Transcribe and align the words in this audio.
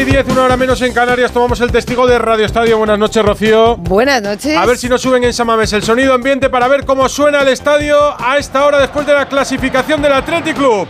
Y 0.00 0.04
10, 0.04 0.28
una 0.28 0.44
hora 0.44 0.56
menos 0.56 0.80
en 0.80 0.94
Canarias, 0.94 1.30
tomamos 1.30 1.60
el 1.60 1.70
testigo 1.70 2.06
de 2.06 2.18
Radio 2.18 2.46
Estadio. 2.46 2.78
Buenas 2.78 2.98
noches, 2.98 3.22
Rocío. 3.22 3.76
Buenas 3.76 4.22
noches. 4.22 4.56
A 4.56 4.64
ver 4.64 4.78
si 4.78 4.88
nos 4.88 5.02
suben 5.02 5.24
en 5.24 5.34
Samames 5.34 5.72
el 5.74 5.82
sonido 5.82 6.14
ambiente 6.14 6.48
para 6.48 6.68
ver 6.68 6.86
cómo 6.86 7.08
suena 7.08 7.42
el 7.42 7.48
estadio 7.48 7.98
a 8.18 8.38
esta 8.38 8.64
hora 8.64 8.78
después 8.78 9.06
de 9.06 9.12
la 9.12 9.26
clasificación 9.26 10.00
del 10.00 10.12
Athletic 10.12 10.56
Club. 10.56 10.88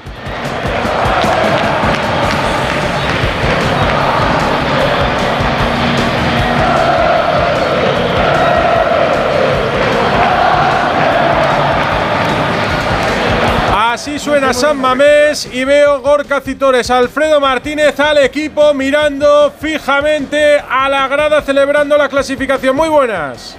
Así 14.00 14.18
suena 14.18 14.54
San 14.54 14.78
Mamés 14.78 15.46
y 15.52 15.62
veo 15.62 16.00
Gorka 16.00 16.40
Citores, 16.40 16.90
Alfredo 16.90 17.38
Martínez 17.38 18.00
al 18.00 18.16
equipo 18.16 18.72
mirando 18.72 19.52
fijamente 19.60 20.58
a 20.58 20.88
la 20.88 21.06
grada 21.06 21.42
celebrando 21.42 21.98
la 21.98 22.08
clasificación. 22.08 22.74
Muy 22.74 22.88
buenas. 22.88 23.58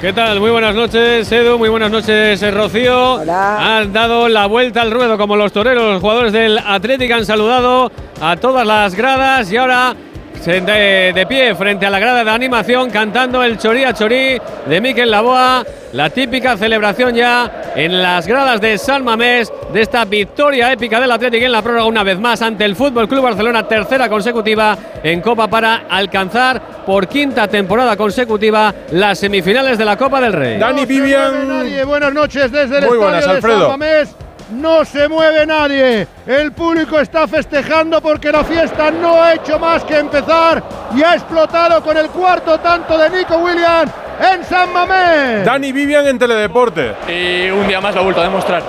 ¿Qué 0.00 0.12
tal? 0.12 0.38
Muy 0.38 0.52
buenas 0.52 0.76
noches, 0.76 1.32
Edu. 1.32 1.58
Muy 1.58 1.68
buenas 1.68 1.90
noches, 1.90 2.40
eh, 2.40 2.50
Rocío. 2.52 3.14
Hola. 3.14 3.78
Han 3.78 3.92
dado 3.92 4.28
la 4.28 4.46
vuelta 4.46 4.82
al 4.82 4.92
ruedo 4.92 5.18
como 5.18 5.34
los 5.34 5.52
toreros. 5.52 5.94
Los 5.94 6.00
jugadores 6.00 6.32
del 6.32 6.56
Atlético 6.56 7.14
han 7.14 7.26
saludado 7.26 7.90
a 8.20 8.36
todas 8.36 8.64
las 8.64 8.94
gradas 8.94 9.50
y 9.50 9.56
ahora 9.56 9.96
de 10.44 11.26
pie 11.26 11.54
frente 11.54 11.86
a 11.86 11.90
la 11.90 11.98
grada 11.98 12.22
de 12.22 12.30
animación 12.30 12.90
cantando 12.90 13.42
el 13.42 13.56
chorí 13.56 13.82
a 13.82 13.94
chorí 13.94 14.38
de 14.66 14.80
Miquel 14.80 15.10
Laboa. 15.10 15.64
La 15.92 16.10
típica 16.10 16.56
celebración 16.56 17.14
ya 17.14 17.63
en 17.74 18.00
las 18.02 18.26
gradas 18.26 18.60
de 18.60 18.78
San 18.78 19.02
Mamés 19.04 19.52
de 19.72 19.80
esta 19.82 20.04
victoria 20.04 20.72
épica 20.72 21.00
del 21.00 21.10
Atlético 21.10 21.44
en 21.44 21.52
la 21.52 21.62
prórroga 21.62 21.86
una 21.86 22.02
vez 22.02 22.18
más 22.18 22.40
ante 22.42 22.64
el 22.64 22.76
Fútbol 22.76 23.08
Club 23.08 23.22
Barcelona, 23.22 23.66
tercera 23.66 24.08
consecutiva 24.08 24.76
en 25.02 25.20
Copa 25.20 25.48
para 25.48 25.84
alcanzar 25.88 26.60
por 26.86 27.08
quinta 27.08 27.48
temporada 27.48 27.96
consecutiva 27.96 28.72
las 28.92 29.18
semifinales 29.18 29.76
de 29.78 29.84
la 29.84 29.96
Copa 29.96 30.20
del 30.20 30.32
Rey. 30.32 30.58
Dani 30.58 30.82
No 30.82 30.86
se 30.86 30.92
mueve 30.92 31.02
Vivian. 31.02 31.48
nadie. 31.48 31.84
Buenas 31.84 32.12
noches 32.14 32.52
desde 32.52 32.78
el 32.78 32.84
Muy 32.86 32.94
estadio 32.96 33.00
buenas, 33.00 33.24
de 33.24 33.30
Alfredo. 33.30 33.60
San 33.60 33.70
Mamés. 33.70 34.16
No 34.52 34.84
se 34.84 35.08
mueve 35.08 35.46
nadie. 35.46 36.06
El 36.26 36.52
público 36.52 37.00
está 37.00 37.26
festejando 37.26 38.00
porque 38.02 38.30
la 38.30 38.44
fiesta 38.44 38.90
no 38.90 39.20
ha 39.22 39.34
hecho 39.34 39.58
más 39.58 39.82
que 39.84 39.98
empezar 39.98 40.62
y 40.94 41.02
ha 41.02 41.14
explotado 41.14 41.82
con 41.82 41.96
el 41.96 42.08
cuarto 42.08 42.58
tanto 42.60 42.96
de 42.98 43.08
Nico 43.10 43.38
Williams 43.38 43.90
en 44.20 44.44
San 44.44 44.72
Mamés. 44.72 45.44
Dani 45.44 45.72
Vivian 45.72 46.06
en 46.06 46.18
Teledeporte. 46.18 46.94
y 47.08 47.50
un 47.50 47.66
día 47.66 47.80
más 47.80 47.94
lo 47.94 48.00
he 48.00 48.04
vuelto 48.04 48.20
a 48.20 48.24
demostrar. 48.24 48.62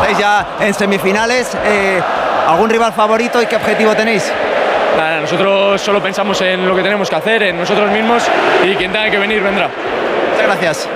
Estáis 0.00 0.18
ya 0.18 0.46
en 0.60 0.74
semifinales. 0.74 1.56
eh, 1.64 2.00
¿Algún 2.46 2.68
rival 2.68 2.92
favorito 2.92 3.40
y 3.40 3.46
qué 3.46 3.56
objetivo 3.56 3.94
tenéis? 3.94 4.30
Nada, 4.98 5.20
nosotros 5.20 5.80
solo 5.80 6.02
pensamos 6.02 6.40
en 6.42 6.68
lo 6.68 6.76
que 6.76 6.82
tenemos 6.82 7.08
que 7.08 7.16
hacer, 7.16 7.42
en 7.42 7.58
nosotros 7.58 7.90
mismos 7.90 8.22
y 8.62 8.74
quien 8.76 8.92
tenga 8.92 9.10
que 9.10 9.18
venir 9.18 9.42
vendrá. 9.42 9.68
Muchas 10.32 10.46
gracias. 10.46 10.88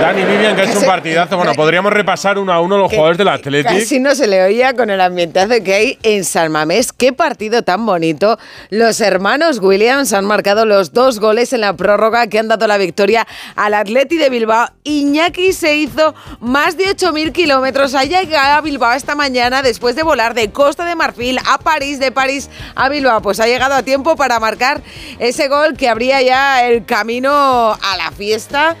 Dani 0.00 0.24
Vivian, 0.24 0.54
que 0.54 0.62
ha 0.62 0.64
hecho 0.64 0.78
un 0.78 0.86
partidazo. 0.86 1.36
Bueno, 1.36 1.54
podríamos 1.54 1.92
repasar 1.92 2.38
uno 2.38 2.52
a 2.52 2.60
uno 2.60 2.78
los 2.78 2.90
Que 2.90 2.96
jugadores 2.96 3.18
del 3.18 3.28
Athletic. 3.28 3.80
Casi 3.80 3.98
no 3.98 4.14
se 4.14 4.26
le 4.26 4.42
oía 4.42 4.74
con 4.74 4.90
el 4.90 5.00
ambientazo 5.00 5.62
que 5.64 5.74
hay 5.74 5.98
en 6.02 6.24
San 6.24 6.52
Mamés. 6.52 6.92
Qué 6.92 7.12
partido 7.12 7.62
tan 7.62 7.84
bonito. 7.84 8.38
Los 8.70 9.00
hermanos 9.00 9.58
Williams 9.60 10.12
han 10.12 10.24
marcado 10.24 10.66
los 10.66 10.92
dos 10.92 11.18
goles 11.18 11.52
en 11.52 11.62
la 11.62 11.74
prórroga 11.74 12.28
que 12.28 12.38
han 12.38 12.48
dado 12.48 12.66
la 12.66 12.78
victoria 12.78 13.26
al 13.56 13.74
Atleti 13.74 14.18
de 14.18 14.30
Bilbao. 14.30 14.68
Iñaki 14.84 15.52
se 15.52 15.76
hizo 15.76 16.14
más 16.40 16.76
de 16.76 16.84
8.000 16.84 17.32
kilómetros. 17.32 17.94
Ha 17.94 18.04
llegado 18.04 18.58
a 18.58 18.60
Bilbao 18.60 18.92
esta 18.92 19.14
mañana 19.14 19.62
después 19.62 19.96
de 19.96 20.02
volar 20.02 20.34
de 20.34 20.50
Costa 20.50 20.84
de 20.84 20.94
Marfil 20.94 21.38
a 21.48 21.58
París, 21.58 21.98
de 21.98 22.12
París 22.12 22.50
a 22.76 22.88
Bilbao. 22.88 23.20
Pues 23.20 23.40
ha 23.40 23.46
llegado 23.46 23.74
a 23.74 23.82
tiempo 23.82 24.16
para 24.16 24.38
marcar 24.38 24.80
ese 25.18 25.48
gol 25.48 25.76
que 25.76 25.88
abría 25.88 26.22
ya 26.22 26.66
el 26.66 26.84
camino 26.84 27.72
a 27.72 27.96
la 27.96 28.12
fiesta. 28.12 28.76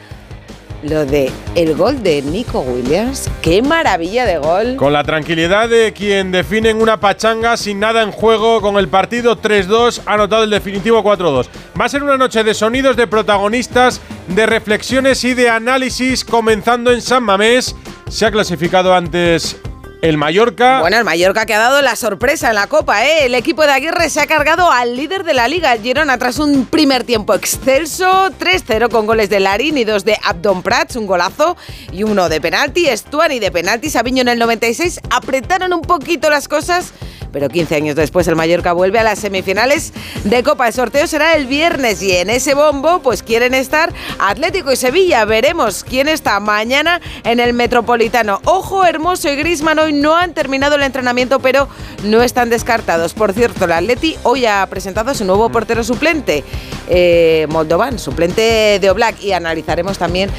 Lo 0.82 1.04
de 1.04 1.32
el 1.56 1.74
gol 1.74 2.04
de 2.04 2.22
Nico 2.22 2.60
Williams, 2.60 3.28
qué 3.42 3.62
maravilla 3.62 4.24
de 4.24 4.38
gol. 4.38 4.76
Con 4.76 4.92
la 4.92 5.02
tranquilidad 5.02 5.68
de 5.68 5.92
quien 5.92 6.30
define 6.30 6.70
en 6.70 6.80
una 6.80 7.00
pachanga 7.00 7.56
sin 7.56 7.80
nada 7.80 8.02
en 8.02 8.12
juego, 8.12 8.60
con 8.60 8.76
el 8.76 8.86
partido 8.86 9.40
3-2, 9.40 10.02
ha 10.06 10.14
anotado 10.14 10.44
el 10.44 10.50
definitivo 10.50 11.02
4-2. 11.02 11.48
Va 11.80 11.86
a 11.86 11.88
ser 11.88 12.04
una 12.04 12.16
noche 12.16 12.44
de 12.44 12.54
sonidos, 12.54 12.96
de 12.96 13.08
protagonistas, 13.08 14.00
de 14.28 14.46
reflexiones 14.46 15.24
y 15.24 15.34
de 15.34 15.50
análisis, 15.50 16.24
comenzando 16.24 16.92
en 16.92 17.02
San 17.02 17.24
Mamés. 17.24 17.74
Se 18.08 18.26
ha 18.26 18.30
clasificado 18.30 18.94
antes 18.94 19.60
el 20.00 20.16
Mallorca. 20.16 20.80
Bueno, 20.80 20.98
el 20.98 21.04
Mallorca 21.04 21.44
que 21.46 21.54
ha 21.54 21.58
dado 21.58 21.82
la 21.82 21.96
sorpresa 21.96 22.48
en 22.48 22.54
la 22.54 22.66
Copa, 22.66 23.04
¿eh? 23.04 23.26
El 23.26 23.34
equipo 23.34 23.62
de 23.62 23.72
Aguirre 23.72 24.10
se 24.10 24.20
ha 24.20 24.26
cargado 24.26 24.70
al 24.70 24.96
líder 24.96 25.24
de 25.24 25.34
la 25.34 25.48
Liga, 25.48 25.72
el 25.72 25.82
Girona, 25.82 26.18
tras 26.18 26.38
un 26.38 26.66
primer 26.66 27.04
tiempo 27.04 27.34
excelso, 27.34 28.30
3-0 28.38 28.90
con 28.90 29.06
goles 29.06 29.28
de 29.28 29.40
Larín 29.40 29.76
y 29.76 29.84
dos 29.84 30.04
de 30.04 30.16
Abdon 30.22 30.62
Prats, 30.62 30.96
un 30.96 31.06
golazo, 31.06 31.56
y 31.92 32.04
uno 32.04 32.28
de 32.28 32.40
penalti, 32.40 32.86
Stuani 32.86 33.40
de 33.40 33.50
penalti, 33.50 33.90
Sabiño 33.90 34.22
en 34.22 34.28
el 34.28 34.38
96, 34.38 35.00
apretaron 35.10 35.72
un 35.72 35.82
poquito 35.82 36.30
las 36.30 36.46
cosas, 36.46 36.92
pero 37.32 37.48
15 37.48 37.74
años 37.74 37.96
después 37.96 38.26
el 38.28 38.36
Mallorca 38.36 38.72
vuelve 38.72 38.98
a 38.98 39.02
las 39.02 39.18
semifinales 39.18 39.92
de 40.24 40.42
Copa. 40.42 40.66
El 40.68 40.72
sorteo 40.72 41.06
será 41.06 41.34
el 41.34 41.46
viernes 41.46 42.02
y 42.02 42.12
en 42.16 42.30
ese 42.30 42.54
bombo 42.54 43.00
pues 43.00 43.22
quieren 43.22 43.52
estar 43.52 43.92
Atlético 44.18 44.72
y 44.72 44.76
Sevilla. 44.76 45.24
Veremos 45.24 45.84
quién 45.84 46.08
está 46.08 46.40
mañana 46.40 47.00
en 47.24 47.38
el 47.38 47.52
Metropolitano. 47.52 48.40
Ojo, 48.44 48.84
Hermoso 48.84 49.30
y 49.30 49.36
Grisman 49.36 49.78
hoy 49.88 49.94
no 49.94 50.14
han 50.14 50.34
terminado 50.34 50.76
el 50.76 50.82
entrenamiento, 50.82 51.40
pero 51.40 51.68
no 52.04 52.22
están 52.22 52.50
descartados. 52.50 53.14
Por 53.14 53.32
cierto, 53.32 53.64
el 53.64 53.72
Atleti 53.72 54.16
hoy 54.22 54.46
ha 54.46 54.66
presentado 54.66 55.10
a 55.10 55.14
su 55.14 55.24
nuevo 55.24 55.48
portero 55.48 55.82
suplente, 55.82 56.44
eh, 56.88 57.46
Moldovan, 57.48 57.98
suplente 57.98 58.78
de 58.80 58.90
Oblak, 58.90 59.22
y 59.22 59.32
analizaremos 59.32 59.98
también 59.98 60.30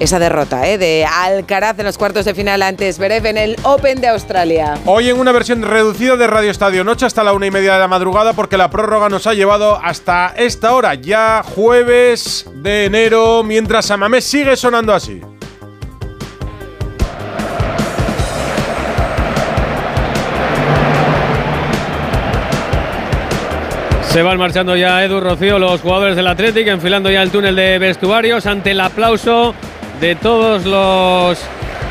esa 0.00 0.18
derrota 0.18 0.68
¿eh? 0.68 0.76
de 0.76 1.06
Alcaraz 1.06 1.78
en 1.78 1.86
los 1.86 1.96
cuartos 1.96 2.24
de 2.24 2.34
final 2.34 2.62
antes 2.62 2.98
Berev 2.98 3.26
en 3.26 3.38
el 3.38 3.56
Open 3.62 4.00
de 4.00 4.08
Australia. 4.08 4.76
Hoy 4.84 5.08
en 5.08 5.18
una 5.18 5.32
versión 5.32 5.62
reducida 5.62 6.16
de 6.16 6.26
Radio 6.26 6.50
Estadio 6.50 6.84
Noche 6.84 7.06
hasta 7.06 7.22
la 7.22 7.32
una 7.32 7.46
y 7.46 7.50
media 7.50 7.74
de 7.74 7.78
la 7.78 7.88
madrugada 7.88 8.32
porque 8.32 8.58
la 8.58 8.70
prórroga 8.70 9.08
nos 9.08 9.26
ha 9.26 9.34
llevado 9.34 9.80
hasta 9.82 10.34
esta 10.36 10.74
hora, 10.74 10.94
ya 10.94 11.42
jueves 11.54 12.44
de 12.56 12.86
enero, 12.86 13.44
mientras 13.44 13.86
Samamés 13.86 14.24
sigue 14.24 14.56
sonando 14.56 14.92
así. 14.92 15.22
Se 24.14 24.22
van 24.22 24.38
marchando 24.38 24.76
ya 24.76 25.02
Edu 25.02 25.18
Rocío, 25.18 25.58
los 25.58 25.80
jugadores 25.80 26.14
del 26.14 26.28
Athletic, 26.28 26.68
enfilando 26.68 27.10
ya 27.10 27.20
el 27.20 27.30
túnel 27.32 27.56
de 27.56 27.80
vestuarios 27.80 28.46
ante 28.46 28.70
el 28.70 28.78
aplauso 28.78 29.56
de 30.00 30.14
todos 30.14 30.64
los 30.66 31.36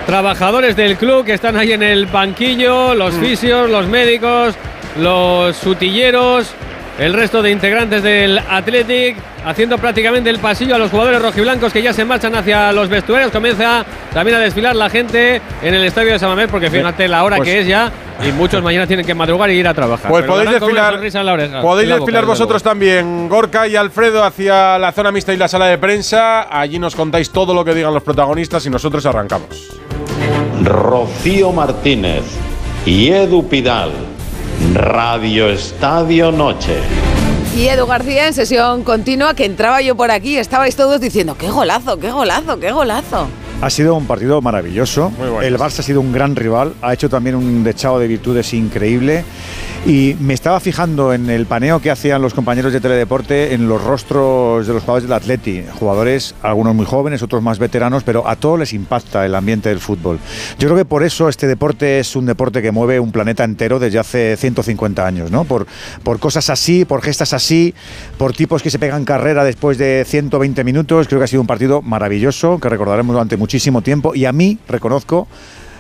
trabajadores 0.06 0.78
del 0.78 0.96
club 0.96 1.26
que 1.26 1.34
están 1.34 1.58
ahí 1.58 1.74
en 1.74 1.84
el 1.84 2.06
banquillo, 2.06 2.96
los 2.96 3.14
fisios, 3.16 3.70
los 3.70 3.88
médicos, 3.88 4.56
los 5.02 5.54
sutilleros, 5.58 6.50
el 6.98 7.12
resto 7.14 7.42
de 7.42 7.52
integrantes 7.52 8.02
del 8.02 8.40
Athletic, 8.40 9.18
haciendo 9.44 9.78
prácticamente 9.78 10.30
el 10.30 10.40
pasillo 10.40 10.76
a 10.76 10.78
los 10.78 10.92
jugadores 10.92 11.22
rojiblancos 11.22 11.74
que 11.74 11.82
ya 11.82 11.92
se 11.92 12.06
marchan 12.06 12.36
hacia 12.36 12.72
los 12.72 12.88
vestuarios. 12.88 13.32
Comienza 13.32 13.84
también 14.14 14.38
a 14.38 14.40
desfilar 14.40 14.78
la 14.78 14.90
gente 14.90 15.42
en 15.62 15.74
el 15.74 15.84
estadio 15.84 16.14
de 16.14 16.20
Samamés, 16.20 16.48
porque 16.50 16.70
fíjate 16.70 17.10
la 17.10 17.26
hora 17.26 17.36
Pues- 17.36 17.50
que 17.50 17.60
es 17.60 17.68
ya 17.68 17.92
y 18.22 18.32
muchos 18.32 18.62
mañana 18.62 18.88
tienen 18.88 19.06
que 19.06 19.16
madrugar 19.16 19.50
y 19.50 19.54
ir 19.54 19.68
a 19.68 19.74
trabajar. 19.74 20.10
Pues 20.10 20.26
podéis 20.26 20.52
desfilar, 20.52 20.96
oreja, 20.96 21.62
podéis 21.62 21.90
desfilar 21.90 22.26
vosotros 22.26 22.62
también, 22.62 23.30
Gorka 23.30 23.68
y 23.68 23.76
Alfredo, 23.76 24.24
hacia 24.24 24.78
la 24.78 24.92
zona 24.92 25.12
mixta 25.12 25.34
y 25.34 25.38
la 25.38 25.48
sala 25.48 25.68
de 25.68 25.78
prensa. 25.78 26.48
Allí 26.50 26.80
nos 26.80 26.96
contáis 26.96 27.30
todo 27.30 27.54
lo 27.54 27.66
que 27.66 27.74
digan 27.74 27.94
los 27.94 28.04
protagonistas 28.04 28.66
y 28.66 28.70
nosotros 28.70 29.06
arrancamos. 29.06 29.70
Rocío 30.64 31.52
Martínez 31.52 32.24
y 32.86 33.10
Edu 33.10 33.48
Pidal. 33.48 33.92
Radio 34.74 35.50
Estadio 35.50 36.32
Noche. 36.32 36.78
Y 37.56 37.68
Edu 37.68 37.86
García 37.86 38.28
en 38.28 38.34
sesión 38.34 38.84
continua, 38.84 39.36
que 39.36 39.46
entraba 39.46 39.82
yo 39.82 39.96
por 39.96 40.10
aquí, 40.10 40.38
estabais 40.38 40.76
todos 40.76 41.02
diciendo, 41.02 41.36
qué 41.38 41.50
golazo, 41.50 42.00
qué 42.00 42.12
golazo, 42.12 42.60
qué 42.60 42.72
golazo. 42.72 43.28
Ha 43.64 43.70
sido 43.70 43.96
un 43.96 44.06
partido 44.08 44.42
maravilloso. 44.42 45.10
Muy 45.12 45.30
bueno. 45.30 45.42
El 45.42 45.58
Barça 45.58 45.80
ha 45.80 45.84
sido 45.84 46.02
un 46.02 46.12
gran 46.12 46.36
rival, 46.36 46.74
ha 46.82 46.94
hecho 46.94 47.08
también 47.08 47.38
un 47.38 47.64
dechado 47.64 47.98
de 47.98 48.10
virtudes 48.10 48.54
increíble. 48.54 49.24
Y 49.86 50.16
me 50.22 50.34
estaba 50.34 50.62
fijando 50.62 51.14
en 51.14 51.30
el 51.30 51.46
paneo 51.46 51.82
que 51.82 51.92
hacían 51.92 52.22
los 52.22 52.34
compañeros 52.34 52.72
de 52.72 52.80
Teledeporte 52.80 53.54
en 53.54 53.68
los 53.68 53.84
rostros 53.84 54.66
de 54.66 54.74
los 54.74 54.82
jugadores 54.82 55.04
del 55.04 55.12
Atleti. 55.12 55.62
Jugadores, 55.78 56.36
algunos 56.42 56.74
muy 56.74 56.86
jóvenes, 56.86 57.22
otros 57.22 57.44
más 57.44 57.60
veteranos, 57.60 58.04
pero 58.04 58.26
a 58.26 58.38
todos 58.38 58.60
les 58.60 58.72
impacta 58.72 59.26
el 59.26 59.36
ambiente 59.36 59.68
del 59.68 59.80
fútbol. 59.80 60.20
Yo 60.58 60.70
creo 60.70 60.78
que 60.78 60.86
por 60.86 61.04
eso 61.04 61.28
este 61.28 61.48
deporte 61.48 62.00
es 62.00 62.16
un 62.16 62.26
deporte 62.26 62.62
que 62.62 62.72
mueve 62.72 62.98
un 63.02 63.12
planeta 63.12 63.44
entero 63.44 63.78
desde 63.78 64.00
hace 64.00 64.38
150 64.38 65.06
años, 65.06 65.32
¿no? 65.32 65.44
Por, 65.44 65.68
por 66.02 66.18
cosas 66.18 66.50
así, 66.50 66.86
por 66.86 67.02
gestas 67.02 67.34
así, 67.34 67.74
por 68.18 68.32
tipos 68.32 68.64
que 68.64 68.70
se 68.70 68.80
pegan 68.80 69.04
carrera 69.04 69.44
después 69.44 69.78
de 69.78 70.06
120 70.08 70.64
minutos. 70.64 71.10
Creo 71.10 71.20
que 71.20 71.26
ha 71.26 71.28
sido 71.28 71.42
un 71.42 71.48
partido 71.48 71.82
maravilloso 71.82 72.58
que 72.58 72.70
recordaremos 72.70 73.14
durante 73.14 73.36
muchísimo 73.54 73.84
tiempo. 73.84 74.16
Y 74.16 74.26
a 74.26 74.32
mí, 74.34 74.58
reconozco, 74.68 75.28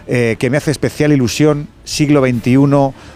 eh, 0.05 0.35
que 0.37 0.51
me 0.51 0.57
hace 0.57 0.69
especial 0.69 1.11
ilusión 1.11 1.67
siglo 1.83 2.21
XXI 2.21 2.55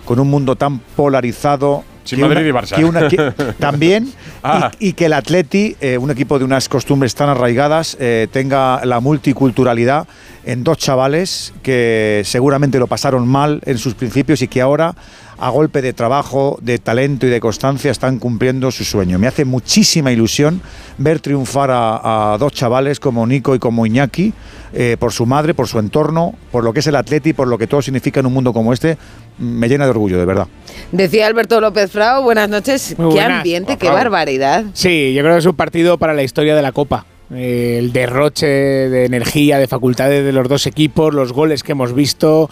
con 0.04 0.20
un 0.20 0.28
mundo 0.32 0.56
tan 0.56 0.80
polarizado. 0.80 1.84
Sin 2.04 2.22
Madrid 2.22 2.38
una- 2.40 2.48
y 2.48 2.52
Barça. 2.52 2.76
que 2.76 2.86
una- 2.86 3.08
que- 3.08 3.54
también 3.60 4.12
Ah. 4.42 4.72
y, 4.80 4.88
y 4.90 4.94
que 4.94 5.06
el 5.06 5.14
Atleti, 5.14 5.76
eh, 5.80 6.00
un 6.00 6.10
equipo 6.10 6.40
de 6.40 6.46
unas 6.46 6.70
costumbres 6.70 7.14
tan 7.14 7.30
arraigadas, 7.30 7.98
eh, 8.00 8.28
tenga 8.32 8.84
la 8.86 9.00
multiculturalidad 9.00 10.08
en 10.44 10.64
dos 10.64 10.78
chavales 10.80 11.54
que 11.62 12.24
seguramente 12.26 12.80
lo 12.80 12.88
pasaron 12.88 13.28
mal 13.28 13.62
en 13.66 13.78
sus 13.78 13.94
principios 13.94 14.42
y 14.42 14.48
que 14.48 14.62
ahora, 14.62 14.96
a 15.40 15.50
golpe 15.50 15.82
de 15.82 15.94
trabajo, 15.94 16.58
de 16.62 16.80
talento 16.80 17.28
y 17.28 17.30
de 17.30 17.40
constancia, 17.40 17.92
están 17.92 18.20
cumpliendo 18.20 18.72
su 18.72 18.84
sueño. 18.84 19.20
Me 19.20 19.28
hace 19.28 19.46
muchísima 19.46 20.12
ilusión 20.12 20.62
ver 20.98 21.20
triunfar 21.20 21.72
a, 21.72 22.34
a 22.34 22.38
dos 22.38 22.54
chavales 22.54 23.00
como 23.00 23.26
Nico 23.28 23.54
y 23.56 23.60
como 23.60 23.86
Iñaki, 23.86 24.34
eh, 24.74 24.98
por 25.00 25.14
su 25.14 25.26
madre, 25.26 25.54
por 25.54 25.68
su 25.68 25.80
entorno, 25.80 26.36
por 26.52 26.64
lo 26.64 26.74
que 26.74 26.80
es 26.80 26.88
el 26.88 26.96
Atleti, 26.96 27.34
por 27.34 27.48
lo 27.48 27.58
que 27.58 27.68
todo 27.68 27.82
significa 27.82 28.20
en 28.20 28.26
un 28.26 28.34
mundo 28.34 28.52
como 28.54 28.74
este. 28.74 28.98
Me 29.38 29.70
llena 29.70 29.86
de 29.86 29.92
orgullo, 29.92 30.18
de 30.18 30.26
verdad. 30.26 30.48
Decía 30.92 31.28
Alberto 31.28 31.62
López 31.62 31.92
Frao, 31.92 32.24
buenas 32.24 32.50
noches. 32.50 32.96
Muy 32.98 33.10
qué 33.10 33.22
buenas. 33.22 33.38
ambiente, 33.38 33.78
qué 33.78 33.90
barbaridad. 33.90 34.66
Sí, 34.74 35.14
yo 35.14 35.22
creo 35.22 35.36
que 35.36 35.40
es 35.40 35.46
un 35.46 35.56
partido 35.56 35.98
para 35.98 36.14
la 36.14 36.24
historia 36.24 36.56
de 36.56 36.62
la 36.62 36.72
Copa. 36.72 37.06
Eh, 37.34 37.78
el 37.80 37.92
derroche 37.92 38.48
de 38.48 39.06
energía, 39.06 39.58
de 39.60 39.68
facultades 39.68 40.24
de 40.24 40.32
los 40.32 40.48
dos 40.48 40.66
equipos, 40.66 41.14
los 41.14 41.34
goles 41.34 41.62
que 41.62 41.74
hemos 41.74 41.94
visto, 41.94 42.50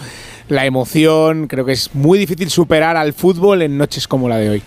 la 0.50 0.66
emoción. 0.66 1.48
Creo 1.48 1.66
que 1.66 1.74
es 1.74 1.94
muy 1.94 2.18
difícil 2.20 2.50
superar 2.50 2.98
al 2.98 3.14
fútbol 3.14 3.62
en 3.62 3.78
noches 3.78 4.08
como 4.08 4.30
la 4.30 4.38
de 4.38 4.50
hoy. 4.50 4.64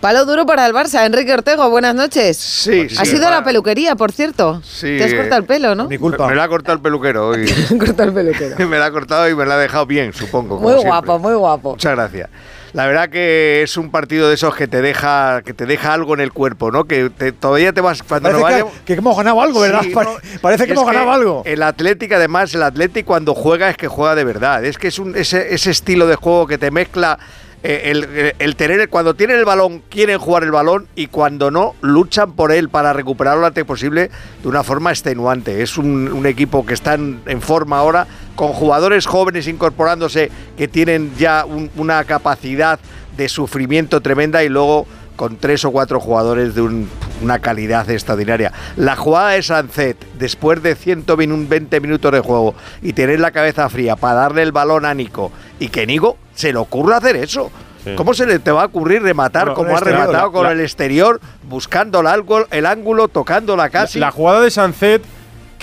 Palo 0.00 0.26
duro 0.26 0.44
para 0.44 0.66
el 0.66 0.74
Barça. 0.74 1.06
Enrique 1.06 1.32
Ortego, 1.32 1.70
buenas 1.70 1.94
noches. 1.94 2.36
Sí, 2.36 2.86
¿Has 2.98 3.08
sí. 3.08 3.16
ido 3.16 3.26
a 3.26 3.30
la 3.30 3.42
peluquería, 3.42 3.96
por 3.96 4.12
cierto? 4.12 4.60
Sí, 4.62 4.98
Te 4.98 5.04
has 5.04 5.14
cortado 5.14 5.38
el 5.40 5.44
pelo, 5.46 5.74
¿no? 5.74 5.88
Mi 5.88 5.96
culpa. 5.96 6.28
Me 6.28 6.34
la 6.34 6.44
ha 6.44 6.48
cortado 6.48 6.76
el 6.76 6.82
peluquero 6.82 7.28
hoy. 7.28 7.46
cortado 7.78 8.10
el 8.10 8.14
peluquero. 8.14 8.68
me 8.68 8.78
la 8.78 8.86
ha 8.86 8.90
cortado 8.90 9.28
y 9.30 9.34
me 9.34 9.46
la 9.46 9.54
ha 9.54 9.58
dejado 9.58 9.86
bien, 9.86 10.12
supongo. 10.12 10.56
como 10.56 10.60
Muy 10.60 10.72
siempre. 10.72 10.90
guapo, 10.90 11.18
muy 11.18 11.34
guapo. 11.34 11.70
Muchas 11.70 11.92
gracias. 11.94 12.28
La 12.74 12.86
verdad 12.86 13.08
que 13.08 13.62
es 13.62 13.76
un 13.76 13.90
partido 13.90 14.28
de 14.28 14.34
esos 14.34 14.54
que 14.56 14.66
te 14.68 14.82
deja 14.82 15.42
que 15.42 15.54
te 15.54 15.64
deja 15.64 15.94
algo 15.94 16.12
en 16.12 16.20
el 16.20 16.32
cuerpo, 16.32 16.70
¿no? 16.72 16.84
Que 16.84 17.08
te- 17.08 17.30
todavía 17.32 17.72
te 17.72 17.80
vas 17.80 18.02
cuando 18.02 18.28
Parece 18.30 18.40
nos 18.42 18.48
que, 18.48 18.52
vayamos- 18.64 18.72
que 18.84 18.92
hemos 18.94 19.16
ganado 19.16 19.40
algo, 19.40 19.60
¿verdad? 19.60 19.80
Sí, 19.82 19.90
Pare- 19.90 20.10
no, 20.10 20.40
Parece 20.40 20.66
que 20.66 20.72
hemos 20.72 20.84
ganado 20.86 21.12
algo. 21.12 21.42
El 21.46 21.62
Atlético, 21.62 22.16
además, 22.16 22.52
el 22.54 22.62
Atlético 22.64 23.06
cuando 23.06 23.32
juega 23.34 23.70
es 23.70 23.76
que 23.76 23.86
juega 23.88 24.14
de 24.16 24.24
verdad. 24.24 24.64
Es 24.64 24.76
que 24.76 24.88
es 24.88 24.98
un, 24.98 25.16
ese, 25.16 25.54
ese 25.54 25.70
estilo 25.70 26.06
de 26.08 26.16
juego 26.16 26.46
que 26.48 26.58
te 26.58 26.70
mezcla 26.72 27.18
el, 27.64 28.04
el- 28.04 28.34
el 28.38 28.56
tener, 28.56 28.88
cuando 28.90 29.14
tienen 29.14 29.38
el 29.38 29.44
balón, 29.44 29.82
quieren 29.88 30.18
jugar 30.18 30.44
el 30.44 30.50
balón 30.50 30.86
y 30.94 31.06
cuando 31.06 31.50
no, 31.50 31.74
luchan 31.80 32.32
por 32.32 32.52
él 32.52 32.68
para 32.68 32.92
recuperarlo 32.92 33.40
lo 33.40 33.46
antes 33.46 33.64
posible 33.64 34.10
de 34.42 34.48
una 34.48 34.62
forma 34.62 34.90
extenuante. 34.90 35.62
Es 35.62 35.78
un, 35.78 36.12
un 36.12 36.26
equipo 36.26 36.66
que 36.66 36.74
está 36.74 36.94
en, 36.94 37.20
en 37.26 37.40
forma 37.40 37.78
ahora, 37.78 38.06
con 38.36 38.48
jugadores 38.52 39.06
jóvenes 39.06 39.48
incorporándose 39.48 40.30
que 40.56 40.68
tienen 40.68 41.12
ya 41.16 41.44
un- 41.46 41.70
una 41.76 42.04
capacidad 42.04 42.78
de 43.16 43.28
sufrimiento 43.28 44.00
tremenda 44.00 44.44
y 44.44 44.48
luego 44.48 44.86
con 45.16 45.36
tres 45.36 45.64
o 45.64 45.70
cuatro 45.70 46.00
jugadores 46.00 46.54
de 46.54 46.62
un- 46.62 46.88
una 47.22 47.38
calidad 47.38 47.88
extraordinaria. 47.90 48.52
La 48.76 48.96
jugada 48.96 49.30
de 49.30 49.42
Sancet, 49.42 49.96
después 50.18 50.62
de 50.62 50.74
120 50.74 51.80
minutos 51.80 52.10
de 52.12 52.20
juego 52.20 52.54
y 52.82 52.92
tener 52.92 53.20
la 53.20 53.30
cabeza 53.30 53.68
fría 53.68 53.96
para 53.96 54.14
darle 54.14 54.42
el 54.42 54.52
balón 54.52 54.84
a 54.84 54.94
Nico 54.94 55.30
y 55.58 55.68
que 55.68 55.86
Nico 55.86 56.16
se 56.34 56.52
le 56.52 56.58
ocurra 56.58 56.96
hacer 56.98 57.16
eso. 57.16 57.50
Sí. 57.84 57.94
¿Cómo 57.96 58.14
se 58.14 58.24
le 58.26 58.38
te 58.38 58.50
va 58.50 58.62
a 58.62 58.66
ocurrir 58.66 59.02
rematar 59.02 59.44
Bueno, 59.44 59.54
como 59.56 59.70
ha 59.70 59.72
exterior, 59.74 60.00
rematado 60.00 60.26
la- 60.28 60.32
con 60.32 60.44
la- 60.44 60.52
el 60.52 60.60
exterior, 60.60 61.20
buscando 61.48 62.00
el 62.00 62.06
ángulo, 62.06 62.46
el 62.50 62.64
ángulo 62.66 63.08
tocándola 63.08 63.68
casi? 63.68 63.98
La 63.98 64.10
jugada 64.10 64.40
de 64.40 64.50
Sancet 64.50 65.02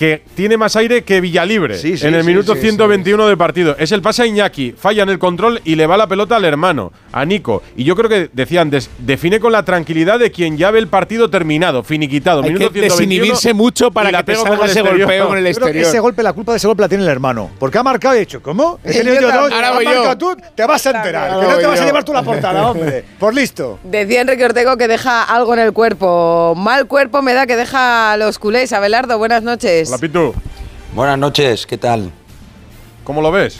que 0.01 0.23
tiene 0.33 0.57
más 0.57 0.75
aire 0.75 1.03
que 1.03 1.21
Villalibre 1.21 1.77
Sí, 1.77 1.95
sí, 1.95 2.07
en 2.07 2.15
el 2.15 2.21
sí, 2.21 2.27
minuto 2.27 2.55
sí, 2.55 2.61
121 2.61 3.27
del 3.27 3.37
partido. 3.37 3.75
Es 3.77 3.91
el 3.91 4.01
pase 4.01 4.23
a 4.23 4.25
Iñaki, 4.25 4.71
falla 4.75 5.03
en 5.03 5.09
el 5.09 5.19
control 5.19 5.61
y 5.63 5.75
le 5.75 5.85
va 5.85 5.95
la 5.95 6.07
pelota 6.07 6.37
al 6.37 6.43
hermano, 6.45 6.91
a 7.11 7.23
Nico. 7.23 7.61
Y 7.77 7.83
yo 7.83 7.95
creo 7.95 8.09
que 8.09 8.27
decían, 8.33 8.71
des- 8.71 8.89
define 8.97 9.39
con 9.39 9.51
la 9.51 9.63
tranquilidad 9.63 10.17
de 10.17 10.31
quien 10.31 10.57
ya 10.57 10.71
ve 10.71 10.79
el 10.79 10.87
partido 10.87 11.29
terminado, 11.29 11.83
finiquitado. 11.83 12.39
Hay 12.41 12.47
minuto 12.47 12.71
que 12.73 12.79
121, 12.79 12.95
desinhibirse 12.95 13.53
mucho 13.53 13.91
para 13.91 14.09
que 14.11 14.23
te 14.23 14.35
salga 14.37 14.65
ese 14.65 14.79
exterior. 14.79 14.97
golpeo 15.07 15.27
con 15.27 15.37
el 15.37 15.43
Yo 15.45 15.51
creo 15.53 15.65
que 15.65 15.69
exterior. 15.69 15.87
ese 15.89 15.99
golpe, 15.99 16.23
la 16.23 16.33
culpa 16.33 16.51
de 16.53 16.57
ese 16.57 16.65
golpe 16.65 16.81
la 16.81 16.89
tiene 16.89 17.03
el 17.03 17.09
hermano. 17.11 17.51
Porque 17.59 17.77
ha 17.77 17.83
marcado 17.83 18.15
y 18.15 18.17
ha 18.17 18.19
dicho, 18.21 18.41
¿cómo? 18.41 18.79
He 18.83 18.93
tenido 18.93 19.13
Yo 19.13 19.21
yo 19.21 19.27
dos, 19.27 19.51
Ahora 19.51 19.71
voy 19.73 19.85
yo. 19.85 20.17
tú, 20.17 20.35
te 20.55 20.65
vas 20.65 20.83
a 20.87 20.97
enterar. 20.97 21.29
Ahora 21.29 21.45
que 21.45 21.53
no 21.53 21.59
te 21.59 21.67
vas 21.67 21.79
a 21.79 21.85
llevar 21.85 22.03
tú 22.03 22.11
la 22.13 22.23
portada, 22.23 22.71
hombre. 22.71 23.05
Por 23.19 23.35
listo. 23.35 23.77
Decía 23.83 24.21
Enrique 24.21 24.45
Ortego 24.45 24.77
que 24.77 24.87
deja 24.87 25.21
algo 25.25 25.53
en 25.53 25.59
el 25.59 25.73
cuerpo. 25.73 26.55
Mal 26.57 26.87
cuerpo 26.87 27.21
me 27.21 27.35
da 27.35 27.45
que 27.45 27.55
deja 27.55 28.13
a 28.13 28.17
los 28.17 28.39
culés. 28.39 28.73
Abelardo, 28.73 29.19
buenas 29.19 29.43
noches. 29.43 29.90
Hola, 29.91 29.99
Pitu. 29.99 30.33
Buenas 30.95 31.19
noches, 31.19 31.65
¿qué 31.65 31.77
tal? 31.77 32.13
¿Cómo 33.03 33.21
lo 33.21 33.29
ves? 33.29 33.59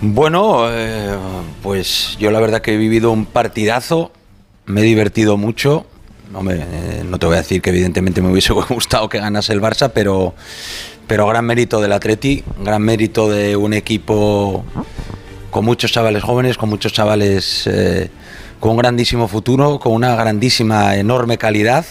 Bueno, 0.00 0.66
eh, 0.70 1.16
pues 1.60 2.16
yo 2.20 2.30
la 2.30 2.38
verdad 2.38 2.62
que 2.62 2.74
he 2.74 2.76
vivido 2.76 3.10
un 3.10 3.26
partidazo, 3.26 4.12
me 4.66 4.82
he 4.82 4.84
divertido 4.84 5.36
mucho. 5.36 5.86
Eh, 6.50 7.02
no 7.04 7.18
te 7.18 7.26
voy 7.26 7.34
a 7.34 7.38
decir 7.38 7.60
que 7.60 7.70
evidentemente 7.70 8.22
me 8.22 8.30
hubiese 8.30 8.52
gustado 8.68 9.08
que 9.08 9.18
ganase 9.18 9.54
el 9.54 9.60
Barça, 9.60 9.90
pero, 9.92 10.34
pero 11.08 11.26
gran 11.26 11.44
mérito 11.44 11.80
del 11.80 11.90
Atleti, 11.90 12.44
gran 12.62 12.80
mérito 12.80 13.28
de 13.28 13.56
un 13.56 13.74
equipo 13.74 14.64
con 15.50 15.64
muchos 15.64 15.90
chavales 15.90 16.22
jóvenes, 16.22 16.56
con 16.56 16.68
muchos 16.68 16.92
chavales 16.92 17.66
eh, 17.66 18.08
con 18.60 18.70
un 18.70 18.76
grandísimo 18.76 19.26
futuro, 19.26 19.80
con 19.80 19.94
una 19.94 20.14
grandísima, 20.14 20.94
enorme 20.94 21.38
calidad 21.38 21.84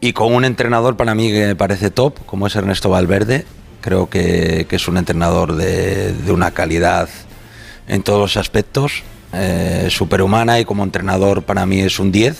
y 0.00 0.12
con 0.12 0.34
un 0.34 0.44
entrenador 0.44 0.96
para 0.96 1.14
mí 1.14 1.30
que 1.30 1.46
me 1.46 1.56
parece 1.56 1.90
top, 1.90 2.24
como 2.26 2.46
es 2.46 2.56
Ernesto 2.56 2.90
Valverde. 2.90 3.44
Creo 3.80 4.10
que, 4.10 4.66
es 4.70 4.88
un 4.88 4.96
entrenador 4.98 5.56
de, 5.56 6.12
de 6.12 6.32
una 6.32 6.50
calidad 6.50 7.08
en 7.88 8.02
todos 8.02 8.20
los 8.20 8.36
aspectos, 8.36 9.02
eh, 9.32 9.88
superhumana 9.90 10.60
y 10.60 10.64
como 10.64 10.84
entrenador 10.84 11.42
para 11.42 11.66
mí 11.66 11.80
es 11.80 11.98
un 11.98 12.12
10. 12.12 12.36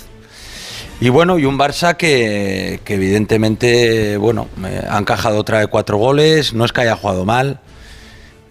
Y 1.00 1.08
bueno, 1.08 1.38
y 1.38 1.46
un 1.46 1.58
Barça 1.58 1.96
que, 1.96 2.80
evidentemente, 2.86 4.16
bueno, 4.18 4.48
ha 4.88 4.98
encajado 4.98 5.38
otra 5.38 5.58
de 5.60 5.66
cuatro 5.66 5.96
goles, 5.96 6.52
no 6.52 6.64
es 6.64 6.72
que 6.72 6.82
haya 6.82 6.94
jugado 6.94 7.24
mal, 7.24 7.58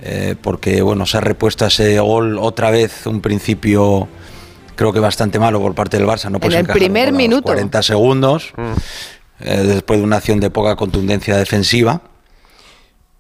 eh, 0.01 0.36
porque 0.41 0.81
bueno, 0.81 1.05
se 1.05 1.17
ha 1.17 1.22
repuesto 1.22 1.65
ese 1.67 2.00
gol 2.00 2.39
otra 2.39 2.72
vez, 2.72 3.05
un 3.05 3.22
principio 3.22 4.07
creo 4.79 4.93
que 4.93 5.01
bastante 5.01 5.39
malo 5.39 5.59
por 5.59 5.75
parte 5.75 5.98
del 5.98 6.07
Barça, 6.07 6.31
no 6.31 6.39
puedes 6.39 6.55
el 6.55 6.62
encajar 6.62 6.77
un 6.77 6.79
primer 6.79 7.12
minuto. 7.12 7.43
40 7.43 7.83
segundos, 7.83 8.53
eh, 9.41 9.57
después 9.57 10.00
de 10.00 10.05
una 10.05 10.15
acción 10.15 10.39
de 10.39 10.50
poca 10.51 10.77
contundencia 10.77 11.36
defensiva. 11.36 12.01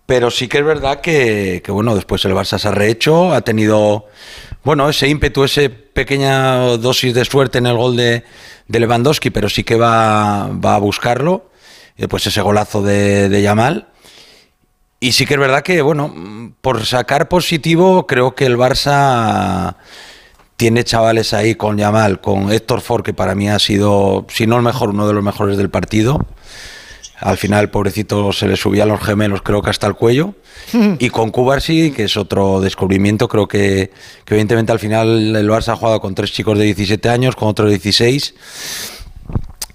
Pero 0.05 0.31
sí 0.31 0.47
que 0.47 0.59
es 0.59 0.63
verdad 0.63 1.01
que, 1.01 1.61
que, 1.61 1.69
bueno, 1.73 1.95
después 1.95 2.23
el 2.23 2.31
Barça 2.31 2.57
se 2.57 2.69
ha 2.69 2.71
rehecho, 2.71 3.33
ha 3.33 3.41
tenido, 3.41 4.05
bueno, 4.63 4.87
ese 4.87 5.09
ímpetu, 5.09 5.43
ese 5.43 5.69
pequeña 5.69 6.77
dosis 6.77 7.13
de 7.13 7.25
suerte 7.25 7.57
en 7.57 7.65
el 7.65 7.75
gol 7.75 7.97
de, 7.97 8.23
de 8.69 8.79
Lewandowski, 8.79 9.29
pero 9.29 9.49
sí 9.49 9.65
que 9.65 9.75
va, 9.75 10.47
va 10.47 10.75
a 10.75 10.79
buscarlo. 10.79 11.49
Y 11.97 12.03
después 12.03 12.25
ese 12.25 12.39
golazo 12.39 12.81
de, 12.81 13.27
de 13.27 13.41
Yamal. 13.41 13.89
Y 15.01 15.11
sí 15.11 15.25
que 15.25 15.33
es 15.33 15.39
verdad 15.41 15.61
que, 15.61 15.81
bueno, 15.81 16.53
por 16.61 16.85
sacar 16.85 17.27
positivo, 17.27 18.07
creo 18.07 18.33
que 18.33 18.45
el 18.45 18.55
Barça 18.55 19.75
tiene 20.59 20.83
chavales 20.83 21.33
ahí 21.33 21.55
con 21.55 21.77
Yamal, 21.77 22.19
con 22.19 22.51
Héctor 22.51 22.81
Ford, 22.81 23.01
que 23.01 23.13
para 23.13 23.33
mí 23.33 23.47
ha 23.49 23.59
sido, 23.59 24.25
si 24.27 24.45
no 24.45 24.57
el 24.57 24.61
mejor, 24.61 24.89
uno 24.89 25.07
de 25.07 25.13
los 25.13 25.23
mejores 25.23 25.55
del 25.55 25.69
partido. 25.69 26.27
Al 27.17 27.37
final, 27.37 27.69
pobrecito, 27.69 28.33
se 28.33 28.45
le 28.45 28.57
subían 28.57 28.89
los 28.89 28.99
gemelos, 28.99 29.41
creo 29.41 29.61
que 29.61 29.69
hasta 29.69 29.87
el 29.87 29.93
cuello. 29.95 30.35
Y 30.99 31.11
con 31.11 31.31
Cubarsi, 31.31 31.91
que 31.91 32.03
es 32.03 32.17
otro 32.17 32.59
descubrimiento, 32.59 33.29
creo 33.29 33.47
que, 33.47 33.91
que 34.25 34.33
evidentemente 34.33 34.73
al 34.73 34.79
final 34.79 35.33
el 35.33 35.49
Barça 35.49 35.69
ha 35.69 35.75
jugado 35.77 36.01
con 36.01 36.13
tres 36.13 36.33
chicos 36.33 36.57
de 36.57 36.65
17 36.65 37.07
años, 37.07 37.37
con 37.37 37.47
otros 37.47 37.69
de 37.69 37.77
16. 37.77 38.35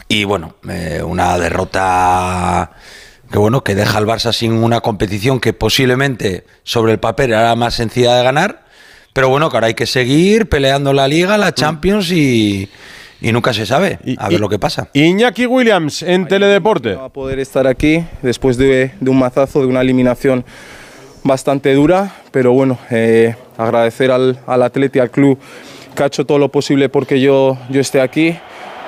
Y 0.08 0.24
bueno, 0.24 0.56
eh, 0.68 1.02
una 1.02 1.38
derrota 1.38 2.72
que 3.32 3.38
bueno, 3.38 3.64
que 3.64 3.74
deja 3.74 3.96
al 3.96 4.06
Barça 4.06 4.34
sin 4.34 4.52
una 4.52 4.82
competición 4.82 5.40
que 5.40 5.54
posiblemente 5.54 6.44
sobre 6.62 6.92
el 6.92 7.00
papel 7.00 7.32
era 7.32 7.56
más 7.56 7.72
sencilla 7.72 8.16
de 8.16 8.22
ganar, 8.22 8.63
pero 9.14 9.28
bueno, 9.30 9.48
que 9.48 9.56
ahora 9.56 9.68
hay 9.68 9.74
que 9.74 9.86
seguir 9.86 10.48
peleando 10.48 10.92
la 10.92 11.08
Liga, 11.08 11.38
la 11.38 11.54
Champions 11.54 12.10
y, 12.10 12.68
y 13.20 13.32
nunca 13.32 13.54
se 13.54 13.64
sabe. 13.64 14.00
A 14.18 14.28
ver 14.28 14.40
lo 14.40 14.48
que 14.48 14.58
pasa. 14.58 14.88
Iñaki 14.92 15.46
Williams 15.46 16.02
en 16.02 16.26
Teledeporte. 16.26 16.94
a 16.94 17.08
poder 17.08 17.38
estar 17.38 17.66
aquí 17.66 18.04
después 18.22 18.56
de, 18.58 18.90
de 19.00 19.10
un 19.10 19.18
mazazo, 19.18 19.60
de 19.60 19.66
una 19.66 19.80
eliminación 19.80 20.44
bastante 21.22 21.72
dura, 21.74 22.12
pero 22.32 22.52
bueno, 22.52 22.76
eh, 22.90 23.36
agradecer 23.56 24.10
al, 24.10 24.40
al 24.46 24.62
Atleti, 24.64 24.98
al 24.98 25.10
club, 25.10 25.38
que 25.94 26.02
ha 26.02 26.06
hecho 26.06 26.26
todo 26.26 26.38
lo 26.38 26.50
posible 26.50 26.88
porque 26.88 27.20
yo, 27.20 27.56
yo 27.70 27.80
esté 27.80 28.00
aquí, 28.00 28.36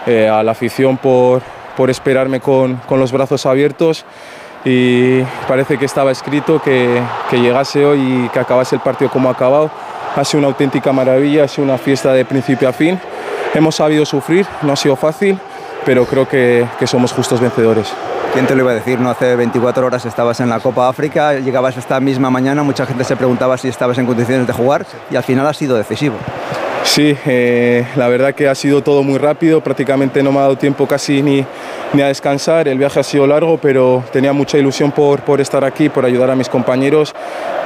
eh, 0.07 0.29
a 0.29 0.43
la 0.43 0.53
afición 0.53 0.97
por, 0.99 1.41
por 1.77 1.89
esperarme 1.89 2.41
con, 2.41 2.77
con 2.89 2.99
los 2.99 3.13
brazos 3.13 3.47
abiertos 3.47 4.05
y 4.65 5.23
parece 5.47 5.79
que 5.79 5.85
estaba 5.85 6.11
escrito 6.11 6.61
que, 6.61 7.01
que 7.31 7.39
llegase 7.39 7.85
hoy 7.85 8.01
y 8.01 8.29
que 8.31 8.41
acabase 8.41 8.75
el 8.75 8.83
partido 8.83 9.09
como 9.11 9.29
ha 9.29 9.33
acabado. 9.33 9.71
Ha 10.17 10.25
sido 10.25 10.39
una 10.39 10.49
auténtica 10.49 10.93
maravilla, 10.93 11.45
ha 11.45 11.49
sido 11.49 11.65
una 11.65 11.77
fiesta 11.77 12.13
de 12.13 12.25
principio 12.25 12.69
a 12.69 12.73
fin. 12.73 12.99
Hemos 13.55 13.77
sabido 13.77 14.07
sufrir, 14.07 14.47
no 14.63 14.73
ha 14.73 14.77
sido 14.77 14.97
fácil, 14.97 15.39
pero 15.85 16.07
creo 16.07 16.27
que, 16.27 16.67
que 16.79 16.87
somos 16.87 17.13
justos 17.13 17.39
vencedores. 17.39 17.93
¿Quién 18.33 18.47
te 18.47 18.55
lo 18.55 18.63
iba 18.63 18.73
a 18.73 18.75
decir? 18.75 18.99
No 18.99 19.11
hace 19.11 19.37
24 19.37 19.87
horas 19.87 20.05
estabas 20.07 20.41
en 20.41 20.49
la 20.49 20.61
Copa 20.61 20.89
África, 20.89 21.35
llegabas 21.35 21.77
esta 21.77 22.01
misma 22.01 22.31
mañana, 22.31 22.63
mucha 22.63 22.87
gente 22.87 23.05
se 23.05 23.15
preguntaba 23.15 23.57
si 23.59 23.69
estabas 23.69 23.99
en 23.99 24.07
condiciones 24.07 24.47
de 24.47 24.53
jugar 24.53 24.87
y 25.11 25.17
al 25.17 25.23
final 25.23 25.47
ha 25.47 25.53
sido 25.53 25.77
decisivo. 25.77 26.17
Sí, 26.87 27.15
eh, 27.27 27.85
la 27.97 28.09
verdad 28.09 28.35
que 28.35 28.49
ha 28.49 28.55
sido 28.55 28.83
todo 28.83 29.03
muy 29.03 29.19
rápido, 29.19 29.61
prácticamente 29.61 30.23
no 30.23 30.33
me 30.33 30.39
ha 30.39 30.43
dado 30.43 30.57
tiempo 30.57 30.87
casi 30.87 31.21
ni, 31.21 31.45
ni 31.93 32.01
a 32.01 32.07
descansar, 32.07 32.69
el 32.69 32.79
viaje 32.79 33.01
ha 33.01 33.03
sido 33.03 33.27
largo, 33.27 33.59
pero 33.59 34.03
tenía 34.13 34.33
mucha 34.33 34.57
ilusión 34.57 34.93
por, 34.93 35.21
por 35.21 35.41
estar 35.43 35.63
aquí, 35.65 35.91
por 35.91 36.07
ayudar 36.07 36.31
a 36.31 36.37
mis 36.37 36.49
compañeros. 36.49 37.15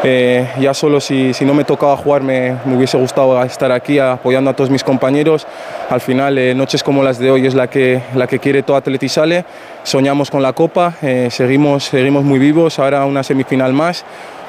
Eh, 0.02 0.48
ya 0.58 0.74
solo 0.74 0.98
si, 0.98 1.32
si 1.32 1.44
no 1.44 1.54
me 1.54 1.62
tocaba 1.64 1.96
jugar 1.96 2.22
me, 2.22 2.56
me 2.64 2.76
hubiese 2.76 2.96
gustado 2.96 3.40
estar 3.44 3.70
aquí 3.70 3.98
apoyando 3.98 4.50
a 4.50 4.56
todos 4.56 4.70
mis 4.70 4.82
compañeros. 4.82 5.46
Al 5.90 6.00
final, 6.00 6.36
eh, 6.38 6.54
noches 6.54 6.82
como 6.82 7.04
las 7.04 7.18
de 7.18 7.30
hoy 7.30 7.46
es 7.46 7.54
la 7.54 7.68
que, 7.68 8.02
la 8.16 8.26
que 8.26 8.40
quiere 8.40 8.62
todo 8.64 8.76
Atletisale. 8.76 9.44
Soñamos 9.84 10.30
con 10.30 10.42
la 10.42 10.54
Copa, 10.54 10.94
seguimos, 11.30 11.84
seguimos 11.84 12.24
muy 12.24 12.38
vivos, 12.38 12.78
ahora 12.78 13.04
una 13.06 13.22
semifinal 13.22 13.72
más, 13.72 14.04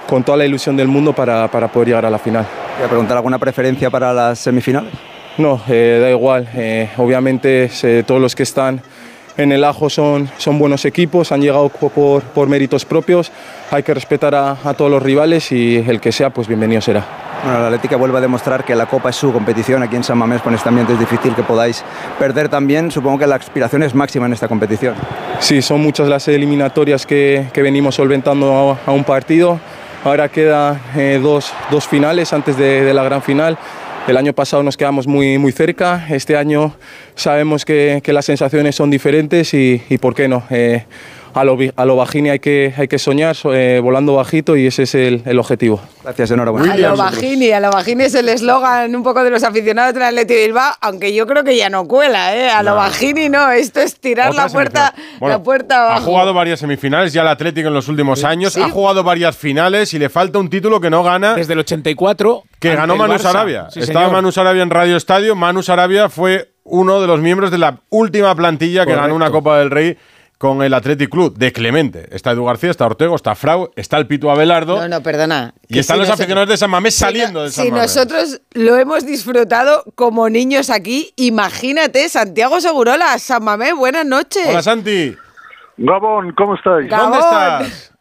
con 0.08 0.24
toda 0.24 0.38
la 0.38 0.46
ilusión 0.46 0.76
del 0.78 0.88
mundo 0.88 1.14
para, 1.14 1.48
para 1.50 1.68
poder 1.70 1.90
llegar 1.90 2.06
a 2.06 2.10
la 2.10 2.20
final. 2.20 2.46
¿Voy 2.78 2.86
a 2.86 2.90
preguntar 2.90 3.18
alguna 3.18 3.40
preferencia 3.40 3.90
para 3.90 4.14
las 4.14 4.40
semifinales? 4.40 4.92
No, 5.38 5.62
eh, 5.70 6.00
da 6.02 6.10
igual. 6.10 6.48
Eh, 6.56 6.90
obviamente 6.98 7.70
eh, 7.84 8.04
todos 8.06 8.20
los 8.20 8.36
que 8.36 8.44
están 8.44 8.82
en 9.38 9.54
el 9.54 9.64
ajo 9.64 9.90
son, 9.90 10.30
son 10.38 10.60
buenos 10.60 10.84
equipos, 10.84 11.32
han 11.32 11.42
llegado 11.42 11.70
po- 11.70 11.90
por, 11.90 12.22
por 12.24 12.50
méritos 12.50 12.84
propios. 12.84 13.32
Hay 13.72 13.82
que 13.84 13.94
respetar 13.94 14.36
a, 14.36 14.58
a 14.64 14.74
todos 14.74 14.92
los 14.92 15.02
rivales 15.02 15.52
y 15.54 15.78
el 15.78 16.02
que 16.02 16.12
sea, 16.12 16.32
pues 16.32 16.48
bienvenido 16.50 16.82
será. 16.82 17.06
Bueno, 17.44 17.60
la 17.62 17.66
Atlética 17.68 17.96
vuelve 17.96 18.18
a 18.18 18.22
demostrar 18.22 18.64
que 18.66 18.76
la 18.76 18.86
Copa 18.86 19.10
es 19.10 19.16
su 19.16 19.32
competición. 19.32 19.82
Aquí 19.82 19.96
en 19.96 20.04
San 20.04 20.18
Mamés 20.18 20.42
con 20.42 20.54
este 20.54 20.68
ambiente 20.70 20.94
es 20.94 21.00
difícil 21.00 21.34
que 21.34 21.42
podáis 21.44 21.84
perder 22.20 22.50
también. 22.50 22.92
Supongo 22.92 23.18
que 23.20 23.26
la 23.26 23.36
aspiración 23.36 23.82
es 23.84 23.96
máxima 23.96 24.26
en 24.28 24.34
esta 24.34 24.48
competición. 24.48 24.94
Sí, 25.40 25.62
son 25.62 25.82
muchas 25.82 26.08
las 26.10 26.28
eliminatorias 26.28 27.08
que, 27.08 27.48
que 27.54 27.62
venimos 27.64 27.96
solventando 27.96 28.78
a, 28.86 28.90
a 28.92 28.94
un 28.94 29.04
partido. 29.06 29.60
Ahora 30.04 30.30
quedan 30.30 30.82
eh, 30.98 31.20
dos, 31.22 31.54
dos 31.70 31.88
finales 31.88 32.34
antes 32.34 32.58
de, 32.58 32.92
la 32.92 33.04
gran 33.04 33.22
final. 33.22 33.60
El 34.08 34.18
año 34.18 34.34
pasado 34.34 34.64
nos 34.64 34.76
quedamos 34.76 35.06
muy, 35.06 35.38
muy 35.38 35.52
cerca. 35.52 36.08
Este 36.10 36.36
año 36.36 36.74
sabemos 37.14 37.66
que, 37.66 38.02
que 38.04 38.12
las 38.12 38.26
sensaciones 38.26 38.76
son 38.76 38.90
diferentes 38.90 39.54
y, 39.54 39.84
y 39.90 40.00
¿por 40.00 40.16
qué 40.16 40.28
no? 40.28 40.42
Eh, 40.50 40.86
a, 41.34 41.44
lo, 41.44 41.58
a 41.76 41.86
lo 41.86 41.96
bajini 41.96 42.30
hay 42.30 42.40
que, 42.40 42.74
hay 42.78 42.88
que 42.88 43.00
soñar, 43.00 43.36
so- 43.36 43.54
eh, 43.54 43.80
volando 43.80 44.16
bajito 44.16 44.56
y 44.56 44.68
ese 44.68 44.84
es 44.84 44.96
el, 44.96 45.22
el 45.26 45.40
objetivo. 45.40 45.80
Gracias, 46.04 46.32
enhorabuena. 46.32 46.74
A 46.74 46.78
lo 46.78 46.96
bajini, 46.98 47.52
a 47.52 47.60
lo 47.60 47.72
bajini 47.72 48.04
es 48.06 48.16
el 48.16 48.30
eslogan 48.30 48.96
un 48.96 49.04
poco 49.04 49.24
de 49.24 49.30
los 49.30 49.44
aficionados 49.44 49.94
del 49.94 50.04
Atleti 50.04 50.34
de 50.34 50.42
Bilbao, 50.48 50.74
aunque 50.82 51.14
yo 51.14 51.28
creo 51.28 51.44
que 51.44 51.56
ya 51.56 51.70
no 51.70 51.88
cuela, 51.88 52.36
¿eh? 52.36 52.50
A 52.50 52.64
lo 52.64 52.72
No. 52.72 52.76
bajini 52.78 53.30
no, 53.30 53.52
esto 53.52 53.80
es 53.82 54.00
tirar 54.00 54.32
Otra 54.32 54.44
la 54.46 54.50
puerta. 54.50 54.94
Bueno, 55.20 55.38
la 55.38 55.44
puerta 55.44 55.76
Ha 55.78 55.86
abajo. 55.92 56.06
jugado 56.06 56.34
varias 56.34 56.60
semifinales 56.60 57.14
ya 57.14 57.22
el 57.22 57.28
Atlético 57.28 57.68
en 57.68 57.74
los 57.74 57.88
últimos 57.88 58.24
años. 58.24 58.54
Sí. 58.54 58.62
Ha 58.62 58.70
jugado 58.70 59.04
varias 59.04 59.36
finales 59.38 59.94
y 59.94 60.00
le 60.00 60.10
falta 60.10 60.40
un 60.40 60.50
título 60.50 60.80
que 60.82 60.90
no 60.90 61.04
gana. 61.04 61.36
Desde 61.36 61.54
el 61.54 61.60
84. 61.60 62.44
Que 62.60 62.76
ganó 62.76 62.96
Manu. 62.96 63.18
Sarabia. 63.20 63.68
Sí, 63.72 63.80
Estaba 63.80 64.06
señor. 64.06 64.12
Manu 64.14 64.32
Sarabia 64.32 64.64
en 64.64 64.70
Radio 64.70 64.96
Estadio. 64.98 65.36
Manu 65.36 65.64
Sarabia 65.64 66.10
fue 66.10 66.50
uno 66.64 67.02
de 67.02 67.08
los 67.08 67.20
miembros 67.20 67.52
de 67.52 67.58
la 67.58 67.80
última 67.90 68.34
plantilla 68.36 68.86
que 68.86 68.96
ganó 68.96 69.16
una. 69.16 69.32
Copa 69.32 69.60
del 69.60 69.72
Rey 69.72 69.98
con 70.42 70.64
el 70.64 70.74
Athletic 70.74 71.08
Club 71.08 71.38
de 71.38 71.54
Clemente. 71.54 72.08
Está 72.16 72.32
Edu 72.32 72.46
García, 72.46 72.72
está 72.72 72.88
Ortego, 72.88 73.16
está 73.16 73.36
Frau, 73.36 73.70
está 73.76 74.00
el 74.00 74.08
Pito 74.08 74.32
Abelardo. 74.32 74.82
No, 74.82 74.88
no, 74.88 75.04
perdona. 75.04 75.54
y 75.68 75.78
están 75.78 75.98
si 75.98 76.02
los 76.02 76.10
aficionados 76.10 76.50
de 76.50 76.58
San 76.58 76.72
Mamés 76.72 76.96
si 76.96 77.02
saliendo 77.02 77.42
no- 77.42 77.46
de 77.46 77.52
San 77.52 77.66
Si 77.66 77.72
Mamés. 77.72 77.96
nosotros 77.96 78.42
lo 78.56 78.76
hemos 78.76 79.06
disfrutado 79.06 79.84
como 79.94 80.30
niños 80.30 80.72
aquí, 80.72 81.14
imagínate, 81.16 82.10
Santiago 82.10 82.60
Segurola, 82.60 83.20
San 83.20 83.44
Mamés, 83.44 83.76
buenas 83.76 84.04
noches. 84.04 84.48
Hola 84.50 84.64
Santi. 84.64 85.16
Gabón, 85.78 86.32
¿cómo 86.36 86.56
estáis? 86.56 86.90
Gabón. 86.90 87.12
¿Dónde 87.12 87.20
estás? 87.20 87.94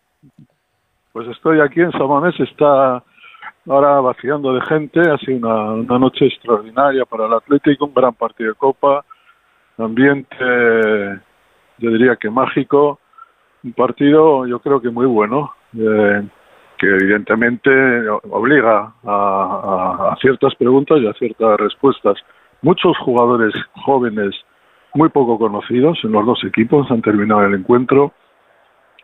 Pues 1.13 1.29
estoy 1.29 1.61
aquí 1.61 1.81
en 1.81 1.93
Samamés, 1.93 2.35
está 2.41 3.05
ahora 3.69 4.01
vaciando 4.01 4.55
de 4.55 4.63
gente, 4.63 4.99
ha 5.01 5.19
sido 5.19 5.47
una, 5.47 5.73
una 5.75 5.99
noche 5.99 6.25
extraordinaria 6.25 7.05
para 7.05 7.27
el 7.27 7.35
Atlético, 7.35 7.85
un 7.85 7.93
gran 7.93 8.15
partido 8.15 8.49
de 8.49 8.55
Copa, 8.57 9.05
ambiente, 9.77 11.21
yo 11.81 11.91
diría 11.91 12.17
que 12.17 12.31
mágico, 12.31 12.99
un 13.65 13.73
partido 13.73 14.47
yo 14.47 14.59
creo 14.61 14.81
que 14.81 14.91
muy 14.91 15.07
bueno, 15.07 15.53
eh, 15.77 16.23
que 16.79 16.87
evidentemente 16.87 18.09
obliga 18.31 18.93
a, 19.05 20.11
a- 20.13 20.17
ciertas 20.21 20.55
preguntas 20.55 20.99
y 21.01 21.07
a 21.07 21.13
ciertas 21.15 21.59
respuestas. 21.61 22.17
Muchos 22.63 22.97
jugadores 22.99 23.53
jóvenes 23.85 24.35
muy 24.95 25.09
poco 25.11 25.39
conocidos 25.39 25.99
en 26.05 26.13
los 26.13 26.25
dos 26.27 26.43
equipos 26.45 26.91
han 26.91 27.03
terminado 27.03 27.45
el 27.45 27.55
encuentro 27.55 28.13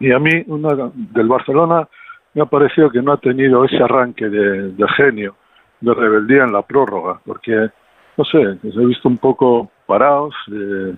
y 0.01 0.13
a 0.13 0.19
mí 0.19 0.31
una 0.47 0.71
del 0.95 1.29
Barcelona 1.29 1.89
me 2.35 2.43
ha 2.43 2.47
parecido 2.47 2.91
que 2.91 3.01
no 3.03 3.13
ha 3.13 3.17
tenido 3.19 3.65
ese 3.65 3.83
arranque 3.83 4.29
de, 4.29 4.87
genio, 4.97 5.37
de 5.81 5.95
rebeldía 5.95 6.45
en 6.45 6.53
la 6.53 6.63
prórroga, 6.63 7.19
porque, 7.25 7.71
no 8.17 8.25
sé, 8.25 8.59
se 8.61 8.69
he 8.69 8.87
visto 8.87 9.09
un 9.09 9.17
poco 9.19 9.71
parados 9.87 10.35
eh, 10.53 10.95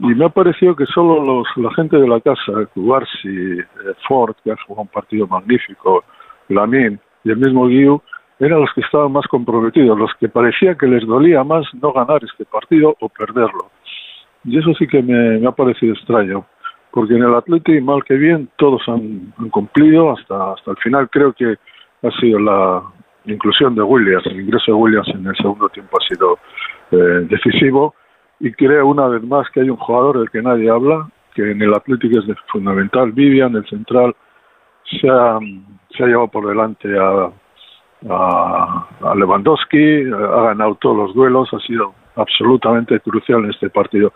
y 0.00 0.14
me 0.14 0.24
ha 0.24 0.28
parecido 0.28 0.76
que 0.76 0.86
solo 0.86 1.22
los, 1.24 1.46
la 1.56 1.72
gente 1.74 1.96
de 1.96 2.06
la 2.06 2.20
casa, 2.20 2.52
Cubarsi, 2.72 3.58
eh, 3.58 3.64
Ford, 4.06 4.34
que 4.44 4.52
ha 4.52 4.56
jugado 4.66 4.82
un 4.82 4.88
partido 4.88 5.26
magnífico, 5.26 6.04
Lamin 6.48 6.98
y 7.24 7.30
el 7.30 7.36
mismo 7.36 7.66
Guiu, 7.66 8.00
eran 8.38 8.60
los 8.60 8.72
que 8.74 8.82
estaban 8.82 9.10
más 9.10 9.26
comprometidos, 9.26 9.98
los 9.98 10.12
que 10.20 10.28
parecía 10.28 10.76
que 10.76 10.86
les 10.86 11.04
dolía 11.04 11.42
más 11.42 11.66
no 11.82 11.92
ganar 11.92 12.22
este 12.22 12.44
partido 12.44 12.96
o 13.00 13.08
perderlo. 13.08 13.70
Y 14.44 14.58
eso 14.58 14.72
sí 14.74 14.86
que 14.86 15.02
me, 15.02 15.40
me 15.40 15.48
ha 15.48 15.52
parecido 15.52 15.94
extraño, 15.94 16.46
porque 16.92 17.14
en 17.14 17.24
el 17.24 17.34
Atleti, 17.34 17.80
mal 17.80 18.04
que 18.04 18.14
bien, 18.14 18.48
todos 18.56 18.82
han, 18.86 19.32
han 19.36 19.50
cumplido 19.50 20.12
hasta, 20.12 20.52
hasta 20.52 20.70
el 20.70 20.76
final. 20.76 21.10
Creo 21.10 21.32
que 21.32 21.56
ha 22.02 22.10
sido 22.20 22.38
la 22.38 22.82
inclusión 23.26 23.74
de 23.74 23.82
Williams, 23.82 24.24
el 24.26 24.40
ingreso 24.40 24.72
de 24.72 24.74
Williams 24.74 25.08
en 25.08 25.26
el 25.26 25.36
segundo 25.36 25.68
tiempo 25.68 25.98
ha 26.00 26.06
sido 26.06 26.38
eh, 26.92 27.26
decisivo 27.28 27.94
y 28.40 28.52
creo 28.52 28.86
una 28.86 29.06
vez 29.08 29.22
más 29.22 29.48
que 29.50 29.60
hay 29.60 29.70
un 29.70 29.76
jugador 29.76 30.18
del 30.18 30.30
que 30.30 30.42
nadie 30.42 30.70
habla, 30.70 31.08
que 31.34 31.50
en 31.50 31.60
el 31.62 31.74
Atlético 31.74 32.20
es 32.20 32.26
de- 32.26 32.36
fundamental, 32.48 33.12
Vivian, 33.12 33.54
el 33.56 33.66
central, 33.66 34.14
se 35.00 35.08
ha, 35.08 35.38
llevado 35.98 36.28
por 36.28 36.46
delante 36.48 36.88
a 36.98 37.30
Lewandowski, 39.14 40.10
ha 40.12 40.42
ganado 40.42 40.76
todos 40.76 40.96
los 40.96 41.14
duelos, 41.14 41.52
ha 41.52 41.58
sido 41.60 41.94
absolutamente 42.16 43.00
crucial 43.00 43.44
en 43.44 43.50
este 43.50 43.70
partido. 43.70 44.12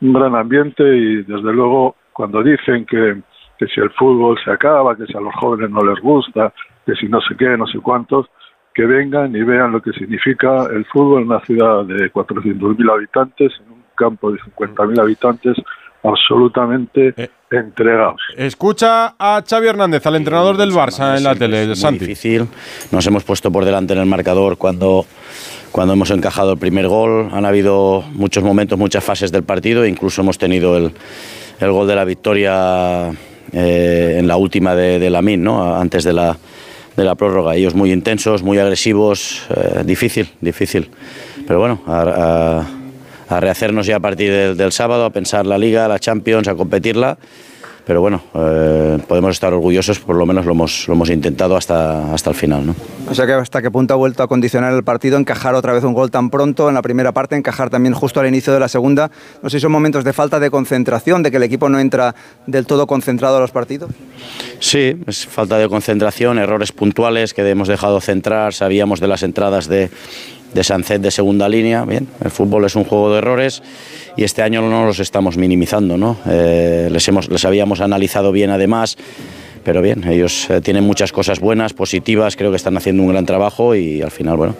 Un 0.00 0.12
gran 0.12 0.34
ambiente 0.34 0.82
y 0.82 1.22
desde 1.22 1.52
luego 1.52 1.96
cuando 2.12 2.42
dicen 2.42 2.84
que, 2.86 3.22
que 3.58 3.66
si 3.68 3.80
el 3.80 3.90
fútbol 3.90 4.38
se 4.44 4.50
acaba, 4.50 4.96
que 4.96 5.06
si 5.06 5.16
a 5.16 5.20
los 5.20 5.34
jóvenes 5.36 5.70
no 5.70 5.84
les 5.84 6.00
gusta, 6.00 6.52
que 6.84 6.94
si 6.94 7.06
no 7.08 7.20
sé 7.20 7.36
qué, 7.36 7.56
no 7.56 7.66
sé 7.66 7.78
cuántos, 7.78 8.28
que 8.74 8.86
vengan 8.86 9.34
y 9.36 9.42
vean 9.42 9.72
lo 9.72 9.82
que 9.82 9.92
significa 9.92 10.66
el 10.72 10.84
fútbol 10.86 11.22
en 11.22 11.28
una 11.28 11.40
ciudad 11.40 11.84
de 11.84 12.12
400.000 12.12 12.92
habitantes, 12.92 13.52
en 13.64 13.72
un 13.72 13.82
campo 13.94 14.32
de 14.32 14.38
50.000 14.38 15.00
habitantes, 15.00 15.56
absolutamente 16.02 17.14
entregados. 17.50 18.20
Escucha 18.36 19.14
a 19.18 19.42
Xavi 19.46 19.68
Hernández, 19.68 20.06
al 20.06 20.16
entrenador 20.16 20.56
del 20.56 20.72
Barça 20.72 21.16
en 21.16 21.24
la 21.24 21.34
tele, 21.34 21.66
muy 21.66 21.76
Santi. 21.76 22.00
difícil. 22.00 22.46
Nos 22.90 23.06
hemos 23.06 23.24
puesto 23.24 23.52
por 23.52 23.64
delante 23.64 23.92
en 23.92 24.00
el 24.00 24.06
marcador 24.06 24.56
cuando, 24.56 25.04
cuando 25.70 25.92
hemos 25.94 26.10
encajado 26.10 26.52
el 26.52 26.58
primer 26.58 26.88
gol. 26.88 27.28
Han 27.32 27.44
habido 27.44 28.02
muchos 28.12 28.42
momentos, 28.42 28.78
muchas 28.78 29.04
fases 29.04 29.30
del 29.30 29.42
partido. 29.42 29.86
Incluso 29.86 30.22
hemos 30.22 30.38
tenido 30.38 30.76
el, 30.76 30.92
el 31.60 31.70
gol 31.70 31.86
de 31.86 31.94
la 31.94 32.04
victoria 32.04 33.10
eh, 33.52 34.16
en 34.18 34.26
la 34.26 34.36
última 34.36 34.74
de, 34.74 34.98
de 34.98 35.10
Lamin, 35.10 35.44
¿no? 35.44 35.76
antes 35.76 36.04
de 36.04 36.14
la, 36.14 36.36
de 36.96 37.04
la 37.04 37.14
prórroga. 37.14 37.54
Ellos 37.56 37.74
muy 37.74 37.92
intensos, 37.92 38.42
muy 38.42 38.58
agresivos. 38.58 39.42
eh, 39.50 39.82
difícil, 39.84 40.28
difícil. 40.40 40.88
Pero 41.46 41.58
bueno, 41.58 41.80
a, 41.86 42.64
a- 43.28 43.40
rehacernos 43.40 43.86
ya 43.86 43.96
a 43.96 44.00
partir 44.00 44.54
del 44.56 44.72
sábado, 44.72 45.04
a 45.06 45.10
pensar 45.10 45.46
la 45.46 45.56
Liga, 45.56 45.88
la 45.88 45.98
Champions, 45.98 46.48
a 46.48 46.54
competirla 46.54 47.16
pero 47.84 48.00
bueno, 48.00 48.22
eh, 48.34 48.98
podemos 49.08 49.30
estar 49.30 49.52
orgullosos, 49.52 49.98
por 49.98 50.16
lo 50.16 50.26
menos 50.26 50.46
lo 50.46 50.52
hemos, 50.52 50.86
lo 50.88 50.94
hemos 50.94 51.10
intentado 51.10 51.56
hasta, 51.56 52.12
hasta 52.12 52.30
el 52.30 52.36
final. 52.36 52.66
¿no? 52.66 52.74
O 53.10 53.14
sea 53.14 53.26
que 53.26 53.32
hasta 53.32 53.60
qué 53.60 53.70
punto 53.70 53.94
ha 53.94 53.96
vuelto 53.96 54.22
a 54.22 54.28
condicionar 54.28 54.72
el 54.72 54.84
partido, 54.84 55.18
encajar 55.18 55.54
otra 55.54 55.72
vez 55.72 55.84
un 55.84 55.92
gol 55.92 56.10
tan 56.10 56.30
pronto 56.30 56.68
en 56.68 56.74
la 56.74 56.82
primera 56.82 57.12
parte, 57.12 57.36
encajar 57.36 57.70
también 57.70 57.94
justo 57.94 58.20
al 58.20 58.26
inicio 58.26 58.52
de 58.52 58.60
la 58.60 58.68
segunda. 58.68 59.10
No 59.42 59.50
sé 59.50 59.58
si 59.58 59.62
son 59.62 59.72
momentos 59.72 60.04
de 60.04 60.12
falta 60.12 60.38
de 60.38 60.50
concentración, 60.50 61.22
de 61.22 61.30
que 61.30 61.36
el 61.38 61.42
equipo 61.42 61.68
no 61.68 61.78
entra 61.78 62.14
del 62.46 62.66
todo 62.66 62.86
concentrado 62.86 63.36
a 63.36 63.40
los 63.40 63.50
partidos. 63.50 63.90
Sí, 64.60 64.96
es 65.06 65.26
falta 65.26 65.58
de 65.58 65.68
concentración, 65.68 66.38
errores 66.38 66.72
puntuales 66.72 67.34
que 67.34 67.48
hemos 67.48 67.68
dejado 67.68 68.00
centrar, 68.00 68.54
sabíamos 68.54 69.00
de 69.00 69.08
las 69.08 69.22
entradas 69.22 69.68
de, 69.68 69.90
de 70.54 70.64
Sancet 70.64 71.00
de 71.00 71.10
segunda 71.10 71.48
línea. 71.48 71.84
Bien, 71.84 72.08
el 72.22 72.30
fútbol 72.30 72.64
es 72.64 72.76
un 72.76 72.84
juego 72.84 73.12
de 73.12 73.18
errores 73.18 73.62
y 74.16 74.24
este 74.24 74.42
año 74.42 74.62
no 74.62 74.84
los 74.86 75.00
estamos 75.00 75.36
minimizando, 75.36 75.96
¿no? 75.96 76.16
Eh, 76.26 76.88
les, 76.90 77.06
hemos, 77.08 77.28
les 77.28 77.44
habíamos 77.44 77.80
analizado 77.80 78.32
bien 78.32 78.50
además. 78.50 78.96
Pero 79.64 79.80
bien, 79.80 80.02
ellos 80.08 80.50
eh, 80.50 80.60
tienen 80.60 80.82
muchas 80.82 81.12
cosas 81.12 81.38
buenas, 81.38 81.72
positivas, 81.72 82.34
creo 82.34 82.50
que 82.50 82.56
están 82.56 82.76
haciendo 82.76 83.04
un 83.04 83.10
gran 83.10 83.26
trabajo 83.26 83.76
y 83.76 84.02
al 84.02 84.10
final, 84.10 84.36
bueno, 84.36 84.56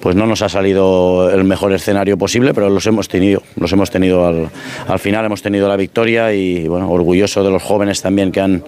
pues 0.00 0.16
no 0.16 0.26
nos 0.26 0.42
ha 0.42 0.48
salido 0.48 1.30
el 1.30 1.44
mejor 1.44 1.72
escenario 1.72 2.18
posible, 2.18 2.52
pero 2.52 2.68
los 2.68 2.84
hemos 2.88 3.06
tenido, 3.08 3.40
los 3.54 3.72
hemos 3.72 3.92
tenido 3.92 4.26
al, 4.26 4.48
al 4.88 4.98
final, 4.98 5.24
hemos 5.24 5.42
tenido 5.42 5.68
la 5.68 5.76
victoria 5.76 6.34
y 6.34 6.66
bueno, 6.66 6.90
orgulloso 6.90 7.44
de 7.44 7.50
los 7.50 7.62
jóvenes 7.62 8.02
también 8.02 8.32
que 8.32 8.40
han, 8.40 8.64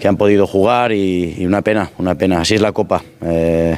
que 0.00 0.08
han 0.08 0.16
podido 0.16 0.46
jugar 0.46 0.92
y, 0.92 1.46
una 1.46 1.62
pena, 1.62 1.90
una 1.98 2.14
pena. 2.14 2.40
Así 2.40 2.56
es 2.56 2.60
la 2.60 2.72
Copa. 2.72 3.02
Eh, 3.22 3.76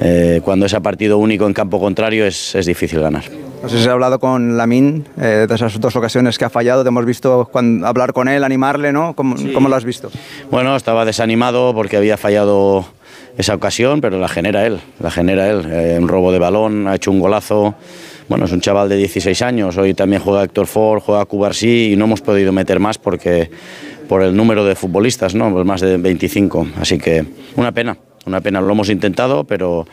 eh, 0.00 0.40
cuando 0.44 0.66
es 0.66 0.74
a 0.74 0.80
partido 0.80 1.18
único 1.18 1.46
en 1.46 1.52
campo 1.52 1.80
contrario 1.80 2.26
es, 2.26 2.54
es 2.54 2.66
difícil 2.66 3.00
ganar. 3.00 3.24
No 3.62 3.68
sé 3.68 3.80
si 3.80 3.88
ha 3.88 3.92
hablado 3.92 4.18
con 4.18 4.56
Lamin 4.56 5.06
eh, 5.20 5.46
de 5.48 5.54
esas 5.54 5.78
dos 5.78 5.94
ocasiones 5.94 6.36
que 6.36 6.44
ha 6.44 6.50
fallado, 6.50 6.82
te 6.82 6.88
hemos 6.88 7.06
visto 7.06 7.48
cuando, 7.52 7.86
hablar 7.86 8.12
con 8.12 8.26
él, 8.26 8.42
animarle, 8.42 8.92
¿no? 8.92 9.14
¿Cómo, 9.14 9.36
¿Cómo, 9.54 9.68
lo 9.68 9.76
has 9.76 9.84
visto? 9.84 10.10
Bueno, 10.50 10.74
estaba 10.74 11.04
desanimado 11.04 11.72
porque 11.72 11.96
había 11.96 12.16
fallado 12.16 12.84
esa 13.38 13.54
ocasión, 13.54 14.00
pero 14.00 14.18
la 14.18 14.26
genera 14.26 14.66
él, 14.66 14.80
la 14.98 15.12
genera 15.12 15.48
él. 15.48 15.64
Eh, 15.70 15.96
un 16.00 16.08
robo 16.08 16.32
de 16.32 16.40
balón, 16.40 16.88
ha 16.88 16.96
hecho 16.96 17.12
un 17.12 17.20
golazo. 17.20 17.76
Bueno, 18.28 18.46
es 18.46 18.52
un 18.52 18.60
chaval 18.60 18.88
de 18.88 18.96
16 18.96 19.42
años, 19.42 19.76
hoy 19.76 19.94
también 19.94 20.22
juega 20.22 20.42
Héctor 20.42 20.66
Ford, 20.66 21.00
juega 21.00 21.24
Cubarsí 21.24 21.92
y 21.92 21.96
no 21.96 22.06
hemos 22.06 22.20
podido 22.20 22.50
meter 22.50 22.80
más 22.80 22.98
porque 22.98 23.48
por 24.08 24.22
el 24.22 24.34
número 24.34 24.64
de 24.64 24.74
futbolistas, 24.74 25.36
¿no? 25.36 25.52
Pues 25.52 25.64
más 25.64 25.80
de 25.80 25.98
25, 25.98 26.66
así 26.80 26.98
que 26.98 27.24
una 27.54 27.70
pena. 27.70 27.96
Una 28.26 28.40
pena, 28.40 28.60
lo 28.60 28.72
hemos 28.72 28.88
intentado, 28.88 29.44
pero 29.44 29.86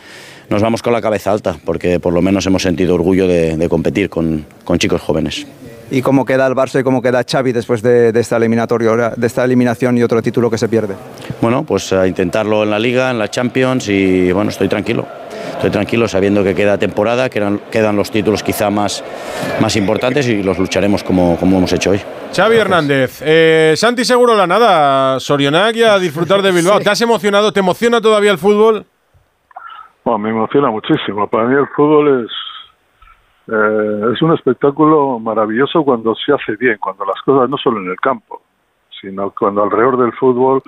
nos 0.49 0.61
vamos 0.61 0.81
con 0.81 0.93
la 0.93 1.01
cabeza 1.01 1.31
alta, 1.31 1.57
porque 1.65 1.99
por 1.99 2.13
lo 2.13 2.21
menos 2.21 2.45
hemos 2.45 2.61
sentido 2.61 2.95
orgullo 2.95 3.27
de, 3.27 3.57
de 3.57 3.69
competir 3.69 4.09
con, 4.09 4.45
con, 4.63 4.77
chicos 4.77 5.01
jóvenes. 5.01 5.47
¿Y 5.91 6.01
cómo 6.01 6.25
queda 6.25 6.45
el 6.45 6.53
Barça 6.53 6.79
y 6.79 6.83
cómo 6.83 7.01
queda 7.01 7.23
Xavi 7.23 7.51
después 7.51 7.81
de, 7.81 8.11
de, 8.11 8.19
esta 8.19 8.37
eliminatoria, 8.37 9.13
de 9.15 9.27
esta 9.27 9.43
eliminación 9.43 9.97
y 9.97 10.03
otro 10.03 10.21
título 10.21 10.49
que 10.51 10.57
se 10.57 10.69
pierde? 10.69 10.93
Bueno, 11.41 11.63
pues 11.63 11.91
a 11.93 12.07
intentarlo 12.07 12.63
en 12.63 12.69
la 12.69 12.77
Liga, 12.77 13.09
en 13.09 13.17
la 13.17 13.29
Champions 13.29 13.89
y 13.89 14.31
bueno, 14.31 14.51
estoy 14.51 14.67
tranquilo. 14.67 15.07
Estoy 15.51 15.69
tranquilo 15.69 16.07
sabiendo 16.07 16.43
que 16.43 16.55
queda 16.55 16.77
temporada, 16.77 17.29
que 17.29 17.39
eran, 17.39 17.59
quedan 17.71 17.95
los 17.95 18.11
títulos 18.11 18.43
quizá 18.43 18.69
más, 18.69 19.03
más 19.61 19.75
importantes 19.75 20.27
y 20.27 20.43
los 20.43 20.57
lucharemos 20.57 21.03
como, 21.03 21.37
como 21.37 21.57
hemos 21.57 21.73
hecho 21.73 21.91
hoy. 21.91 22.01
Xavi 22.35 22.57
Hernández, 22.57 23.21
eh, 23.25 23.73
Santi 23.75 24.05
seguro 24.05 24.35
la 24.35 24.47
nada, 24.47 25.19
Sorionac 25.19 25.75
y 25.75 25.83
a 25.83 25.97
disfrutar 25.99 26.41
de 26.41 26.51
Bilbao. 26.51 26.77
Sí. 26.77 26.83
¿Te 26.83 26.89
has 26.89 27.01
emocionado? 27.01 27.51
¿Te 27.51 27.59
emociona 27.59 27.99
todavía 27.99 28.31
el 28.31 28.37
fútbol? 28.37 28.85
Bueno, 30.05 30.19
me 30.19 30.29
emociona 30.29 30.69
muchísimo. 30.69 31.27
Para 31.27 31.45
mí 31.45 31.55
el 31.55 31.67
fútbol 31.75 32.25
es 32.25 32.31
eh, 33.51 34.11
es 34.13 34.21
un 34.21 34.33
espectáculo 34.33 35.17
maravilloso 35.17 35.83
cuando 35.83 36.13
se 36.13 36.31
hace 36.33 36.55
bien, 36.55 36.77
cuando 36.79 37.03
las 37.03 37.19
cosas 37.23 37.49
no 37.49 37.57
solo 37.57 37.79
en 37.79 37.89
el 37.89 37.99
campo, 37.99 38.43
sino 39.01 39.31
cuando 39.31 39.63
alrededor 39.63 39.97
del 39.97 40.13
fútbol 40.13 40.61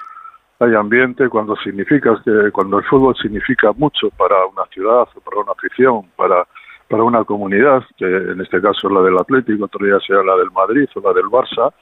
hay 0.62 0.75
ambiente, 0.75 1.27
cuando 1.27 1.56
significa 1.58 2.22
cuando 2.53 2.77
el 2.77 2.86
fútbol 2.86 3.15
significa 3.15 3.72
mucho 3.74 4.12
para 4.12 4.46
una 4.46 4.63
ciudad 4.72 5.08
para 5.25 5.41
una 5.41 5.53
afición, 5.53 6.03
para 6.15 6.46
para 6.88 7.03
una 7.03 7.24
comunidad, 7.24 7.84
que 7.98 8.06
en 8.06 8.41
este 8.41 8.62
caso 8.62 8.88
es 8.88 8.94
la 8.94 9.01
del 9.01 9.18
Atlético, 9.18 9.65
otro 9.65 9.86
día 9.86 9.98
sea 10.06 10.22
la 10.24 10.36
del 10.36 10.51
Madrid 10.51 10.88
o 10.94 11.00
la 11.00 11.13
del 11.13 11.25
Barça, 11.25 11.74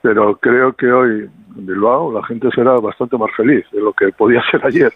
pero 0.00 0.36
creo 0.36 0.72
que 0.72 0.90
hoy 0.90 1.30
en 1.56 1.66
Bilbao 1.66 2.12
la 2.12 2.24
gente 2.24 2.48
será 2.54 2.72
bastante 2.80 3.16
más 3.18 3.30
feliz 3.36 3.64
de 3.70 3.80
lo 3.80 3.92
que 3.92 4.10
podía 4.10 4.42
ser 4.50 4.66
ayer. 4.66 4.92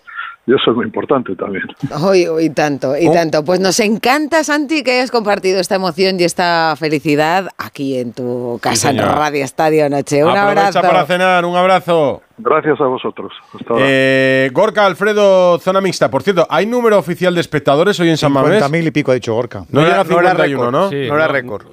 Y 0.47 0.54
eso 0.54 0.71
es 0.71 0.76
muy 0.76 0.87
importante 0.87 1.35
también. 1.35 1.65
Hoy, 2.00 2.26
hoy 2.26 2.50
tanto, 2.50 2.97
y 2.97 3.09
oh. 3.09 3.13
tanto. 3.13 3.45
Pues 3.45 3.59
nos 3.59 3.80
encanta, 3.80 4.45
Santi, 4.45 4.85
que 4.85 4.93
hayas 4.93 5.11
compartido 5.11 5.59
esta 5.59 5.75
emoción 5.75 6.21
y 6.21 6.25
esta 6.25 6.75
felicidad 6.78 7.49
aquí 7.59 7.99
en 7.99 8.13
tu 8.13 8.61
casa 8.63 8.91
sí, 8.93 8.97
en 8.97 9.04
Radio 9.04 9.45
Estadio 9.45 9.91
Noche. 9.91 10.23
Un 10.23 10.30
Aprovecha 10.30 10.69
abrazo. 10.69 10.80
para 10.82 11.04
cenar, 11.06 11.45
un 11.45 11.56
abrazo. 11.56 12.23
Gracias 12.39 12.80
a 12.80 12.85
vosotros. 12.85 13.32
Hasta 13.59 13.73
ahora. 13.73 13.85
Eh, 13.89 14.50
Gorka 14.52 14.87
Alfredo, 14.87 15.59
zona 15.59 15.80
mixta. 15.80 16.13
Por 16.13 16.23
cierto, 16.23 16.47
¿hay 16.49 16.65
número 16.65 16.97
oficial 16.97 17.35
de 17.35 17.41
espectadores 17.41 17.99
hoy 17.99 18.11
en 18.11 18.17
San 18.17 18.30
Mamés? 18.30 18.63
50.000 18.63 18.87
y 18.87 18.91
pico 18.93 19.11
ha 19.11 19.15
dicho 19.15 19.35
Gorka. 19.35 19.65
No, 19.71 19.80
no 19.80 19.87
llega 19.87 20.00
a 20.02 20.04
51, 20.04 20.71
¿no? 20.71 20.91
Sí, 20.91 21.09
no 21.09 21.17
era 21.17 21.26
récord. 21.26 21.67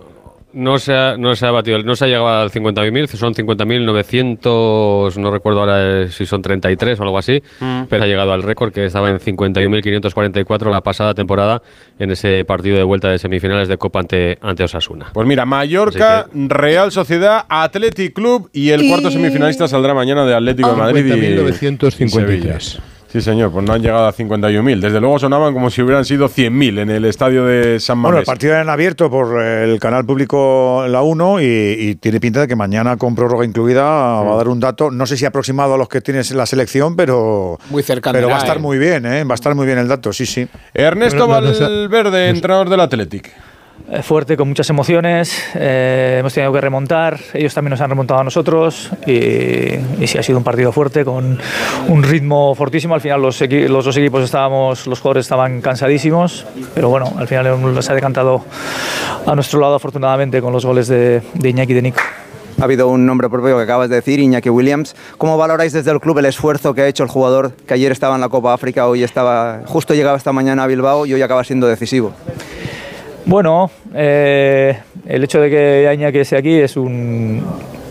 No 0.53 0.77
se, 0.77 0.93
ha, 0.93 1.17
no 1.17 1.35
se 1.35 1.47
ha 1.47 1.51
batido, 1.51 1.81
no 1.81 1.95
se 1.95 2.05
ha 2.05 2.07
llegado 2.07 2.27
al 2.27 2.51
50.000, 2.51 3.07
son 3.07 3.33
50.900, 3.33 5.17
no 5.17 5.31
recuerdo 5.31 5.61
ahora 5.61 6.07
si 6.09 6.25
son 6.25 6.41
33 6.41 6.99
o 6.99 7.03
algo 7.03 7.17
así, 7.17 7.41
mm. 7.59 7.83
pero 7.89 8.03
ha 8.03 8.07
llegado 8.07 8.33
al 8.33 8.43
récord 8.43 8.71
que 8.71 8.85
estaba 8.85 9.09
en 9.09 9.19
51.544 9.19 10.69
la 10.69 10.81
pasada 10.81 11.15
temporada 11.15 11.63
en 11.97 12.11
ese 12.11 12.45
partido 12.45 12.77
de 12.77 12.83
vuelta 12.83 13.09
de 13.09 13.17
semifinales 13.17 13.67
de 13.67 13.77
Copa 13.77 13.99
ante, 13.99 14.37
ante 14.41 14.63
Osasuna. 14.63 15.07
Pues 15.13 15.27
mira, 15.27 15.45
Mallorca, 15.45 16.27
que... 16.31 16.47
Real 16.47 16.91
Sociedad, 16.91 17.45
Athletic 17.49 18.13
Club 18.13 18.49
y 18.53 18.69
el 18.69 18.83
y... 18.83 18.89
cuarto 18.89 19.09
semifinalista 19.09 19.67
saldrá 19.67 19.93
mañana 19.93 20.23
de 20.25 20.35
Atlético 20.35 20.69
de 20.71 20.77
Madrid. 20.77 21.05
50.953. 21.05 22.92
Sí, 23.13 23.21
señor, 23.21 23.51
pues 23.51 23.63
no 23.63 23.73
han 23.73 23.81
llegado 23.83 24.07
a 24.07 24.11
51.000. 24.11 24.79
Desde 24.79 24.99
luego 24.99 25.19
sonaban 25.19 25.53
como 25.53 25.69
si 25.69 25.83
hubieran 25.83 26.03
sido 26.03 26.27
100.000 26.29 26.79
en 26.79 26.89
el 26.89 27.05
estadio 27.05 27.45
de 27.45 27.79
San 27.79 27.99
Mamés. 27.99 28.09
Bueno, 28.09 28.19
el 28.21 28.25
partido 28.25 28.53
era 28.53 28.63
en 28.63 28.69
abierto 28.69 29.07
por 29.07 29.39
el 29.39 29.79
canal 29.79 30.03
público 30.03 30.83
La 30.87 31.03
1 31.03 31.39
y, 31.41 31.45
y, 31.45 31.95
tiene 31.97 32.19
pinta 32.19 32.39
de 32.39 32.47
que 32.47 32.55
mañana 32.55 32.97
con 32.97 33.13
prórroga 33.13 33.45
incluida 33.45 33.83
mm. 33.83 34.27
va 34.27 34.33
a 34.33 34.35
dar 34.37 34.47
un 34.47 34.59
dato, 34.59 34.89
no 34.89 35.05
sé 35.05 35.15
si 35.15 35.25
aproximado 35.25 35.75
a 35.75 35.77
los 35.77 35.89
que 35.89 36.01
tienes 36.01 36.31
en 36.31 36.37
la 36.37 36.47
selección, 36.47 36.95
pero 36.95 37.59
muy 37.69 37.83
cercano. 37.83 38.15
Pero 38.15 38.29
va 38.29 38.37
a 38.37 38.39
estar 38.39 38.57
muy 38.57 38.79
bien, 38.79 39.05
¿eh? 39.05 39.23
va 39.25 39.33
a 39.33 39.35
estar 39.35 39.53
muy 39.53 39.67
bien 39.67 39.77
el 39.77 39.87
dato, 39.87 40.11
sí, 40.11 40.25
sí. 40.25 40.47
Ernesto 40.73 41.27
Valverde, 41.27 42.29
entrenador 42.29 42.67
del 42.67 42.79
Athletic 42.79 43.31
fuerte, 44.01 44.37
con 44.37 44.47
muchas 44.47 44.69
emociones. 44.69 45.43
Eh, 45.55 46.17
hemos 46.19 46.33
tenido 46.33 46.51
que 46.53 46.61
remontar. 46.61 47.19
Ellos 47.33 47.53
también 47.53 47.71
nos 47.71 47.81
han 47.81 47.89
remontado 47.89 48.19
a 48.19 48.23
nosotros. 48.23 48.91
Y, 49.05 49.13
y 49.13 50.07
sí, 50.07 50.17
ha 50.17 50.23
sido 50.23 50.37
un 50.37 50.43
partido 50.43 50.71
fuerte, 50.71 51.05
con 51.05 51.39
un 51.87 52.03
ritmo 52.03 52.55
fortísimo. 52.55 52.95
Al 52.95 53.01
final, 53.01 53.21
los, 53.21 53.39
los, 53.41 53.85
dos 53.85 53.97
equipos 53.97 54.23
estábamos, 54.23 54.87
los 54.87 54.99
jugadores 54.99 55.25
estaban 55.25 55.61
cansadísimos. 55.61 56.45
Pero 56.73 56.89
bueno, 56.89 57.13
al 57.17 57.27
final 57.27 57.83
se 57.83 57.91
ha 57.91 57.95
decantado 57.95 58.43
a 59.25 59.35
nuestro 59.35 59.59
lado, 59.59 59.75
afortunadamente, 59.75 60.41
con 60.41 60.53
los 60.53 60.65
goles 60.65 60.87
de, 60.87 61.21
de 61.33 61.49
Iñaki 61.49 61.71
y 61.71 61.75
de 61.75 61.81
Nico. 61.81 62.01
Ha 62.59 62.65
habido 62.65 62.87
un 62.87 63.05
nombre 63.05 63.29
propio 63.29 63.57
que 63.57 63.63
acabas 63.63 63.89
de 63.89 63.95
decir, 63.95 64.19
Iñaki 64.19 64.49
Williams. 64.49 64.95
¿Cómo 65.17 65.37
valoráis 65.37 65.73
desde 65.73 65.91
el 65.91 65.99
club 65.99 66.19
el 66.19 66.25
esfuerzo 66.25 66.73
que 66.73 66.81
ha 66.81 66.87
hecho 66.87 67.03
el 67.03 67.09
jugador 67.09 67.51
que 67.67 67.73
ayer 67.73 67.91
estaba 67.91 68.15
en 68.15 68.21
la 68.21 68.29
Copa 68.29 68.53
África, 68.53 68.87
hoy 68.87 69.03
estaba, 69.03 69.61
justo 69.65 69.93
llegaba 69.93 70.17
esta 70.17 70.31
mañana 70.31 70.63
a 70.63 70.67
Bilbao 70.67 71.05
y 71.05 71.13
hoy 71.13 71.21
acaba 71.21 71.43
siendo 71.43 71.67
decisivo? 71.67 72.13
Bueno, 73.25 73.71
eh, 73.93 74.77
el 75.07 75.23
hecho 75.23 75.39
de 75.39 75.49
que 75.49 75.93
Iñaki 75.93 76.19
esté 76.19 76.35
aquí 76.35 76.55
es 76.55 76.75
un, 76.75 77.41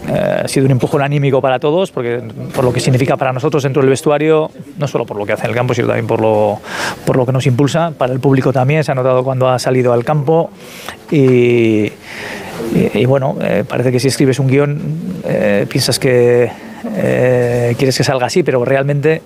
eh, 0.06 0.42
ha 0.44 0.48
sido 0.48 0.66
un 0.66 0.72
empujón 0.72 1.00
anímico 1.00 1.40
para 1.40 1.58
todos, 1.58 1.90
porque 1.90 2.20
por 2.54 2.64
lo 2.64 2.72
que 2.72 2.80
significa 2.80 3.16
para 3.16 3.32
nosotros 3.32 3.62
dentro 3.62 3.80
del 3.80 3.88
vestuario, 3.88 4.50
no 4.78 4.86
solo 4.86 5.06
por 5.06 5.16
lo 5.16 5.24
que 5.24 5.32
hace 5.32 5.44
en 5.44 5.50
el 5.50 5.56
campo, 5.56 5.72
sino 5.72 5.86
también 5.86 6.06
por 6.06 6.20
lo, 6.20 6.60
por 7.06 7.16
lo 7.16 7.24
que 7.24 7.32
nos 7.32 7.46
impulsa. 7.46 7.92
Para 7.96 8.12
el 8.12 8.20
público 8.20 8.52
también 8.52 8.84
se 8.84 8.92
ha 8.92 8.94
notado 8.94 9.24
cuando 9.24 9.48
ha 9.48 9.58
salido 9.58 9.94
al 9.94 10.04
campo 10.04 10.50
y, 11.10 11.90
bueno, 13.06 13.36
eh, 13.40 13.64
parece 13.66 13.90
que 13.90 14.00
si 14.00 14.08
escribes 14.08 14.38
un 14.38 14.48
guion 14.48 14.80
piensas 15.68 15.98
que 15.98 16.50
quieres 17.78 17.96
que 17.96 18.04
salga 18.04 18.26
así, 18.26 18.42
pero 18.42 18.62
realmente 18.66 19.22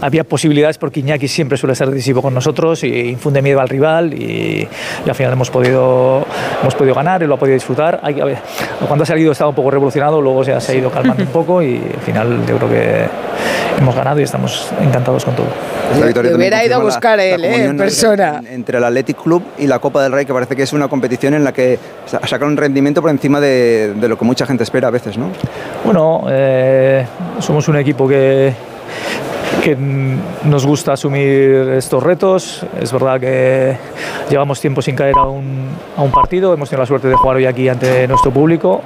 había 0.00 0.24
posibilidades 0.24 0.78
porque 0.78 1.00
Iñaki 1.00 1.28
siempre 1.28 1.58
suele 1.58 1.74
ser 1.74 1.90
decisivo 1.90 2.22
con 2.22 2.34
nosotros 2.34 2.84
y 2.84 2.88
infunde 3.10 3.42
miedo 3.42 3.60
al 3.60 3.68
rival 3.68 4.14
y, 4.14 4.68
y 5.04 5.08
al 5.08 5.14
final 5.14 5.32
hemos 5.32 5.50
podido, 5.50 6.26
hemos 6.60 6.74
podido 6.74 6.94
ganar 6.94 7.22
y 7.22 7.26
lo 7.26 7.34
ha 7.34 7.38
podido 7.38 7.54
disfrutar. 7.54 8.00
Hay, 8.02 8.20
a 8.20 8.24
ver, 8.24 8.38
cuando 8.86 9.02
ha 9.02 9.06
salido 9.06 9.32
estaba 9.32 9.50
un 9.50 9.56
poco 9.56 9.70
revolucionado, 9.70 10.20
luego 10.20 10.44
se 10.44 10.52
ha, 10.52 10.60
se 10.60 10.72
ha 10.72 10.74
ido 10.74 10.90
calmando 10.90 11.22
un 11.22 11.30
poco 11.30 11.62
y 11.62 11.76
al 11.76 12.02
final 12.02 12.46
yo 12.46 12.56
creo 12.56 12.70
que 12.70 13.06
hemos 13.78 13.94
ganado 13.94 14.20
y 14.20 14.24
estamos 14.24 14.70
encantados 14.80 15.24
con 15.24 15.34
todo. 15.34 15.46
Le 16.22 16.34
hubiera 16.34 16.64
ido 16.64 16.76
a 16.76 16.78
buscar 16.78 17.16
la, 17.18 17.24
él, 17.24 17.40
la 17.40 17.48
eh, 17.48 17.64
en 17.64 17.76
persona. 17.76 18.36
Entre, 18.36 18.54
entre 18.54 18.78
el 18.78 18.84
Athletic 18.84 19.22
Club 19.22 19.42
y 19.58 19.66
la 19.66 19.78
Copa 19.78 20.02
del 20.02 20.12
Rey, 20.12 20.26
que 20.26 20.32
parece 20.32 20.54
que 20.54 20.62
es 20.62 20.72
una 20.72 20.88
competición 20.88 21.34
en 21.34 21.44
la 21.44 21.52
que 21.52 21.78
sacan 22.06 22.48
un 22.48 22.56
rendimiento 22.56 23.00
por 23.00 23.10
encima 23.10 23.40
de, 23.40 23.94
de 23.94 24.08
lo 24.08 24.18
que 24.18 24.24
mucha 24.24 24.46
gente 24.46 24.64
espera 24.64 24.88
a 24.88 24.90
veces, 24.90 25.16
¿no? 25.16 25.30
Bueno, 25.84 26.24
eh, 26.30 27.06
somos 27.40 27.66
un 27.68 27.76
equipo 27.76 28.06
que 28.06 28.52
que 29.62 29.76
nos 30.44 30.66
gusta 30.66 30.92
asumir 30.92 31.70
estos 31.76 32.02
retos. 32.02 32.64
Es 32.80 32.92
verdad 32.92 33.20
que 33.20 33.76
llevamos 34.30 34.60
tiempo 34.60 34.82
sin 34.82 34.96
caer 34.96 35.14
a 35.16 35.24
un, 35.24 35.68
a 35.96 36.02
un, 36.02 36.10
partido, 36.10 36.54
hemos 36.54 36.68
tenido 36.68 36.82
la 36.82 36.86
suerte 36.86 37.08
de 37.08 37.14
jugar 37.14 37.36
hoy 37.36 37.46
aquí 37.46 37.68
ante 37.68 38.06
nuestro 38.08 38.30
público 38.30 38.80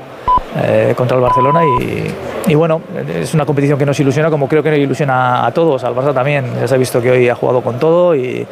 eh, 0.57 0.95
contra 0.97 1.17
el 1.17 1.23
Barcelona 1.23 1.63
y, 1.65 2.53
y, 2.53 2.55
bueno, 2.55 2.81
es 3.21 3.35
una 3.35 3.45
competición 3.45 3.77
que 3.77 3.85
nos 3.85 3.99
ilusiona 3.99 4.31
como 4.31 4.49
creo 4.49 4.63
que 4.63 4.71
nos 4.71 4.79
ilusiona 4.79 5.45
a 5.45 5.51
todos, 5.53 5.83
al 5.83 5.95
Barça 5.97 6.15
también. 6.15 6.47
Ya 6.61 6.69
se 6.69 6.77
ha 6.77 6.79
visto 6.79 7.03
que 7.03 7.11
hoy 7.11 7.29
ha 7.29 7.35
jugado 7.35 7.61
con 7.61 7.81
todo 7.81 8.15
y, 8.15 8.47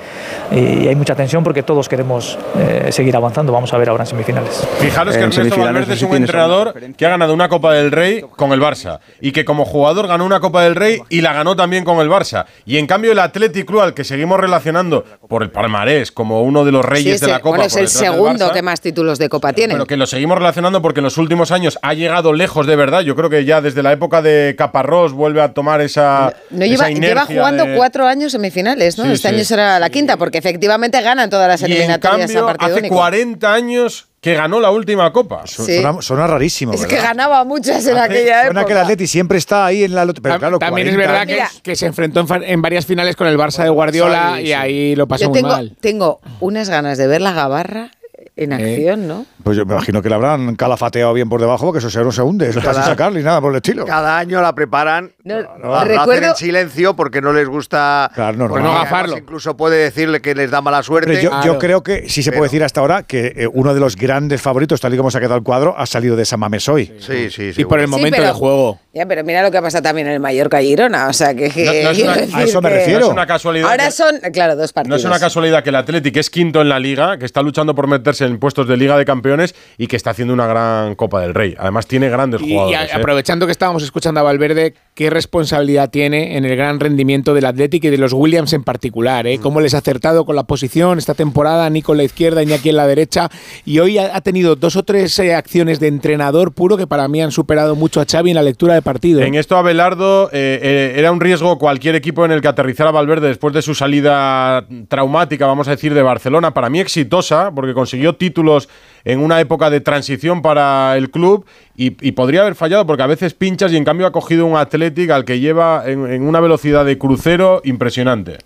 y 0.51 0.89
hay 0.89 0.97
mucha 0.97 1.15
tensión 1.15 1.45
porque 1.45 1.63
todos 1.63 1.89
queremos 1.89 2.37
eh, 2.59 2.91
seguir 2.91 3.15
avanzando. 3.15 3.53
Vamos 3.53 3.73
a 3.73 3.79
ver 3.79 3.89
ahora 3.89 4.03
en 4.03 4.09
semifinales. 4.09 4.67
Fijaros 4.79 5.17
que 5.17 5.23
Ernesto 5.23 5.61
Valverde 5.61 5.95
es 5.95 6.03
un 6.03 6.17
entrenador 6.17 6.75
que 6.97 7.07
ha 7.07 7.11
ganado 7.11 7.35
una 7.35 7.49
Copa 7.49 7.73
del 7.73 7.93
Rey 7.93 8.25
con 8.37 8.53
el 8.53 8.61
Barça 8.61 8.99
y 9.21 9.31
que 9.31 9.45
como 9.45 9.65
jugador 9.65 10.09
ganó 10.09 10.27
una 10.27 10.41
Copa 10.41 10.65
del 10.65 10.75
Rey 10.75 10.99
y 11.09 11.21
la 11.21 11.33
ganó 11.33 11.55
también 11.55 11.85
con 11.85 11.99
el 11.99 12.02
Barça. 12.11 12.47
Y 12.67 12.79
en 12.79 12.87
cambio 12.87 13.13
el 13.13 13.19
Athletic 13.19 13.67
Club 13.67 13.81
al 13.81 13.95
que 13.95 14.05
seguimos 14.05 14.39
relacionando 14.41 15.05
por 15.29 15.43
el 15.43 15.51
palmarés 15.51 16.13
como 16.13 16.43
uno 16.43 16.65
de 16.65 16.73
los 16.73 16.85
reyes 16.85 17.21
Sí, 17.21 17.27
de 17.27 17.33
la 17.33 17.39
Copa. 17.41 17.51
bueno, 17.51 17.65
es 17.65 17.77
el 17.77 17.89
segundo 17.89 18.49
Barça, 18.49 18.53
que 18.53 18.63
más 18.63 18.81
títulos 18.81 19.19
de 19.19 19.29
Copa 19.29 19.53
tiene. 19.53 19.75
Pero 19.75 19.87
que 19.87 19.97
lo 19.97 20.07
seguimos 20.07 20.39
relacionando 20.39 20.83
porque 20.83 21.01
en 21.01 21.05
los 21.05 21.19
últimos 21.19 21.51
años 21.51 21.79
ha 21.83 21.95
llegado 21.95 22.33
lejos 22.33 22.67
de 22.67 22.77
verdad. 22.77 23.01
Yo 23.03 23.15
creo 23.17 23.31
que 23.31 23.45
ya 23.45 23.61
desde 23.61 23.83
la 23.83 23.93
época 23.93 24.23
de 24.23 24.55
Caparrós 24.57 25.13
vuelve 25.13 25.43
a 25.43 25.53
tomar 25.55 25.81
esa. 25.81 26.35
No 26.51 26.65
esa 26.65 26.67
lleva, 26.67 26.89
lleva 26.89 26.91
inercia 26.91 27.27
jugando 27.37 27.65
de- 27.65 27.77
cuatro 27.77 28.07
años 28.07 28.33
semifinales, 28.33 28.99
¿no? 28.99 29.05
Sí, 29.05 29.13
este 29.13 29.29
sí. 29.29 29.35
año 29.35 29.45
será 29.45 29.79
la 29.79 29.91
quinta, 29.91 30.17
porque 30.17 30.39
efectivamente 30.39 31.01
ganan 31.01 31.29
todas 31.31 31.49
las 31.49 31.61
Y 31.63 31.67
en 31.67 31.73
eliminatorias 31.73 32.31
a 32.31 32.35
cambio, 32.35 32.47
partido 32.47 32.71
hace 32.71 32.81
único. 32.81 32.95
40 32.97 33.53
años 33.53 34.09
que 34.23 34.35
ganó 34.35 34.61
la 34.61 34.71
última 34.71 35.13
Copa. 35.13 35.49
Sí. 35.49 35.81
Suena, 35.81 36.01
suena 36.01 36.29
rarísimo. 36.29 36.73
Es 36.73 36.87
que 36.87 36.95
ganaba 36.97 37.43
muchas 37.45 37.85
en 37.89 37.99
aquella 37.99 38.45
Suena 38.45 38.65
que 38.65 38.71
el 38.71 38.79
época. 38.79 38.83
Atleti 38.83 39.09
siempre 39.09 39.37
está 39.37 39.67
ahí 39.67 39.83
en 39.83 39.97
la 39.97 40.07
Pero 40.07 40.39
claro, 40.39 40.59
También 40.61 40.87
es 40.87 40.95
40 40.95 41.25
verdad 41.25 41.49
que, 41.61 41.75
se 41.75 41.87
enfrentó 41.87 42.25
en, 42.31 42.63
varias 42.63 42.87
finales 42.87 43.17
con 43.17 43.27
el 43.27 43.37
Barça 43.37 43.65
de 43.65 43.71
Guardiola 43.71 44.35
Sí, 44.37 44.45
y 44.45 44.53
ahí 44.53 44.95
lo 44.95 45.09
pasó 45.09 45.25
Yo 45.25 45.31
muy 45.31 45.41
tengo, 45.41 45.49
mal. 45.49 45.77
tengo 45.81 46.21
unas 46.39 46.71
ganas 46.71 46.99
de 46.99 47.09
ver 47.09 47.21
la 47.21 47.33
gabarra 47.33 47.91
en 48.35 48.53
acción, 48.53 49.07
¿no? 49.07 49.27
Pues 49.45 49.57
yo 49.59 49.67
me 49.67 49.75
imagino 49.75 50.01
que 50.01 50.09
la 50.09 50.17
habrán 50.17 50.57
calafateado 50.57 51.13
bien 51.13 51.29
por 51.29 51.41
debajo, 51.41 51.67
porque 51.67 51.79
eso 51.81 51.91
se 51.91 52.03
no 52.03 52.13
se 52.13 52.23
hunde. 52.23 52.49
Eso 52.49 52.61
está 52.61 52.73
sin 52.73 52.83
sacarle 52.85 53.19
ni 53.19 53.25
nada 53.25 53.41
por 53.41 53.51
el 53.51 53.57
estilo. 53.57 53.85
Cada 53.85 54.19
año 54.19 54.41
la 54.41 54.55
preparan. 54.55 55.13
No, 55.25 55.37
hacen 55.75 55.89
recuerdo- 55.99 56.29
en 56.31 56.37
silencio 56.37 56.97
porque 56.97 57.21
no 57.21 57.33
les 57.33 57.47
gusta. 57.47 58.11
Claro, 58.15 58.39
normal. 58.39 58.63
además 58.63 58.85
gafarlo. 58.85 59.19
Incluso 59.19 59.57
puede 59.57 59.77
decirle 59.77 60.21
que 60.23 60.35
les 60.35 60.51
da 60.51 60.61
mala 60.63 60.83
suerte. 60.83 61.23
Yo, 61.23 61.31
yo 61.45 61.59
creo 61.59 61.83
que 61.83 62.09
sí 62.09 62.23
se 62.23 62.31
puede 62.33 62.45
decir 62.45 62.65
hasta 62.65 62.81
ahora 62.81 63.03
que 63.03 63.33
eh, 63.37 63.49
uno 63.53 63.75
de 63.75 63.81
los 63.81 63.97
grandes 63.97 64.41
favoritos, 64.41 64.81
tal 64.81 64.95
y 64.95 64.97
como 64.97 65.11
se 65.11 65.19
ha 65.19 65.21
quedado 65.21 65.37
el 65.37 65.43
cuadro, 65.45 65.75
ha 65.77 65.85
salido 65.87 66.17
de 66.17 66.25
Samamés 66.25 66.69
hoy. 66.69 66.93
Sí, 67.01 67.31
sí, 67.31 67.53
Y 67.57 67.65
por 67.67 67.81
el 67.81 67.87
Sí, 67.87 67.91
momento 67.91 68.17
pero- 68.17 68.29
de 68.29 68.33
juego. 68.35 68.79
Ya, 68.95 69.07
pero 69.07 69.25
mira 69.25 69.43
lo 69.43 69.51
que 69.51 69.61
pasa 69.63 69.81
también 69.81 70.07
en 70.07 70.13
el 70.15 70.21
Mallorca 70.21 70.61
y 70.61 70.67
Girona. 70.69 71.09
O 71.09 71.13
sea, 71.15 71.35
que. 71.35 71.49
que 71.51 71.83
No- 71.85 71.93
no 71.93 72.03
una- 72.29 72.37
a 72.39 72.43
eso 72.43 72.61
me 72.63 72.71
refiero. 72.71 73.01
No 73.01 73.07
es 73.07 73.13
una 73.13 73.27
casualidad. 73.27 73.71
Ahora 73.71 73.85
que- 73.87 73.91
son, 73.91 74.17
claro, 74.33 74.57
dos 74.57 74.71
No 74.71 74.75
partidos. 74.75 75.01
es 75.01 75.05
una 75.07 75.19
casualidad 75.19 75.63
que 75.63 75.71
el 75.71 75.77
Athletic 75.77 76.17
es 76.17 76.31
quinto 76.31 76.61
en 76.61 76.69
la 76.69 76.79
liga, 76.79 77.19
que 77.19 77.25
está 77.27 77.43
luchando 77.43 77.75
por 77.75 77.87
meterse 77.87 78.22
en 78.23 78.39
puestos 78.39 78.67
de 78.69 78.77
Liga 78.77 78.97
de 78.97 79.05
Campeones 79.05 79.55
y 79.79 79.87
que 79.87 79.97
está 79.97 80.11
haciendo 80.11 80.33
una 80.35 80.47
gran 80.47 80.95
Copa 80.95 81.21
del 81.21 81.35
Rey. 81.35 81.55
Además 81.59 81.87
tiene 81.87 82.09
grandes 82.09 82.41
Y, 82.41 82.47
y 82.47 82.53
jugadores. 82.55 82.79
a- 82.81 82.85
¿eh? 82.85 82.99
aprovechando 82.99 83.47
que 83.47 83.53
estábamos 83.53 83.83
escuchando 83.83 84.21
a 84.21 84.23
Valverde, 84.23 84.75
qué 84.95 85.09
responsabilidad 85.09 85.91
tiene 85.91 86.37
en 86.37 86.45
el 86.45 86.55
gran 86.55 86.79
rendimiento 86.79 87.33
del 87.33 87.47
Athletic 87.47 87.85
y 87.85 87.91
de 87.91 87.97
los 87.97 88.13
Williams 88.13 88.53
en 88.53 88.63
particular. 88.63 89.27
¿eh? 89.27 89.39
Cómo 89.39 89.61
les 89.61 89.75
ha 89.75 89.79
acertado 89.79 90.27
con 90.27 90.37
la 90.37 90.43
posición 90.43 90.99
esta 90.99 91.15
temporada, 91.15 91.69
Nico 91.71 91.93
en 91.93 91.99
la 91.99 92.05
izquierda, 92.05 92.43
Iñaki 92.43 92.69
en 92.69 92.77
la 92.77 92.87
derecha. 92.87 93.31
Y 93.65 93.79
hoy 93.79 93.97
ha, 93.99 94.21
tenido 94.21 94.55
dos 94.55 94.77
o 94.77 94.83
tres 94.83 95.19
eh, 95.19 95.35
acciones 95.35 95.81
de 95.81 95.89
entrenador 95.89 96.53
puro 96.53 96.77
que 96.77 96.87
para 96.87 97.09
mí 97.09 97.23
han 97.23 97.33
superado 97.33 97.75
mucho 97.75 98.01
a 98.01 98.05
Xavi 98.05 98.31
en 98.31 98.37
la 98.37 98.43
lectura 98.43 98.75
de 98.75 98.83
partido. 98.83 99.21
En 99.23 99.35
esto, 99.35 99.57
Abelardo, 99.57 100.29
eh, 100.33 100.93
era 100.97 101.11
un 101.11 101.21
riesgo 101.21 101.59
cualquier 101.59 101.95
equipo 101.95 102.25
en 102.25 102.33
el 102.33 102.43
que 102.43 102.49
aterrizara 102.49 102.91
Valverde 102.91 103.29
después 103.29 103.55
de 103.55 103.63
su 103.63 103.75
salida 103.75 104.67
traumática, 104.89 105.47
vamos 105.47 105.69
a 105.69 105.73
decir, 105.73 105.95
de 105.95 106.03
Barcelona. 106.03 106.53
Para 106.53 106.69
mí 106.69 106.81
exitosa, 106.81 107.51
porque 107.55 107.73
consiguió 107.73 108.15
títulos 108.15 108.69
en 109.05 109.21
una 109.21 109.41
época 109.41 109.71
de 109.71 109.81
transición 109.81 110.43
para 110.43 110.97
el 110.97 111.11
club 111.11 111.45
y, 111.77 111.97
y 112.07 112.13
podría 112.13 112.43
haber 112.43 112.55
fallado 112.55 112.87
porque 112.87 113.03
a 113.03 113.07
veces 113.07 113.35
pinchas 113.35 113.73
y 113.73 113.77
en 113.77 113.85
cambio 113.85 114.07
ha 114.07 114.13
cogido 114.13 114.47
un 114.47 114.57
Athletic 114.57 115.11
al 115.11 115.25
que 115.25 115.41
lleva 115.41 115.83
en, 115.87 116.11
en 116.11 116.23
una 116.23 116.41
velocidad 116.41 116.85
de 116.85 116.99
crucero 116.99 117.61
impresionante. 117.65 118.39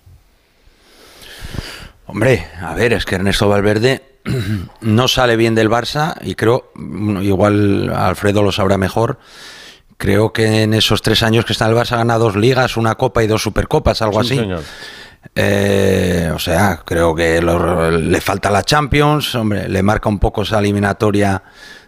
Hombre, 2.07 2.47
a 2.61 2.75
ver, 2.75 2.93
es 2.93 3.05
que 3.05 3.17
Ernesto 3.17 3.49
Valverde 3.49 4.03
no 4.81 5.09
sale 5.09 5.37
bien 5.37 5.55
del 5.55 5.69
Barça 5.69 6.15
y 6.23 6.35
creo, 6.35 6.71
igual 7.23 7.91
Alfredo 7.95 8.43
lo 8.43 8.53
sabrá 8.53 8.79
mejor, 8.79 9.19
creo 9.97 10.33
que 10.33 10.63
en 10.63 10.75
esos 10.75 11.03
tres 11.03 11.23
años 11.23 11.45
que 11.45 11.53
está 11.53 11.67
en 11.67 11.73
el 11.73 11.77
Barça 11.77 11.97
gana 11.97 12.17
dos 12.19 12.37
ligas, 12.37 12.77
una 12.77 12.95
copa 12.95 13.25
y 13.25 13.27
dos 13.27 13.43
supercopas, 13.43 14.03
algo 14.03 14.23
Sí, 14.23 14.35
así. 14.35 14.41
señor. 14.41 14.63
Eh, 15.35 16.31
o 16.35 16.39
sea, 16.39 16.83
creo 16.85 17.15
que 17.15 17.41
le 17.41 18.21
falta 18.21 18.51
la 18.51 18.63
Champions, 18.63 19.35
hombre, 19.35 19.69
le 19.69 19.83
marca 19.83 20.09
un 20.09 20.19
poco 20.19 20.43
esa 20.43 20.59
eliminatoria 20.59 21.43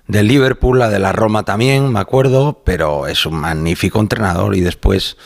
del 0.06 0.26
Liverpool, 0.26 0.78
la 0.78 0.88
de 0.88 0.98
la 0.98 1.12
Roma 1.12 1.42
también, 1.42 1.92
me 1.92 2.00
acuerdo, 2.00 2.62
pero 2.64 3.06
es 3.06 3.26
un 3.26 3.36
magnífico 3.36 4.00
entrenador 4.00 4.56
y 4.56 4.60
después 4.60 5.18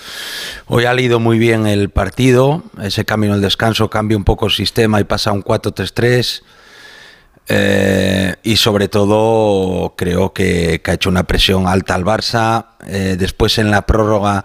hoy 0.67 0.85
ha 0.87 0.93
leído 0.93 1.21
muy 1.21 1.39
bien 1.39 1.67
el 1.69 1.89
partido, 1.89 2.65
ese 2.83 3.05
camino 3.05 3.35
al 3.35 3.41
descanso 3.41 3.89
cambia 3.89 4.17
un 4.17 4.25
poco 4.25 4.47
el 4.47 4.53
sistema 4.53 5.01
y 5.01 5.05
pasa 5.05 5.31
a 5.31 5.35
un 5.35 5.45
4-3-3. 5.45 6.43
Eh, 7.49 8.37
y 8.45 8.57
sobre 8.57 8.87
todo 8.87 9.95
creo 9.97 10.33
que, 10.33 10.81
que 10.83 10.91
ha 10.93 10.95
hecho 10.95 11.11
una 11.11 11.25
presión 11.25 11.67
alta 11.67 11.95
al 11.95 12.05
Barça. 12.05 12.67
Eh, 12.87 13.17
después 13.19 13.59
en 13.59 13.71
la 13.71 13.85
prórroga 13.85 14.45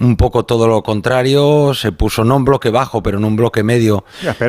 un 0.00 0.16
poco 0.16 0.44
todo 0.44 0.66
lo 0.66 0.82
contrario, 0.82 1.72
se 1.74 1.92
puso 1.92 2.24
no 2.24 2.36
en 2.36 2.44
bloque 2.44 2.70
bajo, 2.70 3.02
pero 3.02 3.18
en 3.18 3.24
un 3.24 3.36
bloque 3.36 3.62
medio, 3.62 4.04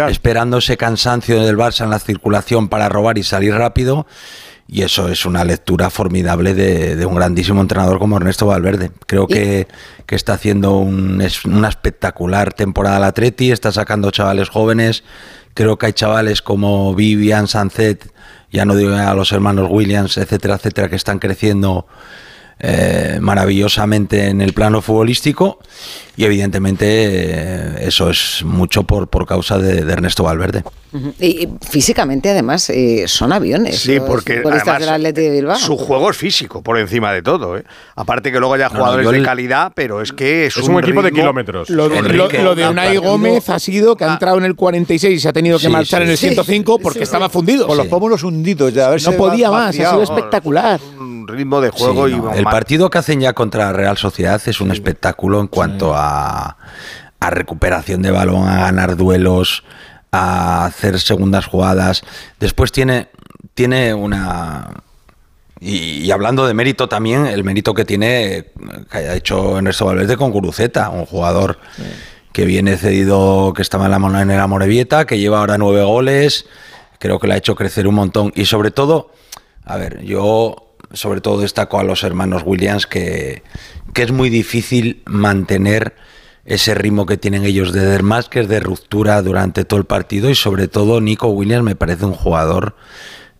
esperando 0.09 0.57
ese 0.57 0.75
cansancio 0.77 1.41
del 1.43 1.57
Barça 1.57 1.83
en 1.83 1.91
la 1.91 1.99
circulación 1.99 2.67
para 2.67 2.89
robar 2.89 3.17
y 3.17 3.23
salir 3.23 3.53
rápido. 3.53 4.07
Y 4.67 4.81
eso 4.81 5.09
es 5.09 5.27
una 5.27 5.43
lectura 5.43 5.91
formidable 5.91 6.55
de, 6.55 6.95
de 6.95 7.05
un 7.05 7.13
grandísimo 7.13 7.61
entrenador 7.61 7.99
como 7.99 8.17
Ernesto 8.17 8.47
Valverde. 8.47 8.89
Creo 9.05 9.27
que, 9.27 9.67
que 10.07 10.15
está 10.15 10.33
haciendo 10.33 10.77
un, 10.77 11.21
es- 11.21 11.45
una 11.45 11.69
espectacular 11.69 12.51
temporada 12.51 12.97
al 12.97 13.03
Atleti, 13.03 13.51
está 13.51 13.71
sacando 13.71 14.09
chavales 14.09 14.49
jóvenes. 14.49 15.03
Creo 15.53 15.77
que 15.77 15.85
hay 15.85 15.93
chavales 15.93 16.41
como 16.41 16.95
Vivian, 16.95 17.47
Sancet, 17.47 18.11
ya 18.51 18.65
no 18.65 18.75
digo 18.75 18.95
a 18.95 19.13
los 19.13 19.31
hermanos 19.31 19.67
Williams, 19.69 20.17
etcétera, 20.17 20.55
etcétera, 20.55 20.89
que 20.89 20.95
están 20.95 21.19
creciendo 21.19 21.85
eh, 22.59 23.17
maravillosamente 23.21 24.27
en 24.27 24.41
el 24.41 24.53
plano 24.53 24.81
futbolístico 24.81 25.59
y 26.15 26.23
evidentemente 26.23 26.85
eh, 26.87 27.87
eso 27.87 28.09
es 28.09 28.43
mucho 28.45 28.83
por, 28.83 29.07
por 29.07 29.25
causa 29.25 29.57
de, 29.57 29.83
de 29.83 29.93
Ernesto 29.93 30.23
Valverde. 30.23 30.63
Y, 31.19 31.25
y 31.43 31.49
físicamente, 31.67 32.29
además, 32.29 32.69
eh, 32.69 33.05
son 33.07 33.33
aviones. 33.33 33.79
Sí, 33.79 33.95
los 33.95 34.05
porque 34.05 34.41
además, 34.45 34.79
del 34.79 34.89
Atleti 34.89 35.21
de 35.21 35.29
Bilbao. 35.31 35.57
su 35.57 35.75
juego 35.77 36.09
es 36.09 36.17
físico 36.17 36.61
por 36.63 36.77
encima 36.77 37.11
de 37.11 37.21
todo. 37.21 37.57
¿eh? 37.57 37.63
Aparte 37.95 38.31
que 38.31 38.39
luego 38.39 38.53
haya 38.53 38.69
No, 38.69 38.73
no, 38.75 38.79
jugadores 38.79 39.11
de 39.11 39.21
calidad, 39.23 39.71
pero 39.75 40.01
es 40.01 40.11
que 40.13 40.45
es, 40.47 40.57
Es 40.57 40.67
un 40.67 40.79
equipo 40.79 41.01
de 41.01 41.11
kilómetros. 41.11 41.69
Lo 41.69 41.89
de, 41.89 42.01
lo- 42.01 42.29
lo 42.29 42.55
de 42.55 42.67
Unai 42.67 42.87
partido- 42.95 43.01
Gómez 43.03 43.49
ha 43.49 43.59
sido 43.59 43.95
que 43.95 44.03
ha 44.05 44.09
Ah. 44.09 44.13
entrado 44.13 44.37
en 44.37 44.45
el 44.45 44.55
46 44.55 45.17
y 45.17 45.19
se 45.19 45.29
ha 45.29 45.33
tenido 45.33 45.57
que 45.57 45.65
Sí, 45.67 45.71
marchar 45.71 46.01
sí, 46.01 46.05
en 46.05 46.11
el 46.11 46.17
sí. 46.17 46.27
105 46.27 46.79
porque 46.79 47.03
estaba 47.03 47.29
fundido. 47.29 47.67
Con 47.67 47.77
los 47.77 47.87
pómulos 47.87 48.23
hundidos 48.23 48.73
de 48.73 48.83
haberse 48.83 49.11
No 49.11 49.17
podía 49.17 49.51
más, 49.51 49.69
ha 49.79 49.89
sido 49.91 50.01
espectacular. 50.03 50.79
Un 50.99 51.27
ritmo 51.27 51.59
de 51.61 51.71
Sí, 51.71 51.75
juego 51.79 52.07
y 52.07 52.15
no, 52.15 52.23
un 52.29 52.33
el 52.35 52.43
partido 52.45 52.89
que 52.89 52.97
hacen 52.99 53.19
ya 53.19 53.33
contra 53.33 53.65
la 53.65 53.73
Real 53.73 53.97
Sociedad 53.97 54.41
es 54.45 54.61
un 54.61 54.71
espectáculo 54.71 55.41
en 55.41 55.47
cuanto 55.47 55.93
a, 55.95 56.57
a 57.19 57.29
recuperación 57.31 58.01
de 58.03 58.11
balón, 58.11 58.47
a 58.47 58.59
ganar 58.61 58.95
duelos, 58.95 59.63
a 60.15 60.65
hacer 60.65 60.99
segundas 60.99 61.45
jugadas. 61.45 62.03
Después 62.39 62.71
tiene, 62.71 63.07
tiene 63.53 63.93
una... 63.93 64.81
Y, 65.61 66.03
y 66.03 66.11
hablando 66.11 66.45
de 66.45 66.53
mérito 66.53 66.89
también, 66.89 67.25
el 67.25 67.43
mérito 67.43 67.73
que 67.73 67.85
tiene 67.85 68.47
que 68.91 68.97
haya 68.97 69.15
hecho 69.15 69.57
Ernesto 69.57 69.85
Valverde 69.85 70.17
con 70.17 70.31
Guruceta, 70.31 70.89
un 70.89 71.05
jugador 71.05 71.57
que 72.33 72.43
viene 72.45 72.75
cedido, 72.75 73.53
que 73.55 73.61
estaba 73.61 73.85
en 73.85 73.91
la, 73.91 73.99
Mon- 73.99 74.17
en 74.17 74.27
la 74.27 74.47
Morevieta, 74.47 75.05
que 75.05 75.17
lleva 75.17 75.39
ahora 75.39 75.57
nueve 75.57 75.83
goles, 75.83 76.45
creo 76.99 77.19
que 77.19 77.27
le 77.27 77.35
ha 77.35 77.37
hecho 77.37 77.55
crecer 77.55 77.87
un 77.87 77.95
montón. 77.95 78.33
Y 78.35 78.45
sobre 78.45 78.71
todo, 78.71 79.11
a 79.63 79.77
ver, 79.77 80.03
yo 80.03 80.75
sobre 80.91 81.21
todo 81.21 81.39
destaco 81.39 81.79
a 81.79 81.83
los 81.83 82.03
hermanos 82.03 82.43
Williams 82.45 82.85
que, 82.85 83.41
que 83.93 84.03
es 84.03 84.11
muy 84.11 84.29
difícil 84.29 85.01
mantener 85.05 85.95
ese 86.45 86.75
ritmo 86.75 87.05
que 87.05 87.17
tienen 87.17 87.43
ellos 87.43 87.73
de 87.73 87.85
desmasques, 87.85 88.47
de 88.47 88.59
ruptura 88.59 89.21
durante 89.21 89.65
todo 89.65 89.79
el 89.79 89.85
partido 89.85 90.29
y 90.29 90.35
sobre 90.35 90.67
todo 90.67 91.01
Nico 91.01 91.27
Williams 91.27 91.63
me 91.63 91.75
parece 91.75 92.05
un 92.05 92.13
jugador 92.13 92.75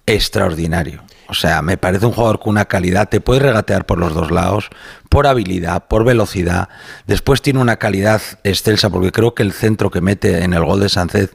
extraordinario. 0.08 1.04
O 1.28 1.34
sea, 1.34 1.62
me 1.62 1.78
parece 1.78 2.06
un 2.06 2.12
jugador 2.12 2.40
con 2.40 2.52
una 2.52 2.66
calidad, 2.66 3.10
te 3.10 3.22
puede 3.22 3.40
regatear 3.40 3.86
por 3.86 3.98
los 3.98 4.14
dos 4.14 4.32
lados, 4.32 4.70
por 5.10 5.26
habilidad, 5.26 5.88
por 5.88 6.04
velocidad. 6.04 6.70
Después 7.08 7.42
tiene 7.42 7.60
una 7.60 7.78
calidad 7.78 8.22
excelsa, 8.44 8.90
porque 8.90 9.12
creo 9.12 9.34
que 9.34 9.44
el 9.44 9.52
centro 9.52 9.90
que 9.90 10.02
mete 10.02 10.44
en 10.44 10.54
el 10.54 10.64
gol 10.64 10.80
de 10.80 10.90
Sánchez 10.90 11.32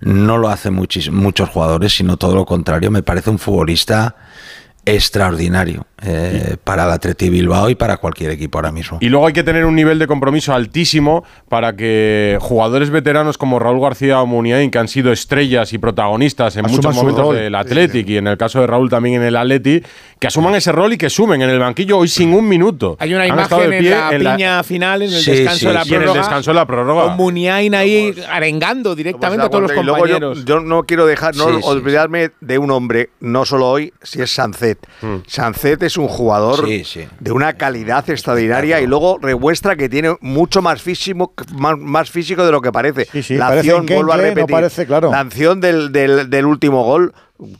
no 0.00 0.36
lo 0.36 0.48
hacen 0.48 0.74
muchos 0.74 1.48
jugadores, 1.48 1.96
sino 1.96 2.16
todo 2.16 2.34
lo 2.34 2.44
contrario. 2.44 2.90
Me 2.90 3.02
parece 3.02 3.30
un 3.30 3.38
futbolista 3.38 4.16
extraordinario. 4.84 5.86
Eh, 6.04 6.56
para 6.64 6.84
el 6.84 6.90
Atleti 6.90 7.30
Bilbao 7.30 7.70
y 7.70 7.74
para 7.74 7.96
cualquier 7.98 8.30
equipo 8.32 8.58
ahora 8.58 8.72
mismo. 8.72 8.98
Y 9.00 9.08
luego 9.08 9.26
hay 9.26 9.32
que 9.32 9.42
tener 9.42 9.64
un 9.64 9.74
nivel 9.74 9.98
de 9.98 10.06
compromiso 10.06 10.52
altísimo 10.52 11.24
para 11.48 11.74
que 11.76 12.38
jugadores 12.40 12.90
veteranos 12.90 13.38
como 13.38 13.58
Raúl 13.58 13.80
García 13.80 14.20
o 14.20 14.26
Muniain, 14.26 14.70
que 14.70 14.78
han 14.78 14.88
sido 14.88 15.12
estrellas 15.12 15.72
y 15.72 15.78
protagonistas 15.78 16.56
en 16.56 16.66
muchos 16.66 16.94
momentos 16.94 17.24
rol. 17.26 17.36
del 17.36 17.54
Athletic 17.54 18.08
y 18.08 18.16
en 18.16 18.26
el 18.26 18.36
caso 18.36 18.60
de 18.60 18.66
Raúl 18.66 18.90
también 18.90 19.16
en 19.16 19.28
el 19.28 19.36
Atleti, 19.36 19.82
que 20.18 20.26
asuman 20.26 20.54
ese 20.54 20.72
rol 20.72 20.92
y 20.92 20.98
que 20.98 21.08
sumen 21.10 21.40
en 21.42 21.50
el 21.50 21.58
banquillo 21.58 21.98
hoy 21.98 22.08
sin 22.08 22.32
un 22.34 22.48
minuto. 22.48 22.96
Hay 22.98 23.14
una 23.14 23.22
Han 23.24 23.28
imagen 23.30 23.58
de 23.70 23.76
en 23.76 23.82
pie 23.82 23.90
la 23.90 24.10
piña 24.36 24.62
final, 24.62 25.02
en 25.02 25.12
el 25.12 25.20
Sí, 25.20 25.30
descanso 25.30 25.58
sí, 25.60 25.66
de 25.66 25.72
la 25.72 25.84
sí. 25.84 25.90
Y 25.90 25.94
en 25.94 26.00
el 26.00 26.04
prórroga. 26.04 26.20
descanso 26.20 26.50
de 26.50 26.54
la 26.54 26.66
prórroga. 26.66 27.04
Con 27.04 27.16
Muniain 27.16 27.74
ahí 27.74 28.14
arengando 28.30 28.94
directamente 28.94 29.46
a 29.46 29.48
todos 29.48 29.62
los 29.62 29.70
yo- 29.74 29.84
compañeros. 29.94 30.44
Yo, 30.44 30.60
no 30.60 30.82
quiero 30.84 31.06
dejar, 31.06 31.36
no 31.36 31.48
Sí, 31.48 31.54
sí, 31.56 31.60
olvidarme 31.64 32.30
de 32.40 32.58
un 32.58 32.70
hombre, 32.70 33.10
no 33.20 33.44
solo 33.44 33.68
hoy, 33.68 33.92
si 34.02 34.20
es 34.22 34.30
Sancet. 34.34 34.78
Sancet 35.26 35.82
es 35.82 35.91
un 35.96 36.08
jugador 36.08 36.66
Sí, 36.66 36.84
sí. 36.84 37.04
de 37.20 37.32
una 37.32 37.54
calidad 37.54 38.08
extraordinaria 38.10 38.80
y 38.80 38.86
luego 38.86 39.18
remuestra 39.20 39.76
que 39.76 39.88
tiene 39.88 40.16
mucho 40.20 40.62
más 40.62 40.80
físico, 40.82 41.32
más, 41.54 41.78
más 41.78 42.10
físico 42.10 42.44
de 42.44 42.52
lo 42.52 42.60
que 42.60 42.72
parece. 42.72 43.06
sí, 43.22 43.34
la 43.36 43.48
parece 43.48 43.70
acción, 43.70 43.86
vuelvo 43.86 44.12
a 44.12 44.16
no 44.16 44.22
repetir, 44.22 44.46
parece, 44.50 44.86
claro. 44.86 45.10
la 45.10 45.20
acción 45.20 45.60
del, 45.60 45.92
del- 45.92 46.30
del 46.30 46.46
último 46.46 46.82
gol 46.84 47.14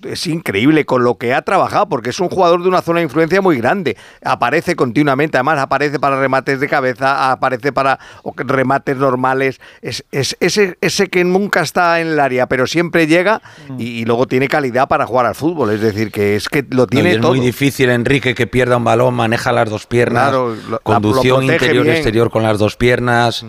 es 0.04 0.26
increíble 0.26 0.84
con 0.84 1.02
lo 1.04 1.16
que 1.16 1.34
ha 1.34 1.42
trabajado, 1.42 1.88
porque 1.88 2.10
es 2.10 2.20
un 2.20 2.28
jugador 2.28 2.62
de 2.62 2.68
una 2.68 2.82
zona 2.82 2.98
de 3.00 3.04
influencia 3.04 3.40
muy 3.40 3.56
grande. 3.58 3.96
Aparece 4.24 4.76
continuamente, 4.76 5.36
además 5.36 5.58
aparece 5.58 5.98
para 5.98 6.18
remates 6.20 6.60
de 6.60 6.68
cabeza, 6.68 7.30
aparece 7.32 7.72
para 7.72 7.98
remates 8.36 8.96
normales. 8.96 9.60
Es, 9.80 10.04
es- 10.12 10.36
ese, 10.40 10.76
ese 10.80 11.08
que 11.08 11.24
nunca 11.24 11.62
está 11.62 12.00
en 12.00 12.08
el 12.08 12.20
área, 12.20 12.46
pero 12.46 12.66
siempre 12.66 13.06
llega 13.06 13.42
y, 13.78 13.84
y 14.00 14.04
luego 14.04 14.26
tiene 14.26 14.48
calidad 14.48 14.88
para 14.88 15.06
jugar 15.06 15.26
al 15.26 15.34
fútbol. 15.34 15.70
Es 15.70 15.80
decir, 15.80 16.10
que 16.10 16.36
es 16.36 16.48
que 16.48 16.64
lo 16.70 16.82
No, 16.82 16.84
y 16.84 16.86
tiene 16.86 17.10
es 17.12 17.20
todo. 17.20 17.30
muy 17.34 17.40
difícil, 17.40 17.90
Enrique, 17.90 18.34
que 18.34 18.46
pierda 18.46 18.76
un 18.76 18.84
balón, 18.84 19.14
maneja 19.14 19.52
las 19.52 19.68
dos 19.68 19.86
piernas, 19.86 20.28
Claro, 20.30 20.54
lo- 20.68 20.80
conducción 20.80 21.40
lo 21.42 21.46
protege 21.46 21.64
interior 21.64 21.84
bien. 21.84 21.96
exterior 21.96 22.30
con 22.30 22.42
las 22.42 22.58
dos 22.58 22.76
piernas, 22.76 23.44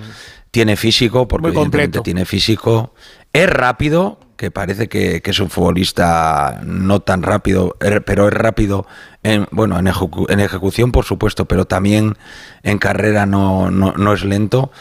tiene 0.52 0.76
físico, 0.78 1.28
porque 1.28 1.48
Muy 1.48 1.52
evidentemente 1.56 1.98
completo. 2.00 2.04
tiene 2.04 2.26
físico, 2.26 2.94
es 3.34 3.50
rápido, 3.50 4.20
que 4.44 4.52
parece 4.52 4.90
que, 4.90 5.22
que 5.22 5.32
es 5.32 5.40
un 5.40 5.50
futbolista 5.50 6.60
no 6.66 7.00
tan 7.00 7.24
rápido, 7.24 7.78
er- 7.80 8.04
pero 8.04 8.28
es 8.28 8.34
rápido 8.34 8.86
en, 9.24 9.48
bueno, 9.52 9.80
en, 9.80 9.88
ejecu- 9.88 10.30
en 10.30 10.40
ejecución, 10.40 10.92
por 10.92 11.06
supuesto, 11.06 11.46
pero 11.46 11.66
también 11.66 12.16
en 12.64 12.78
carrera 12.78 13.26
no, 13.26 13.72
no, 13.72 13.94
no 13.94 14.14
es 14.14 14.24
lento. 14.24 14.72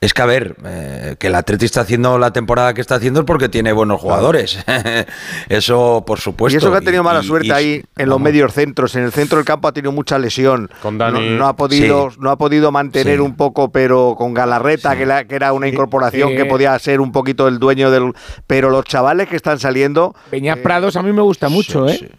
Es 0.00 0.12
que, 0.14 0.22
a 0.22 0.26
ver, 0.26 0.56
eh, 0.64 1.16
que 1.18 1.28
el 1.28 1.34
Atleti 1.34 1.64
está 1.64 1.80
haciendo 1.80 2.18
la 2.18 2.30
temporada 2.32 2.74
que 2.74 2.80
está 2.82 2.96
haciendo 2.96 3.20
es 3.20 3.26
porque 3.26 3.48
tiene 3.48 3.72
buenos 3.72 4.00
jugadores. 4.00 4.58
eso, 5.48 6.04
por 6.06 6.20
supuesto. 6.20 6.56
y 6.56 6.58
eso 6.58 6.70
que 6.70 6.76
ha 6.78 6.80
tenido 6.80 7.02
mala 7.02 7.20
y- 7.22 7.26
suerte 7.26 7.48
y- 7.48 7.50
ahí 7.50 7.84
en 7.96 8.08
los 8.08 8.20
medios 8.20 8.52
centros, 8.52 8.94
en 8.96 9.04
el 9.04 9.12
centro 9.12 9.38
del 9.38 9.44
campo 9.44 9.68
ha 9.68 9.72
tenido 9.72 9.92
mucha 9.92 10.18
lesión. 10.18 10.70
Con 10.82 10.98
Dani. 10.98 11.30
No, 11.30 11.36
no 11.38 11.46
ha 11.48 11.56
podido, 11.56 12.10
Sí. 12.10 12.16
no 12.20 12.30
ha 12.30 12.36
podido 12.38 12.70
mantener 12.72 13.16
Sí. 13.16 13.20
un 13.20 13.34
poco, 13.36 13.70
pero 13.70 14.14
con 14.16 14.34
Galarreta, 14.34 14.96
que, 14.96 15.06
la- 15.06 15.24
que 15.24 15.34
era 15.34 15.52
una 15.52 15.68
incorporación 15.68 16.32
Eh, 16.32 16.36
que 16.36 16.44
podía 16.44 16.78
ser 16.78 17.00
un 17.00 17.12
poquito 17.12 17.48
el 17.48 17.58
dueño 17.58 17.90
del. 17.90 18.12
Pero 18.46 18.70
los 18.70 18.84
chavales 18.84 19.28
que 19.28 19.36
están 19.36 19.58
saliendo. 19.58 20.14
Peñas 20.30 20.58
Prados 20.58 20.96
a 20.96 21.02
mí 21.02 21.12
me 21.12 21.22
gusta 21.22 21.48
mucho, 21.48 21.88
¿eh? 21.88 22.10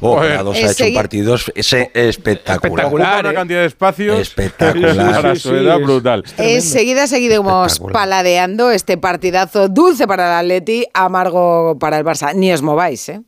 Oh, 0.00 0.16
Joder. 0.16 0.32
Prados 0.34 0.56
ha 0.56 0.58
hecho 0.60 0.68
Ese- 0.70 0.88
un 0.88 0.94
partido 0.94 1.34
es- 1.34 1.52
ese 1.54 1.90
espectacular. 1.94 2.86
Ocupa 2.86 3.18
una 3.20 3.30
¿eh? 3.30 3.34
cantidad 3.34 3.60
de 3.60 3.66
espacios 3.66 4.20
Espectacular. 4.20 5.22
para 5.22 5.34
Sí, 5.34 5.40
su 5.40 5.48
sí, 5.50 5.54
edad 5.56 5.78
es- 5.80 5.82
brutal. 5.86 6.24
Enseguida 6.38 7.06
seguiremos 7.06 7.72
Espectacular. 7.72 7.92
paladeando 8.02 8.70
este 8.70 8.96
partidazo 8.98 9.68
dulce 9.68 10.06
para 10.06 10.26
el 10.28 10.44
Atleti, 10.46 10.86
amargo 10.94 11.76
para 11.78 11.98
el 11.98 12.04
Barça. 12.04 12.34
Ni 12.34 12.52
os 12.52 12.62
mováis, 12.62 13.08
¿eh? 13.08 13.20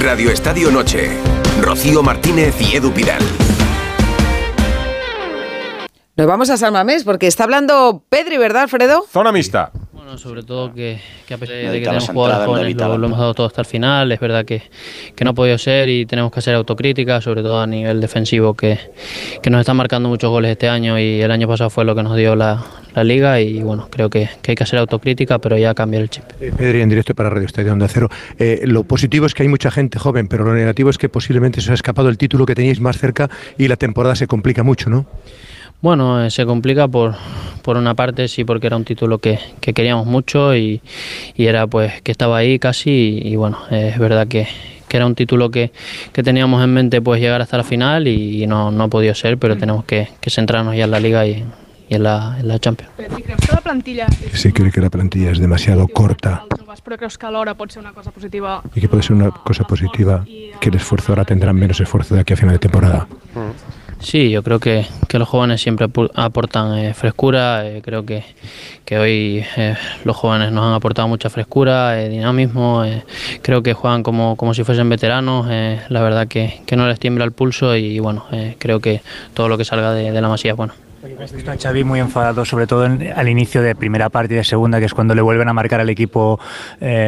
Radio 0.00 0.30
Estadio 0.30 0.70
Noche. 0.70 1.10
Rocío 1.60 2.02
Martínez 2.02 2.54
y 2.60 2.76
Edu 2.76 2.90
Pidal. 2.92 3.22
Nos 6.16 6.26
vamos 6.28 6.48
a 6.50 6.56
San 6.56 6.72
Mamés 6.72 7.02
porque 7.04 7.26
está 7.26 7.44
hablando 7.44 8.04
Pedri, 8.08 8.36
¿verdad, 8.38 8.62
Alfredo? 8.64 9.04
Zona 9.12 9.32
mixta. 9.32 9.72
Bueno, 10.04 10.18
sobre 10.18 10.42
todo 10.42 10.70
que, 10.74 11.00
que 11.26 11.32
a 11.32 11.38
pesar 11.38 11.56
de 11.56 11.78
que 11.78 11.80
tenemos 11.86 12.06
jugadores 12.10 12.46
jóvenes, 12.46 12.76
lo, 12.76 12.98
lo 12.98 13.06
hemos 13.06 13.18
dado 13.18 13.32
todo 13.32 13.46
hasta 13.46 13.62
el 13.62 13.66
final. 13.66 14.12
Es 14.12 14.20
verdad 14.20 14.44
que, 14.44 14.62
que 15.16 15.24
no 15.24 15.30
ha 15.30 15.32
podido 15.32 15.56
ser 15.56 15.88
y 15.88 16.04
tenemos 16.04 16.30
que 16.30 16.40
hacer 16.40 16.54
autocrítica, 16.54 17.22
sobre 17.22 17.40
todo 17.40 17.58
a 17.58 17.66
nivel 17.66 18.02
defensivo, 18.02 18.52
que, 18.52 18.78
que 19.40 19.48
nos 19.48 19.60
están 19.60 19.78
marcando 19.78 20.10
muchos 20.10 20.28
goles 20.28 20.50
este 20.50 20.68
año 20.68 20.98
y 20.98 21.22
el 21.22 21.30
año 21.30 21.48
pasado 21.48 21.70
fue 21.70 21.86
lo 21.86 21.94
que 21.94 22.02
nos 22.02 22.18
dio 22.18 22.36
la, 22.36 22.62
la 22.94 23.02
liga. 23.02 23.40
Y 23.40 23.62
bueno, 23.62 23.88
creo 23.90 24.10
que, 24.10 24.28
que 24.42 24.52
hay 24.52 24.54
que 24.56 24.64
hacer 24.64 24.78
autocrítica, 24.78 25.38
pero 25.38 25.56
ya 25.56 25.72
cambiar 25.72 26.02
el 26.02 26.10
chip. 26.10 26.24
Eh, 26.38 26.52
Pedri, 26.54 26.82
en 26.82 26.90
directo 26.90 27.14
para 27.14 27.30
Radio 27.30 27.46
Estadio 27.46 27.72
Onda 27.72 27.88
Cero. 27.88 28.10
Eh, 28.38 28.60
lo 28.66 28.84
positivo 28.84 29.24
es 29.24 29.32
que 29.32 29.44
hay 29.44 29.48
mucha 29.48 29.70
gente 29.70 29.98
joven, 29.98 30.28
pero 30.28 30.44
lo 30.44 30.52
negativo 30.52 30.90
es 30.90 30.98
que 30.98 31.08
posiblemente 31.08 31.62
se 31.62 31.68
os 31.68 31.70
ha 31.70 31.74
escapado 31.74 32.10
el 32.10 32.18
título 32.18 32.44
que 32.44 32.54
teníais 32.54 32.78
más 32.78 32.98
cerca 32.98 33.30
y 33.56 33.68
la 33.68 33.76
temporada 33.76 34.14
se 34.16 34.26
complica 34.26 34.62
mucho, 34.62 34.90
¿no? 34.90 35.06
Bueno, 35.84 36.24
eh, 36.24 36.30
se 36.30 36.46
complica 36.46 36.88
por, 36.88 37.14
por 37.60 37.76
una 37.76 37.94
parte, 37.94 38.26
sí, 38.26 38.42
porque 38.42 38.68
era 38.68 38.76
un 38.78 38.84
título 38.84 39.18
que, 39.18 39.38
que 39.60 39.74
queríamos 39.74 40.06
mucho 40.06 40.56
y, 40.56 40.80
y 41.36 41.44
era 41.44 41.66
pues 41.66 42.00
que 42.00 42.10
estaba 42.10 42.38
ahí 42.38 42.58
casi 42.58 43.20
y, 43.22 43.28
y 43.28 43.36
bueno, 43.36 43.58
eh, 43.70 43.90
es 43.92 43.98
verdad 43.98 44.26
que, 44.26 44.48
que 44.88 44.96
era 44.96 45.04
un 45.04 45.14
título 45.14 45.50
que, 45.50 45.72
que 46.14 46.22
teníamos 46.22 46.64
en 46.64 46.72
mente 46.72 47.02
pues 47.02 47.20
llegar 47.20 47.42
hasta 47.42 47.58
la 47.58 47.64
final 47.64 48.08
y, 48.08 48.46
no, 48.46 48.70
no 48.70 48.84
ha 48.84 48.88
podido 48.88 49.14
ser, 49.14 49.36
pero 49.36 49.58
tenemos 49.58 49.84
que, 49.84 50.08
que 50.22 50.30
centrarnos 50.30 50.74
ya 50.74 50.84
en 50.84 50.90
la 50.90 51.00
liga 51.00 51.26
y, 51.26 51.44
y 51.90 51.94
en, 51.94 52.02
la, 52.02 52.38
en 52.40 52.48
la 52.48 52.58
Champions. 52.58 52.90
Pedri, 52.96 53.22
creus 53.22 53.40
que 53.44 53.52
la 53.52 53.60
plantilla 53.60 54.06
és 54.08 54.40
Sí, 54.40 54.52
creo 54.52 54.72
que 54.72 54.80
la 54.80 54.88
plantilla 54.88 55.32
es 55.32 55.38
demasiado 55.38 55.86
corta 55.88 56.46
els 56.48 56.62
joves, 56.64 56.80
però 56.80 56.96
creus 56.96 57.18
que 57.18 57.28
pot 57.28 57.70
ser 57.70 57.82
una 57.82 57.92
cosa 57.92 58.10
positiva? 58.10 58.62
y 58.74 58.80
que 58.80 58.88
puede 58.88 59.02
ser 59.02 59.16
una 59.16 59.30
cosa 59.30 59.64
positiva 59.64 60.24
que 60.24 60.70
el 60.70 60.76
esfuerzo 60.76 61.12
ahora 61.12 61.26
tendrán 61.26 61.56
menos 61.56 61.78
esfuerzo 61.78 62.14
de 62.14 62.22
aquí 62.22 62.32
a 62.32 62.36
final 62.38 62.54
de 62.54 62.58
temporada. 62.58 63.06
Sí, 64.04 64.28
yo 64.28 64.42
creo 64.42 64.60
que, 64.60 64.86
que 65.08 65.18
los 65.18 65.26
jóvenes 65.26 65.62
siempre 65.62 65.88
aportan 66.14 66.76
eh, 66.76 66.92
frescura. 66.92 67.66
eh, 67.66 67.80
creo 67.82 68.04
que, 68.04 68.22
que 68.84 68.98
hoy 68.98 69.42
eh, 69.56 69.76
los 70.04 70.14
jóvenes 70.14 70.52
nos 70.52 70.62
han 70.62 70.74
aportado 70.74 71.08
mucha 71.08 71.30
frescura, 71.30 71.96
dinamismo. 71.96 72.84
creo 73.40 73.62
que 73.62 73.72
juegan 73.72 74.02
como, 74.02 74.36
como 74.36 74.52
si 74.52 74.62
fuesen 74.62 74.90
veteranos. 74.90 75.46
la 75.46 76.02
verdad 76.02 76.28
que, 76.28 76.60
que 76.66 76.76
no 76.76 76.86
les 76.86 77.00
tiembla 77.00 77.24
el 77.24 77.32
pulso 77.32 77.74
y 77.76 77.98
bueno, 77.98 78.26
creo 78.58 78.78
que 78.78 79.00
todo 79.32 79.48
lo 79.48 79.56
que 79.56 79.64
salga 79.64 79.92
de, 79.94 80.12
la 80.12 80.28
masía 80.28 80.50
es 80.50 80.56
bueno. 80.56 80.74
Hemos 81.02 81.32
visto 81.32 81.50
a 81.50 81.56
Xavi 81.56 81.82
muy 81.84 82.00
enfadado, 82.00 82.44
sobre 82.44 82.66
todo 82.66 82.84
al 82.84 83.28
inicio 83.28 83.62
de 83.62 83.74
primera 83.74 84.10
parte 84.10 84.34
y 84.34 84.36
de 84.36 84.44
segunda, 84.44 84.80
que 84.80 84.86
es 84.86 84.94
cuando 84.94 85.14
le 85.14 85.22
vuelven 85.22 85.48
a 85.48 85.54
marcar 85.54 85.80
al 85.80 85.88
equipo 85.88 86.38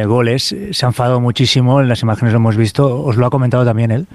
goles. 0.05 0.55
Se 0.71 0.85
ha 0.85 0.89
enfadado 0.89 1.19
muchísimo, 1.19 1.79
en 1.79 1.89
las 1.89 2.01
imágenes 2.01 2.33
lo 2.33 2.37
hemos 2.37 2.57
visto. 2.57 3.03
¿Os 3.03 3.17
lo 3.17 3.27
ha 3.27 3.29
comentado 3.29 3.63
también 3.65 3.91
él? 3.91 4.07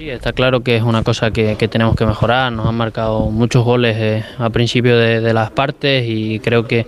Sí, 0.00 0.08
está 0.08 0.32
claro 0.32 0.62
que 0.62 0.76
es 0.76 0.82
una 0.82 1.02
cosa 1.02 1.30
que, 1.30 1.54
tenemos 1.68 1.94
que 1.94 2.06
mejorar. 2.06 2.50
Nos 2.50 2.66
han 2.66 2.74
marcado 2.74 3.26
muchos 3.26 3.66
goles 3.66 3.98
eh, 3.98 4.24
a 4.38 4.48
principio 4.48 4.96
de, 4.96 5.20
de 5.20 5.34
las 5.34 5.50
partes 5.50 6.06
y 6.08 6.38
creo 6.38 6.66
que, 6.66 6.86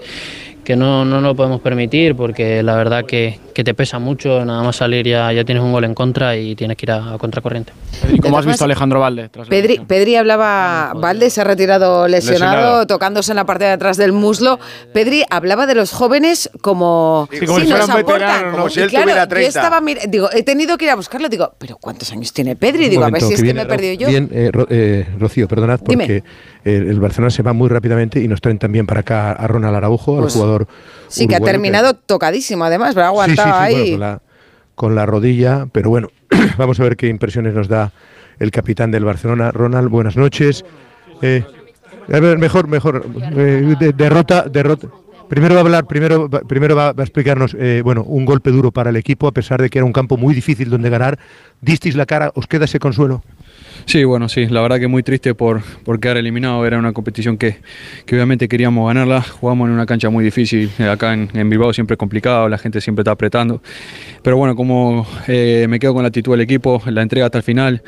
que 0.65 0.77
no, 0.77 1.05
no 1.05 1.21
lo 1.21 1.35
podemos 1.35 1.61
permitir 1.61 2.15
porque 2.15 2.63
la 2.63 2.75
verdad 2.75 3.05
que, 3.05 3.39
que 3.55 3.65
te 3.65 3.75
pesa 3.75 3.99
mucho. 3.99 4.45
Nada 4.45 4.63
más 4.63 4.77
salir 4.77 5.07
ya, 5.07 5.33
ya 5.33 5.45
tienes 5.45 5.63
un 5.63 5.73
gol 5.73 5.85
en 5.85 5.95
contra 5.95 6.37
y 6.37 6.55
tienes 6.57 6.77
que 6.77 6.87
ir 6.87 6.91
a, 6.93 7.15
a 7.15 7.19
contracorriente. 7.19 7.73
¿Y 8.13 8.19
cómo 8.19 8.39
has 8.39 8.47
visto 8.47 8.65
a 8.65 8.67
Alejandro 8.67 9.01
Valde? 9.01 9.29
Pedri, 9.49 9.79
Pedri 9.87 10.17
hablaba, 10.17 10.93
Valde 10.95 11.31
se 11.31 11.41
ha 11.41 11.45
retirado 11.45 12.09
lesionado, 12.09 12.53
Lesionado. 12.55 12.87
tocándose 12.87 13.33
en 13.33 13.37
la 13.37 13.45
parte 13.47 13.65
de 13.65 13.71
atrás 13.71 13.97
del 13.97 14.13
muslo. 14.13 14.59
Pedri 14.93 15.25
hablaba 15.31 15.67
de 15.67 15.75
los 15.75 15.93
jóvenes 15.93 16.51
como, 16.61 17.29
Sí, 17.33 17.47
como 17.47 17.61
si 17.61 17.67
nos 17.69 17.89
aportan. 17.89 18.51
Como 18.53 18.69
si 18.69 18.81
él 18.81 18.89
claro, 18.89 19.05
tuviera 19.05 19.23
Yo 19.25 19.29
30. 19.29 19.49
estaba 19.49 19.81
mir- 19.81 20.09
digo, 20.09 20.29
he 20.33 20.43
tenido 20.43 20.77
que 20.79 20.87
ir 20.87 20.91
a 20.91 20.97
buscarlo, 20.97 21.29
digo, 21.29 21.53
pero 21.59 21.77
¿cuántos 21.77 22.11
años 22.13 22.33
tiene 22.33 22.57
Pedri? 22.57 22.89
Digo, 22.89 23.03
a 23.03 23.07
ver 23.11 23.13
momento, 23.23 23.29
si 23.29 23.35
es 23.35 23.41
que 23.41 23.45
viene 23.45 23.61
me 23.61 23.65
he 23.65 23.69
perdido 23.69 23.95
yo. 23.95 24.09
Bien, 24.09 24.29
eh, 24.33 24.51
Ro- 24.53 24.67
eh, 24.71 25.07
Rocío, 25.19 25.47
perdonad, 25.49 25.81
porque 25.81 26.23
el, 26.65 26.89
el 26.89 27.01
Barcelona 27.01 27.31
se 27.31 27.43
va 27.43 27.53
muy 27.53 27.69
rápidamente 27.69 28.21
y 28.21 28.29
nos 28.29 28.41
traen 28.41 28.59
también 28.59 28.87
para 28.87 29.01
acá 29.01 29.33
a 29.33 29.47
Ronald 29.47 29.77
Araujo, 29.77 30.17
Pues, 30.19 30.35
al 30.35 30.41
jugador. 30.41 30.67
Sí, 31.09 31.27
que 31.27 31.37
ha 31.37 31.41
terminado 31.41 31.95
tocadísimo 31.95 32.65
además, 32.65 32.95
pero 32.95 33.07
ha 33.21 33.25
Sí, 33.27 33.33
sí, 33.45 33.49
sí, 33.49 33.73
bueno, 33.75 33.91
con, 33.91 34.01
la, 34.01 34.21
con 34.75 34.95
la 34.95 35.07
rodilla, 35.07 35.67
pero 35.73 35.91
bueno, 35.91 36.09
vamos 36.59 36.79
a 36.81 36.83
ver 36.85 36.97
qué 36.97 37.09
impresiones 37.09 37.55
nos 37.55 37.69
da 37.69 37.93
el 38.39 38.51
capitán 38.51 38.91
del 38.91 39.05
Barcelona. 39.05 39.51
Ronald, 39.53 39.89
buenas 39.89 40.17
noches. 40.17 40.65
Eh, 41.21 41.45
a 42.13 42.19
ver, 42.21 42.39
mejor, 42.39 42.67
mejor. 42.69 43.05
eh, 43.37 43.77
de- 43.79 43.93
derrota, 43.93 44.43
derrota. 44.51 44.89
Primero 45.33 45.55
va 45.55 45.63
a 45.63 45.65
hablar, 45.65 45.87
primero, 45.87 46.29
primero 46.29 46.77
va, 46.77 46.89
a 46.89 47.03
explicarnos, 47.03 47.57
eh, 47.59 47.81
bueno, 47.83 48.03
un 48.03 48.27
golpe 48.27 48.51
duro 48.51 48.71
para 48.71 48.91
el 48.91 48.97
equipo, 48.97 49.27
a 49.27 49.33
pesar 49.33 49.63
de 49.63 49.71
que 49.71 49.79
era 49.79 49.87
un 49.87 49.93
campo 49.95 50.19
muy 50.19 50.35
difícil 50.35 50.69
donde 50.69 50.91
ganar. 50.91 51.19
Disteis 51.63 51.97
la 51.97 52.05
cara, 52.05 52.33
¿os 52.35 52.47
queda 52.47 52.67
ese 52.67 52.79
consuelo? 52.79 53.23
Sí, 53.87 54.05
bueno, 54.05 54.29
sí, 54.29 54.45
la 54.47 54.61
verdad 54.61 54.79
que 54.79 54.89
muy 54.89 55.03
triste 55.03 55.35
por, 55.35 55.63
por 55.85 56.01
quedar 56.01 56.19
eliminado. 56.19 56.67
Era 56.67 56.79
una 56.79 56.93
competición 56.93 57.39
que, 57.39 57.61
que 58.05 58.15
obviamente 58.15 58.47
queríamos 58.47 58.87
ganarla. 58.87 59.23
Jugamos 59.23 59.69
en 59.69 59.73
una 59.73 59.87
cancha 59.87 60.11
muy 60.11 60.23
difícil. 60.23 60.71
eh, 60.79 60.85
Acá 60.85 61.15
en, 61.15 61.49
Bilbao 61.49 61.73
siempre 61.73 61.95
es 61.95 61.99
complicado, 61.99 62.51
la 62.51 62.59
gente 62.59 62.83
siempre 62.83 63.01
está 63.01 63.13
apretando. 63.13 63.63
Pero 64.23 64.37
bueno, 64.37 64.55
como 64.55 65.07
eh, 65.29 65.65
me 65.67 65.79
quedo 65.79 65.95
con 65.95 66.03
la 66.03 66.09
actitud 66.09 66.33
del 66.33 66.43
equipo, 66.43 66.83
la 66.85 67.01
entrega 67.01 67.25
hasta 67.25 67.39
el 67.39 67.45
final. 67.45 67.83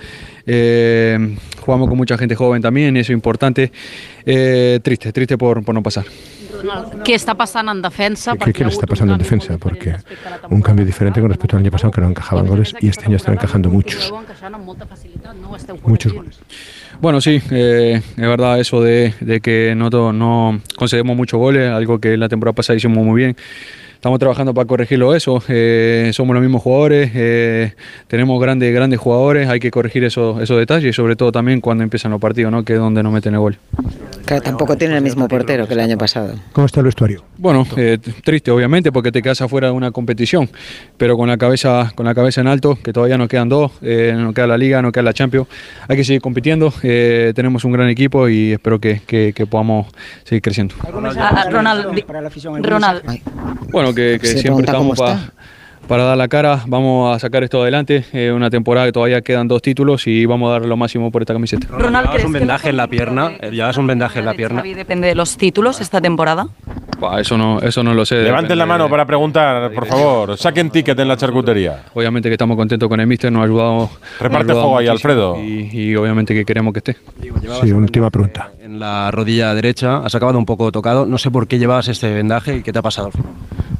jugamos 1.61 1.91
con 1.91 1.99
mucha 1.99 2.17
gente 2.17 2.37
joven 2.37 2.63
también, 2.63 2.97
eso 2.97 3.13
es 3.13 3.17
importante. 3.17 3.71
Eh, 4.27 4.81
triste, 4.83 5.13
triste 5.13 5.37
por, 5.37 5.63
por 5.65 5.75
no 5.75 5.83
pasar. 5.83 6.05
Què 7.05 7.17
està 7.19 7.35
passant 7.37 7.69
en 7.69 7.81
defensa? 7.83 8.37
¿Qué, 8.41 8.53
qué 8.53 8.65
le 8.65 8.71
está 8.71 8.87
pasando 8.87 9.13
en 9.15 9.19
defensa? 9.19 9.59
Porque 9.59 9.97
un 10.49 10.63
cambio 10.63 10.87
diferente 10.87 11.21
con 11.21 11.29
respecto 11.29 11.57
al 11.57 11.63
año 11.63 11.71
pasado, 11.71 11.91
que 11.91 12.01
no 12.01 12.09
encajaban 12.09 12.47
goles, 12.47 12.75
y 12.81 12.89
este 12.89 13.07
año 13.07 13.17
están 13.17 13.35
encajando 13.35 13.69
muchos. 13.69 14.13
Muchos 15.85 16.13
goles. 16.13 16.39
Bueno, 17.01 17.21
sí, 17.21 17.43
eh, 17.51 18.01
es 18.01 18.29
verdad 18.29 18.61
eso 18.61 18.81
de, 18.81 19.15
de 19.21 19.41
que 19.41 19.75
no, 19.75 19.91
no 20.13 20.61
concedemos 20.77 21.17
muchos 21.17 21.39
goles, 21.39 21.71
algo 21.71 21.99
que 21.99 22.17
la 22.17 22.29
temporada 22.29 22.55
pasada 22.55 22.77
hicimos 22.77 23.05
muy 23.05 23.21
bien. 23.21 23.37
Estamos 24.05 24.19
trabajando 24.19 24.53
para 24.53 24.67
corregirlo 24.67 25.15
eso. 25.15 25.43
eh, 25.49 26.11
somos 26.13 26.35
los 26.35 26.43
mismos 26.43 26.61
jugadores, 26.61 27.11
eh, 27.15 27.73
tenemos 28.07 28.39
grandes, 28.39 28.75
grandes 28.75 29.01
jugadores, 29.01 29.49
hay 29.49 29.59
que 29.61 29.71
corregir 29.71 30.05
esos, 30.05 30.43
esos 30.43 30.59
detalles 30.59 30.91
y 30.91 30.93
sobre 30.93 31.17
todo 31.17 31.33
también 31.33 31.63
cuando 31.63 31.83
empiezan 31.85 32.11
los 32.11 32.21
partidos, 32.21 32.53
¿no? 32.53 32.63
que 32.67 32.75
es 32.75 32.79
donde 32.79 33.03
nos 33.03 33.11
meten 33.15 33.33
el 33.33 33.41
gol. 33.41 33.57
Claro, 34.27 34.43
tampoco 34.43 34.77
tiene 34.77 34.99
el 34.99 35.03
mismo 35.03 35.27
portero 35.27 35.67
que 35.67 35.73
el 35.73 35.81
año 35.81 35.97
pasado. 35.97 36.35
¿Cómo 36.53 36.67
está 36.67 36.81
el 36.81 36.85
vestuario? 36.87 37.25
Bueno, 37.39 37.67
eh, 37.79 37.97
triste 38.23 38.51
obviamente 38.51 38.93
porque 38.93 39.11
te 39.11 39.23
quedas 39.23 39.41
afuera 39.41 39.69
de 39.69 39.73
una 39.73 39.91
competición, 39.91 40.51
pero 40.99 41.17
con 41.17 41.27
la 41.31 41.39
cabeza, 41.39 41.91
con 41.95 42.05
la 42.05 42.15
cabeza 42.15 42.43
en 42.43 42.49
alto, 42.49 42.77
que 42.83 42.93
todavía 42.93 43.17
nos 43.17 43.29
quedan 43.29 43.49
dos, 43.49 43.73
eh, 43.81 44.13
nos 44.15 44.35
queda 44.35 44.47
la 44.49 44.59
Liga, 44.59 44.83
nos 44.83 44.93
queda 44.93 45.05
la 45.05 45.15
Champions, 45.15 45.49
hay 45.89 45.97
que 45.97 46.05
seguir 46.05 46.21
compitiendo, 46.21 46.75
eh, 46.83 47.33
tenemos 47.35 47.65
un 47.65 47.73
gran 47.73 47.89
equipo 47.89 48.29
y 48.29 48.53
espero 48.53 48.79
que, 48.79 49.01
que- 49.07 49.33
que 49.35 49.47
podamos 49.47 49.87
seguir 50.25 50.43
creciendo. 50.43 50.75
Ah, 50.85 51.47
Ronald, 51.51 51.95
di- 51.95 52.05
Ronald, 52.63 53.03
Bueno, 53.71 53.94
que, 53.95 54.19
que 54.21 54.27
siempre 54.27 54.65
estamos 54.65 54.97
cómo 54.99 55.09
pa- 55.09 55.31
para 55.89 56.05
dar 56.05 56.17
la 56.17 56.29
cara, 56.29 56.63
vamos 56.67 57.15
a 57.15 57.19
sacar 57.19 57.45
esto 57.45 57.61
adelante, 57.61 58.07
eh, 58.15 58.33
una 58.33 58.49
temporada 58.49 58.87
que 58.87 58.93
todavía 58.93 59.21
quedan 59.21 59.49
dos 59.49 59.61
títulos 59.61 60.07
y 60.07 60.25
vamos 60.25 60.49
a 60.49 60.53
dar 60.53 60.65
lo 60.65 60.79
máximo 60.79 61.11
por 61.11 61.21
esta 61.21 61.35
camiseta. 61.35 61.67
Ronald, 61.71 62.09
¿crees 62.09 62.25
un 62.25 62.33
vendaje 62.33 62.71
en 62.71 62.79
la 62.79 62.87
pierna, 62.87 63.33
llevas 63.51 63.77
un 63.77 63.87
vendaje 63.87 64.21
en 64.21 64.25
la 64.25 64.33
pierna. 64.33 64.63
Depende 64.63 65.09
de 65.09 65.15
los 65.15 65.37
títulos 65.37 65.83
esta 65.83 66.01
temporada? 66.01 66.47
Bah, 66.99 67.21
eso 67.21 67.37
no, 67.37 67.61
eso 67.61 67.83
no 67.83 67.93
lo 67.93 68.07
sé. 68.07 68.23
Levanten 68.23 68.57
la 68.57 68.65
mano 68.65 68.89
para 68.89 69.05
preguntar, 69.05 69.71
por 69.73 69.85
favor. 69.87 70.39
Saquen 70.39 70.71
ticket 70.71 70.99
en 70.99 71.07
la 71.09 71.19
charcutería. 71.19 71.83
Obviamente 71.93 72.31
que 72.31 72.35
estamos 72.35 72.57
contentos 72.57 72.89
con 72.89 72.99
el 73.01 73.07
míster, 73.07 73.31
nos 73.31 73.43
ha 73.43 73.45
ayudado. 73.45 73.91
Reparte 74.21 74.53
ayudado 74.53 74.63
juego 74.63 74.79
ahí, 74.79 74.87
Alfredo. 74.89 75.37
Y, 75.43 75.69
y 75.71 75.97
obviamente 75.97 76.33
que 76.33 76.47
queremos 76.47 76.73
que 76.73 76.79
esté. 76.79 76.97
Sí, 77.61 77.73
última 77.73 78.09
pregunta. 78.11 78.53
En 78.63 78.79
la 78.81 79.11
rodilla 79.11 79.53
derecha, 79.53 79.99
has 79.99 80.15
acabado 80.15 80.39
un 80.39 80.47
poco 80.47 80.73
tocado. 80.73 81.05
No 81.05 81.19
sé 81.19 81.31
por 81.31 81.47
qué 81.47 81.59
llevabas 81.59 81.89
este 81.89 82.11
vendaje 82.15 82.57
y 82.57 82.63
qué 82.63 82.73
te 82.73 82.79
ha 82.79 82.83
pasado 82.83 83.09
al 83.09 83.13
final. 83.13 83.33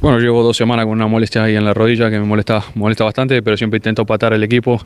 Bueno, 0.05 0.19
llevo 0.19 0.43
dos 0.43 0.55
semanas 0.55 0.85
con 0.85 0.91
una 0.91 1.07
molestia 1.07 1.45
ahí 1.45 1.55
en 1.55 1.65
la 1.65 1.73
rodilla 1.73 2.11
que 2.11 2.19
me 2.19 2.25
molesta, 2.27 2.63
molesta 2.75 3.03
bastante, 3.03 3.41
pero 3.41 3.57
siempre 3.57 3.77
intento 3.77 4.05
patar 4.05 4.33
el 4.33 4.43
equipo. 4.43 4.79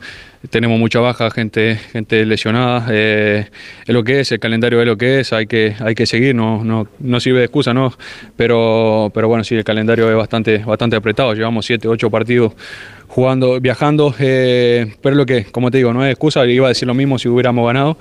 Tenemos 0.48 0.78
mucha 0.78 0.98
baja, 1.00 1.30
gente, 1.30 1.76
gente 1.76 2.24
lesionada. 2.24 2.86
eh, 2.90 3.46
es 3.86 3.94
lo 3.94 4.02
que 4.02 4.20
es, 4.20 4.32
el 4.32 4.40
calendario 4.40 4.80
es 4.80 4.86
lo 4.86 4.96
que 4.96 5.20
es, 5.20 5.34
hay 5.34 5.46
que, 5.46 5.76
hay 5.78 5.94
que 5.94 6.06
seguir, 6.06 6.34
no, 6.34 6.64
no, 6.64 6.88
no 7.00 7.20
sirve 7.20 7.40
de 7.40 7.44
excusa, 7.44 7.74
¿no? 7.74 7.92
Pero, 8.34 9.10
pero 9.12 9.28
bueno, 9.28 9.44
sí, 9.44 9.56
el 9.56 9.62
calendario 9.62 10.08
es 10.10 10.16
bastante, 10.16 10.56
bastante 10.56 10.96
apretado. 10.96 11.34
Llevamos 11.34 11.66
siete, 11.66 11.86
ocho 11.86 12.08
partidos 12.08 12.54
jugando, 13.06 13.60
viajando, 13.60 14.14
eh, 14.18 14.94
pero 15.02 15.16
lo 15.16 15.26
que, 15.26 15.44
como 15.44 15.70
te 15.70 15.76
digo, 15.76 15.92
no 15.92 16.02
es 16.02 16.12
excusa, 16.12 16.46
iba 16.46 16.64
a 16.64 16.70
decir 16.70 16.88
lo 16.88 16.94
mismo 16.94 17.18
si 17.18 17.28
hubiéramos 17.28 17.66
ganado. 17.66 17.98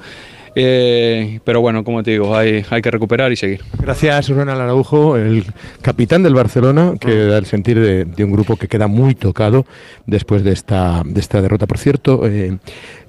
Eh, 0.61 1.39
pero 1.43 1.61
bueno, 1.61 1.83
como 1.83 2.03
te 2.03 2.11
digo, 2.11 2.35
hay, 2.35 2.63
hay 2.69 2.81
que 2.81 2.91
recuperar 2.91 3.31
y 3.31 3.35
seguir. 3.35 3.61
Gracias, 3.79 4.29
Ronald 4.29 4.61
Araujo, 4.61 5.17
el 5.17 5.45
capitán 5.81 6.23
del 6.23 6.33
Barcelona, 6.33 6.93
que 6.99 7.13
da 7.25 7.37
el 7.37 7.45
sentir 7.45 7.79
de, 7.79 8.05
de 8.05 8.23
un 8.23 8.31
grupo 8.31 8.55
que 8.55 8.67
queda 8.67 8.87
muy 8.87 9.15
tocado 9.15 9.65
después 10.05 10.43
de 10.43 10.51
esta, 10.51 11.03
de 11.05 11.19
esta 11.19 11.41
derrota. 11.41 11.67
Por 11.67 11.77
cierto, 11.77 12.25
eh, 12.25 12.57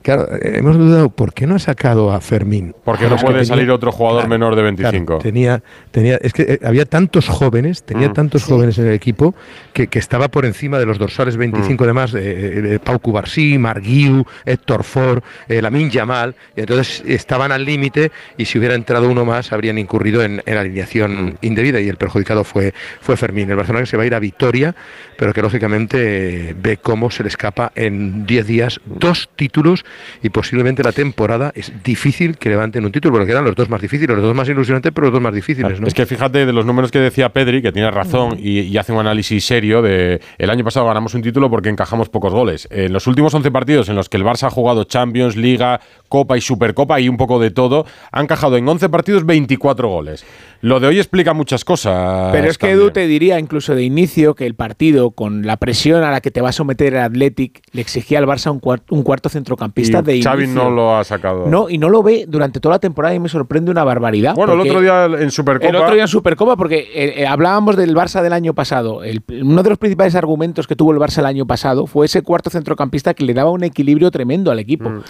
claro, 0.03 0.29
eh, 0.37 0.55
hemos 0.59 0.77
dudado, 0.79 1.11
¿por 1.11 1.33
qué 1.33 1.47
no 1.47 1.55
ha 1.55 1.59
sacado 1.59 2.13
a 2.13 2.21
Fermín? 2.21 2.75
Porque 2.85 3.05
no 3.09 3.17
puede 3.17 3.35
tenía- 3.41 3.45
salir 3.45 3.71
otro 3.71 3.93
jugador 3.93 4.21
Claro, 4.23 4.31
menor 4.31 4.51
de 4.57 4.63
claro, 4.75 4.93
25. 4.93 5.19
tenía, 5.19 5.63
tenía, 5.91 6.17
es 6.21 6.33
que 6.33 6.43
eh, 6.43 6.61
había 6.65 6.85
tantos 6.87 7.29
jóvenes, 7.29 7.83
tenía 7.83 8.09
Mm. 8.11 8.13
tantos 8.15 8.45
jóvenes 8.45 8.79
en 8.79 8.87
el 8.87 8.95
equipo 8.95 9.35
que, 9.73 9.87
que 9.89 9.99
estaba 9.99 10.29
por 10.29 10.45
encima 10.45 10.79
de 10.79 10.87
los 10.87 10.99
dorsales 10.99 11.37
25 11.37 11.85
Mm. 11.85 11.87
de 11.87 11.93
más, 11.93 12.13
de, 12.13 12.63
de 12.63 12.79
Pau 12.79 12.99
Cubarsí, 13.01 13.59
Marguiu, 13.59 14.25
Héctor 14.45 14.85
Ford, 14.85 15.23
eh, 15.49 15.61
Lamin 15.63 15.91
Yamal, 15.91 16.35
y 16.57 16.61
entonces 16.61 17.03
estaban 17.07 17.53
al 17.53 17.65
límite 17.65 18.13
y 18.37 18.45
si 18.45 18.59
hubiera 18.59 18.75
entrado 18.75 19.09
uno 19.11 19.25
más 19.25 19.53
habrían 19.53 19.79
incurrido 19.79 20.23
en, 20.23 20.43
en 20.47 20.57
alineación 20.57 21.39
indebida 21.43 21.81
y 21.81 21.89
el 21.89 21.97
perjudicado 21.97 22.45
fue, 22.45 22.73
fue 23.01 23.17
Fermín. 23.17 23.51
El 23.51 23.57
Barcelona 23.57 23.83
que 23.85 23.91
se 23.91 23.97
va 23.97 24.03
a 24.05 24.07
ir 24.07 24.15
a 24.15 24.19
Vitoria, 24.19 24.75
pero 25.17 25.33
que 25.33 25.43
lógicamente 25.43 26.51
eh, 26.51 26.55
ve 26.61 26.77
cómo 26.79 27.11
se 27.11 27.23
le 27.23 27.29
escapa 27.29 27.73
en 27.75 28.27
10 28.27 28.47
días 28.47 28.81
dos 28.87 29.29
títulos 29.37 29.85
y 30.23 30.31
posiblemente 30.31 30.83
la 30.83 30.93
temporada 30.93 31.53
es 31.55 31.73
difícil 31.85 32.37
que 32.37 32.49
levanten 32.49 32.85
un 32.85 32.93
título, 32.93 33.15
porque 33.17 33.33
eran 33.33 33.45
los 33.45 33.55
dos 33.55 33.69
más 33.69 33.81
difíciles, 33.81 34.15
los 34.17 34.25
dos 34.25 34.35
más 34.35 34.49
ilusionantes, 34.49 34.93
pero 34.95 35.07
los 35.07 35.13
dos 35.15 35.23
más 35.23 35.35
difíciles. 35.35 35.81
¿no? 35.81 35.87
Es 35.87 35.95
que 35.95 36.07
fíjate 36.07 36.47
de 36.47 36.53
los 36.53 36.65
números 36.67 36.91
que 36.91 36.99
decía 36.99 37.29
Pedri, 37.31 37.63
que 37.63 37.73
tiene 37.73 37.91
razón 37.91 38.37
y, 38.39 38.61
y 38.61 38.77
hace 38.79 38.93
un 38.93 39.01
análisis 39.01 39.45
serio 39.45 39.83
de 39.83 40.21
el 40.39 40.51
año 40.51 40.65
pasado 40.65 40.87
ganamos 40.87 41.15
un 41.15 41.23
título 41.23 41.51
porque 41.51 41.69
encajamos 41.69 42.09
pocos 42.09 42.33
goles. 42.33 42.69
En 42.71 42.93
los 42.93 43.07
últimos 43.07 43.33
11 43.35 43.51
partidos 43.51 43.89
en 43.89 43.97
los 43.97 44.09
que 44.09 44.17
el 44.17 44.25
Barça 44.25 44.45
ha 44.47 44.51
jugado 44.51 44.85
Champions, 44.85 45.37
Liga, 45.37 45.81
Copa 46.09 46.37
y 46.37 46.41
Supercopa 46.41 47.01
y 47.01 47.09
un 47.09 47.17
poco 47.17 47.39
de 47.39 47.51
todo, 47.51 47.87
ha 48.13 48.21
encajado 48.21 48.57
en 48.57 48.69
11 48.69 48.89
partidos 48.89 49.25
24 49.27 49.89
goles. 49.89 50.25
Lo 50.63 50.79
de 50.81 50.89
hoy 50.89 50.99
explica 50.99 51.33
muchas 51.33 51.65
cosas. 51.65 52.31
Pero 52.33 52.49
es 52.51 52.59
que. 52.59 52.71
Edu 52.71 52.91
te 52.91 53.07
diría 53.07 53.39
incluso 53.39 53.75
de 53.75 53.83
inicio 53.83 54.35
que 54.35 54.45
el 54.47 54.55
partido, 54.55 55.11
con 55.13 55.47
la 55.47 55.57
presión 55.57 56.03
a 56.03 56.11
la 56.11 56.21
que 56.21 56.31
te 56.31 56.41
va 56.41 56.51
a 56.51 56.53
someter 56.53 56.93
el 56.95 57.01
Athletic, 57.01 57.63
le 57.73 57.81
exigía 57.81 58.19
al 58.19 58.27
Barça 58.27 58.51
un, 58.53 58.61
cuar- 58.61 58.83
un 58.91 59.03
cuarto 59.03 59.29
centrocampista 59.29 59.80
Y 59.89 59.93
de 59.93 60.23
Xavi 60.23 60.45
inicio. 60.45 60.63
no 60.65 60.71
lo 60.71 60.97
ha 60.97 61.05
sacado. 61.05 61.47
No, 61.47 61.69
y 61.69 61.79
no 61.79 61.89
lo 61.89 62.03
ve 62.03 62.25
durante 62.29 62.61
toda 62.61 62.77
la 62.77 62.79
temporada 62.79 63.15
y 63.15 63.19
me 63.21 63.29
sorprende 63.29 63.71
una 63.71 63.85
barbaridad. 63.85 64.35
Bueno, 64.35 64.55
el 64.55 64.61
otro 64.61 64.81
día 64.81 65.05
en 65.07 65.31
Supercopa. 65.31 65.69
El 65.69 65.77
otro 65.77 65.95
día 65.95 66.03
en 66.03 66.09
Supercopa, 66.09 66.57
porque 66.57 66.89
eh, 66.95 67.15
eh, 67.23 67.27
hablábamos 67.27 67.77
del 67.77 67.95
Barça 67.95 68.23
del 68.23 68.33
año 68.33 68.55
pasado. 68.55 69.03
El- 69.05 69.23
uno 69.43 69.63
de 69.63 69.69
los 69.71 69.79
principales 69.79 70.15
argumentos 70.15 70.67
que 70.67 70.77
tuvo 70.77 70.93
el 70.93 70.99
Barça 70.99 71.19
el 71.19 71.27
año 71.27 71.47
pasado 71.47 71.87
fue 71.87 72.07
ese 72.07 72.23
cuarto 72.23 72.51
centrocampista 72.51 73.15
que 73.15 73.25
le 73.25 73.35
daba 73.35 73.51
un 73.51 73.65
equilibrio 73.65 74.11
tremendo 74.11 74.51
al 74.51 74.59
equipo. 74.59 74.89
Mm. 74.91 75.03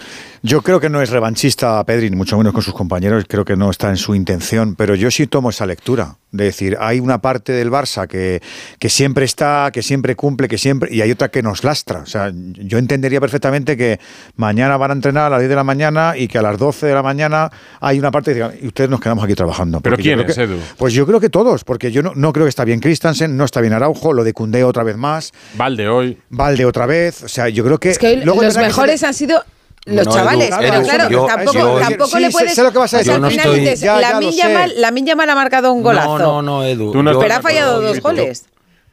Yo 0.43 0.61
creo 0.61 0.79
que 0.79 0.89
no 0.89 1.01
es 1.01 1.09
revanchista 1.09 1.83
Pedri, 1.85 2.09
ni 2.09 2.15
mucho 2.15 2.37
menos 2.37 2.53
con 2.53 2.61
sus 2.61 2.73
compañeros, 2.73 3.25
creo 3.27 3.45
que 3.45 3.55
no 3.55 3.69
está 3.69 3.89
en 3.89 3.97
su 3.97 4.15
intención, 4.15 4.75
pero 4.75 4.95
yo 4.95 5.11
sí 5.11 5.27
tomo 5.27 5.49
esa 5.49 5.65
lectura. 5.65 6.15
De 6.31 6.45
decir, 6.45 6.77
hay 6.79 7.01
una 7.01 7.19
parte 7.21 7.51
del 7.51 7.69
Barça 7.69 8.07
que, 8.07 8.41
que 8.79 8.89
siempre 8.89 9.25
está, 9.25 9.69
que 9.73 9.81
siempre 9.83 10.15
cumple, 10.15 10.47
que 10.47 10.57
siempre, 10.57 10.89
y 10.93 11.01
hay 11.01 11.11
otra 11.11 11.27
que 11.29 11.43
nos 11.43 11.63
lastra. 11.65 11.99
O 11.99 12.05
sea, 12.05 12.31
yo 12.33 12.77
entendería 12.77 13.19
perfectamente 13.19 13.75
que 13.75 13.99
mañana 14.37 14.77
van 14.77 14.91
a 14.91 14.93
entrenar 14.93 15.25
a 15.25 15.29
las 15.29 15.39
10 15.39 15.49
de 15.49 15.55
la 15.57 15.65
mañana 15.65 16.13
y 16.15 16.29
que 16.29 16.37
a 16.37 16.41
las 16.41 16.57
12 16.57 16.87
de 16.87 16.93
la 16.93 17.03
mañana 17.03 17.51
hay 17.81 17.99
una 17.99 18.11
parte 18.11 18.33
que 18.33 18.59
y 18.63 18.67
ustedes 18.67 18.89
nos 18.89 19.01
quedamos 19.01 19.23
aquí 19.25 19.35
trabajando. 19.35 19.81
¿Pero 19.81 19.97
quién 19.97 20.21
es, 20.21 20.33
que- 20.35 20.43
Edu? 20.43 20.57
Pues 20.77 20.93
yo 20.93 21.05
creo 21.05 21.19
que 21.19 21.29
todos, 21.29 21.65
porque 21.65 21.91
yo 21.91 22.01
no, 22.01 22.13
no 22.15 22.31
creo 22.31 22.45
que 22.45 22.49
está 22.49 22.63
bien 22.63 22.79
Christensen, 22.79 23.35
no 23.35 23.43
está 23.43 23.59
bien 23.59 23.73
Araujo, 23.73 24.13
lo 24.13 24.23
de 24.23 24.31
Cundé 24.33 24.63
otra 24.63 24.83
vez 24.83 24.95
más. 24.95 25.33
Valde 25.55 25.89
hoy. 25.89 26.17
Valde 26.29 26.65
otra 26.65 26.85
vez. 26.85 27.23
O 27.23 27.27
sea, 27.27 27.49
yo 27.49 27.65
creo 27.65 27.77
que. 27.77 27.89
Es 27.89 27.99
que 27.99 28.17
luego 28.23 28.41
los 28.41 28.55
que 28.55 28.61
mejores 28.63 29.03
han 29.03 29.13
sido 29.13 29.43
los 29.85 30.05
No, 30.05 30.13
chavales, 30.13 30.49
Edu, 30.49 30.57
pero 30.59 30.73
Edu, 30.75 30.83
claro, 30.83 31.09
yo- 31.09 31.25
tampoco, 31.25 31.57
yo- 31.57 31.79
tampoco 31.79 32.07
sí, 32.11 32.19
le 32.19 32.29
puedes. 32.29 32.53
sé 32.53 32.63
lo 32.63 32.71
que 32.71 32.77
vas 32.77 32.93
a 32.93 32.97
o 32.97 32.99
sea, 32.99 32.99
decir. 32.99 33.13
al 33.13 33.21
no 33.21 33.29
final 33.29 33.45
estoy- 33.47 33.59
dices, 33.61 33.79
ya, 33.79 33.99
ya. 33.99 34.19
Yamal, 34.19 35.05
Yamal 35.05 35.29
ha 35.29 35.35
marcado 35.35 35.73
un 35.73 35.81
golazo. 35.81 36.17
No, 36.19 36.41
no, 36.41 36.41
no, 36.41 36.63
Edu. 36.63 36.91
Tú 36.91 37.01
no 37.01 37.13
Yo- 37.13 37.19
pero 37.19 37.33
ha 37.35 37.41
fallado 37.41 37.81
dos 37.81 37.95
yo- 37.97 38.01
goles. 38.03 38.45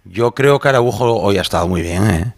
Yo 0.05 0.33
creo 0.33 0.59
que 0.59 0.68
Araujo 0.68 1.05
hoy 1.20 1.37
ha 1.37 1.42
estado 1.42 1.68
muy 1.68 1.83
bien, 1.83 2.11
¿eh? 2.11 2.33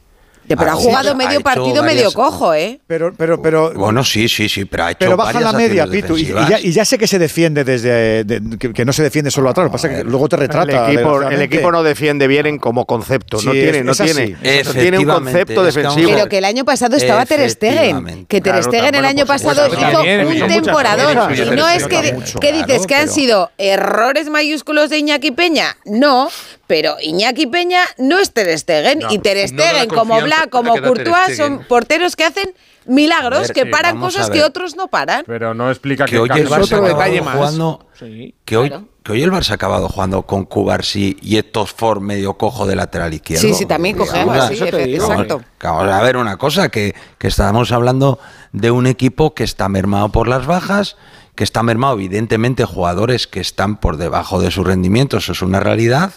Pero 0.56 0.70
ha 0.70 0.74
Ha- 0.74 0.76
jugado 0.76 1.14
medio 1.14 1.40
partido 1.40 1.82
medio 1.82 2.12
cojo, 2.12 2.54
¿eh? 2.54 2.80
Pero, 2.86 3.12
pero, 3.16 3.40
pero. 3.40 3.72
Bueno, 3.74 4.04
sí, 4.04 4.28
sí, 4.28 4.48
sí, 4.48 4.64
pero 4.64 4.84
ha 4.84 4.90
hecho 4.92 4.98
Pero 5.00 5.16
baja 5.16 5.40
la 5.40 5.52
media, 5.52 5.86
Pitu. 5.86 6.16
Y, 6.16 6.26
ya, 6.26 6.58
y 6.60 6.72
ya 6.72 6.84
sé 6.84 6.98
que 6.98 7.06
se 7.06 7.18
defiende 7.18 7.64
desde. 7.64 8.24
de- 8.24 8.58
que, 8.58 8.72
que 8.72 8.84
no 8.84 8.92
se 8.92 9.02
defiende 9.02 9.30
solo 9.30 9.50
atrás. 9.50 9.64
Lo 9.64 9.70
que 9.70 9.72
pasa 9.72 9.88
es 9.90 9.98
que 9.98 10.04
luego 10.04 10.28
te 10.28 10.36
El 10.36 10.40
retrata. 10.42 10.90
equipo, 10.90 11.22
el 11.22 11.42
equipo 11.42 11.70
no 11.72 11.82
defiende 11.82 12.26
bien 12.26 12.46
en 12.46 12.58
como 12.58 12.84
concepto. 12.86 13.38
no 13.44 13.52
tiene, 13.52 13.78
es- 13.78 13.84
no 13.84 13.92
es 13.92 13.98
tiene. 13.98 14.36
No 14.64 14.72
tiene 14.72 14.98
un 14.98 15.04
concepto 15.04 15.62
defensivo. 15.64 16.10
Pero 16.14 16.28
que 16.28 16.38
el 16.38 16.44
año 16.44 16.64
pasado 16.64 16.96
estaba 16.96 17.26
Ter 17.26 17.48
Stegen. 17.50 18.26
Que 18.26 18.40
Ter 18.40 18.52
Claro, 18.54 18.62
Stegen 18.64 18.94
el 18.94 19.04
año 19.04 19.26
pasado 19.26 19.66
hizo 19.66 19.76
un 20.00 20.64
cosas. 20.64 21.38
Y 21.38 21.50
no 21.56 21.68
es 21.68 21.86
que, 21.86 22.16
¿qué 22.40 22.52
dices? 22.52 22.86
¿Que 22.86 22.94
han 22.96 23.08
sido 23.08 23.50
errores 23.58 24.28
mayúsculos 24.28 24.90
de 24.90 24.98
Iñaki 24.98 25.30
Peña? 25.30 25.76
No, 25.84 26.28
pero 26.70 26.94
Iñaki 27.02 27.48
Peña 27.48 27.82
no 27.98 28.20
es 28.20 28.32
Ter 28.32 28.56
Stegen. 28.56 29.00
No, 29.00 29.10
y 29.10 29.18
Ter 29.18 29.38
no 29.38 29.48
Stegen, 29.48 29.88
como 29.88 30.20
Black, 30.20 30.50
como 30.50 30.80
Courtois, 30.80 31.36
son 31.36 31.64
porteros 31.64 32.14
que 32.14 32.22
hacen 32.22 32.54
milagros, 32.86 33.48
ver, 33.48 33.52
que 33.52 33.62
sí, 33.62 33.70
paran 33.70 33.98
cosas 33.98 34.30
que 34.30 34.44
otros 34.44 34.76
no 34.76 34.86
paran. 34.86 35.24
Pero 35.26 35.52
no 35.52 35.68
explica 35.68 36.04
que, 36.04 36.12
que 36.12 36.18
hoy 36.20 36.30
el. 36.32 36.48
Barça 36.48 36.62
otro 36.62 36.76
ha 36.76 36.78
acabado 36.78 36.94
detalle 36.94 37.22
más. 37.22 37.34
jugando 37.34 37.88
Sí, 37.98 38.36
que 38.44 38.56
hoy 38.56 38.68
claro. 38.68 38.86
que 39.02 39.10
hoy 39.10 39.22
el 39.24 39.32
Barça 39.32 39.50
ha 39.50 39.54
acabado 39.54 39.88
jugando 39.88 40.22
con 40.22 40.44
Cubarsí 40.44 41.16
y 41.20 41.38
Héctor 41.38 41.66
Ford 41.66 42.00
medio 42.00 42.34
cojo 42.34 42.66
de 42.66 42.76
lateral 42.76 43.12
izquierdo. 43.12 43.42
Sí, 43.42 43.52
sí, 43.52 43.66
también 43.66 43.96
cogemos, 43.96 44.36
sí, 44.46 44.62
exacto. 44.62 45.42
Vamos 45.60 45.92
a 45.92 46.00
ver 46.02 46.18
una 46.18 46.36
cosa, 46.36 46.68
que, 46.68 46.94
que 47.18 47.26
estábamos 47.26 47.72
hablando 47.72 48.20
de 48.52 48.70
un 48.70 48.86
equipo 48.86 49.34
que 49.34 49.42
está 49.42 49.68
mermado 49.68 50.10
por 50.10 50.28
las 50.28 50.46
bajas, 50.46 50.96
que 51.34 51.42
está 51.42 51.64
mermado 51.64 51.94
evidentemente 51.94 52.64
jugadores 52.64 53.26
que 53.26 53.40
están 53.40 53.80
por 53.80 53.96
debajo 53.96 54.40
de 54.40 54.52
su 54.52 54.62
rendimiento, 54.62 55.16
eso 55.16 55.32
es 55.32 55.42
una 55.42 55.58
realidad, 55.58 56.12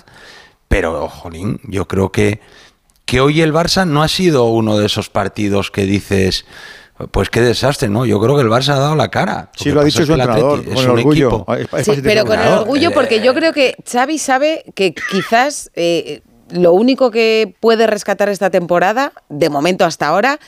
pero, 0.73 1.07
jolín, 1.07 1.59
yo 1.65 1.88
creo 1.88 2.12
que, 2.12 2.39
que 3.06 3.21
hoy 3.21 3.41
el 3.41 3.54
Barça 3.54 3.85
no 3.85 4.02
ha 4.02 4.08
sido 4.08 4.45
uno 4.45 4.75
de 4.75 4.87
esos 4.87 5.08
partidos 5.08 5.69
que 5.69 5.85
dices, 5.85 6.45
Pues 7.12 7.29
qué 7.29 7.41
desastre, 7.41 7.89
¿no? 7.89 8.08
Yo 8.08 8.19
creo 8.19 8.35
que 8.35 8.41
el 8.41 8.50
Barça 8.50 8.69
ha 8.69 8.79
dado 8.79 8.95
la 8.95 9.10
cara. 9.10 9.52
Sí, 9.56 9.69
lo 9.69 9.81
ha 9.81 9.83
dicho 9.83 10.04
su 10.04 10.13
entrenador, 10.13 10.65
con 10.65 10.77
el 10.77 10.89
orgullo. 10.89 11.45
Sí, 11.83 12.00
pero 12.02 12.25
con 12.25 12.39
el 12.39 12.48
orgullo, 12.48 12.91
porque 12.91 13.21
yo 13.21 13.35
creo 13.35 13.54
que 13.54 13.75
Xavi 13.85 14.17
sabe 14.17 14.65
que 14.73 14.95
quizás 15.12 15.69
eh, 15.75 16.21
lo 16.54 16.73
único 16.73 17.12
que 17.12 17.54
puede 17.60 17.87
rescatar 17.87 18.29
esta 18.29 18.49
temporada, 18.49 19.13
de 19.29 19.49
momento 19.49 19.85
hasta 19.85 20.08
ahora, 20.08 20.39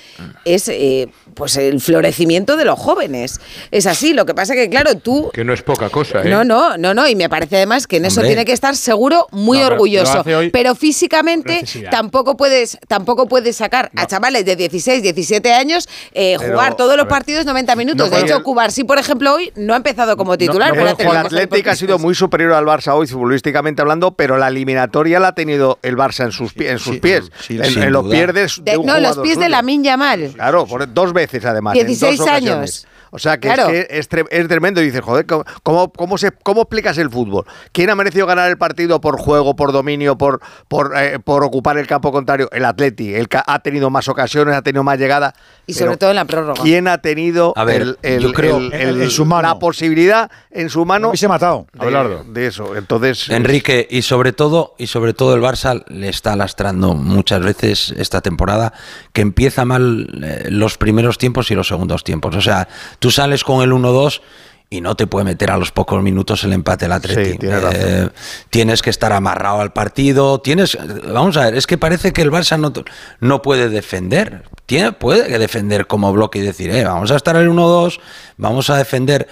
es 0.45 0.67
eh, 0.69 1.09
pues 1.33 1.57
el 1.57 1.81
florecimiento 1.81 2.57
de 2.57 2.65
los 2.65 2.79
jóvenes. 2.79 3.41
Es 3.71 3.87
así, 3.87 4.13
lo 4.13 4.25
que 4.25 4.33
pasa 4.33 4.53
que, 4.53 4.69
claro, 4.69 4.95
tú... 4.95 5.31
Que 5.33 5.43
no 5.43 5.53
es 5.53 5.61
poca 5.61 5.89
cosa, 5.89 6.21
¿eh? 6.21 6.29
No, 6.29 6.43
no, 6.43 6.77
no, 6.77 6.93
no, 6.93 7.07
y 7.07 7.15
me 7.15 7.29
parece 7.29 7.57
además 7.57 7.87
que 7.87 7.97
en 7.97 8.05
eso 8.05 8.21
tiene 8.21 8.45
que 8.45 8.53
estar 8.53 8.75
seguro 8.75 9.27
muy 9.31 9.57
No, 9.57 9.63
pero 9.63 9.75
orgulloso. 9.75 10.23
Pero 10.51 10.75
físicamente 10.75 11.61
necesidad. 11.61 11.91
tampoco 11.91 12.37
puedes, 12.37 12.77
tampoco 12.87 13.27
puedes 13.27 13.55
sacar 13.55 13.91
a 13.95 14.05
chavales 14.05 14.45
de 14.45 14.55
16, 14.55 15.01
17 15.01 15.53
años 15.53 15.87
eh, 16.13 16.35
Pero, 16.39 16.51
jugar 16.51 16.75
todos 16.75 16.95
los 16.97 17.07
partidos 17.07 17.45
90 17.45 17.75
minutos. 17.75 18.09
No, 18.09 18.15
de 18.15 18.23
hecho, 18.23 18.43
Cubarsí, 18.43 18.83
por 18.83 18.99
ejemplo, 18.99 19.33
hoy 19.33 19.51
no 19.55 19.73
ha 19.73 19.77
empezado 19.77 20.17
como 20.17 20.37
titular. 20.37 20.75
el 20.77 21.17
Atlético 21.17 21.69
ha 21.69 21.75
sido 21.75 21.97
muy 21.97 22.15
superior 22.15 22.53
al 22.53 22.65
Barça 22.65 22.93
hoy, 22.93 23.07
futbolísticamente 23.07 23.81
hablando, 23.81 24.11
pero 24.11 24.37
la 24.37 24.47
eliminatoria 24.47 25.19
la 25.19 25.29
ha 25.29 25.35
tenido 25.35 25.79
el 25.81 25.94
Barça 25.95 26.23
en 26.25 26.31
sus, 26.31 26.53
pie- 26.55 26.69
en 26.71 26.79
sus 26.79 26.97
pies. 26.99 27.31
sí, 27.41 27.57
en, 27.61 27.83
en 27.83 27.91
los 27.91 28.07
pies 28.09 28.27
de, 28.27 28.33
de 28.33 28.71
De- 28.71 28.77
un 28.77 28.85
no, 28.85 28.99
los 28.99 29.17
pies 29.19 29.37
de 29.39 29.49
la 29.49 29.61
Minya 29.61 29.97
Mal. 29.97 30.31
Claro, 30.35 30.65
por- 30.65 30.91
dos 30.93 31.13
veces 31.13 31.43
además. 31.45 31.75
en 31.77 31.87
16 31.87 32.17
dos 32.19 32.27
ocasiones. 32.27 32.51
años. 32.85 32.87
O 33.15 33.19
sea 33.19 33.39
que, 33.39 33.47
Claro. 33.47 33.69
es, 33.69 33.87
que 33.87 33.97
es, 33.99 34.09
tre- 34.09 34.27
es 34.29 34.47
tremendo. 34.47 34.81
Y 34.81 34.85
dices, 34.85 35.01
joder, 35.01 35.25
¿cómo, 35.25 35.43
cómo, 35.63 35.91
cómo 35.93 36.17
se, 36.17 36.31
¿cómo 36.31 36.61
explicas 36.61 36.97
el 36.97 37.09
fútbol? 37.09 37.45
¿Quién 37.71 37.89
ha 37.89 37.95
merecido 37.95 38.25
ganar 38.27 38.49
el 38.49 38.57
partido 38.57 39.01
por 39.01 39.17
juego, 39.19 39.55
por 39.55 39.71
dominio, 39.71 40.17
por, 40.17 40.41
por, 40.67 40.93
eh, 40.97 41.19
por 41.19 41.43
ocupar 41.43 41.77
el 41.77 41.87
campo 41.87 42.11
contrario? 42.11 42.49
El 42.51 42.65
Atleti. 42.65 43.13
El 43.15 43.27
que 43.29 43.39
ha 43.45 43.59
tenido 43.59 43.89
más 43.89 44.07
ocasiones, 44.09 44.55
ha 44.55 44.61
tenido 44.61 44.83
más 44.83 44.99
llegada. 44.99 45.33
Y 45.65 45.73
sobre 45.73 45.85
Pero 45.91 45.97
todo 45.97 46.09
en 46.11 46.15
la 46.17 46.25
prórroga. 46.25 46.61
¿Quién 46.61 46.87
ha 46.87 46.99
tenido 46.99 47.53
A 47.55 47.63
ver, 47.63 47.81
el- 47.81 47.97
el- 48.03 48.21
yo 48.21 48.33
creo- 48.33 48.57
el- 48.57 48.73
en- 48.73 48.89
el- 48.89 49.01
en 49.03 49.09
su 49.09 49.25
mano. 49.25 49.47
la 49.47 49.57
posibilidad 49.59 50.29
en 50.51 50.69
su 50.69 50.85
mano 50.85 51.11
se 51.15 51.25
ha 51.25 51.29
matado. 51.29 51.65
de, 51.73 52.23
de 52.41 52.47
eso? 52.47 52.75
Entonces, 52.75 53.29
Enrique, 53.29 53.87
y 53.89 54.01
sobre 54.01 54.33
todo, 54.33 54.75
y 54.77 54.87
sobre 54.87 55.13
todo 55.13 55.33
el 55.35 55.41
Barça 55.41 55.83
le 55.87 56.09
está 56.09 56.35
lastrando 56.35 56.93
muchas 56.93 57.41
veces 57.41 57.93
esta 57.97 58.21
temporada 58.21 58.73
que 59.13 59.21
empieza 59.21 59.65
mal 59.65 60.07
eh, 60.23 60.47
los 60.49 60.77
primeros 60.77 61.17
tiempos 61.17 61.49
y 61.51 61.55
los 61.55 61.67
segundos 61.67 62.03
tiempos. 62.03 62.35
O 62.35 62.41
sea, 62.41 62.67
tú 63.05 63.11
sales 63.11 63.43
con 63.43 63.61
el 63.61 63.71
1-2 63.71 64.21
y 64.67 64.81
no 64.81 64.95
te 64.95 65.05
puede 65.05 65.25
meter 65.25 65.51
a 65.51 65.57
los 65.57 65.71
pocos 65.71 66.01
minutos 66.01 66.43
el 66.43 66.53
empate 66.53 66.85
el 66.85 66.91
Atleti. 66.91 67.33
Sí, 67.33 67.37
tienes 67.37 67.61
razón. 67.61 67.81
Eh, 67.83 68.09
tienes 68.49 68.81
que 68.81 68.89
estar 68.89 69.13
amarrado 69.13 69.61
al 69.61 69.71
partido. 69.73 70.41
Tienes, 70.41 70.75
vamos 71.13 71.37
a 71.37 71.45
ver, 71.45 71.53
es 71.53 71.67
que 71.67 71.77
parece 71.77 72.13
que 72.13 72.23
el 72.23 72.31
Barça 72.31 72.59
no, 72.59 72.73
no 73.19 73.43
puede 73.43 73.69
defender. 73.69 74.45
Tiene, 74.65 74.91
puede 74.91 75.27
que 75.27 75.37
defender 75.37 75.85
como 75.85 76.11
bloque 76.13 76.39
y 76.39 76.41
decir, 76.41 76.71
eh, 76.71 76.83
vamos 76.83 77.11
a 77.11 77.17
estar 77.17 77.35
el 77.35 77.47
1-2, 77.47 77.99
vamos 78.37 78.71
a 78.71 78.77
defender 78.77 79.27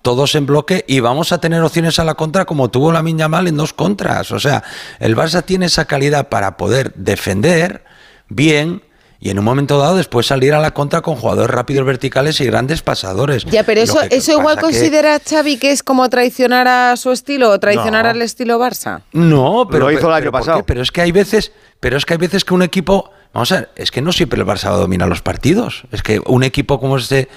todos 0.00 0.34
en 0.34 0.46
bloque 0.46 0.86
y 0.88 1.00
vamos 1.00 1.32
a 1.32 1.38
tener 1.38 1.60
opciones 1.60 1.98
a 1.98 2.04
la 2.04 2.14
contra 2.14 2.46
como 2.46 2.70
tuvo 2.70 2.92
la 2.92 3.02
Minya 3.02 3.28
Mal 3.28 3.46
en 3.46 3.58
dos 3.58 3.74
contras. 3.74 4.32
O 4.32 4.40
sea, 4.40 4.64
el 5.00 5.14
Barça 5.14 5.44
tiene 5.44 5.66
esa 5.66 5.84
calidad 5.84 6.30
para 6.30 6.56
poder 6.56 6.94
defender 6.94 7.84
bien 8.30 8.87
y 9.20 9.30
en 9.30 9.38
un 9.38 9.44
momento 9.44 9.78
dado 9.78 9.96
después 9.96 10.26
salir 10.26 10.54
a 10.54 10.60
la 10.60 10.72
contra 10.72 11.00
con 11.00 11.16
jugadores 11.16 11.50
rápidos 11.50 11.84
verticales 11.84 12.40
y 12.40 12.44
grandes 12.46 12.82
pasadores. 12.82 13.44
Ya, 13.46 13.64
pero 13.64 13.80
eso, 13.80 14.00
eso 14.10 14.32
igual 14.32 14.56
pasa 14.56 14.68
que- 14.68 14.74
considera 14.74 15.18
Xavi 15.18 15.56
que 15.58 15.72
es 15.72 15.82
como 15.82 16.08
traicionar 16.08 16.68
a 16.68 16.96
su 16.96 17.10
estilo 17.10 17.50
o 17.50 17.58
traicionar 17.58 18.04
No. 18.04 18.10
al 18.12 18.22
estilo 18.22 18.58
Barça. 18.60 19.00
No, 19.12 19.66
pero 19.70 19.86
Lo 19.86 19.92
hizo 19.92 20.06
el 20.08 20.14
año 20.14 20.20
pero 20.22 20.32
¿por 20.32 20.40
pasado. 20.40 20.62
Pero 20.64 20.82
es 20.82 20.92
que 20.92 21.00
hay 21.00 21.12
veces, 21.12 21.52
pero 21.80 21.96
es 21.96 22.04
que 22.06 22.14
hay 22.14 22.18
veces 22.18 22.44
que 22.44 22.54
un 22.54 22.62
equipo, 22.62 23.10
vamos 23.34 23.50
a 23.52 23.56
ver, 23.56 23.70
es 23.76 23.90
que 23.90 24.00
no 24.02 24.12
siempre 24.12 24.38
el 24.40 24.46
Barça 24.46 24.68
va 24.70 24.74
a 24.76 24.78
dominar 24.78 25.08
los 25.08 25.20
partidos. 25.22 25.82
Es 25.90 26.02
que 26.02 26.20
un 26.26 26.44
equipo 26.44 26.78
como 26.78 26.96
este, 26.96 27.28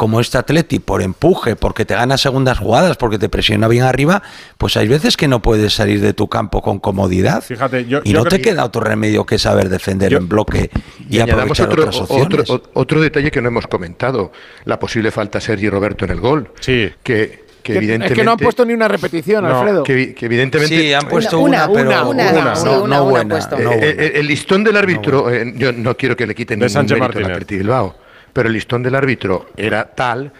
como 0.00 0.18
este 0.18 0.38
Atleti, 0.38 0.78
por 0.78 1.02
empuje, 1.02 1.56
porque 1.56 1.84
te 1.84 1.94
gana 1.94 2.16
segundas 2.16 2.58
jugadas, 2.58 2.96
porque 2.96 3.18
te 3.18 3.28
presiona 3.28 3.68
bien 3.68 3.82
arriba, 3.84 4.22
pues 4.56 4.78
hay 4.78 4.88
veces 4.88 5.18
que 5.18 5.28
no 5.28 5.42
puedes 5.42 5.74
salir 5.74 6.00
de 6.00 6.14
tu 6.14 6.26
campo 6.26 6.62
con 6.62 6.78
comodidad. 6.78 7.42
Fíjate, 7.42 7.84
yo, 7.84 8.00
y 8.02 8.12
yo 8.12 8.18
no 8.20 8.24
creo 8.24 8.30
te 8.30 8.36
que- 8.38 8.48
queda 8.52 8.64
otro 8.64 8.80
remedio 8.80 9.26
que 9.26 9.38
saber 9.38 9.68
defender 9.68 10.14
en 10.14 10.26
bloque 10.26 10.70
y, 11.10 11.18
Y 11.18 11.20
aprovechar 11.20 11.68
otro, 11.68 11.82
otras 11.82 12.00
opciones. 12.00 12.50
otro, 12.72 13.00
detalle 13.02 13.30
que 13.30 13.42
no 13.42 13.48
hemos 13.48 13.66
comentado, 13.66 14.32
la 14.64 14.78
posible 14.78 15.10
falta 15.10 15.36
a 15.36 15.40
Sergi 15.42 15.68
Roberto 15.68 16.06
en 16.06 16.12
el 16.12 16.20
gol. 16.20 16.50
Sí. 16.60 16.88
Que, 17.02 17.44
evidentemente... 17.62 18.06
es 18.14 18.18
que 18.18 18.24
no 18.24 18.30
han 18.32 18.38
puesto 18.38 18.64
ni 18.64 18.72
una 18.72 18.88
repetición, 18.88 19.44
Alfredo. 19.44 19.82
Que, 19.82 19.94
evi- 19.94 20.14
que 20.14 20.24
evidentemente... 20.24 20.78
Sí, 20.80 20.94
han 20.94 21.06
puesto 21.08 21.38
Una, 21.40 21.68
una, 21.68 22.04
una, 22.04 22.32
pero 22.32 22.40
una, 22.62 22.80
una, 22.80 22.96
no, 22.96 23.04
buena. 23.04 23.36
Eh, 23.38 23.42
No 23.50 23.56
eh, 23.58 23.64
buena. 23.66 23.84
eh, 23.84 24.12
el 24.14 24.26
listón 24.26 24.64
del 24.64 24.78
árbitro, 24.78 25.30
eh, 25.30 25.52
yo 25.56 25.70
no 25.74 25.94
quiero 25.94 26.16
que 26.16 26.26
le 26.26 26.34
quiten 26.34 26.58
De 26.58 26.64
ningún 26.66 26.72
Sánchez 26.72 26.98
mérito 26.98 27.20
Martínez. 27.20 27.60
Bilbao, 27.64 27.94
pero 28.32 28.48
el 28.48 28.54
listón 28.54 28.82
del 28.82 28.94
árbitro 28.94 29.50
era 29.56 29.84
tal 29.94 30.32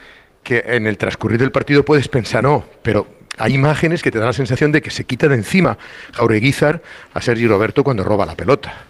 que 0.43 0.63
en 0.67 0.87
el 0.87 0.97
transcurrir 0.97 1.39
del 1.39 1.53
partido 1.53 1.85
puedes 1.85 2.09
pensar, 2.09 2.43
no, 2.43 2.65
pero 2.83 3.07
hay 3.39 3.55
imágenes 3.55 4.03
que 4.03 4.11
te 4.11 4.19
dan 4.19 4.29
la 4.29 4.33
sensación 4.33 4.73
de 4.73 4.83
que 4.83 4.91
se 4.91 5.05
quita 5.05 5.29
de 5.29 5.37
encima 5.37 5.79
Jaureguizar 6.13 6.83
a 7.15 7.21
Sergi 7.21 7.47
Roberto 7.47 7.85
cuando 7.85 8.05
roba 8.05 8.27
la 8.27 8.35
pelota. 8.35 8.85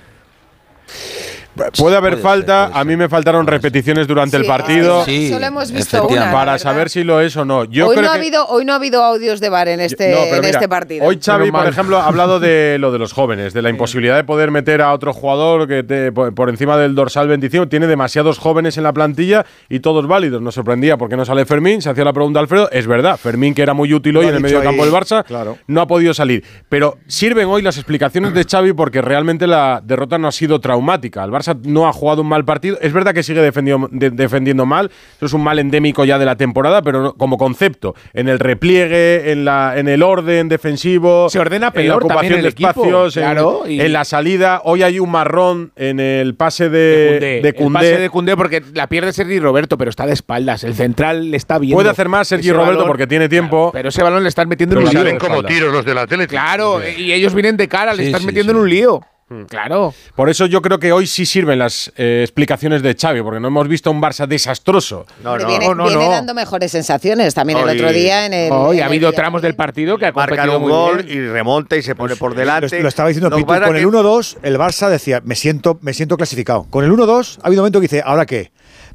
Puede 1.76 1.96
haber 1.96 2.12
Puede 2.12 2.22
falta, 2.22 2.66
a 2.72 2.84
mí 2.84 2.96
me 2.96 3.08
faltaron 3.08 3.46
repeticiones 3.46 4.06
durante 4.06 4.36
el 4.36 4.44
partido. 4.46 5.04
sí, 5.04 5.30
solo 5.30 5.46
hemos 5.46 5.70
visto 5.72 6.06
una, 6.06 6.30
Para 6.32 6.58
saber 6.58 6.88
si 6.88 7.02
lo 7.04 7.20
es 7.20 7.36
o 7.36 7.44
no. 7.44 7.64
Yo 7.64 7.88
hoy, 7.88 7.96
creo 7.96 8.06
no 8.06 8.10
ha 8.10 8.14
que- 8.14 8.20
habido, 8.20 8.46
hoy 8.48 8.64
no 8.64 8.72
ha 8.72 8.76
habido 8.76 9.02
audios 9.04 9.40
de 9.40 9.48
bar 9.48 9.68
en 9.68 9.80
este, 9.80 10.10
No, 10.12 10.18
pero 10.24 10.34
en 10.36 10.40
mira, 10.42 10.50
este 10.50 10.68
partido. 10.68 11.04
Hoy 11.04 11.18
Xavi, 11.22 11.50
por 11.50 11.66
ejemplo, 11.66 11.98
ha 11.98 12.06
hablado 12.06 12.38
de 12.40 12.78
lo 12.78 12.92
de 12.92 12.98
los 12.98 13.12
jóvenes, 13.12 13.52
de 13.52 13.62
la 13.62 13.70
imposibilidad 13.70 14.16
de 14.16 14.24
poder 14.24 14.50
meter 14.50 14.80
a 14.80 14.92
otro 14.92 15.12
jugador 15.12 15.66
que 15.66 15.82
te- 15.82 16.12
por, 16.12 16.48
encima 16.48 16.76
del 16.76 16.94
dorsal 16.94 17.26
25. 17.28 17.68
Tiene 17.68 17.86
demasiados 17.88 18.38
jóvenes 18.38 18.76
en 18.78 18.84
la 18.84 18.92
plantilla 18.92 19.44
y 19.68 19.80
todos 19.80 20.06
válidos. 20.06 20.40
Nos 20.40 20.54
sorprendía 20.54 20.96
porque 20.96 21.16
no 21.16 21.24
sale 21.24 21.44
Fermín. 21.46 21.82
Se 21.82 21.90
hacía 21.90 22.04
la 22.04 22.12
pregunta 22.12 22.38
a 22.38 22.42
Alfredo. 22.42 22.70
Es 22.70 22.86
verdad, 22.86 23.16
Fermín, 23.18 23.54
que 23.54 23.62
era 23.62 23.74
muy 23.74 23.92
útil 23.92 24.16
hoy 24.16 24.26
en 24.26 24.34
el 24.36 24.40
medio 24.40 24.62
campo 24.62 24.82
ahí, 24.84 24.90
del 24.90 24.98
Barça, 24.98 25.24
claro. 25.24 25.58
no 25.66 25.80
ha 25.80 25.86
podido 25.86 26.14
salir. 26.14 26.44
Pero 26.68 26.98
sirven 27.06 27.48
hoy 27.48 27.60
las 27.62 27.76
explicaciones 27.76 28.34
de 28.34 28.44
Xavi 28.44 28.72
porque 28.72 29.02
realmente 29.02 29.46
la 29.46 29.80
derrota 29.84 30.16
no 30.16 30.28
ha 30.28 30.32
sido 30.32 30.60
traumática. 30.60 31.24
El 31.24 31.30
Barça 31.30 31.39
no 31.64 31.88
ha 31.88 31.92
jugado 31.92 32.22
un 32.22 32.28
mal 32.28 32.44
partido. 32.44 32.78
Es 32.80 32.92
verdad 32.92 33.12
que 33.14 33.22
sigue 33.22 33.40
defendiendo, 33.40 33.88
de- 33.90 34.10
defendiendo 34.10 34.66
mal. 34.66 34.90
Eso 35.16 35.26
es 35.26 35.32
un 35.32 35.42
mal 35.42 35.58
endémico 35.58 36.04
ya 36.04 36.18
de 36.18 36.24
la 36.24 36.36
temporada, 36.36 36.82
pero 36.82 37.02
no- 37.02 37.14
como 37.14 37.36
concepto, 37.38 37.94
en 38.14 38.28
el 38.28 38.38
repliegue, 38.38 39.32
en, 39.32 39.44
la, 39.44 39.74
en 39.78 39.88
el 39.88 40.02
orden 40.02 40.48
defensivo, 40.48 41.28
Se 41.30 41.38
ordena 41.38 41.56
en 41.66 41.70
la 41.70 41.70
peor 41.72 41.96
ocupación 41.98 42.16
también 42.20 42.34
el 42.38 42.42
de 42.42 42.48
equipo, 42.50 42.70
espacios, 42.70 43.16
en- 43.16 43.22
claro, 43.22 43.62
en, 43.66 43.72
y- 43.72 43.88
la 43.88 44.04
salida. 44.04 44.60
Hoy 44.64 44.82
hay 44.82 44.98
un 44.98 45.10
marrón 45.10 45.72
en 45.76 46.00
el 46.00 46.34
pase 46.34 46.68
de, 46.68 47.40
de 47.42 47.48
El 47.48 47.54
Koundé. 47.54 47.78
pase 47.78 47.98
de 48.00 48.36
porque 48.36 48.62
la 48.74 48.88
pierde 48.88 49.12
Sergi 49.12 49.38
Roberto, 49.40 49.76
pero 49.78 49.90
está 49.90 50.06
de 50.06 50.12
espaldas. 50.12 50.64
El 50.64 50.74
central 50.74 51.30
le 51.30 51.36
está 51.36 51.58
viendo. 51.58 51.76
Puede 51.76 51.90
hacer 51.90 52.08
más 52.08 52.28
Sergi 52.28 52.50
Roberto 52.52 52.80
balón- 52.80 52.86
porque 52.86 53.06
tiene 53.06 53.28
tiempo. 53.28 53.70
Pero 53.72 53.88
ese 53.88 54.02
balón 54.02 54.22
le 54.22 54.28
están 54.28 54.48
metiendo 54.48 54.74
Pero 54.76 54.82
en 54.82 54.86
un 54.88 54.92
salen 54.92 55.18
lío. 55.18 55.28
como 55.28 55.42
tiros 55.44 55.72
los 55.72 55.84
del 55.84 55.98
Atlético. 55.98 56.30
Claro, 56.30 56.80
y 56.96 57.12
ellos 57.12 57.34
vienen 57.34 57.56
de 57.56 57.68
cara, 57.68 57.92
le 57.94 58.02
Sí, 58.02 58.06
están 58.08 58.20
sí, 58.22 58.26
metiendo 58.26 58.52
sí. 58.52 58.56
en 58.58 58.62
un 58.62 58.70
lío. 58.70 59.00
Claro. 59.48 59.94
Por 60.16 60.28
eso 60.28 60.46
yo 60.46 60.60
creo 60.60 60.78
que 60.80 60.90
hoy 60.92 61.06
sí 61.06 61.24
sirven 61.24 61.58
las 61.60 61.92
eh, 61.96 62.22
explicaciones 62.22 62.82
de 62.82 62.96
Xavi, 63.00 63.22
porque 63.22 63.38
no 63.38 63.46
hemos 63.48 63.68
visto 63.68 63.90
un 63.90 64.02
Barça 64.02 64.26
desastroso. 64.26 65.06
Hombre, 65.24 65.44
viene 65.46 65.72
viene 65.72 66.08
dando 66.08 66.34
mejores 66.34 66.72
sensaciones 66.72 67.32
también 67.34 67.58
el 67.60 67.68
otro 67.68 67.92
día 67.92 68.26
en 68.26 68.34
el. 68.34 68.52
Hoy 68.52 68.78
en 68.78 68.82
ha 68.82 68.86
el 68.86 68.90
habido 68.90 69.12
tramos 69.12 69.40
del 69.42 69.54
partido 69.54 69.98
que 69.98 70.06
ha 70.06 70.12
Marcan 70.12 70.48
competido 70.48 70.56
un 70.56 70.62
muy 70.62 70.72
gol 70.72 71.02
bien. 71.04 71.18
y 71.18 71.28
remonta 71.28 71.76
y 71.76 71.82
se 71.82 71.94
pone 71.94 72.16
por 72.16 72.34
delante. 72.34 72.76
Lo, 72.78 72.82
lo 72.82 72.88
estaba 72.88 73.08
diciendo 73.08 73.30
Pitu, 73.34 73.46
con 73.46 73.62
que- 73.72 73.78
el 73.80 73.86
1-2 73.86 74.38
el 74.42 74.58
Barça 74.58 74.88
decía, 74.88 75.20
me 75.24 75.36
siento, 75.36 75.78
me 75.80 75.94
siento 75.94 76.16
clasificado. 76.16 76.66
Con 76.68 76.84
el 76.84 76.90
1-2 76.90 77.38
ha 77.42 77.46
habido 77.46 77.62
un 77.62 77.64
momento 77.66 77.78
que 77.80 77.84
dice, 77.84 78.02
¿ahora 78.04 78.26
qué? 78.26 78.50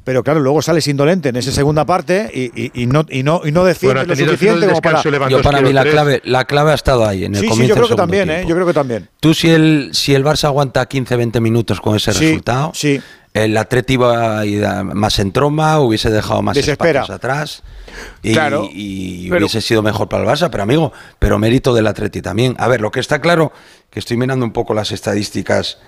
Pero 0.06 0.22
claro, 0.22 0.38
luego 0.38 0.62
sales 0.62 0.86
indolente 0.86 1.30
en 1.30 1.36
esa 1.36 1.50
segunda 1.50 1.84
parte 1.84 2.30
y, 2.32 2.44
y- 2.66 2.70
y 2.84 2.86
no, 2.86 3.04
y, 3.10 3.24
no, 3.24 3.40
y 3.44 3.50
no 3.50 3.64
defiende 3.64 3.94
Bueno, 4.04 4.12
ha 4.12 4.14
lo 4.16 4.30
suficiente 4.30 4.66
como 4.68 4.80
para... 4.80 4.98
descanso 5.02 5.28
Yo 5.28 5.42
para 5.42 5.60
mí 5.60 5.72
la 5.72 5.82
clave, 5.82 6.22
la 6.24 6.44
clave 6.44 6.70
ha 6.70 6.74
estado 6.74 7.04
ahí, 7.04 7.24
en 7.24 7.34
el 7.34 7.40
Sí, 7.40 7.46
sí, 7.46 7.50
comienzo 7.50 7.70
yo 7.70 7.74
creo 7.74 7.88
del 7.88 7.96
que 7.96 7.96
segundo 7.96 8.02
también, 8.24 8.30
¿eh? 8.30 8.44
Yo 8.48 8.54
creo 8.54 8.66
que 8.68 8.72
también. 8.72 9.08
Tú 9.18 9.34
si 9.34 9.50
el, 9.50 9.90
si 9.94 10.14
el 10.14 10.24
Barça 10.24 10.44
aguanta 10.44 10.88
15-20 10.88 11.40
minutos 11.40 11.80
con 11.80 11.96
ese 11.96 12.12
Sí, 12.12 12.20
resultado, 12.24 12.70
sí. 12.72 13.00
el 13.34 13.56
Atleti 13.56 13.94
iba 13.94 14.38
a 14.38 14.46
ir 14.46 14.64
a- 14.64 14.84
más 14.84 15.18
en 15.18 15.32
tromba, 15.32 15.80
hubiese 15.80 16.08
dejado 16.08 16.40
más 16.40 16.54
Desespera. 16.54 17.00
espacios 17.00 17.16
atrás 17.16 17.62
y, 18.22 18.32
Claro, 18.32 18.68
y 18.72 19.28
pero- 19.28 19.40
hubiese 19.40 19.60
sido 19.60 19.82
mejor 19.82 20.08
para 20.08 20.22
el 20.22 20.28
Barça, 20.28 20.50
pero 20.50 20.62
amigo, 20.62 20.92
pero 21.18 21.36
mérito 21.40 21.74
del 21.74 21.88
Atleti 21.88 22.22
también. 22.22 22.54
A 22.60 22.68
ver, 22.68 22.80
lo 22.80 22.92
que 22.92 23.00
está 23.00 23.20
claro, 23.20 23.50
que 23.90 23.98
estoy 23.98 24.16
mirando 24.16 24.44
un 24.46 24.52
poco 24.52 24.72
las 24.72 24.92
estadísticas 24.92 25.78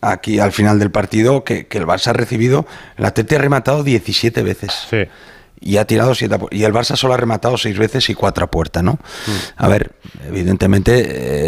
aquí 0.00 0.38
al 0.40 0.52
final 0.52 0.78
del 0.78 0.90
partido, 0.90 1.44
que, 1.44 1.66
que 1.66 1.78
el 1.78 1.86
Barça 1.86 2.08
ha 2.08 2.12
recibido, 2.12 2.66
el 2.96 3.04
Atleti 3.04 3.34
ha 3.34 3.38
rematado 3.38 3.82
17 3.82 4.42
veces. 4.42 4.72
Sí. 4.90 5.04
Y 5.60 5.78
ha 5.78 5.84
tirado 5.86 6.14
siete 6.14 6.36
y 6.52 6.62
el 6.62 6.72
Barça 6.72 6.94
solo 6.94 7.14
ha 7.14 7.16
rematado 7.16 7.58
seis 7.58 7.76
veces 7.76 8.08
y 8.10 8.14
cuatro 8.14 8.44
a 8.44 8.50
puerta, 8.50 8.80
¿no? 8.80 8.92
Mm. 8.92 9.30
A 9.56 9.66
ver, 9.66 9.90
evidentemente 10.28 11.00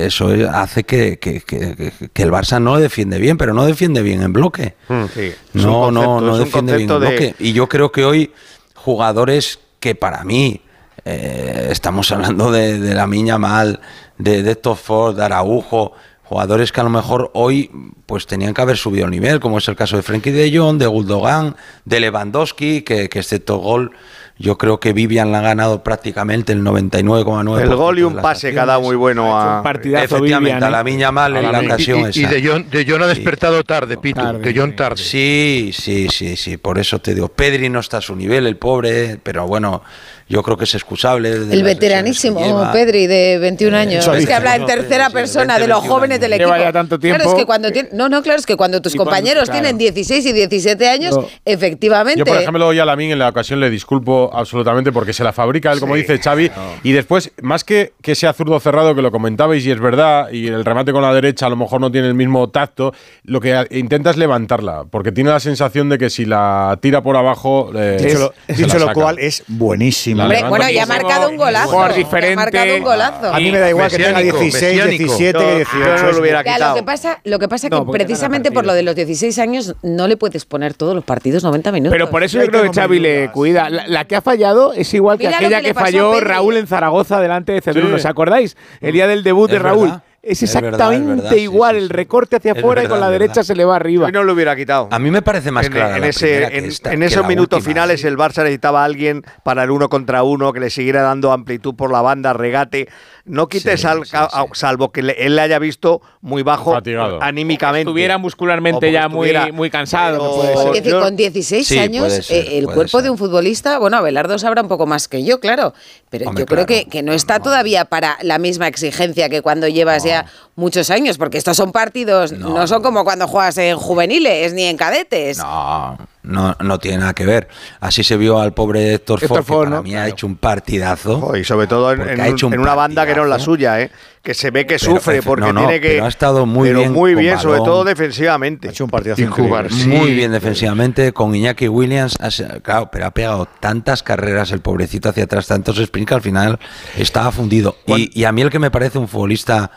eh, 0.02 0.06
eso 0.06 0.34
es- 0.34 0.48
hace 0.48 0.82
que, 0.82 1.20
que- 1.20 1.40
que- 1.42 1.92
que 2.12 2.22
el 2.24 2.32
Barça 2.32 2.60
no 2.60 2.76
defiende 2.78 3.18
bien, 3.18 3.38
pero 3.38 3.54
no 3.54 3.64
defiende 3.64 4.02
bien 4.02 4.20
en 4.22 4.32
bloque. 4.32 4.74
Sí, 5.14 5.20
es 5.20 5.36
No, 5.54 5.92
no, 5.92 6.20
no 6.20 6.38
defiende 6.38 6.76
bien 6.76 6.90
en 6.90 7.00
de- 7.00 7.06
bloque. 7.08 7.34
Y 7.38 7.52
yo 7.52 7.68
creo 7.68 7.92
que 7.92 8.04
hoy 8.04 8.32
jugadores 8.74 9.60
que 9.78 9.94
para 9.94 10.24
mí 10.24 10.60
eh, 11.04 11.68
estamos 11.70 12.10
hablando 12.12 12.50
de, 12.50 12.78
de 12.80 12.94
la 12.94 13.06
Miña 13.06 13.38
Mal, 13.38 13.78
de, 14.18 14.42
de 14.42 14.58
Ford, 14.74 15.16
de 15.16 15.24
Araujo, 15.24 15.92
jugadores 16.30 16.70
que 16.70 16.80
a 16.80 16.84
lo 16.84 16.90
mejor 16.90 17.32
hoy 17.34 17.72
pues 18.06 18.24
tenían 18.24 18.54
que 18.54 18.62
haber 18.62 18.76
subido 18.76 19.06
el 19.06 19.10
nivel, 19.10 19.40
como 19.40 19.58
es 19.58 19.66
el 19.66 19.74
caso 19.74 19.96
de 19.96 20.04
Frenkie 20.04 20.30
de 20.30 20.56
Jong, 20.56 20.78
de 20.78 20.86
Guldogan, 20.86 21.56
de 21.84 21.98
Lewandowski, 21.98 22.82
que, 22.82 23.08
que 23.08 23.18
excepto 23.18 23.56
gol, 23.56 23.90
yo 24.38 24.56
creo 24.56 24.78
que 24.78 24.92
Vivian 24.92 25.32
la 25.32 25.40
ha 25.40 25.42
ganado 25.42 25.82
prácticamente 25.82 26.52
el 26.52 26.62
99,9%. 26.62 27.60
El 27.60 27.74
gol 27.74 27.98
y 27.98 28.02
un 28.02 28.14
pase 28.14 28.52
que 28.52 28.60
ha 28.60 28.64
dado 28.64 28.80
muy 28.80 28.94
bueno 28.94 29.36
a. 29.36 29.60
Efectivamente, 29.60 30.64
a 30.64 30.70
la 30.70 30.84
Miña 30.84 31.10
Mal 31.10 31.36
en 31.36 31.50
la 31.50 31.58
ocasión 31.58 32.10
Y, 32.14 32.20
y 32.20 32.24
esa. 32.24 32.30
de 32.30 32.48
John, 32.48 32.70
de 32.70 32.86
John 32.88 33.02
ha 33.02 33.08
despertado 33.08 33.64
tarde, 33.64 33.96
Pitu. 33.96 34.22
De 34.38 34.54
John 34.56 34.76
tarde. 34.76 35.02
Sí, 35.02 35.72
sí, 35.74 36.06
sí, 36.10 36.36
sí, 36.36 36.58
por 36.58 36.78
eso 36.78 37.00
te 37.00 37.12
digo. 37.12 37.28
Pedri 37.28 37.68
no 37.68 37.80
está 37.80 37.96
a 37.96 38.00
su 38.00 38.14
nivel, 38.14 38.46
el 38.46 38.56
pobre, 38.56 39.18
pero 39.20 39.48
bueno, 39.48 39.82
yo 40.30 40.42
creo 40.42 40.56
que 40.56 40.64
es 40.64 40.74
excusable. 40.74 41.38
de 41.40 41.54
El 41.54 41.62
veteranísimo. 41.62 42.40
Pedri 42.72 43.06
de 43.06 43.38
21 43.38 43.76
años. 43.76 44.04
Eso 44.04 44.14
es 44.14 44.26
que 44.26 44.32
habla 44.32 44.56
en 44.56 44.64
tercera 44.64 45.08
sí, 45.08 45.12
persona 45.12 45.54
20, 45.58 45.62
de 45.62 45.68
los 45.68 45.78
21 45.80 45.94
jóvenes 45.94 46.20
del 46.20 46.32
años. 46.32 46.40
equipo. 46.42 46.54
Lleva 46.56 46.64
ya 46.68 46.72
tanto 46.72 46.98
Claro, 46.98 47.16
es 47.16 47.20
tiempo. 47.22 47.36
que 47.38 47.44
cuando 47.46 47.68
tien- 47.70 47.88
no, 47.92 48.08
no, 48.08 48.22
claro, 48.22 48.38
es 48.38 48.46
que 48.46 48.56
cuando 48.56 48.80
tus 48.80 48.94
cuando- 48.94 49.10
compañeros 49.10 49.44
claro. 49.44 49.60
tienen 49.60 49.76
16 49.78 50.24
y 50.26 50.32
17 50.32 50.88
años, 50.88 51.16
No. 51.16 51.26
efectivamente. 51.44 52.18
Yo, 52.18 52.24
por 52.24 52.36
ejemplo, 52.38 52.66
hoy 52.66 52.78
a 52.78 52.84
Lamin 52.84 53.10
en 53.10 53.18
la 53.18 53.28
ocasión 53.28 53.60
le 53.60 53.68
disculpo 53.70 54.30
absolutamente 54.32 54.92
porque 54.92 55.12
se 55.12 55.24
la 55.24 55.32
fabrica 55.32 55.72
él, 55.72 55.80
como 55.80 55.96
dice 55.96 56.18
Xavi. 56.18 56.50
Y 56.84 56.92
después, 56.92 57.32
más 57.42 57.64
que 57.64 57.92
que 58.02 58.14
sea 58.14 58.32
zurdo 58.32 58.58
cerrado, 58.60 58.94
que 58.94 59.02
lo 59.02 59.10
comentabais 59.10 59.64
y 59.66 59.70
es 59.70 59.80
verdad, 59.80 60.30
y 60.30 60.46
el 60.46 60.64
remate 60.64 60.92
con 60.92 61.02
la 61.02 61.12
derecha 61.12 61.46
a 61.46 61.48
lo 61.50 61.56
mejor 61.56 61.80
no 61.80 61.90
tiene 61.90 62.08
el 62.08 62.14
mismo 62.14 62.48
tacto, 62.50 62.94
lo 63.24 63.40
que 63.40 63.66
intenta 63.72 64.10
es 64.10 64.16
levantarla, 64.16 64.84
porque 64.90 65.12
tiene 65.12 65.30
la 65.30 65.40
sensación 65.40 65.88
de 65.88 65.98
que 65.98 66.08
si 66.10 66.24
la 66.24 66.78
tira 66.80 67.02
por 67.02 67.16
abajo. 67.16 67.70
eh, 67.74 67.96
Dicho 68.00 68.18
lo, 68.48 68.54
dicho 68.54 68.78
lo 68.78 68.92
cual, 68.92 69.18
es 69.18 69.42
buenísimo. 69.48 70.19
Hombre, 70.22 70.44
bueno, 70.48 70.70
ya 70.70 70.82
ha 70.82 70.86
marcado 70.86 71.28
un 71.28 71.36
golazo. 71.36 71.70
Jugador 71.70 71.96
Ya 72.20 72.32
ha 72.32 72.36
marcado 72.36 72.76
un 72.76 72.82
golazo. 72.82 73.34
A 73.34 73.38
mí 73.38 73.50
me 73.50 73.58
da 73.58 73.68
igual 73.70 73.90
que 73.90 73.96
tenga 73.98 74.20
16, 74.20 74.84
17, 74.98 75.38
que 75.38 75.54
18. 75.56 76.24
Ya, 76.44 76.58
lo 76.58 76.74
que 76.74 76.82
pasa, 76.82 77.20
lo 77.24 77.38
que 77.38 77.48
pasa 77.48 77.68
No, 77.68 77.86
que 77.86 77.92
precisamente 77.92 78.52
por 78.52 78.66
lo 78.66 78.74
de 78.74 78.82
los 78.82 78.94
16 78.94 79.38
años 79.38 79.74
no 79.82 80.08
le 80.08 80.16
puedes 80.16 80.44
poner 80.44 80.74
todos 80.74 80.94
los 80.94 81.04
partidos 81.04 81.42
90 81.44 81.72
minutos. 81.72 81.92
Pero 81.92 82.10
por 82.10 82.22
eso 82.22 82.38
yo 82.40 82.46
creo 82.46 82.62
que 82.62 82.70
Xavi 82.72 82.98
le 82.98 83.30
cuida. 83.32 83.70
La, 83.70 83.86
la 83.86 84.04
que 84.04 84.16
ha 84.16 84.20
fallado 84.20 84.72
es 84.72 84.92
igual 84.94 85.18
que 85.18 85.26
Mira 85.26 85.40
lo 85.40 85.46
aquella 85.46 85.60
que 85.60 85.68
que, 85.68 85.74
falló. 85.74 86.20
Raúl 86.20 86.56
en 86.56 86.66
Zaragoza 86.66 87.20
delante 87.20 87.52
de 87.52 87.60
Cedruno. 87.60 87.88
Sí. 87.90 87.94
¿Os 87.94 88.06
acordáis? 88.06 88.56
El 88.80 88.92
día 88.92 89.06
del 89.06 89.22
debut 89.22 89.50
de 89.50 89.56
Es 89.56 89.62
Raúl. 89.62 89.88
verdad. 89.88 90.02
Es 90.22 90.42
Es 90.42 90.52
verdad, 90.52 90.92
es 90.92 90.98
exactamente 90.98 91.28
sí, 91.30 91.42
igual. 91.42 91.76
El 91.76 91.88
recorte 91.88 92.36
hacia 92.36 92.52
afuera 92.52 92.84
y 92.84 92.88
con 92.88 93.00
la 93.00 93.08
derecha 93.08 93.42
se 93.42 93.54
le 93.54 93.64
va 93.64 93.76
arriba. 93.76 94.06
Hoy 94.06 94.12
no 94.12 94.22
lo 94.22 94.34
hubiera 94.34 94.54
quitado. 94.54 94.88
A 94.90 94.98
mí 94.98 95.10
me 95.10 95.22
parece 95.22 95.50
más 95.50 95.64
en, 95.64 95.72
clara 95.72 95.96
en 95.96 96.02
la 96.02 96.08
ese, 96.08 96.26
primera 96.26 96.50
que 96.50 96.58
en, 96.58 96.64
esta, 96.66 96.92
en 96.92 97.00
que 97.00 97.06
esos 97.06 97.22
la 97.22 97.28
minutos 97.28 97.58
última, 97.58 97.70
finales 97.70 98.04
el 98.04 98.18
Barça 98.18 98.42
necesitaba 98.42 98.82
a 98.82 98.84
alguien 98.84 99.22
para 99.42 99.64
el 99.64 99.70
uno 99.70 99.88
contra 99.88 100.22
uno 100.22 100.52
que 100.52 100.60
le 100.60 100.68
siguiera 100.68 101.00
dando 101.00 101.32
amplitud 101.32 101.74
por 101.74 101.90
la 101.90 102.02
banda, 102.02 102.34
regate. 102.34 102.88
No 103.24 103.48
quites 103.48 103.84
al, 103.84 104.02
a- 104.12 104.46
salvo 104.52 104.90
que 104.92 105.02
le- 105.02 105.24
él 105.26 105.36
le 105.36 105.42
haya 105.42 105.58
visto 105.58 106.00
muy 106.20 106.42
bajo 106.42 106.72
Fatigado. 106.72 107.18
anímicamente. 107.22 107.88
Estuviera 107.88 108.18
muscularmente 108.18 108.88
O 108.88 108.90
ya 108.90 109.08
muy, 109.08 109.32
muy 109.52 109.70
cansado. 109.70 110.18
pero- 110.18 110.30
que 110.30 110.36
puede 110.36 110.46
ser. 110.54 110.62
Porque 110.64 110.78
es 110.78 110.84
decir, 110.84 111.00
con 111.00 111.16
16 111.16 111.66
Sí, 111.66 111.78
años, 111.78 112.12
ser, 112.12 112.36
eh, 112.36 112.58
el 112.58 112.66
cuerpo 112.66 112.98
ser. 112.98 113.02
de 113.02 113.10
un 113.10 113.18
futbolista, 113.18 113.78
bueno, 113.78 113.98
Abelardo 113.98 114.38
sabrá 114.38 114.62
un 114.62 114.68
poco 114.68 114.86
más 114.86 115.08
que 115.08 115.22
yo, 115.24 115.38
claro, 115.40 115.74
pero 116.08 116.28
Hombre, 116.28 116.42
yo 116.42 116.46
creo 116.46 116.66
claro. 116.66 116.84
que, 116.84 116.88
que 116.90 117.02
no 117.02 117.12
está 117.12 117.40
todavía 117.40 117.84
para 117.84 118.16
la 118.22 118.38
misma 118.38 118.68
exigencia 118.68 119.28
que 119.28 119.42
cuando 119.42 119.68
llevas 119.68 120.04
ya 120.04 120.26
muchos 120.56 120.90
años, 120.90 121.18
porque 121.18 121.38
estos 121.38 121.56
son 121.56 121.72
partidos, 121.72 122.32
no, 122.32 122.66
son 122.66 122.82
como 122.82 123.04
cuando 123.04 123.28
juegas 123.28 123.56
en 123.58 123.76
juveniles 123.76 124.52
ni 124.54 124.64
en 124.64 124.76
cadetes. 124.76 125.38
No, 125.38 125.98
no, 126.22 126.54
no 126.60 126.78
tiene 126.78 126.98
nada 126.98 127.14
que 127.14 127.24
ver. 127.24 127.48
Así 127.80 128.04
se 128.04 128.16
vio 128.16 128.40
al 128.40 128.52
pobre 128.52 128.94
Héctor 128.94 129.20
Héctor 129.22 129.42
Ford, 129.44 129.64
que 129.64 129.70
para 129.70 129.76
¿no? 129.76 129.82
mí 129.82 129.94
ha 129.94 130.06
hecho 130.08 130.26
un 130.26 130.36
partidazo. 130.36 131.18
Oh, 131.18 131.36
y 131.36 131.44
sobre 131.44 131.66
todo 131.66 131.92
en, 131.92 132.00
un- 132.02 132.20
hecho 132.20 132.46
un 132.48 132.54
en 132.54 132.60
una 132.60 132.74
banda 132.74 133.06
que 133.06 133.14
no 133.14 133.22
es 133.24 133.28
la 133.30 133.38
suya, 133.38 133.80
¿eh? 133.80 133.90
que 134.22 134.34
se 134.34 134.50
ve 134.50 134.66
que 134.66 134.76
Pero, 134.78 134.96
sufre 134.96 135.22
porque 135.22 135.46
no, 135.46 135.52
no, 135.54 135.60
tiene 135.62 135.80
que. 135.80 135.88
pero 135.88 136.04
ha 136.04 136.08
estado 136.08 136.44
muy 136.44 136.68
pero 136.68 136.80
bien 136.80 136.92
muy 136.92 137.14
bien, 137.14 137.38
sobre 137.38 137.60
todo 137.60 137.84
defensivamente. 137.84 138.68
Ha 138.68 138.70
hecho 138.70 138.84
un 138.84 138.90
increíble. 138.94 139.26
jugar, 139.28 139.72
sí. 139.72 139.88
Muy 139.88 140.12
bien 140.14 140.30
defensivamente 140.32 141.12
con 141.14 141.34
Iñaki 141.34 141.68
Williams. 141.68 142.18
Claro, 142.62 142.90
pero 142.92 143.06
ha 143.06 143.10
pegado 143.12 143.48
tantas 143.60 144.02
carreras 144.02 144.50
el 144.52 144.60
pobrecito 144.60 145.08
hacia 145.08 145.24
atrás, 145.24 145.46
tantos 145.46 145.78
sprints 145.78 146.08
que 146.08 146.14
al 146.14 146.20
final 146.22 146.58
estaba 146.98 147.32
fundido. 147.32 147.76
Y, 147.86 148.10
y 148.20 148.24
a 148.24 148.32
mí 148.32 148.42
el 148.42 148.50
que 148.50 148.58
me 148.58 148.70
parece 148.70 148.98
un 148.98 149.08
futbolista, 149.08 149.70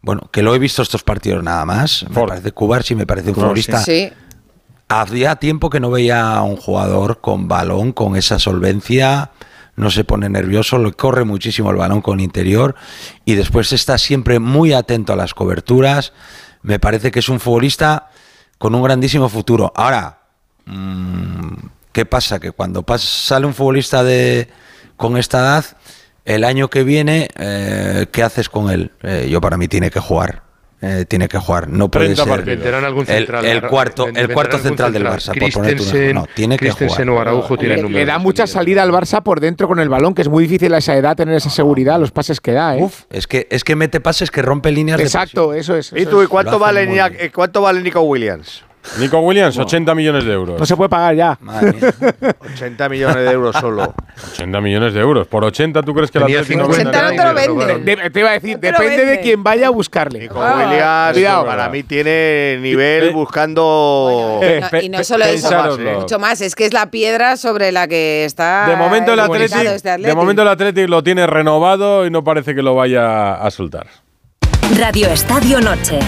bueno, 0.00 0.30
que 0.32 0.40
lo 0.42 0.54
he 0.54 0.58
visto 0.58 0.80
estos 0.80 1.02
partidos 1.02 1.44
nada 1.44 1.66
más, 1.66 2.06
me 2.08 2.26
parece 2.26 2.52
Kubarsi, 2.52 2.94
me 2.94 3.06
parece 3.06 3.28
un 3.30 3.34
futbolista. 3.34 3.80
Sí. 3.82 4.10
Hacía 4.88 5.36
tiempo 5.36 5.68
que 5.68 5.80
no 5.80 5.90
veía 5.90 6.32
a 6.32 6.42
un 6.42 6.56
jugador 6.56 7.20
con 7.20 7.46
balón, 7.46 7.92
con 7.92 8.16
esa 8.16 8.38
solvencia, 8.38 9.32
no 9.76 9.90
se 9.90 10.02
pone 10.02 10.28
nervioso, 10.30 10.78
le 10.78 10.92
corre 10.92 11.24
muchísimo 11.24 11.70
el 11.70 11.76
balón 11.76 12.00
con 12.00 12.20
interior 12.20 12.74
y 13.24 13.34
después 13.34 13.72
está 13.72 13.98
siempre 13.98 14.38
muy 14.38 14.72
atento 14.72 15.12
a 15.12 15.16
las 15.16 15.34
coberturas. 15.34 16.14
Me 16.62 16.78
parece 16.78 17.10
que 17.10 17.18
es 17.18 17.28
un 17.28 17.38
futbolista 17.38 18.08
con 18.56 18.74
un 18.74 18.82
grandísimo 18.82 19.28
futuro. 19.28 19.72
Ahora, 19.76 20.20
mm, 20.64 21.52
¿qué 21.92 22.06
pasa? 22.06 22.40
Que 22.40 22.52
cuando 22.52 22.84
sale 22.98 23.46
un 23.46 23.54
futbolista 23.54 24.02
de 24.02 24.48
con 24.96 25.16
esta 25.16 25.38
edad, 25.38 25.64
el 26.24 26.44
año 26.44 26.68
que 26.68 26.82
viene, 26.82 27.28
eh, 27.36 28.06
¿qué 28.10 28.22
haces 28.22 28.48
con 28.48 28.70
él? 28.70 28.90
Eh, 29.02 29.28
yo 29.30 29.40
para 29.40 29.56
mí 29.56 29.68
tiene 29.68 29.90
que 29.90 30.00
jugar. 30.00 30.47
Eh, 30.80 31.04
tiene 31.08 31.26
que 31.28 31.38
jugar, 31.38 31.68
no 31.68 31.90
puede 31.90 32.14
30 32.14 32.22
ser 32.24 32.32
algún 32.84 33.00
el, 33.02 33.06
central, 33.06 33.44
el 33.44 33.58
Ara- 33.58 33.68
cuarto, 33.68 34.06
el 34.06 34.32
cuarto 34.32 34.58
central 34.58 34.92
del. 34.92 35.04
Barça, 35.04 35.38
por 35.38 35.52
ponerte. 35.52 36.14
No, 36.14 36.26
tiene 36.34 36.56
que 36.56 36.70
jugar. 36.70 37.08
o 37.08 37.20
Araujo 37.20 37.56
Le, 37.56 38.04
da 38.04 38.18
mucha 38.18 38.46
salida 38.46 38.82
al 38.82 38.92
Barça 38.92 39.22
por 39.22 39.40
dentro 39.40 39.66
con 39.66 39.80
el 39.80 39.88
balón, 39.88 40.14
que 40.14 40.22
es 40.22 40.28
muy 40.28 40.44
difícil 40.44 40.72
a 40.74 40.78
esa 40.78 40.96
edad 40.96 41.16
tener 41.16 41.34
esa 41.34 41.50
seguridad, 41.50 41.98
los 41.98 42.12
pases 42.12 42.40
que 42.40 42.52
da. 42.52 42.76
¿eh? 42.76 42.82
Uf, 42.82 43.02
es 43.10 43.26
que, 43.26 43.48
es 43.50 43.64
que 43.64 43.74
mete 43.74 44.00
pases 44.00 44.30
que 44.30 44.42
rompe 44.42 44.70
líneas 44.70 45.00
Exacto, 45.00 45.52
eso 45.54 45.74
es. 45.76 45.92
¿Y 45.96 46.06
tú, 46.06 46.22
y 46.22 46.26
cuánto 46.26 46.58
vale 47.62 47.80
Nico 47.82 48.02
Williams? 48.02 48.64
Nico 48.98 49.18
Williams, 49.20 49.56
80 49.58 49.94
millones 49.94 50.24
de 50.24 50.32
euros. 50.32 50.58
No 50.58 50.66
se 50.66 50.76
puede 50.76 50.88
pagar 50.88 51.14
ya. 51.14 51.38
Madre 51.40 51.72
mía. 51.74 51.94
80 52.54 52.88
millones 52.88 53.16
de 53.16 53.30
euros 53.30 53.56
solo. 53.56 53.94
80 54.32 54.60
millones 54.60 54.94
de 54.94 55.00
euros. 55.00 55.26
¿Por 55.28 55.44
80 55.44 55.82
tú 55.82 55.94
crees 55.94 56.10
que 56.10 56.18
la 56.18 56.26
Tenía 56.26 56.40
Atlético 56.40 56.72
50 56.72 56.90
vende? 56.90 56.98
80 56.98 57.02
no 57.02 57.34
te 57.34 57.46
lo 57.46 57.54
robaron. 57.54 57.84
De- 57.84 58.10
te 58.10 58.20
iba 58.20 58.30
a 58.30 58.32
decir, 58.32 58.54
No 58.54 58.60
depende 58.60 59.04
de 59.06 59.20
quién 59.20 59.42
vaya 59.44 59.66
a 59.68 59.70
buscarle. 59.70 60.18
Nico 60.20 60.40
Williams, 60.40 61.12
cuidado. 61.12 61.46
para 61.46 61.68
mí 61.68 61.82
tiene 61.82 62.58
nivel 62.60 63.04
Eh, 63.04 63.10
buscando. 63.12 64.40
eh, 64.42 64.60
No, 64.72 64.80
y 64.80 64.88
no 64.88 65.04
solo 65.04 65.24
eso, 65.24 65.50
mucho 66.00 66.18
más, 66.18 66.40
es 66.40 66.54
que 66.54 66.64
es 66.66 66.72
la 66.72 66.90
piedra 66.90 67.36
sobre 67.36 67.70
la 67.72 67.86
que 67.86 68.24
está 68.24 68.66
De 68.68 68.76
momento 68.76 69.12
el 69.12 69.20
Athletic, 69.20 69.56
este 69.66 69.98
de 69.98 70.14
momento 70.14 70.42
el 70.42 70.48
Athletic 70.48 70.88
lo 70.88 71.02
tiene 71.02 71.26
renovado 71.26 72.06
y 72.06 72.10
no 72.10 72.24
parece 72.24 72.54
que 72.54 72.62
lo 72.62 72.74
vaya 72.74 73.34
a 73.34 73.50
soltar. 73.50 73.86
Radio 74.78 75.08
Estadio 75.08 75.60
Noche. 75.60 75.98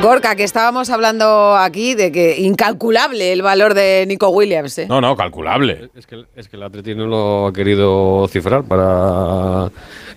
Gorka, 0.00 0.36
que 0.36 0.44
estábamos 0.44 0.90
hablando 0.90 1.56
aquí 1.56 1.94
de 1.94 2.12
que 2.12 2.38
incalculable 2.38 3.32
el 3.32 3.42
valor 3.42 3.74
de 3.74 4.04
Nico 4.06 4.28
Williams. 4.28 4.78
¿eh? 4.78 4.86
No, 4.88 5.00
no, 5.00 5.16
calculable. 5.16 5.90
Es 5.96 6.06
que, 6.06 6.24
es 6.36 6.48
que 6.48 6.56
el 6.56 6.62
Atleti 6.62 6.94
no 6.94 7.06
lo 7.06 7.46
ha 7.48 7.52
querido 7.52 8.26
cifrar 8.28 8.62
para 8.62 9.70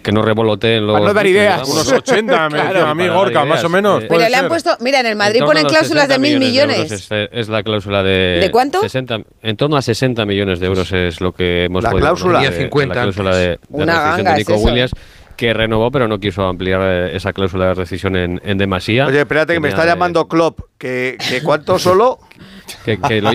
que 0.03 0.11
no 0.11 0.21
revoloteen 0.21 0.85
los... 0.85 0.93
Para 0.93 1.05
no 1.07 1.13
dar 1.13 1.25
ideas. 1.25 1.67
Unos 1.67 1.91
80, 1.91 2.49
me 2.49 2.57
decía 2.63 2.89
a 2.89 2.93
mí 2.95 3.07
Gorka, 3.07 3.43
más 3.43 3.63
o 3.63 3.69
menos. 3.69 4.03
Eh, 4.03 4.07
Pero 4.07 4.29
le 4.29 4.35
han 4.35 4.47
puesto, 4.47 4.71
mira, 4.81 4.99
en 4.99 5.07
el 5.07 5.15
Madrid 5.15 5.41
En 5.41 5.47
ponen 5.47 5.65
cláusulas 5.65 6.07
de 6.07 6.15
60 6.15 6.19
mil 6.19 6.39
millones. 6.39 6.75
de 6.77 6.83
euros 6.83 7.11
Es, 7.11 7.29
es 7.31 7.49
la 7.49 7.63
cláusula 7.63 8.03
de... 8.03 8.39
¿De 8.39 8.51
cuánto? 8.51 8.81
60, 8.81 9.17
en 9.41 9.57
torno 9.57 9.77
a 9.77 9.81
60 9.81 10.25
millones 10.25 10.59
de 10.59 10.67
euros 10.67 10.91
es 10.91 11.19
lo 11.21 11.31
que 11.33 11.65
hemos 11.65 11.83
La 11.83 11.89
podido 11.91 12.05
cláusula. 12.07 12.39
de- 12.41 12.45
Tenía 12.49 12.61
50 12.63 12.95
La 12.95 13.01
cláusula 13.01 13.35
de, 13.35 13.47
de 13.47 13.59
Una 13.69 13.93
ganga 14.01 14.33
de 14.35 14.41
es 14.41 14.47
Nico 14.47 14.69
eso. 14.69 14.95
Que 15.41 15.53
renovó 15.55 15.89
pero 15.89 16.07
no 16.07 16.19
quiso 16.19 16.45
ampliar 16.45 16.81
eh, 16.83 17.15
esa 17.15 17.33
cláusula 17.33 17.69
de 17.69 17.73
rescisión 17.73 18.15
en, 18.15 18.39
en 18.45 18.57
demasía. 18.59 19.07
Oye, 19.07 19.21
espérate 19.21 19.53
que 19.53 19.59
me 19.59 19.69
está 19.69 19.87
llamando 19.87 20.27
Klopp. 20.27 20.59
Que, 20.77 21.17
que 21.29 21.41
¿Cuánto 21.41 21.79
solo 21.79 22.19
Que, 22.85 22.99
que 22.99 23.21
lo, 23.21 23.31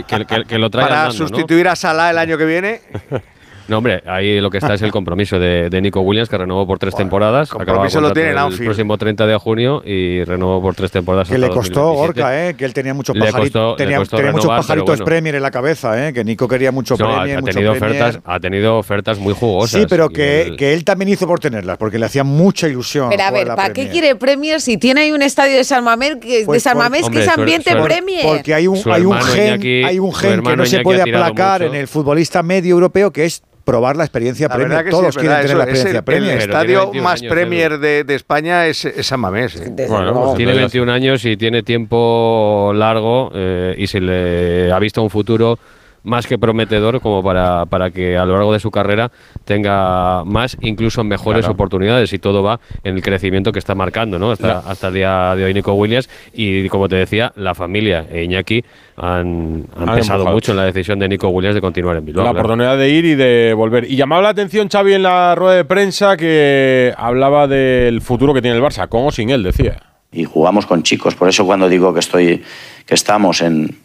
que- 0.47 0.59
lo 0.59 0.71
trae 0.71 0.87
para 0.87 1.03
andando, 1.03 1.25
¿no? 1.25 1.29
sustituir 1.29 1.67
a 1.67 1.75
Salah 1.75 2.11
el 2.11 2.19
año 2.19 2.39
que 2.39 2.45
viene? 2.45 2.81
No, 3.69 3.79
hombre, 3.79 4.03
ahí 4.07 4.41
lo 4.41 4.51
que 4.51 4.59
está 4.59 4.75
es 4.75 4.83
el 4.83 4.93
compromiso 4.93 5.39
de, 5.39 5.69
de 5.71 5.81
Nico 5.81 6.01
Williams, 6.01 6.29
que 6.29 6.39
renovó 6.39 6.67
por 6.67 6.79
tres 6.79 6.95
temporadas. 6.95 7.51
compromiso 7.51 8.01
lo 8.01 8.12
tiene 8.12 8.29
en 8.31 8.35
el 8.37 8.39
Anfield. 8.39 8.64
próximo 8.67 8.97
30 8.99 9.27
de 9.27 9.37
junio 9.37 9.83
y 9.85 10.25
renovó 10.25 10.61
por 10.62 10.75
tres 10.75 10.91
temporadas. 10.91 11.29
Que 11.29 11.39
le 11.39 11.49
costó 11.49 11.81
2027. 11.95 11.97
Gorka, 12.23 12.49
¿eh? 12.49 12.55
que 12.55 12.64
él 12.64 12.73
tenía 12.75 12.95
muchos 12.95 13.17
pajaritos, 13.17 13.77
tenía, 13.77 13.99
costó 13.99 14.17
tenía 14.17 14.33
muchos 14.33 14.47
pajaritos 14.49 14.87
bueno. 14.87 15.05
Premier 15.05 15.35
en 15.35 15.43
la 15.43 15.51
cabeza, 15.51 16.09
¿eh? 16.09 16.12
que 16.12 16.25
Nico 16.25 16.47
quería 16.49 16.71
mucho 16.73 16.97
No, 16.99 17.07
Premier, 17.09 17.39
ha 17.39 17.41
mucho 17.41 17.53
tenido 17.55 17.73
Premier. 17.75 18.03
ofertas, 18.03 18.23
ha 18.25 18.41
tenido 18.41 18.79
ofertas 18.79 19.19
muy 19.19 19.35
jugosas. 19.35 19.81
Sí, 19.81 19.87
pero 19.89 20.09
que, 20.09 20.43
el- 20.43 20.57
que 20.57 20.73
él 20.73 20.85
también 20.85 21.09
hizo 21.11 21.27
por 21.27 21.41
tenerlas, 21.41 21.77
porque 21.79 21.99
le 21.99 22.07
hacía 22.07 22.25
mucha 22.25 22.69
ilusión. 22.69 23.09
Pero 23.11 23.23
a 23.25 23.31
ver, 23.31 23.49
¿para 23.49 23.73
qué 23.73 23.89
quiere 23.89 24.14
Premier 24.17 24.61
si 24.61 24.77
tiene 24.77 25.03
ahí 25.03 25.12
un 25.12 25.23
estadio 25.23 25.57
de 25.57 25.64
San 25.64 25.83
Mamés 25.85 26.17
que, 26.21 26.43
Pues 26.47 26.57
de 26.57 26.61
San 26.61 26.75
por- 26.75 26.83
Mamés 26.85 27.09
que 27.11 27.21
es 27.23 27.29
ambiente 27.29 27.73
su- 27.73 27.83
Premier? 27.83 28.23
Porque 28.25 28.55
hay 28.55 28.67
un, 28.67 28.79
hay 28.91 29.03
un 29.05 29.21
gen, 29.23 29.85
hay 29.85 29.99
un 29.99 30.14
gen 30.14 30.43
que 30.43 30.57
no 30.57 30.67
se 30.67 30.81
puede 30.81 31.03
aplacar 31.03 31.62
en 31.62 31.75
el 31.75 31.89
futbolista 31.89 32.43
medio 32.43 32.75
europeo, 32.75 33.11
que 33.12 33.25
es 33.25 33.43
probar 33.67 33.97
la 33.97 34.05
experiencia 34.05 34.49
La 34.49 34.55
Premier. 34.57 34.85
que 34.85 34.91
Todos 34.91 35.12
sí, 35.14 35.21
quieren 35.21 35.39
verdad, 35.39 35.43
tener 35.43 35.51
eso 35.51 35.59
la 35.59 35.64
es 35.64 35.69
experiencia 35.71 35.99
el, 35.99 36.05
Premier. 36.05 36.33
el 36.37 36.39
estadio 36.41 36.67
tiene 36.67 36.85
21 36.85 37.05
más 37.05 37.21
años, 37.21 37.31
Premier 37.33 37.79
de, 37.79 38.05
de 38.05 38.14
España 38.14 38.67
es, 38.67 38.85
es 38.87 39.07
San 39.07 39.21
Mamés. 39.21 39.57
¿eh? 39.57 39.75
Bueno, 39.89 40.14
pues 40.14 40.37
Tiene 40.37 40.53
entonces- 40.53 40.73
21 40.73 40.93
años 40.93 41.25
y 41.27 41.37
tiene 41.37 41.62
tiempo 41.62 42.73
largo 42.75 43.31
eh, 43.35 43.75
y 43.77 43.87
se 43.89 44.01
le 44.01 44.73
ha 44.73 44.79
visto 44.79 45.03
un 45.03 45.11
futuro 45.11 45.59
más 46.07 46.27
que 46.27 46.39
prometedor 46.39 47.01
como 47.01 47.23
para, 47.23 47.67
para 47.67 47.91
que 47.91 48.17
a 48.17 48.25
lo 48.25 48.35
largo 48.35 48.53
de 48.53 48.61
su 48.61 48.71
carrera 48.71 49.11
tenga 49.45 50.23
más, 50.25 50.57
incluso 50.61 51.05
mejores 51.05 51.41
Claro. 51.41 51.53
oportunidades 51.55 52.13
y 52.13 52.19
todo 52.19 52.43
va 52.43 52.61
en 52.85 52.95
el 52.97 53.03
crecimiento 53.03 53.53
que 53.53 53.59
está 53.59 53.75
marcando, 53.75 54.19
¿no? 54.19 54.31
Hasta, 54.31 54.61
hasta 54.61 54.89
el 54.89 54.95
día 54.95 55.35
de 55.37 55.45
hoy 55.45 55.53
Nico 55.53 55.75
Williams 55.75 56.09
y 56.33 56.69
como 56.69 56.89
te 56.89 56.97
decía, 56.97 57.33
la 57.37 57.55
familia 57.55 58.07
e 58.11 58.23
Iñaki 58.25 58.65
han, 58.97 59.67
han 59.77 59.89
Han 59.89 59.95
pesado 59.97 60.21
empujado. 60.21 60.31
mucho 60.35 60.53
en 60.53 60.57
la 60.59 60.65
decisión 60.65 60.99
de 60.99 61.09
Nico 61.09 61.29
Williams 61.29 61.55
de 61.55 61.61
continuar 61.61 61.97
en 61.97 62.07
Bilbao. 62.07 62.25
la 62.25 62.31
claro. 62.31 62.47
oportunidad 62.47 62.79
de 62.79 62.89
ir 62.89 63.05
y 63.05 63.15
de 63.17 63.53
volver. 63.55 63.91
Y 63.91 63.97
llamaba 63.97 64.23
la 64.23 64.29
atención 64.31 64.69
Xavi 64.69 64.95
en 64.95 65.03
la 65.03 65.35
rueda 65.35 65.57
de 65.57 65.65
prensa 65.65 66.17
que 66.17 66.95
hablaba 66.97 67.47
del 67.49 68.01
futuro 68.01 68.33
que 68.33 68.41
tiene 68.41 68.57
el 68.57 68.63
Barça, 68.63 68.89
con 68.89 69.07
o 69.07 69.11
sin 69.11 69.31
él, 69.31 69.43
decía. 69.43 69.83
y 70.13 70.25
jugamos 70.25 70.67
con 70.67 70.83
chicos. 70.83 71.15
Por 71.15 71.29
eso 71.29 71.45
cuando 71.45 71.69
digo 71.69 71.93
que 71.93 72.01
estoy, 72.01 72.43
que 72.87 72.95
estamos 72.95 73.43
en, 73.43 73.77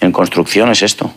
en 0.00 0.10
construcción 0.12 0.70
es 0.70 0.82
esto. 0.82 1.12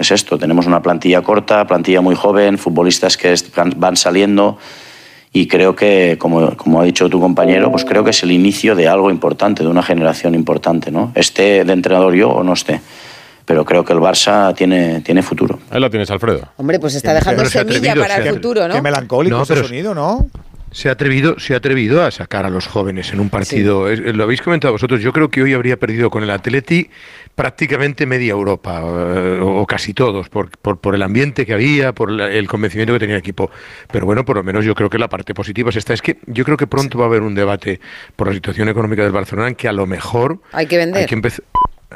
Es 0.00 0.10
esto. 0.10 0.38
Tenemos 0.38 0.66
una 0.66 0.80
plantilla 0.80 1.20
corta, 1.20 1.66
plantilla 1.66 2.00
muy 2.00 2.16
joven, 2.16 2.58
futbolistas 2.58 3.16
que 3.16 3.34
van 3.76 3.96
saliendo 3.96 4.58
y 5.32 5.46
creo 5.46 5.76
que, 5.76 6.16
como, 6.18 6.56
como 6.56 6.80
ha 6.80 6.84
dicho 6.84 7.08
tu 7.08 7.20
compañero, 7.20 7.70
pues 7.70 7.84
creo 7.84 8.02
que 8.02 8.10
es 8.10 8.22
el 8.24 8.32
inicio 8.32 8.74
de 8.74 8.88
algo 8.88 9.10
importante, 9.10 9.62
de 9.62 9.68
una 9.68 9.82
generación 9.82 10.34
importante, 10.34 10.90
¿no? 10.90 11.12
Esté 11.14 11.64
de 11.64 11.72
entrenador 11.72 12.14
yo 12.14 12.30
o 12.30 12.42
no 12.42 12.54
esté. 12.54 12.80
Pero 13.44 13.64
creo 13.64 13.84
que 13.84 13.92
el 13.92 14.00
Barça 14.00 14.54
tiene, 14.54 15.00
tiene 15.02 15.22
futuro. 15.22 15.58
Ahí 15.70 15.80
lo 15.80 15.90
tienes, 15.90 16.10
Alfredo. 16.10 16.48
Hombre, 16.56 16.80
pues 16.80 16.94
está 16.94 17.14
dejando 17.14 17.44
semilla 17.44 17.92
atrevido, 17.92 18.02
para 18.02 18.16
el 18.16 18.34
futuro, 18.34 18.66
¿no? 18.66 18.74
Qué 18.74 18.82
melancólico 18.82 19.36
No, 19.36 19.42
ese 19.42 19.56
sonido, 19.56 19.94
¿no? 19.94 20.26
Se 20.72 20.88
ha 20.88 20.92
atrevido, 20.92 21.38
se 21.38 21.54
ha 21.54 21.56
atrevido 21.56 22.02
a 22.04 22.10
sacar 22.10 22.46
a 22.46 22.50
los 22.50 22.66
jóvenes 22.68 23.12
en 23.12 23.18
un 23.20 23.28
partido. 23.28 23.88
Lo 23.94 24.22
habéis 24.22 24.40
comentado 24.40 24.72
vosotros. 24.72 25.00
Yo 25.00 25.12
creo 25.12 25.28
que 25.28 25.42
hoy 25.42 25.52
habría 25.52 25.76
perdido 25.78 26.10
con 26.10 26.22
el 26.22 26.30
Atleti 26.30 26.88
prácticamente 27.34 28.06
media 28.06 28.32
Europa 28.32 28.80
eh, 28.84 29.38
o 29.42 29.66
casi 29.66 29.94
todos 29.94 30.28
por, 30.28 30.50
por, 30.58 30.78
por 30.78 30.94
el 30.94 31.02
ambiente 31.02 31.44
que 31.46 31.54
había, 31.54 31.92
por 31.92 32.10
la- 32.10 32.30
el 32.30 32.46
convencimiento 32.46 32.92
que 32.92 32.98
tenía 33.00 33.16
el 33.16 33.20
equipo. 33.20 33.50
Pero 33.90 34.06
bueno, 34.06 34.24
por 34.24 34.36
lo 34.36 34.42
menos 34.44 34.64
yo 34.64 34.74
creo 34.74 34.90
que 34.90 34.98
la 34.98 35.08
parte 35.08 35.34
positiva 35.34 35.70
es 35.70 35.76
esta. 35.76 35.92
Es 35.94 36.02
que 36.02 36.18
yo 36.26 36.44
creo 36.44 36.56
que 36.56 36.66
pronto 36.66 36.98
va 36.98 37.04
a 37.06 37.08
haber 37.08 37.22
un 37.22 37.34
debate 37.34 37.80
por 38.14 38.28
la 38.28 38.34
situación 38.34 38.68
económica 38.68 39.02
del 39.02 39.12
Barcelona 39.12 39.48
en 39.48 39.54
que 39.56 39.68
a 39.68 39.72
lo 39.72 39.86
mejor 39.86 40.40
Hay 40.52 40.66
que 40.66 40.76
vender. 40.76 41.00
hay 41.02 41.06
que 41.06 41.14
empezar. 41.14 41.44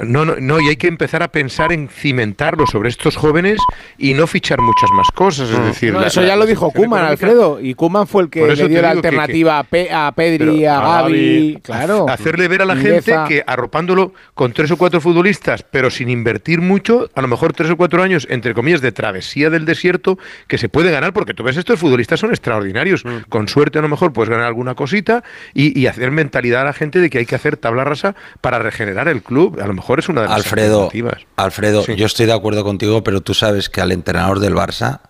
No, 0.03 0.25
no, 0.25 0.35
no, 0.41 0.61
y 0.61 0.69
hay 0.69 0.77
que 0.77 0.89
empezar 0.89 1.23
a 1.23 1.29
pensar 1.29 1.73
en 1.73 1.89
cimentarlo 1.89 2.67
sobre 2.67 2.89
estos 2.89 3.17
jóvenes 3.17 3.61
y 3.97 4.15
no 4.15 4.27
fichar 4.27 4.61
muchas 4.61 4.91
más 4.91 5.09
cosas. 5.15 5.51
Es 5.51 5.65
decir, 5.65 5.93
No, 5.93 6.01
la- 6.01 6.09
eso 6.09 6.23
ya 6.25 6.35
lo 6.35 6.47
dijo 6.47 6.71
Kuman, 6.73 7.05
Alfredo. 7.05 7.61
Y 7.61 7.75
Kuman 7.75 8.07
fue 8.09 8.25
el 8.25 8.31
que 8.31 8.45
le 8.45 8.69
dio 8.69 8.83
la 8.83 8.91
que- 8.91 8.97
alternativa 8.97 9.59
a, 9.61 9.63
Pe- 9.65 9.93
a 9.93 10.11
Pedri, 10.13 10.67
a 10.67 10.81
Gaby. 10.81 11.61
Claro. 11.63 12.07
Hacerle 12.09 12.49
ver 12.49 12.63
a 12.63 12.65
la 12.65 12.75
gente 12.77 13.15
que 13.29 13.45
arropándolo 13.47 14.13
con 14.35 14.53
tres 14.53 14.71
o 14.73 14.77
cuatro 14.77 15.01
futbolistas, 15.01 15.63
pero 15.63 15.91
sin 15.91 16.09
invertir 16.11 16.61
mucho, 16.61 17.09
a 17.15 17.23
lo 17.23 17.29
mejor 17.29 17.53
tres 17.53 17.71
o 17.71 17.77
cuatro 17.77 18.03
años, 18.03 18.27
entre 18.31 18.53
comillas, 18.53 18.81
de 18.81 18.91
travesía 18.91 19.49
del 19.49 19.65
desierto, 19.65 20.19
que 20.49 20.59
se 20.59 20.69
puede 20.69 20.91
ganar, 20.91 21.13
porque 21.13 21.35
tú 21.35 21.45
ves, 21.45 21.57
estos 21.57 21.79
futbolistas 21.79 22.19
son 22.19 22.31
extraordinarios. 22.31 23.05
Mm. 23.05 23.29
Con 23.29 23.47
suerte, 23.47 23.79
a 23.79 23.83
lo 23.83 23.89
mejor, 23.89 24.13
puedes 24.13 24.29
ganar 24.31 24.47
alguna 24.47 24.75
cosita 24.75 25.23
y, 25.55 25.79
y 25.79 25.87
hacer 25.87 26.11
mentalidad 26.11 26.63
a 26.63 26.65
la 26.65 26.73
gente 26.73 26.99
de 26.99 27.11
que 27.11 27.19
hay 27.19 27.27
que 27.27 27.37
hacer 27.37 27.57
tabla 27.57 27.85
rasa 27.85 28.17
para 28.41 28.59
regenerar 28.59 29.07
el 29.07 29.23
club. 29.23 29.61
A 29.63 29.67
lo 29.69 29.73
mejor 29.75 29.84
es 30.01 30.09
una 30.09 30.23
de 30.23 30.29
las 30.29 30.37
Alfredo, 30.37 30.85
alternativas. 30.85 31.23
Alfredo, 31.37 31.83
Sí. 31.85 31.95
yo 31.97 32.07
estoy 32.07 32.27
de 32.27 32.33
acuerdo 32.33 32.65
contigo, 32.65 33.03
pero 33.05 33.21
tú 33.21 33.35
sabes 33.35 33.69
que 33.69 33.81
al 33.81 33.93
entrenador 33.93 34.41
del 34.41 34.55
Barça 34.55 35.01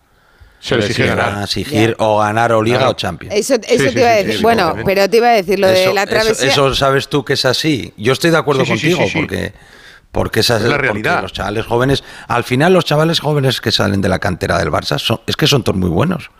Se 0.60 0.76
le 0.76 0.86
exige 0.86 1.08
van 1.08 1.16
ganar. 1.18 1.38
a 1.38 1.44
exigir 1.44 1.94
o 1.98 2.18
ganar 2.18 2.52
o 2.52 2.62
Liga 2.62 2.78
Claro. 2.78 2.92
o 2.92 2.94
Champions. 2.94 3.34
Eso, 3.34 3.54
eso 3.54 3.92
te 3.92 4.00
iba 4.00 4.08
a 4.10 4.14
decir. 4.14 4.42
bueno, 4.42 4.74
pero 4.84 5.08
te 5.08 5.16
iba 5.18 5.28
a 5.28 5.32
decir 5.32 5.58
lo 5.58 5.66
de 5.68 5.82
Eso- 5.84 5.92
la 5.94 6.02
eso- 6.04 6.10
travesía. 6.10 6.48
Eso, 6.48 6.74
sabes 6.74 7.08
tú 7.08 7.24
que 7.24 7.34
es 7.34 7.44
así. 7.44 7.92
Yo 7.96 8.12
estoy 8.12 8.30
de 8.30 8.38
acuerdo 8.38 8.64
Sí, 8.64 8.72
sí, 8.72 8.78
sí, 8.78 8.86
contigo 8.96 9.02
sí, 9.06 9.10
sí. 9.12 9.18
porque 9.20 9.52
porque 10.12 10.40
esa 10.40 10.58
es, 10.58 10.62
la 10.62 10.78
realidad. 10.78 11.22
Los 11.22 11.32
chavales 11.32 11.66
jóvenes, 11.66 12.04
al 12.28 12.44
final 12.44 12.72
los 12.72 12.84
chavales 12.84 13.18
jóvenes 13.18 13.60
que 13.60 13.72
salen 13.72 14.00
de 14.00 14.08
la 14.08 14.20
cantera 14.20 14.58
del 14.58 14.70
Barça 14.70 14.98
son, 15.00 15.20
es 15.26 15.34
que 15.34 15.48
son 15.48 15.64
todos 15.64 15.76
muy 15.76 15.88
buenos 15.90 16.30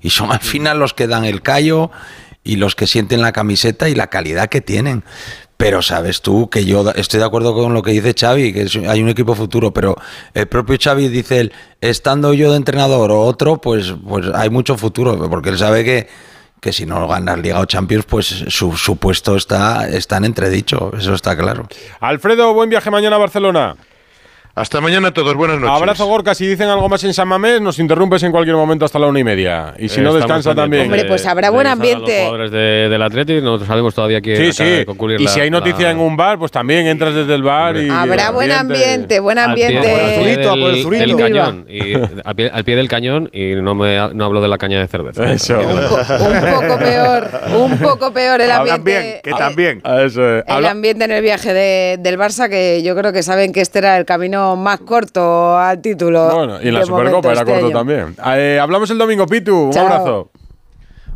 y 0.00 0.10
son 0.10 0.32
al 0.32 0.40
final 0.40 0.80
los 0.80 0.94
que 0.94 1.06
dan 1.06 1.24
el 1.24 1.40
callo 1.40 1.92
y 2.42 2.56
los 2.56 2.74
que 2.74 2.88
sienten 2.88 3.22
la 3.22 3.30
camiseta 3.30 3.88
y 3.88 3.94
la 3.94 4.08
calidad 4.08 4.48
que 4.48 4.60
tienen. 4.60 5.04
Pero 5.60 5.82
sabes 5.82 6.22
tú 6.22 6.48
que 6.48 6.64
yo 6.64 6.90
estoy 6.94 7.20
de 7.20 7.26
acuerdo 7.26 7.52
con 7.52 7.74
lo 7.74 7.82
que 7.82 7.90
dice 7.90 8.14
Xavi, 8.18 8.52
que 8.54 8.66
hay 8.88 9.02
un 9.02 9.10
equipo 9.10 9.34
futuro, 9.34 9.72
pero 9.72 9.94
el 10.32 10.46
propio 10.48 10.78
Xavi 10.82 11.08
dice 11.08 11.38
él, 11.38 11.52
estando 11.82 12.32
yo 12.32 12.50
de 12.50 12.56
entrenador 12.56 13.10
o 13.10 13.20
otro, 13.20 13.58
pues, 13.58 13.94
pues 14.08 14.26
hay 14.34 14.48
mucho 14.48 14.78
futuro, 14.78 15.28
porque 15.28 15.50
él 15.50 15.58
sabe 15.58 15.84
que, 15.84 16.08
que 16.62 16.72
si 16.72 16.86
no 16.86 17.06
ganas 17.06 17.38
Liga 17.38 17.60
o 17.60 17.66
Champions, 17.66 18.06
pues 18.06 18.26
su, 18.48 18.74
su 18.74 18.96
puesto 18.96 19.36
está, 19.36 19.86
está 19.86 20.16
en 20.16 20.24
entredicho, 20.24 20.92
eso 20.96 21.12
está 21.12 21.36
claro. 21.36 21.68
Alfredo, 22.00 22.54
buen 22.54 22.70
viaje 22.70 22.90
mañana 22.90 23.16
a 23.16 23.18
Barcelona. 23.18 23.76
Hasta 24.52 24.80
mañana 24.80 25.08
a 25.08 25.10
todos, 25.12 25.34
buenas 25.36 25.58
noches. 25.60 25.74
Abrazo, 25.76 26.06
Gorka. 26.06 26.34
Si 26.34 26.44
dicen 26.46 26.68
algo 26.68 26.88
más 26.88 27.02
en 27.04 27.14
San 27.14 27.28
Mamés, 27.28 27.60
nos 27.60 27.78
interrumpes 27.78 28.22
en 28.24 28.32
cualquier 28.32 28.56
momento 28.56 28.84
hasta 28.84 28.98
la 28.98 29.06
una 29.06 29.20
y 29.20 29.24
media. 29.24 29.74
Y 29.78 29.88
si 29.88 30.00
no, 30.00 30.12
descansa 30.12 30.54
también. 30.56 30.82
Hombre, 30.84 31.04
pues 31.04 31.24
habrá 31.24 31.48
de 31.48 31.54
buen 31.54 31.66
ambiente. 31.68 32.10
Los 32.12 32.18
jugadores 32.18 32.50
de, 32.50 32.58
del 32.90 33.00
Atleti, 33.00 33.40
nosotros 33.40 33.68
sabemos 33.68 33.94
todavía 33.94 34.20
que 34.20 34.36
Sí, 34.36 34.52
sí. 34.52 34.84
concluir 34.84 35.20
Y 35.20 35.24
la- 35.24 35.30
si 35.30 35.40
hay 35.40 35.50
noticia 35.50 35.84
la- 35.86 35.90
en 35.92 35.98
un 36.00 36.16
bar, 36.16 36.38
pues 36.38 36.50
también 36.50 36.86
entras 36.88 37.14
desde 37.14 37.32
el 37.34 37.42
bar 37.44 37.76
y. 37.76 37.88
Habrá 37.88 38.32
buen 38.32 38.50
ambiente, 38.50 39.20
buen 39.20 39.38
ambiente. 39.38 39.78
al 39.78 39.84
pie 39.84 40.18
zurito, 40.34 40.50
a 40.50 40.56
por 40.56 40.70
el 40.94 41.06
del, 41.06 41.16
cañón 41.16 41.66
y 41.68 41.94
al 42.24 42.34
pie, 42.34 42.50
al 42.52 42.64
pie 42.64 42.76
del 42.76 42.88
cañón 42.88 43.30
y 43.32 43.54
no 43.54 43.74
me 43.76 43.96
no 44.12 44.24
hablo 44.24 44.40
de 44.42 44.48
la 44.48 44.58
caña 44.58 44.80
de 44.80 44.88
cerveza. 44.88 45.30
Eso. 45.32 45.58
Un, 45.60 45.66
po- 45.88 46.24
un 46.24 46.40
poco 46.66 46.78
peor, 46.78 47.30
un 47.56 47.78
poco 47.78 48.12
peor 48.12 48.40
el 48.40 48.50
Hablan 48.50 48.74
ambiente. 48.80 49.02
bien, 49.02 49.20
que 49.22 49.30
también. 49.30 49.82
Eso 50.06 50.38
es. 50.38 50.44
El 50.46 50.66
ambiente 50.66 51.04
en 51.04 51.12
el 51.12 51.22
viaje 51.22 51.54
de- 51.54 51.96
del 52.00 52.18
Barça, 52.18 52.48
que 52.50 52.82
yo 52.82 52.96
creo 52.96 53.12
que 53.12 53.22
saben 53.22 53.52
que 53.52 53.60
este 53.60 53.78
era 53.78 53.96
el 53.96 54.04
camino 54.04 54.39
más 54.56 54.80
corto 54.80 55.56
al 55.58 55.80
título. 55.80 56.30
Bueno, 56.34 56.62
y 56.62 56.68
en 56.68 56.74
la 56.74 56.84
Supercopa 56.84 57.30
era 57.32 57.40
este 57.40 57.52
corto 57.52 57.66
año. 57.66 57.76
también. 57.76 58.16
Eh, 58.36 58.58
hablamos 58.60 58.90
el 58.90 58.98
domingo, 58.98 59.26
Pitu. 59.26 59.56
Un 59.66 59.72
Chao. 59.72 59.86
abrazo. 59.86 60.30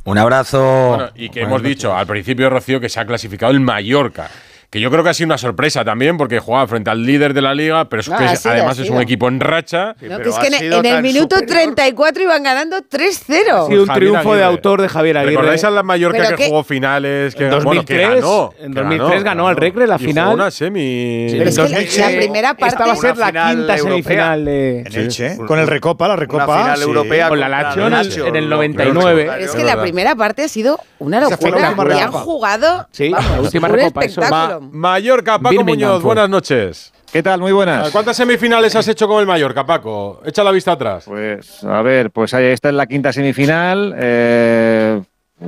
Un 0.05 0.19
abrazo. 0.19 0.89
Bueno, 0.97 1.11
y 1.15 1.31
que 1.31 1.43
hemos 1.43 1.63
dicho 1.63 1.95
al 1.95 2.07
principio, 2.07 2.51
Rocío, 2.51 2.79
que 2.81 2.89
se 2.89 3.01
ha 3.01 3.07
clasificado 3.07 3.53
el 3.53 3.61
Mallorca. 3.61 4.29
Que 4.75 4.81
yo 4.81 4.91
creo 4.91 5.05
que 5.05 5.11
ha 5.11 5.15
sido 5.15 5.27
una 5.29 5.39
sorpresa 5.39 5.85
también, 5.85 6.17
porque 6.17 6.41
jugaba 6.41 6.67
frente 6.67 6.91
al 6.91 7.07
líder 7.07 7.33
de 7.33 7.41
la 7.41 7.55
liga, 7.55 7.89
pero 7.89 8.01
es 8.01 8.09
No, 8.09 8.17
que 8.19 8.25
ha 8.25 8.33
es- 8.33 8.41
sido, 8.41 8.55
además 8.55 8.77
es 8.81 8.91
un 8.91 9.01
equipo 9.01 9.29
en 9.29 9.39
racha. 9.39 9.87
No, 9.87 9.95
que 9.95 10.09
pero 10.17 10.31
es 10.31 10.37
que 10.39 10.47
en, 10.49 10.85
el 10.85 11.01
minuto 11.01 11.37
superior. 11.37 11.47
34 11.77 12.23
iban 12.25 12.43
ganando 12.43 12.79
3-0. 12.83 13.67
Ha 13.67 13.67
sido 13.69 13.83
un 13.83 13.87
Javier 13.87 14.11
triunfo 14.11 14.35
de 14.35 14.43
autor 14.43 14.83
de 14.83 14.89
Javier 14.89 15.19
Aguirre. 15.19 15.31
¿Recordáis 15.37 15.63
a 15.63 15.71
la 15.71 15.85
Mallorca 15.85 16.29
que 16.31 16.35
que- 16.35 16.47
jugó 16.49 16.65
finales? 16.65 17.37
Que, 17.37 17.45
En 17.45 17.51
bueno, 17.51 17.65
2003, 17.67 17.99
que 18.01 18.15
ganó, 18.21 18.51
en 18.61 18.75
que 18.75 18.81
2003 18.81 19.23
ganó 19.23 19.47
al 19.47 19.55
Recre 19.57 19.87
la 19.87 19.95
Y 19.95 19.99
jugó 19.99 20.09
final. 20.09 20.35
una 20.35 20.51
semi. 20.51 21.27
Pero 21.31 21.51
es 21.51 21.57
que 21.95 22.01
la- 22.01 22.09
primera 22.09 22.55
parte- 22.55 22.67
Esta 22.75 22.87
va 22.87 22.93
a 22.95 22.97
ser 22.97 23.17
la 23.17 23.27
final 23.29 23.57
quinta 23.57 23.77
europea. 23.77 24.03
semifinal 24.03 24.45
de. 24.45 24.81
En 24.81 24.95
Elche, 24.97 25.37
con 25.47 25.59
el 25.61 25.69
Recopa, 25.69 26.09
la 26.09 26.17
Recopa. 26.17 26.47
Una 26.47 26.57
final 26.63 26.77
sí. 26.79 26.83
europea 26.83 27.29
Con 27.29 27.39
la 27.39 27.49
Lazio 27.49 27.87
en 27.87 27.93
el- 27.95 28.07
Lazio, 28.09 28.27
en 28.27 28.35
el 28.35 28.45
lo- 28.51 28.57
99. 28.57 29.25
claro, 29.27 29.41
Es 29.45 29.53
que 29.55 29.63
la 29.63 29.81
primera 29.81 30.17
parte 30.17 30.43
ha 30.43 30.49
sido 30.49 30.81
una 30.99 31.21
locura. 31.21 31.61
Y 31.97 32.01
han 32.01 32.11
jugado 32.11 32.89
la 32.99 33.41
última 33.41 33.69
recopa, 33.69 34.05
espectáculo. 34.05 34.64
Ma- 34.73 34.91
Mallorca, 34.91 35.39
Paco 35.39 35.51
Birmingham 35.51 35.67
Muñoz, 35.91 36.03
fue. 36.03 36.09
buenas 36.09 36.29
noches. 36.29 36.93
¿Qué 37.13 37.23
tal? 37.23 37.41
Muy 37.41 37.53
buenas. 37.53 37.91
¿Cuántas 37.91 38.17
semifinales 38.17 38.75
has 38.75 38.89
hecho 38.89 39.07
con 39.07 39.21
el 39.21 39.27
Mallorca, 39.27 39.65
Paco? 39.65 40.21
Echa 40.25 40.43
la 40.43 40.51
vista 40.51 40.73
atrás. 40.73 41.05
Pues 41.07 41.63
a 41.65 41.81
ver, 41.83 42.11
pues 42.11 42.35
ahí 42.35 42.47
esta 42.47 42.71
es 42.71 42.75
la 42.75 42.87
quinta 42.87 43.13
semifinal. 43.13 43.95
eh, 43.97 45.01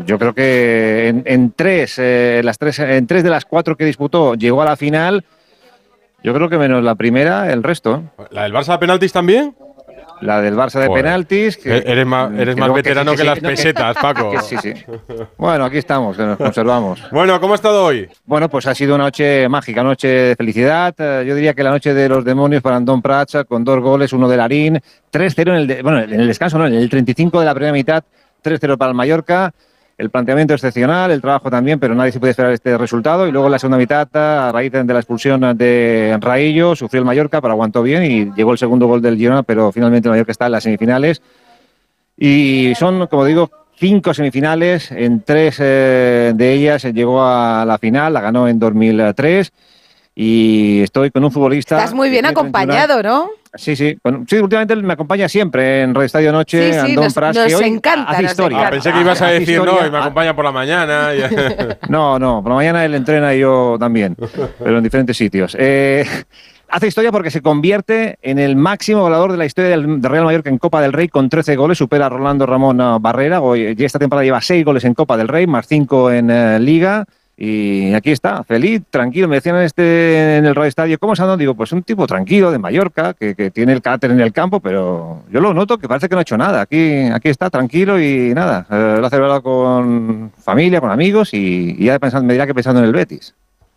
yo 0.04 0.18
creo 0.18 0.34
que 0.34 1.08
en, 1.08 1.22
en 1.26 1.52
tres, 1.52 1.94
eh, 1.98 2.40
las 2.44 2.58
tres, 2.58 2.78
en 2.78 3.06
tres 3.06 3.22
de 3.24 3.30
las 3.30 3.44
cuatro 3.44 3.76
que 3.76 3.84
disputó 3.84 4.34
llegó 4.34 4.62
a 4.62 4.64
la 4.64 4.76
final. 4.76 5.24
Yo 6.22 6.34
creo 6.34 6.48
que 6.48 6.58
menos 6.58 6.82
la 6.82 6.94
primera, 6.96 7.52
el 7.52 7.62
resto. 7.62 8.02
¿La 8.30 8.42
del 8.44 8.52
Barça 8.52 8.72
de 8.72 8.78
penaltis 8.78 9.12
también? 9.12 9.54
La 10.22 10.40
del 10.40 10.54
Barça 10.54 10.80
de 10.80 10.86
Joder. 10.86 11.04
penaltis. 11.04 11.56
que- 11.58 11.76
eres 11.86 12.06
más, 12.06 12.32
eres 12.32 12.54
que 12.54 12.60
más 12.60 12.68
luego 12.68 12.74
veterano 12.74 13.10
que, 13.12 13.18
sí, 13.18 13.24
las 13.24 13.34
sí, 13.38 13.44
pesetas, 13.44 13.96
Paco. 14.00 14.32
sí, 14.42 14.56
sí. 14.62 14.72
Bueno, 15.36 15.64
aquí 15.66 15.76
estamos, 15.78 16.16
que 16.16 16.22
nos 16.22 16.38
conservamos. 16.38 17.02
Bueno, 17.10 17.38
¿cómo 17.40 17.52
ha 17.52 17.56
estado 17.56 17.84
hoy? 17.84 18.08
Bueno, 18.24 18.48
pues 18.48 18.66
ha 18.66 18.74
sido 18.74 18.94
una 18.94 19.04
noche 19.04 19.48
mágica, 19.48 19.82
una 19.82 19.90
noche 19.90 20.08
de 20.08 20.36
felicidad. 20.36 20.94
Eh, 20.98 21.24
Yo 21.26 21.34
diría 21.34 21.52
que 21.54 21.62
la 21.62 21.70
noche 21.70 21.92
de 21.92 22.08
los 22.08 22.24
demonios 22.24 22.62
para 22.62 22.76
Andón 22.76 23.02
Pracha, 23.02 23.44
con 23.44 23.62
dos 23.64 23.80
goles, 23.80 24.12
uno 24.12 24.28
de 24.28 24.36
Larín, 24.38 24.80
3-0 25.12 25.50
en 25.50 25.54
el, 25.56 25.66
de- 25.66 25.82
bueno, 25.82 26.00
en 26.00 26.20
el 26.20 26.26
descanso, 26.28 26.56
no, 26.58 26.66
en 26.66 26.74
el 26.74 26.88
35 26.88 27.38
de 27.40 27.44
la 27.46 27.54
primera 27.54 27.72
mitad, 27.72 28.02
3-0 28.42 28.76
para 28.78 28.90
el 28.92 28.96
Mallorca. 28.96 29.52
El 29.98 30.10
planteamiento 30.10 30.52
excepcional, 30.52 31.10
el 31.10 31.22
trabajo 31.22 31.50
también, 31.50 31.80
pero 31.80 31.94
nadie 31.94 32.12
se 32.12 32.20
puede 32.20 32.32
esperar 32.32 32.52
este 32.52 32.76
resultado. 32.76 33.26
Y 33.26 33.32
luego 33.32 33.46
en 33.46 33.52
la 33.52 33.58
segunda 33.58 33.78
mitad, 33.78 34.06
a 34.14 34.52
raíz 34.52 34.70
de 34.70 34.84
la 34.84 34.98
expulsión 34.98 35.56
de 35.56 36.18
Raillo, 36.20 36.76
sufrió 36.76 37.00
el 37.00 37.06
Mallorca, 37.06 37.40
pero 37.40 37.52
aguantó 37.52 37.82
bien 37.82 38.04
y 38.04 38.32
llegó 38.34 38.52
el 38.52 38.58
segundo 38.58 38.86
gol 38.86 39.00
del 39.00 39.16
Girona, 39.16 39.42
pero 39.42 39.72
finalmente 39.72 40.08
el 40.08 40.10
Mallorca 40.10 40.32
está 40.32 40.46
en 40.46 40.52
las 40.52 40.64
semifinales. 40.64 41.22
Y 42.18 42.74
son, 42.74 43.06
como 43.06 43.24
digo, 43.24 43.50
cinco 43.78 44.12
semifinales. 44.12 44.92
En 44.92 45.22
tres 45.22 45.56
eh, 45.60 46.32
de 46.34 46.52
ellas 46.52 46.84
llegó 46.84 47.24
a 47.24 47.64
la 47.64 47.78
final, 47.78 48.12
la 48.12 48.20
ganó 48.20 48.48
en 48.48 48.58
2003. 48.58 49.50
Y 50.18 50.80
estoy 50.82 51.10
con 51.10 51.22
un 51.24 51.30
futbolista. 51.30 51.76
Estás 51.76 51.92
muy 51.92 52.08
bien 52.08 52.24
que 52.24 52.32
tiene 52.32 52.50
31 52.50 52.72
acompañado, 52.72 53.02
¿no? 53.02 53.30
Sí, 53.54 53.76
sí. 53.76 53.98
con- 54.02 54.26
sí, 54.26 54.36
últimamente 54.38 54.74
me 54.76 54.94
acompaña 54.94 55.28
siempre 55.28 55.82
en 55.82 55.94
Radio 55.94 56.06
Estadio 56.06 56.32
Noche, 56.32 56.68
Sí, 56.68 56.72
sí, 56.72 56.78
Andón 56.78 57.04
nos- 57.04 57.14
Pras, 57.14 57.36
nos 57.36 57.46
que 57.46 57.54
hoy 57.54 57.64
encanta, 57.64 58.10
hace 58.10 58.22
nos 58.22 58.30
historia. 58.32 58.66
Ah, 58.66 58.70
pensé 58.70 58.92
que 58.92 59.00
ibas 59.02 59.20
a 59.20 59.26
decir, 59.26 59.62
no, 59.62 59.86
y 59.86 59.90
me 59.90 59.98
acompaña 59.98 60.34
por 60.34 60.46
la 60.46 60.52
mañana. 60.52 61.10
y- 61.14 61.90
No, 61.90 62.18
no, 62.18 62.42
por 62.42 62.50
la 62.52 62.56
mañana 62.56 62.82
él 62.86 62.94
entrena 62.94 63.34
y 63.34 63.40
yo 63.40 63.76
también, 63.78 64.16
pero 64.58 64.78
en 64.78 64.82
diferentes 64.84 65.16
sitios. 65.16 65.54
Eh, 65.58 66.06
Hace 66.68 66.88
historia 66.88 67.12
porque 67.12 67.30
se 67.30 67.42
convierte 67.42 68.18
en 68.22 68.40
el 68.40 68.56
máximo 68.56 69.02
goleador 69.02 69.30
de 69.30 69.38
la 69.38 69.44
historia 69.46 69.70
del 69.70 70.02
Real 70.02 70.24
Mallorca 70.24 70.50
en 70.50 70.58
Copa 70.58 70.80
del 70.82 70.92
Rey 70.92 71.06
con 71.06 71.28
13 71.28 71.54
goles, 71.54 71.78
supera 71.78 72.06
a 72.06 72.08
Rolando 72.08 72.44
Ramón 72.44 72.78
Barrera, 73.00 73.40
hoy, 73.40 73.76
esta 73.78 74.00
temporada 74.00 74.24
lleva 74.24 74.40
6 74.40 74.64
goles 74.64 74.82
en 74.84 74.92
Copa 74.92 75.16
del 75.16 75.28
Rey, 75.28 75.46
más 75.46 75.68
5 75.68 76.10
en 76.10 76.28
eh, 76.28 76.58
Liga. 76.58 77.04
Y 77.38 77.92
aquí 77.92 78.12
está, 78.12 78.42
feliz, 78.44 78.82
tranquilo. 78.88 79.28
Me 79.28 79.36
decían 79.36 79.56
en, 79.56 79.62
este, 79.62 80.38
en 80.38 80.46
el 80.46 80.54
Radio 80.54 80.68
Estadio, 80.68 80.98
¿cómo 80.98 81.14
se 81.14 81.22
anda? 81.22 81.36
Digo, 81.36 81.54
pues 81.54 81.70
un 81.72 81.82
tipo 81.82 82.06
tranquilo 82.06 82.50
de 82.50 82.58
Mallorca, 82.58 83.12
que, 83.12 83.34
que 83.34 83.50
tiene 83.50 83.74
el 83.74 83.82
carácter 83.82 84.10
en 84.10 84.20
el 84.20 84.32
campo, 84.32 84.60
pero 84.60 85.24
yo 85.30 85.40
lo 85.40 85.52
noto 85.52 85.76
que 85.76 85.86
parece 85.86 86.08
que 86.08 86.14
no 86.14 86.20
ha 86.20 86.22
hecho 86.22 86.38
nada. 86.38 86.62
Aquí, 86.62 87.02
aquí 87.12 87.28
está, 87.28 87.50
tranquilo 87.50 88.00
y 88.00 88.32
nada. 88.34 88.66
Eh, 88.70 88.96
lo 89.00 89.06
ha 89.06 89.10
celebrado 89.10 89.42
con 89.42 90.32
familia, 90.38 90.80
con 90.80 90.90
amigos 90.90 91.34
y, 91.34 91.76
y 91.78 91.84
ya 91.84 91.98
pensando, 91.98 92.26
me 92.26 92.32
dirá 92.32 92.46
que 92.46 92.54
pensando 92.54 92.80
en 92.80 92.86
el 92.86 92.92
Betis. 92.92 93.34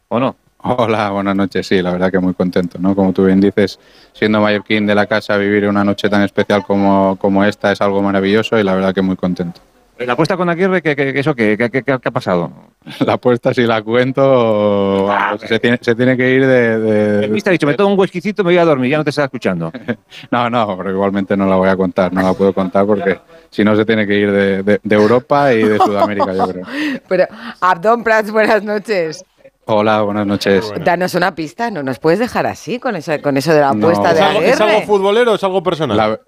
¿O 0.07 0.20
no? 0.20 0.38
Hola, 0.62 1.10
buenas 1.10 1.36
noches. 1.36 1.68
Sí, 1.68 1.82
la 1.82 1.91
verdad 1.91 2.12
que 2.12 2.20
muy 2.20 2.34
contento, 2.34 2.80
¿no? 2.80 2.95
Como 2.95 3.14
tú 3.14 3.26
bien 3.26 3.39
dices, 3.39 3.80
siendo 4.14 4.41
mallorquín 4.41 4.86
de 4.86 4.95
la 4.95 5.05
casa, 5.05 5.38
vivir 5.38 5.68
una 5.68 5.84
noche 5.84 6.10
tan 6.10 6.22
especial 6.22 6.64
como, 6.64 7.18
como 7.18 7.45
esta 7.45 7.72
es 7.72 7.80
algo 7.82 8.01
maravilloso 8.01 8.57
y 8.60 8.64
la 8.64 8.74
verdad 8.74 8.93
que 8.93 9.01
muy 9.01 9.16
contento. 9.16 9.62
La 10.00 10.14
apuesta 10.14 10.38
con 10.38 10.50
Aguirre, 10.50 10.82
¿qué, 10.82 10.95
qué, 10.95 11.14
qué- 11.14 11.20
eso, 11.20 11.36
qué, 11.36 11.58
qué- 11.58 11.70
qué- 11.70 11.84
qué 11.84 11.91
ha 11.91 12.00
pasado? 12.12 12.52
La 13.06 13.14
apuesta, 13.14 13.54
si 13.54 13.64
la 13.64 13.82
cuento, 13.82 15.04
vamos, 15.06 15.41
se, 15.41 15.60
tiene, 15.60 15.78
se 15.82 15.93
tiene 15.93 16.16
que 16.16 16.30
ir 16.32 16.45
de... 16.47 16.80
de- 16.80 17.26
El 17.26 17.32
mister 17.32 17.52
ha 17.52 17.54
dicho, 17.54 17.68
me 17.68 17.74
tomo 17.74 17.93
un 17.93 18.00
whiskycito, 18.00 18.43
me 18.43 18.52
voy 18.52 18.58
a 18.58 18.66
dormir, 18.66 18.91
ya 18.91 18.97
no 18.97 19.04
te 19.04 19.10
estaba 19.10 19.26
escuchando. 19.26 19.72
No, 20.32 20.50
no, 20.50 20.78
pero 20.78 20.91
igualmente 20.91 21.36
no 21.36 21.45
la 21.47 21.56
voy 21.58 21.68
a 21.70 21.76
contar, 21.76 22.14
no 22.14 22.22
la 22.22 22.34
puedo 22.34 22.54
contar 22.54 22.86
porque 22.86 23.20
si 23.50 23.64
no 23.64 23.76
se 23.76 23.84
tiene 23.86 24.08
que 24.08 24.18
ir 24.20 24.32
de, 24.32 24.64
de- 24.64 24.80
de 24.82 24.95
Europa 24.95 25.54
y 25.54 25.64
de 25.64 25.78
Sudamérica, 25.78 26.34
yo 26.34 26.47
creo. 26.47 26.66
Pero, 27.08 27.26
Abdón 27.60 28.04
Prats, 28.04 28.32
buenas 28.32 28.64
noches. 28.64 29.24
Hola, 29.66 30.02
buenas 30.02 30.26
noches. 30.26 30.72
Danos 30.84 31.14
una 31.16 31.36
pista, 31.36 31.70
no 31.72 31.84
nos 31.84 32.00
puedes 32.00 32.20
dejar 32.20 32.47
así 32.47 32.80
con 32.80 32.95
eso, 32.95 33.12
con 33.22 33.36
eso 33.38 33.54
de 33.54 33.60
la 33.62 33.74
No. 33.74 33.88
apuesta 33.89 34.14
de 34.14 34.20
¿Es 34.20 34.26
algo- 34.26 34.41
¿Es 34.41 34.62
algo 34.62 34.82
futbolero 34.84 35.34
o 35.34 35.36
es 35.36 35.43
algo 35.43 35.62
personal? 35.62 35.97
La- 35.97 36.20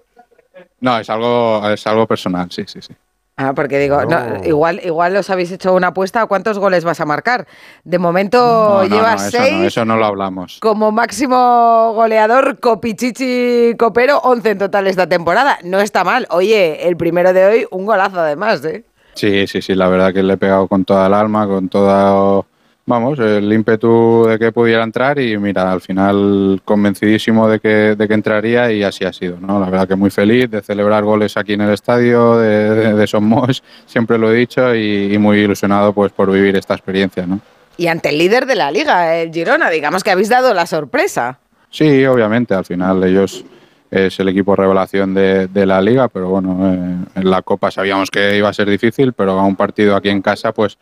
no, 0.80 0.98
es 0.98 1.08
algo, 1.08 1.68
es 1.70 1.86
algo 1.86 2.06
personal, 2.06 2.48
sí, 2.50 2.64
sí, 2.66 2.80
sí. 2.82 2.92
Ah, 3.36 3.54
porque 3.54 3.78
digo, 3.78 4.04
No. 4.04 4.44
igual, 4.44 4.80
igual 4.84 5.16
os 5.16 5.30
habéis 5.30 5.50
hecho 5.52 5.72
una 5.72 5.88
apuesta 5.88 6.20
a 6.20 6.26
cuántos 6.26 6.58
goles 6.58 6.84
vas 6.84 7.00
a 7.00 7.06
marcar. 7.06 7.46
De 7.82 7.98
momento 7.98 8.38
No, 8.38 8.84
llevas 8.84 9.22
no, 9.22 9.28
eso 9.28 9.38
seis 9.38 9.52
no, 9.58 9.64
eso 9.64 9.84
no 9.86 9.96
lo 9.96 10.04
hablamos. 10.04 10.58
como 10.60 10.92
máximo 10.92 11.92
goleador, 11.94 12.60
Copichichi 12.60 13.74
Copero, 13.78 14.18
11 14.18 14.50
en 14.50 14.58
total 14.58 14.86
esta 14.86 15.08
temporada. 15.08 15.58
No 15.64 15.80
está 15.80 16.04
mal. 16.04 16.26
Oye, 16.30 16.86
el 16.86 16.96
primero 16.96 17.32
de 17.32 17.44
hoy, 17.46 17.66
un 17.70 17.86
golazo 17.86 18.20
además, 18.20 18.62
¿eh? 18.66 18.84
Sí, 19.14 19.46
sí, 19.46 19.62
sí, 19.62 19.74
la 19.74 19.88
verdad 19.88 20.12
que 20.12 20.22
le 20.22 20.34
he 20.34 20.36
pegado 20.36 20.68
con 20.68 20.84
toda 20.84 21.06
el 21.06 21.14
alma, 21.14 21.46
con 21.46 21.68
todo, 21.68 22.46
vamos, 22.92 23.18
el 23.18 23.50
ímpetu 23.50 24.26
de 24.28 24.38
que 24.38 24.52
pudiera 24.52 24.84
entrar 24.84 25.18
y 25.18 25.38
mira, 25.38 25.72
al 25.72 25.80
final 25.80 26.60
convencidísimo 26.64 27.48
de 27.48 27.58
que, 27.58 27.96
de 27.96 28.06
que 28.06 28.14
entraría 28.14 28.70
y 28.70 28.82
así 28.82 29.04
ha 29.06 29.12
sido, 29.12 29.38
¿no? 29.40 29.58
La 29.58 29.70
verdad 29.70 29.88
que 29.88 29.96
muy 29.96 30.10
feliz 30.10 30.50
de 30.50 30.60
celebrar 30.60 31.02
goles 31.02 31.36
aquí 31.38 31.54
en 31.54 31.62
el 31.62 31.72
estadio 31.72 32.36
de, 32.36 32.70
de, 32.74 32.92
de 32.92 33.06
Somos, 33.06 33.62
siempre 33.86 34.18
lo 34.18 34.30
he 34.30 34.36
dicho 34.36 34.74
y, 34.74 35.14
y 35.14 35.18
muy 35.18 35.38
ilusionado 35.38 35.92
pues 35.94 36.12
por 36.12 36.30
vivir 36.30 36.54
esta 36.54 36.74
experiencia, 36.74 37.26
¿no? 37.26 37.40
Y 37.78 37.86
ante 37.86 38.10
el 38.10 38.18
líder 38.18 38.44
de 38.44 38.54
la 38.54 38.70
liga, 38.70 39.16
el 39.16 39.32
Girona, 39.32 39.70
digamos 39.70 40.04
que 40.04 40.10
habéis 40.10 40.28
dado 40.28 40.52
la 40.52 40.66
sorpresa. 40.66 41.38
Sí, 41.70 42.04
obviamente, 42.04 42.54
al 42.54 42.66
final 42.66 43.02
ellos 43.02 43.44
es 43.90 44.20
el 44.20 44.28
equipo 44.28 44.54
revelación 44.54 45.14
de, 45.14 45.48
de 45.48 45.66
la 45.66 45.80
liga, 45.80 46.08
pero 46.08 46.28
bueno, 46.28 46.70
eh, 46.70 47.20
en 47.20 47.30
la 47.30 47.42
Copa 47.42 47.70
sabíamos 47.70 48.10
que 48.10 48.36
iba 48.36 48.48
a 48.48 48.52
ser 48.52 48.68
difícil, 48.68 49.12
pero 49.14 49.32
a 49.32 49.44
un 49.44 49.56
partido 49.56 49.96
aquí 49.96 50.10
en 50.10 50.22
casa, 50.22 50.52
pues 50.52 50.78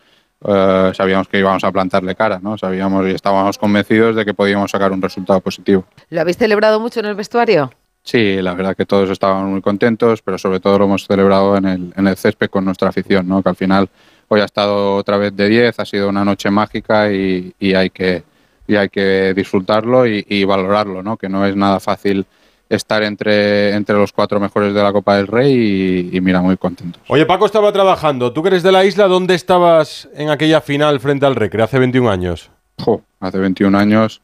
eh, 0.47 0.93
sabíamos 0.95 1.29
que 1.29 1.39
íbamos 1.39 1.63
a 1.65 1.73
plantarle 1.73 2.15
cara, 2.15 2.41
¿no? 2.43 2.57
Sabíamos 2.57 3.07
y 3.07 3.11
estábamos 3.11 3.59
convencidos 3.59 4.17
de 4.17 4.25
que 4.25 4.35
podíamos 4.35 4.71
sacar 4.71 4.93
un 4.93 5.03
resultado 5.03 5.41
positivo. 5.41 5.85
¿Lo 6.09 6.21
habéis 6.21 6.39
celebrado 6.39 6.81
mucho 6.81 7.01
en 7.01 7.07
el 7.07 7.15
vestuario? 7.15 7.71
Sí, 8.03 8.41
la 8.41 8.55
verdad 8.55 8.77
que 8.77 8.87
todos 8.87 9.11
estábamos 9.11 9.51
muy 9.51 9.61
contentos, 9.61 10.23
pero 10.23 10.39
sobre 10.39 10.61
todo 10.61 10.79
lo 10.79 10.85
hemos 10.87 11.07
celebrado 11.07 11.57
en 11.57 11.67
el, 11.67 11.93
en 11.95 12.07
el 12.07 12.17
césped 12.17 12.49
con 12.49 12.65
nuestra 12.65 12.89
afición, 12.89 13.29
¿no? 13.29 13.43
que 13.43 13.51
al 13.51 13.57
final 13.57 13.89
hoy 14.29 14.41
ha 14.41 14.47
estado 14.47 14.97
otra 14.97 15.19
vez 15.19 15.37
de 15.37 15.49
10, 15.49 15.79
ha 15.79 15.85
sido 15.85 16.09
una 16.09 16.25
noche 16.25 16.51
mágica 16.51 17.13
y, 17.13 17.55
y 17.59 17.75
hay, 17.75 17.91
que, 17.91 18.23
y 18.67 18.77
hay 18.77 18.89
que 18.89 19.35
disfrutarlo 19.35 20.07
y, 20.07 20.25
y 20.29 20.45
valorarlo, 20.45 21.03
¿no? 21.03 21.19
que 21.19 21.29
no 21.29 21.45
es 21.45 21.55
nada 21.55 21.79
fácil 21.79 22.25
estar 22.71 23.03
entre, 23.03 23.75
entre 23.75 23.97
los 23.97 24.13
cuatro 24.13 24.41
mejores 24.41 24.73
de 24.73 24.83
la 24.83 24.93
Copa 24.93 25.17
del 25.17 25.27
Rey 25.27 26.09
y, 26.13 26.17
y 26.17 26.21
mira, 26.21 26.41
muy 26.41 26.57
contentos. 26.57 27.03
Oye, 27.09 27.27
Paco 27.27 27.45
estaba 27.45 27.73
trabajando. 27.73 28.33
Tú 28.33 28.43
que 28.43 28.49
eres 28.49 28.63
de 28.63 28.73
la 28.73 28.85
isla, 28.85 29.09
¿dónde 29.09 29.35
estabas 29.35 30.09
en 30.15 30.31
aquella 30.31 30.61
final 30.63 31.01
frente 31.01 31.27
al 31.27 31.35
Recre 31.35 31.63
hace 31.65 31.79
21 31.79 32.11
años? 32.11 32.51
Jo, 32.83 33.03
hace 33.21 33.39
21 33.39 33.77
años 33.77 34.23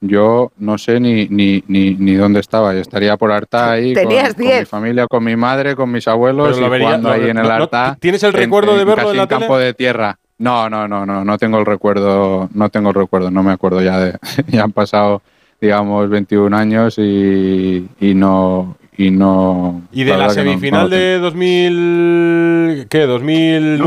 yo 0.00 0.52
no 0.58 0.78
sé 0.78 1.00
ni, 1.00 1.26
ni, 1.28 1.64
ni, 1.66 1.94
ni 1.94 2.14
dónde 2.14 2.38
estaba. 2.38 2.72
Yo 2.72 2.78
estaría 2.80 3.16
por 3.16 3.32
Arta 3.32 3.72
ahí 3.72 3.94
con, 3.94 4.06
mi 4.06 4.14
10. 4.14 4.68
familia, 4.68 5.06
con 5.08 5.24
mi 5.24 5.34
madre, 5.34 5.74
con 5.74 5.90
mis 5.90 6.06
abuelos 6.06 6.54
Pero 6.54 6.66
y 6.68 6.70
vería- 6.70 6.86
jugando 6.86 7.10
ahí 7.10 7.28
en 7.28 7.38
el 7.38 7.42
no- 7.48 7.52
Arta. 7.52 7.96
¿tienes 8.00 8.22
el 8.22 8.30
en- 8.30 8.36
recuerdo 8.42 8.74
de 8.76 8.82
en- 8.82 8.86
verlo 8.86 9.02
casi 9.06 9.10
en 9.10 9.16
la 9.16 9.26
tele? 9.26 9.40
campo 9.40 9.58
de 9.58 9.74
tierra. 9.74 10.16
No, 10.38 10.70
no, 10.70 10.86
no, 10.86 11.04
no, 11.04 11.24
no 11.24 11.36
tengo 11.36 11.58
el 11.58 11.66
recuerdo, 11.66 12.48
no 12.54 12.68
tengo 12.70 12.90
el 12.90 12.94
recuerdo, 12.94 13.28
no 13.32 13.42
me 13.42 13.50
acuerdo 13.50 13.82
ya 13.82 13.98
de, 13.98 14.16
ya 14.46 14.62
han 14.62 14.70
pasado, 14.70 15.20
digamos, 15.60 16.08
21 16.08 16.56
años 16.56 16.96
y, 16.98 17.88
y 18.00 18.14
no, 18.14 18.76
y 18.96 19.10
no. 19.10 19.82
Y 19.92 20.04
de 20.04 20.16
la, 20.16 20.26
no- 20.26 20.30
semifinal 20.30 20.82
no 20.90 20.96
de 20.96 21.18
2000... 21.18 22.86
¿Qué? 22.88 23.06
¿2009? 23.06 23.78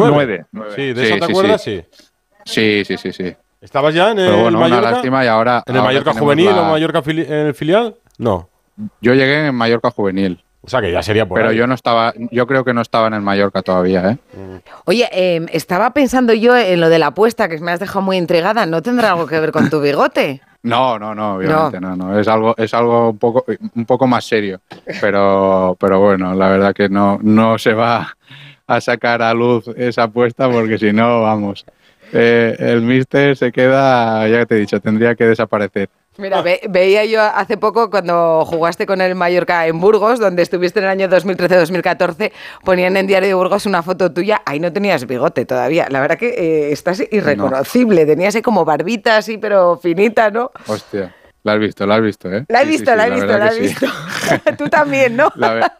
Nueve. 0.51 0.73
Sí, 0.75 0.93
¿de 0.93 1.03
eso 1.03 1.17
te 1.17 1.25
acuerdas? 1.31 1.63
Sí. 1.63 1.81
Sí, 2.45 2.83
sí, 2.85 2.97
sí, 2.97 3.11
sí. 3.13 3.33
¿Estabas 3.61 3.93
ya 3.93 4.11
en 4.11 4.19
el 4.19 4.25
Pero 4.25 4.41
bueno, 4.43 4.57
una 4.57 4.67
Mallorca? 4.69 4.91
lástima 4.91 5.23
y 5.23 5.27
ahora- 5.27 5.63
¿En 5.65 5.75
el 5.75 5.79
ahora 5.81 5.89
Mallorca 5.93 6.13
juvenil 6.13 6.45
la- 6.47 6.61
o 6.61 6.71
Mallorca 6.71 7.01
fili- 7.03 7.25
en 7.27 7.33
el 7.47 7.53
filial? 7.53 7.95
No. 8.17 8.49
Yo 9.01 9.13
llegué 9.13 9.47
en 9.47 9.55
Mallorca 9.55 9.91
juvenil. 9.91 10.43
O 10.63 10.69
sea 10.69 10.79
que 10.81 10.91
ya 10.91 11.01
sería 11.01 11.27
por 11.27 11.37
Pero 11.37 11.49
ahí. 11.49 11.57
yo 11.57 11.65
no 11.67 11.73
estaba, 11.73 12.13
yo 12.31 12.45
creo 12.47 12.63
que 12.63 12.73
no 12.73 12.81
estaba 12.81 13.07
en 13.07 13.13
el 13.15 13.21
Mallorca 13.21 13.61
todavía, 13.63 14.11
¿eh? 14.11 14.17
Oye, 14.85 15.09
eh, 15.11 15.45
estaba 15.53 15.91
pensando 15.91 16.33
yo 16.33 16.55
en 16.55 16.79
lo 16.79 16.89
de 16.89 16.99
la 16.99 17.07
apuesta, 17.07 17.49
que 17.49 17.57
me 17.59 17.71
has 17.71 17.79
dejado 17.79 18.01
muy 18.01 18.17
intrigada. 18.17 18.65
¿No 18.67 18.81
tendrá 18.83 19.11
algo 19.11 19.25
que 19.27 19.39
ver 19.39 19.51
con 19.51 19.69
tu 19.71 19.81
bigote? 19.81 20.41
No, 20.63 20.99
no, 20.99 21.15
no, 21.15 21.35
obviamente 21.35 21.79
no, 21.79 21.95
no. 21.95 22.19
Es 22.19 22.27
algo, 22.27 22.55
es 22.57 22.73
algo 22.73 23.09
un 23.09 23.17
poco, 23.17 23.45
un 23.75 23.85
poco 23.85 24.05
más 24.05 24.25
serio. 24.25 24.61
Pero, 24.99 25.75
pero 25.79 25.99
bueno, 25.99 26.35
la 26.35 26.49
verdad 26.49 26.73
que 26.73 26.87
no, 26.87 27.19
no 27.21 27.57
se 27.57 27.73
va 27.73 28.15
a 28.67 28.79
sacar 28.81 29.21
a 29.21 29.33
luz 29.33 29.67
esa 29.75 30.03
apuesta 30.03 30.49
porque 30.49 30.77
si 30.77 30.93
no, 30.93 31.23
vamos, 31.23 31.65
eh, 32.13 32.55
el 32.59 32.81
Mister 32.81 33.35
se 33.35 33.51
queda, 33.51 34.27
ya 34.27 34.45
te 34.45 34.55
he 34.55 34.59
dicho, 34.59 34.79
tendría 34.79 35.15
que 35.15 35.25
desaparecer. 35.25 35.89
Mira, 36.17 36.41
ve- 36.41 36.59
veía 36.69 37.05
yo 37.05 37.21
hace 37.21 37.55
poco 37.57 37.89
cuando 37.89 38.43
jugaste 38.45 38.85
con 38.85 38.99
el 38.99 39.15
Mallorca 39.15 39.65
en 39.67 39.79
Burgos, 39.79 40.19
donde 40.19 40.43
estuviste 40.43 40.79
en 40.79 40.85
el 40.85 40.91
año 40.91 41.07
2013-2014, 41.09 42.31
ponían 42.65 42.97
en 42.97 43.07
Diario 43.07 43.29
de 43.29 43.33
Burgos 43.33 43.65
una 43.65 43.81
foto 43.81 44.11
tuya, 44.11 44.41
ahí 44.45 44.59
no 44.59 44.71
tenías 44.73 45.07
bigote 45.07 45.45
todavía. 45.45 45.87
La 45.89 46.01
verdad 46.01 46.17
que 46.17 46.29
eh, 46.29 46.71
estás 46.71 47.01
irreconocible, 47.11 48.05
tenías 48.05 48.35
ahí 48.35 48.41
como 48.41 48.65
barbita 48.65 49.17
así, 49.17 49.37
pero 49.37 49.77
finita, 49.77 50.29
¿no? 50.29 50.51
Hostia, 50.67 51.15
la 51.43 51.53
has 51.53 51.59
visto, 51.59 51.87
la 51.87 51.95
has 51.95 52.01
visto, 52.01 52.31
¿eh? 52.31 52.45
La 52.49 52.61
he 52.61 52.65
Sí, 52.65 52.69
visto, 52.71 52.91
sí, 52.91 52.97
la 52.97 53.07
he 53.07 53.11
visto, 53.11 53.37
la 53.37 53.47
he 53.53 53.59
visto. 53.59 53.85
Tú 54.57 54.67
también, 54.69 55.15
¿no? 55.15 55.31
La 55.35 55.73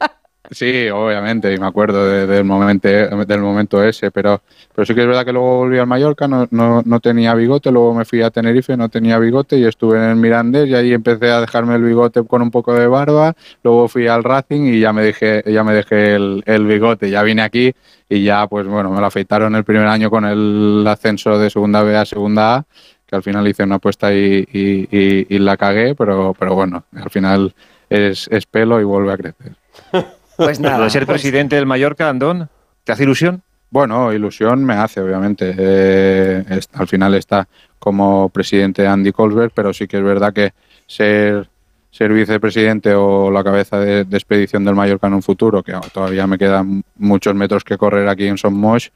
Sí, 0.53 0.89
obviamente, 0.89 1.53
y 1.53 1.57
me 1.57 1.65
acuerdo 1.65 2.05
de- 2.05 2.27
del, 2.27 2.43
momento, 2.43 2.89
del 2.89 3.39
momento 3.39 3.81
ese, 3.81 4.11
pero, 4.11 4.41
pero 4.75 4.85
sí 4.85 4.93
que 4.93 4.99
es 4.99 5.07
verdad 5.07 5.23
que 5.23 5.31
luego 5.31 5.59
volví 5.59 5.77
al 5.77 5.87
Mallorca, 5.87 6.27
no, 6.27 6.45
no, 6.51 6.81
no 6.85 6.99
tenía 6.99 7.33
bigote, 7.35 7.71
luego 7.71 7.93
me 7.93 8.03
fui 8.03 8.21
a 8.21 8.31
Tenerife, 8.31 8.75
no 8.75 8.89
tenía 8.89 9.17
bigote 9.17 9.57
y 9.57 9.63
estuve 9.63 9.97
en 9.97 10.03
el 10.09 10.17
Mirandés 10.17 10.67
y 10.67 10.75
ahí 10.75 10.91
empecé 10.91 11.31
a 11.31 11.39
dejarme 11.39 11.75
el 11.75 11.83
bigote 11.83 12.25
con 12.25 12.41
un 12.41 12.51
poco 12.51 12.73
de 12.73 12.85
barba, 12.87 13.33
luego 13.63 13.87
fui 13.87 14.07
al 14.07 14.25
Racing 14.25 14.73
y 14.73 14.81
ya 14.81 14.91
me 14.91 15.03
dejé, 15.03 15.41
ya 15.45 15.63
me 15.63 15.73
dejé 15.73 16.15
el, 16.15 16.65
bigote, 16.67 17.09
ya 17.09 17.23
vine 17.23 17.43
aquí 17.43 17.73
y 18.09 18.25
ya 18.25 18.45
pues 18.47 18.67
bueno, 18.67 18.91
me 18.91 18.99
lo 18.99 19.05
afeitaron 19.05 19.55
el 19.55 19.63
primer 19.63 19.87
año 19.87 20.09
con 20.09 20.25
el 20.25 20.85
ascenso 20.85 21.39
de 21.39 21.49
segunda 21.49 21.81
B 21.81 21.95
a 21.95 22.03
segunda 22.05 22.55
A, 22.57 22.65
que 23.07 23.15
al 23.15 23.23
final 23.23 23.47
hice 23.47 23.63
una 23.63 23.75
apuesta 23.75 24.13
y 24.13 25.27
la 25.39 25.55
cagué, 25.55 25.95
pero, 25.95 26.35
pero 26.37 26.55
bueno, 26.55 26.83
al 26.93 27.09
final 27.09 27.53
es, 27.89 28.27
es 28.29 28.45
pelo 28.45 28.81
y 28.81 28.83
vuelve 28.83 29.13
a 29.13 29.17
crecer. 29.17 29.55
Pues 30.45 30.59
Lo 30.59 30.83
de 30.83 30.89
ser 30.89 31.05
presidente 31.05 31.55
del 31.55 31.65
Mallorca, 31.65 32.09
Andón, 32.09 32.49
¿te 32.83 32.91
hace 32.91 33.03
ilusión? 33.03 33.43
Bueno, 33.69 34.11
ilusión 34.11 34.65
me 34.65 34.73
hace, 34.73 34.99
obviamente. 34.99 35.53
Eh, 35.57 36.43
es- 36.49 36.69
al 36.73 36.87
final 36.87 37.13
está 37.13 37.47
como 37.79 38.29
presidente 38.29 38.85
Andy 38.87 39.11
Colbert, 39.11 39.53
pero 39.55 39.71
sí 39.71 39.87
que 39.87 39.97
es 39.97 40.03
verdad 40.03 40.33
que 40.33 40.51
ser, 40.87 41.47
ser 41.91 42.11
vicepresidente 42.11 42.93
o 42.95 43.29
la 43.31 43.43
cabeza 43.43 43.79
de, 43.79 44.03
de 44.03 44.17
expedición 44.17 44.65
del 44.65 44.75
Mallorca 44.75 45.07
en 45.07 45.13
un 45.13 45.21
futuro, 45.23 45.63
que 45.63 45.73
todavía 45.93 46.27
me 46.27 46.37
quedan 46.37 46.83
muchos 46.97 47.33
metros 47.35 47.63
que 47.63 47.77
correr 47.77 48.07
aquí 48.09 48.27
en 48.27 48.37
Somos, 48.37 48.91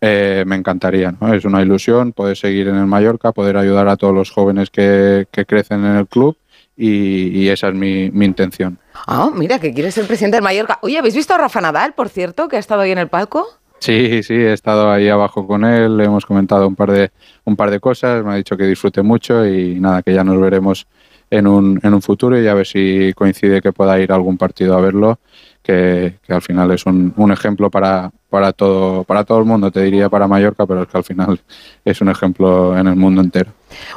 eh, 0.00 0.44
me 0.46 0.56
encantaría. 0.56 1.14
¿no? 1.20 1.34
Es 1.34 1.44
una 1.44 1.60
ilusión 1.62 2.12
poder 2.12 2.36
seguir 2.36 2.68
en 2.68 2.76
el 2.76 2.86
Mallorca, 2.86 3.32
poder 3.32 3.56
ayudar 3.56 3.88
a 3.88 3.96
todos 3.96 4.14
los 4.14 4.30
jóvenes 4.30 4.70
que, 4.70 5.26
que 5.30 5.44
crecen 5.44 5.84
en 5.84 5.96
el 5.96 6.06
club 6.06 6.36
y, 6.76 7.28
y 7.28 7.48
esa 7.48 7.68
es 7.68 7.74
mi, 7.74 8.10
mi 8.10 8.24
intención. 8.24 8.78
Ah, 9.06 9.30
mira, 9.34 9.58
que 9.58 9.72
quieres 9.72 9.94
ser 9.94 10.06
presidente 10.06 10.36
del 10.36 10.44
Mallorca. 10.44 10.78
Oye, 10.82 10.98
¿habéis 10.98 11.14
visto 11.14 11.34
a 11.34 11.38
Rafa 11.38 11.60
Nadal, 11.60 11.94
por 11.94 12.08
cierto, 12.08 12.48
que 12.48 12.56
ha 12.56 12.60
estado 12.60 12.82
ahí 12.82 12.90
en 12.90 12.98
el 12.98 13.08
palco? 13.08 13.46
Sí, 13.80 14.22
sí, 14.22 14.34
he 14.34 14.52
estado 14.52 14.90
ahí 14.90 15.08
abajo 15.08 15.46
con 15.46 15.64
él, 15.64 15.96
le 15.96 16.04
hemos 16.04 16.24
comentado 16.24 16.66
un 16.66 16.74
par 16.74 16.90
de 16.90 17.10
un 17.44 17.54
par 17.54 17.70
de 17.70 17.80
cosas, 17.80 18.24
me 18.24 18.32
ha 18.32 18.36
dicho 18.36 18.56
que 18.56 18.64
disfrute 18.64 19.02
mucho 19.02 19.46
y 19.46 19.78
nada, 19.78 20.02
que 20.02 20.14
ya 20.14 20.24
nos 20.24 20.40
veremos 20.40 20.86
en 21.28 21.46
un, 21.46 21.80
en 21.82 21.92
un 21.92 22.00
futuro 22.00 22.40
y 22.40 22.46
a 22.46 22.54
ver 22.54 22.66
si 22.66 23.12
coincide 23.14 23.60
que 23.60 23.72
pueda 23.72 23.98
ir 24.00 24.10
a 24.12 24.14
algún 24.14 24.38
partido 24.38 24.74
a 24.76 24.80
verlo, 24.80 25.18
que, 25.64 26.18
que 26.22 26.32
al 26.32 26.42
final 26.42 26.70
es 26.72 26.84
un, 26.84 27.12
un 27.16 27.32
ejemplo 27.32 27.70
para, 27.70 28.10
para, 28.28 28.52
todo, 28.52 29.02
para 29.04 29.24
todo 29.24 29.38
el 29.38 29.46
mundo, 29.46 29.70
te 29.70 29.80
diría 29.80 30.10
para 30.10 30.28
Mallorca, 30.28 30.66
pero 30.66 30.82
es 30.82 30.88
que 30.88 30.98
al 30.98 31.04
final 31.04 31.40
es 31.84 32.00
un 32.02 32.10
ejemplo 32.10 32.76
en 32.78 32.86
el 32.86 32.96
mundo 32.96 33.22
entero. 33.22 33.50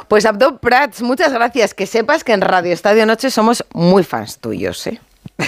Pues 0.08 0.24
Abdo 0.24 0.58
Prats, 0.58 1.02
muchas 1.02 1.32
gracias. 1.32 1.74
Que 1.74 1.86
sepas 1.86 2.24
que 2.24 2.32
en 2.32 2.40
Radio 2.40 2.72
Estadio 2.72 3.04
Noche 3.04 3.30
somos 3.30 3.64
muy 3.74 4.02
fans 4.02 4.38
tuyos, 4.38 4.86
¿eh? 4.86 4.98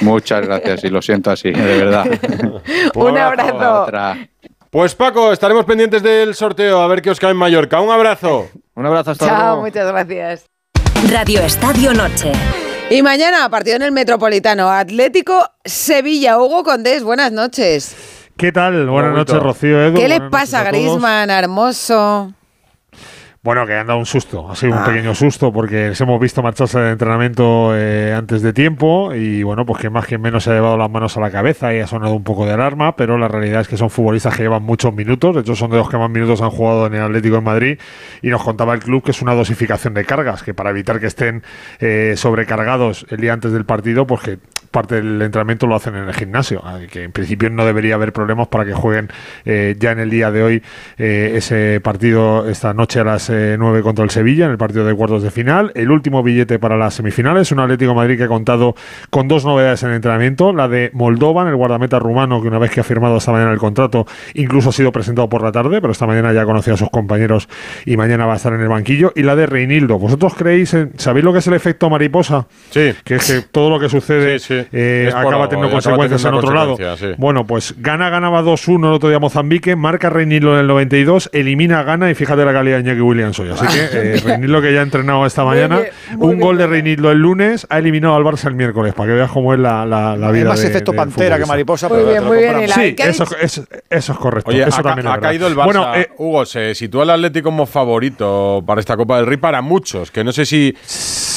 Muchas 0.02 0.46
gracias 0.46 0.84
y 0.84 0.88
lo 0.88 1.00
siento 1.02 1.30
así, 1.30 1.50
de 1.50 1.78
verdad. 1.78 2.06
Un 2.94 3.18
abrazo. 3.18 3.86
Pues 4.70 4.94
Paco, 4.94 5.32
estaremos 5.32 5.64
pendientes 5.64 6.02
del 6.02 6.34
sorteo 6.34 6.80
a 6.80 6.86
ver 6.86 7.02
qué 7.02 7.10
os 7.10 7.18
cae 7.18 7.30
en 7.30 7.36
Mallorca. 7.36 7.80
Un 7.80 7.90
abrazo. 7.90 8.48
Un 8.76 8.86
abrazo 8.86 9.12
hasta 9.12 9.26
Chao, 9.26 9.62
muchas 9.62 9.90
gracias. 9.90 10.46
Radio 11.10 11.40
Estadio 11.40 11.92
Noche. 11.92 12.32
Y 12.92 13.02
mañana, 13.02 13.48
partido 13.48 13.76
en 13.76 13.82
el 13.82 13.92
Metropolitano, 13.92 14.68
Atlético 14.68 15.46
Sevilla. 15.64 16.38
Hugo 16.38 16.64
Condés, 16.64 17.04
buenas 17.04 17.30
noches. 17.30 17.94
¿Qué 18.36 18.50
tal? 18.50 18.88
Buenas 18.88 19.14
noches, 19.14 19.36
Rocío. 19.36 19.80
Edu. 19.80 19.96
¿Qué 19.96 20.08
le 20.08 20.20
pasa. 20.22 20.64
Griezmann, 20.64 21.30
Hermoso? 21.30 22.34
Bueno, 23.42 23.66
que 23.66 23.72
han 23.74 23.86
dado 23.86 23.98
un 23.98 24.04
susto, 24.04 24.50
ha 24.50 24.54
sido 24.54 24.74
un 24.74 24.80
Ah. 24.80 24.84
pequeño 24.84 25.14
susto 25.14 25.50
porque 25.50 25.88
les 25.88 26.00
hemos 26.02 26.20
visto 26.20 26.42
marcharse 26.42 26.78
de 26.78 26.90
entrenamiento 26.90 27.70
eh, 27.74 28.12
antes 28.12 28.42
de 28.42 28.52
tiempo 28.52 29.14
y 29.14 29.42
bueno, 29.42 29.64
pues 29.64 29.80
que 29.80 29.88
más 29.88 30.06
que 30.06 30.18
menos 30.18 30.44
se 30.44 30.50
ha 30.50 30.52
llevado 30.52 30.76
las 30.76 30.90
manos 30.90 31.16
a 31.16 31.20
la 31.20 31.30
cabeza 31.30 31.72
y 31.72 31.80
ha 31.80 31.86
sonado 31.86 32.12
un 32.12 32.22
poco 32.22 32.44
de 32.44 32.52
alarma, 32.52 32.96
pero 32.96 33.16
la 33.16 33.28
realidad 33.28 33.62
es 33.62 33.68
que 33.68 33.78
son 33.78 33.88
futbolistas 33.88 34.36
que 34.36 34.42
llevan 34.42 34.62
muchos 34.62 34.92
minutos, 34.92 35.34
de 35.34 35.40
hecho 35.40 35.56
son 35.56 35.70
de 35.70 35.78
los 35.78 35.88
que 35.88 35.96
más 35.96 36.10
minutos 36.10 36.42
han 36.42 36.50
jugado 36.50 36.86
en 36.86 36.92
el 36.92 37.00
Atlético 37.00 37.36
de 37.36 37.40
Madrid 37.40 37.78
y 38.20 38.28
nos 38.28 38.42
contaba 38.42 38.74
el 38.74 38.80
club 38.80 39.02
que 39.02 39.12
es 39.12 39.22
una 39.22 39.34
dosificación 39.34 39.94
de 39.94 40.04
cargas, 40.04 40.42
que 40.42 40.52
para 40.52 40.68
evitar 40.68 41.00
que 41.00 41.06
estén 41.06 41.42
eh, 41.78 42.12
sobrecargados 42.18 43.06
el 43.08 43.20
día 43.22 43.32
antes 43.32 43.52
del 43.52 43.64
partido, 43.64 44.06
pues 44.06 44.20
que 44.20 44.38
parte 44.70 44.96
del 44.96 45.20
entrenamiento 45.22 45.66
lo 45.66 45.74
hacen 45.74 45.96
en 45.96 46.04
el 46.08 46.14
gimnasio, 46.14 46.62
que 46.90 47.04
en 47.04 47.12
principio 47.12 47.50
no 47.50 47.64
debería 47.64 47.94
haber 47.96 48.12
problemas 48.12 48.48
para 48.48 48.64
que 48.64 48.72
jueguen 48.72 49.08
eh, 49.44 49.74
ya 49.78 49.92
en 49.92 49.98
el 49.98 50.10
día 50.10 50.30
de 50.30 50.42
hoy 50.42 50.62
eh, 50.98 51.32
ese 51.34 51.80
partido 51.82 52.48
esta 52.48 52.72
noche 52.72 53.00
a 53.00 53.04
las 53.04 53.30
eh, 53.30 53.56
9 53.58 53.82
contra 53.82 54.04
el 54.04 54.10
Sevilla, 54.10 54.44
en 54.46 54.52
el 54.52 54.58
partido 54.58 54.84
de 54.84 54.94
cuartos 54.94 55.22
de 55.22 55.30
final. 55.30 55.72
El 55.74 55.90
último 55.90 56.22
billete 56.22 56.58
para 56.58 56.76
las 56.76 56.94
semifinales, 56.94 57.50
un 57.52 57.60
Atlético 57.60 57.90
de 57.90 57.96
Madrid 57.96 58.16
que 58.16 58.24
ha 58.24 58.28
contado 58.28 58.74
con 59.10 59.26
dos 59.28 59.44
novedades 59.44 59.82
en 59.82 59.90
el 59.90 59.96
entrenamiento, 59.96 60.52
la 60.52 60.68
de 60.68 60.90
Moldovan, 60.92 61.48
el 61.48 61.56
guardameta 61.56 61.98
rumano 61.98 62.40
que 62.40 62.48
una 62.48 62.58
vez 62.58 62.70
que 62.70 62.80
ha 62.80 62.84
firmado 62.84 63.16
esta 63.16 63.32
mañana 63.32 63.52
el 63.52 63.58
contrato, 63.58 64.06
incluso 64.34 64.70
ha 64.70 64.72
sido 64.72 64.92
presentado 64.92 65.28
por 65.28 65.42
la 65.42 65.50
tarde, 65.52 65.80
pero 65.80 65.92
esta 65.92 66.06
mañana 66.06 66.32
ya 66.32 66.44
conoció 66.44 66.74
a 66.74 66.76
sus 66.76 66.90
compañeros 66.90 67.48
y 67.86 67.96
mañana 67.96 68.26
va 68.26 68.34
a 68.34 68.36
estar 68.36 68.52
en 68.52 68.60
el 68.60 68.68
banquillo, 68.68 69.12
y 69.16 69.22
la 69.22 69.34
de 69.34 69.46
Reinildo. 69.46 69.98
¿Vosotros 69.98 70.34
creéis, 70.34 70.74
en- 70.74 70.92
sabéis 70.98 71.24
lo 71.24 71.32
que 71.32 71.40
es 71.40 71.46
el 71.48 71.54
efecto 71.54 71.90
mariposa? 71.90 72.46
Sí. 72.70 72.92
Que 73.04 73.16
es 73.16 73.26
que 73.26 73.40
todo 73.50 73.70
lo 73.70 73.80
que 73.80 73.88
sucede 73.88 74.38
por 74.64 75.18
acaba 75.18 75.34
algo, 75.34 75.48
teniendo 75.48 75.66
acaba 75.76 75.96
consecuencias 75.96 76.24
en 76.24 76.34
otro 76.34 76.52
lado. 76.54 76.76
sí. 76.96 77.06
Bueno, 77.18 77.46
pues 77.46 77.74
Gana 77.78 78.10
ganaba 78.10 78.42
2-1 78.42 78.88
el 78.88 78.92
otro 78.94 79.08
día 79.08 79.18
Mozambique, 79.18 79.76
marca 79.76 80.10
Reinildo 80.10 80.54
en 80.54 80.60
el 80.60 80.66
92, 80.66 81.30
elimina 81.32 81.80
a 81.80 81.82
Gana 81.84 82.10
y 82.10 82.14
fíjate 82.14 82.44
la 82.44 82.52
calidad 82.52 82.76
de 82.78 82.82
Iñaki 82.84 83.00
Williams 83.00 83.38
hoy. 83.38 83.50
Así 83.50 83.66
que 83.66 84.14
eh, 84.16 84.20
Reinildo 84.24 84.60
que 84.62 84.72
ya 84.72 84.80
ha 84.80 84.82
entrenado 84.82 85.24
esta 85.26 85.44
Muy 85.44 85.54
mañana, 85.56 85.78
bien, 85.78 85.90
muy 86.18 86.24
un 86.28 86.30
bien. 86.36 86.40
gol 86.40 86.58
de 86.58 86.66
Reinildo 86.66 87.10
el 87.10 87.18
lunes, 87.18 87.66
ha 87.70 87.78
eliminado 87.78 88.14
al 88.16 88.22
Barça 88.24 88.46
el 88.48 88.54
miércoles, 88.54 88.94
para 88.94 89.08
que 89.10 89.14
veas 89.16 89.30
cómo 89.30 89.52
es 89.54 89.60
la, 89.60 89.84
la, 89.86 90.16
la 90.16 90.28
Hay 90.28 90.32
vida 90.34 90.48
más 90.50 90.60
de- 90.62 90.68
efecto 90.68 90.92
del 90.92 90.98
pantera 90.98 91.38
que 91.38 91.46
mariposa, 91.46 91.88
Muy 91.88 91.98
pero 91.98 92.10
bien, 92.10 92.24
muy 92.24 92.38
bien, 92.38 92.68
Sí, 92.68 92.94
¿qué 92.94 93.02
ha 93.04 93.06
eso, 93.08 93.24
dicho? 93.24 93.36
es- 93.40 93.62
eso 93.90 94.12
es 94.12 94.18
correcto. 94.18 94.50
Oye, 94.50 94.62
eso 94.62 94.80
ha, 94.80 94.82
también 94.82 95.06
ha 95.08 95.18
caído 95.20 95.46
el 95.46 95.54
Barça. 95.56 95.64
Bueno, 95.64 95.94
eh, 95.94 96.08
Hugo, 96.18 96.44
se 96.44 96.74
sitúa 96.74 97.04
el 97.04 97.10
Atlético 97.10 97.50
como 97.50 97.66
favorito 97.66 98.62
para 98.66 98.80
esta 98.80 98.96
Copa 98.96 99.16
del 99.16 99.26
Rey 99.26 99.36
para 99.36 99.60
muchos, 99.62 100.10
que 100.10 100.22
no 100.24 100.32
sé 100.32 100.44
si 100.46 100.74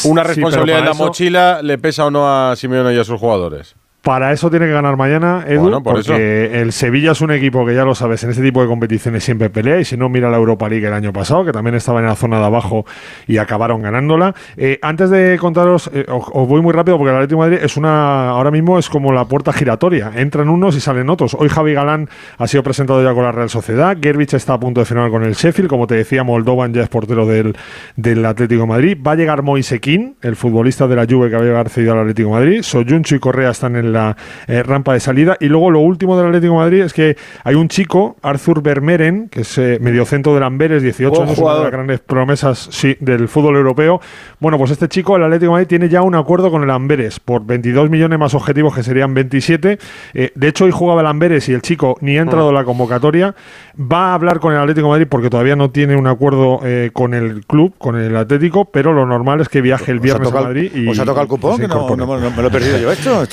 una 0.06 0.22
Sí, 0.24 0.28
responsabilidad 0.30 0.78
pero 0.78 0.80
en 0.80 0.86
la 0.86 0.92
eso- 0.92 1.04
mochila 1.06 1.62
le 1.62 1.78
pesa 1.78 2.06
o 2.06 2.12
no 2.12 2.28
a 2.28 2.56
Simeone 2.56 2.94
y 2.94 3.00
a 3.00 3.04
sus 3.04 3.20
jugadores. 3.20 3.76
Para 4.04 4.34
eso 4.34 4.50
tiene 4.50 4.66
que 4.66 4.74
ganar 4.74 4.98
mañana, 4.98 5.46
Edu, 5.48 5.62
Bueno, 5.62 5.82
por 5.82 5.96
porque 5.96 6.60
el 6.62 6.74
Sevilla 6.74 7.14
es 7.14 7.22
un 7.22 7.32
equipo 7.32 7.66
que 7.66 7.74
ya 7.74 7.86
lo 7.86 7.96
sabes, 7.96 8.22
en 8.26 8.32
este 8.32 8.44
tipo 8.44 8.62
de 8.62 8.68
competiciones 8.68 9.24
siempre 9.24 9.50
pelea, 9.50 9.80
y 9.80 9.86
si 9.86 9.96
no, 9.96 10.10
mira 10.10 10.30
la 10.30 10.36
Europa 10.36 10.68
League 10.68 10.86
el 10.86 10.92
año 10.92 11.14
pasado, 11.14 11.46
que 11.46 11.54
también 11.54 11.76
estaba 11.76 12.02
en 12.02 12.08
la 12.08 12.16
zona 12.16 12.40
de 12.40 12.46
abajo 12.46 12.86
y 13.28 13.38
acabaron 13.38 13.82
ganándola. 13.82 14.36
Eh, 14.58 14.78
antes 14.82 15.10
de 15.10 15.38
contaros, 15.40 15.90
eh, 15.94 16.04
os, 16.10 16.26
os 16.34 16.48
voy 16.50 16.62
muy 16.62 16.74
rápido 16.74 16.98
porque 16.98 17.12
el 17.12 17.16
Atlético 17.16 17.44
de 17.44 17.50
Madrid 17.50 17.66
es 17.66 17.78
una, 17.78 18.32
ahora 18.32 18.52
mismo 18.52 18.78
es 18.78 18.90
como 18.90 19.14
la 19.14 19.24
puerta 19.24 19.54
giratoria, 19.54 20.12
entran 20.16 20.50
unos 20.50 20.76
y 20.76 20.82
salen 20.82 21.10
otros. 21.10 21.34
Hoy 21.40 21.48
Javi 21.48 21.74
Galán 21.74 22.10
ha 22.38 22.48
sido 22.48 22.62
presentado 22.62 23.02
ya 23.02 23.14
con 23.14 23.24
la 23.24 23.32
Real 23.32 23.50
Sociedad, 23.50 23.96
Gerbich 24.02 24.34
está 24.34 24.56
a 24.56 24.60
punto 24.60 24.82
de 24.82 24.86
firmar 24.86 25.12
con 25.12 25.24
el 25.24 25.36
Sheffield, 25.36 25.70
como 25.70 25.88
te 25.88 25.96
decía, 25.96 26.26
Moldovan 26.26 26.74
ya 26.74 26.84
es 26.84 26.90
portero 26.90 27.26
del, 27.26 27.56
del 27.96 28.26
Atlético 28.26 28.64
de 28.64 28.68
Madrid. 28.68 28.98
Va 29.02 29.14
a 29.14 29.16
llegar 29.16 29.44
Moisequín, 29.44 30.18
el 30.22 30.36
futbolista 30.36 30.90
de 30.90 30.98
la 30.98 31.06
Juve 31.10 31.30
que 31.30 31.38
va 31.38 31.42
a 31.42 31.46
llegar 31.46 31.70
cedido 31.70 31.94
al 31.94 32.00
Atlético 32.00 32.28
de 32.28 32.36
Madrid. 32.36 32.62
Soyunchu 32.64 33.16
y 33.16 33.20
Correa 33.20 33.52
están 33.52 33.78
en 33.78 33.93
la 33.94 34.18
eh, 34.48 34.62
rampa 34.64 34.94
de 34.94 35.00
salida. 35.00 35.38
Y 35.40 35.46
luego 35.48 35.72
lo 35.72 35.80
último 35.80 36.18
del 36.18 36.28
Atlético 36.28 36.54
de 36.54 36.60
Madrid 36.60 36.82
es 36.82 36.94
que 36.94 37.16
hay 37.44 37.56
un 37.56 37.68
chico, 37.70 38.18
Arthur 38.22 38.62
Vermeeren, 38.62 39.30
que 39.30 39.42
es 39.42 39.58
eh, 39.58 39.78
mediocentro 39.82 40.34
del 40.34 40.44
Amberes, 40.44 40.84
18 40.84 41.10
Buen 41.12 41.28
años, 41.30 41.40
una 41.40 41.56
de 41.56 41.62
las 41.64 41.72
grandes 41.72 42.00
promesas 42.02 42.68
sí, 42.72 42.98
del 43.00 43.28
fútbol 43.28 43.56
europeo. 43.56 44.02
Bueno, 44.40 44.58
pues 44.58 44.72
este 44.72 44.88
chico, 44.90 45.16
el 45.16 45.24
Atlético 45.24 45.52
de 45.52 45.54
Madrid, 45.54 45.68
tiene 45.68 45.88
ya 45.90 46.02
un 46.02 46.16
acuerdo 46.16 46.52
con 46.52 46.64
el 46.64 46.70
Amberes 46.70 47.20
por 47.20 47.46
22 47.46 47.90
millones 47.90 48.20
más 48.20 48.34
objetivos, 48.34 48.76
que 48.76 48.84
serían 48.84 49.14
27. 49.14 49.78
Eh, 50.14 50.32
de 50.36 50.48
hecho, 50.48 50.66
hoy 50.66 50.72
jugaba 50.72 51.02
el 51.02 51.08
Amberes 51.08 51.48
y 51.50 51.54
el 51.54 51.62
chico 51.62 51.98
ni 52.02 52.18
ha 52.18 52.22
entrado 52.22 52.50
en 52.50 52.56
la 52.56 52.64
convocatoria. 52.64 53.36
Va 53.80 54.12
a 54.12 54.14
hablar 54.16 54.40
con 54.40 54.54
el 54.54 54.60
Atlético 54.60 54.88
de 54.88 54.92
Madrid 54.92 55.08
porque 55.10 55.30
todavía 55.30 55.56
no 55.56 55.70
tiene 55.70 55.96
un 55.96 56.08
acuerdo 56.08 56.60
eh, 56.64 56.90
con 56.94 57.14
el 57.14 57.46
club, 57.46 57.74
con 57.78 57.96
el 57.96 58.16
Atlético, 58.16 58.66
pero 58.66 58.94
lo 58.94 59.06
normal 59.06 59.42
es 59.42 59.50
que 59.50 59.62
viaje 59.62 59.92
el 59.92 59.98
¿Os 59.98 60.02
ha 60.02 60.04
viernes 60.04 60.34
a 60.34 60.42
Madrid 60.42 60.72
y. 60.76 60.88
¿Os 60.88 61.00
ha 61.00 61.06
tocado 61.06 61.22
el 61.24 61.28
cupón? 61.28 61.58
Que 61.60 61.68
no, 61.68 61.88
no- 61.96 62.20
no 62.20 62.32
me 62.32 62.42
lo 62.42 62.48
he 62.48 62.52
perdido 62.52 62.78
yo 62.80 62.92
esto. 62.92 63.24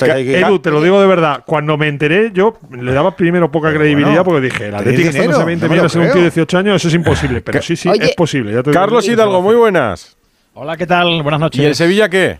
Te 0.59 0.71
lo 0.71 0.81
digo 0.81 0.99
de 0.99 1.07
verdad, 1.07 1.43
cuando 1.45 1.77
me 1.77 1.87
enteré, 1.87 2.31
yo 2.33 2.57
le 2.71 2.91
daba 2.93 3.15
primero 3.15 3.51
poca 3.51 3.71
credibilidad 3.71 4.23
bueno, 4.23 4.23
porque 4.23 4.41
dije, 4.41 4.67
el 4.67 4.75
Atlético 4.75 5.09
está 5.09 5.45
20 5.45 5.65
no 5.65 5.69
me 5.69 5.75
lo 5.77 5.83
millones 5.83 5.95
en 5.95 6.01
un 6.01 6.07
tío 6.07 6.15
de 6.15 6.21
18 6.23 6.57
años, 6.57 6.75
eso 6.75 6.87
es 6.87 6.93
imposible. 6.93 7.41
Pero 7.41 7.61
sí, 7.61 7.75
sí, 7.75 7.89
Oye, 7.89 8.05
es 8.05 8.15
posible. 8.15 8.51
ya 8.53 8.63
te. 8.63 8.71
Carlos 8.71 9.07
Hidalgo, 9.07 9.41
muy 9.41 9.55
buenas. 9.55 10.17
Hola, 10.53 10.75
¿qué 10.75 10.85
tal? 10.85 11.23
Buenas 11.23 11.39
noches. 11.39 11.61
¿Y 11.61 11.65
el 11.65 11.75
Sevilla 11.75 12.09
qué? 12.09 12.39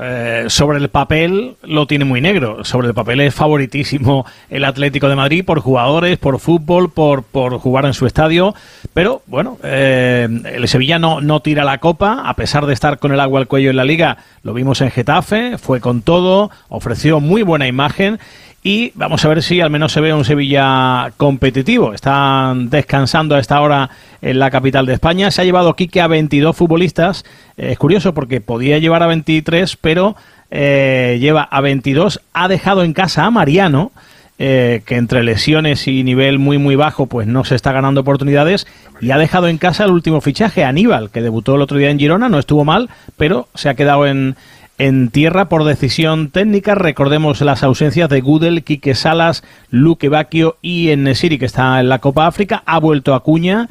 Eh, 0.00 0.44
sobre 0.48 0.78
el 0.78 0.90
papel 0.90 1.56
lo 1.62 1.86
tiene 1.86 2.04
muy 2.04 2.20
negro. 2.20 2.64
Sobre 2.64 2.88
el 2.88 2.94
papel 2.94 3.20
es 3.20 3.34
favoritísimo 3.34 4.26
el 4.50 4.64
Atlético 4.64 5.08
de 5.08 5.16
Madrid 5.16 5.44
por 5.44 5.60
jugadores, 5.60 6.18
por 6.18 6.38
fútbol, 6.40 6.90
por, 6.90 7.22
por 7.22 7.58
jugar 7.58 7.86
en 7.86 7.94
su 7.94 8.06
estadio. 8.06 8.54
Pero 8.92 9.22
bueno, 9.26 9.58
eh, 9.62 10.28
el 10.44 10.68
Sevilla 10.68 10.98
no, 10.98 11.20
no 11.20 11.40
tira 11.40 11.64
la 11.64 11.78
copa, 11.78 12.22
a 12.28 12.34
pesar 12.34 12.66
de 12.66 12.74
estar 12.74 12.98
con 12.98 13.12
el 13.12 13.20
agua 13.20 13.40
al 13.40 13.48
cuello 13.48 13.70
en 13.70 13.76
la 13.76 13.84
liga. 13.84 14.18
Lo 14.42 14.52
vimos 14.52 14.80
en 14.82 14.90
Getafe, 14.90 15.56
fue 15.58 15.80
con 15.80 16.02
todo, 16.02 16.50
ofreció 16.68 17.20
muy 17.20 17.42
buena 17.42 17.66
imagen. 17.66 18.18
Y 18.62 18.92
vamos 18.94 19.24
a 19.24 19.28
ver 19.28 19.42
si 19.42 19.60
al 19.62 19.70
menos 19.70 19.92
se 19.92 20.02
ve 20.02 20.12
un 20.12 20.24
Sevilla 20.24 21.12
competitivo. 21.16 21.94
Están 21.94 22.68
descansando 22.68 23.34
a 23.34 23.40
esta 23.40 23.60
hora 23.60 23.88
en 24.20 24.38
la 24.38 24.50
capital 24.50 24.84
de 24.84 24.92
España. 24.92 25.30
Se 25.30 25.40
ha 25.40 25.44
llevado 25.44 25.74
Quique 25.74 26.00
a 26.00 26.08
22 26.08 26.54
futbolistas. 26.54 27.24
Es 27.56 27.78
curioso 27.78 28.12
porque 28.12 28.42
podía 28.42 28.78
llevar 28.78 29.02
a 29.02 29.06
23, 29.06 29.76
pero 29.76 30.14
eh, 30.50 31.16
lleva 31.20 31.42
a 31.42 31.62
22. 31.62 32.20
Ha 32.34 32.48
dejado 32.48 32.84
en 32.84 32.92
casa 32.92 33.24
a 33.24 33.30
Mariano, 33.30 33.92
eh, 34.38 34.82
que 34.84 34.96
entre 34.96 35.22
lesiones 35.22 35.88
y 35.88 36.02
nivel 36.02 36.38
muy 36.38 36.58
muy 36.58 36.76
bajo, 36.76 37.06
pues 37.06 37.26
no 37.26 37.44
se 37.44 37.54
está 37.54 37.72
ganando 37.72 38.02
oportunidades. 38.02 38.66
Y 39.00 39.10
ha 39.10 39.16
dejado 39.16 39.48
en 39.48 39.56
casa 39.56 39.84
el 39.84 39.90
último 39.90 40.20
fichaje, 40.20 40.64
Aníbal, 40.64 41.08
que 41.08 41.22
debutó 41.22 41.54
el 41.54 41.62
otro 41.62 41.78
día 41.78 41.90
en 41.90 41.98
Girona, 41.98 42.28
no 42.28 42.38
estuvo 42.38 42.66
mal, 42.66 42.90
pero 43.16 43.48
se 43.54 43.70
ha 43.70 43.74
quedado 43.74 44.06
en, 44.06 44.36
en 44.80 45.10
tierra 45.10 45.50
por 45.50 45.64
decisión 45.64 46.30
técnica. 46.30 46.74
Recordemos 46.74 47.42
las 47.42 47.62
ausencias 47.62 48.08
de 48.08 48.22
Gudel, 48.22 48.64
Quique 48.64 48.94
Salas, 48.94 49.44
Luque 49.68 50.08
Bacchio 50.08 50.56
y 50.62 50.88
Enesiri, 50.88 51.38
que 51.38 51.44
está 51.44 51.78
en 51.80 51.90
la 51.90 51.98
Copa 51.98 52.26
África. 52.26 52.62
Ha 52.64 52.80
vuelto 52.80 53.14
a 53.14 53.22
Cuña. 53.22 53.68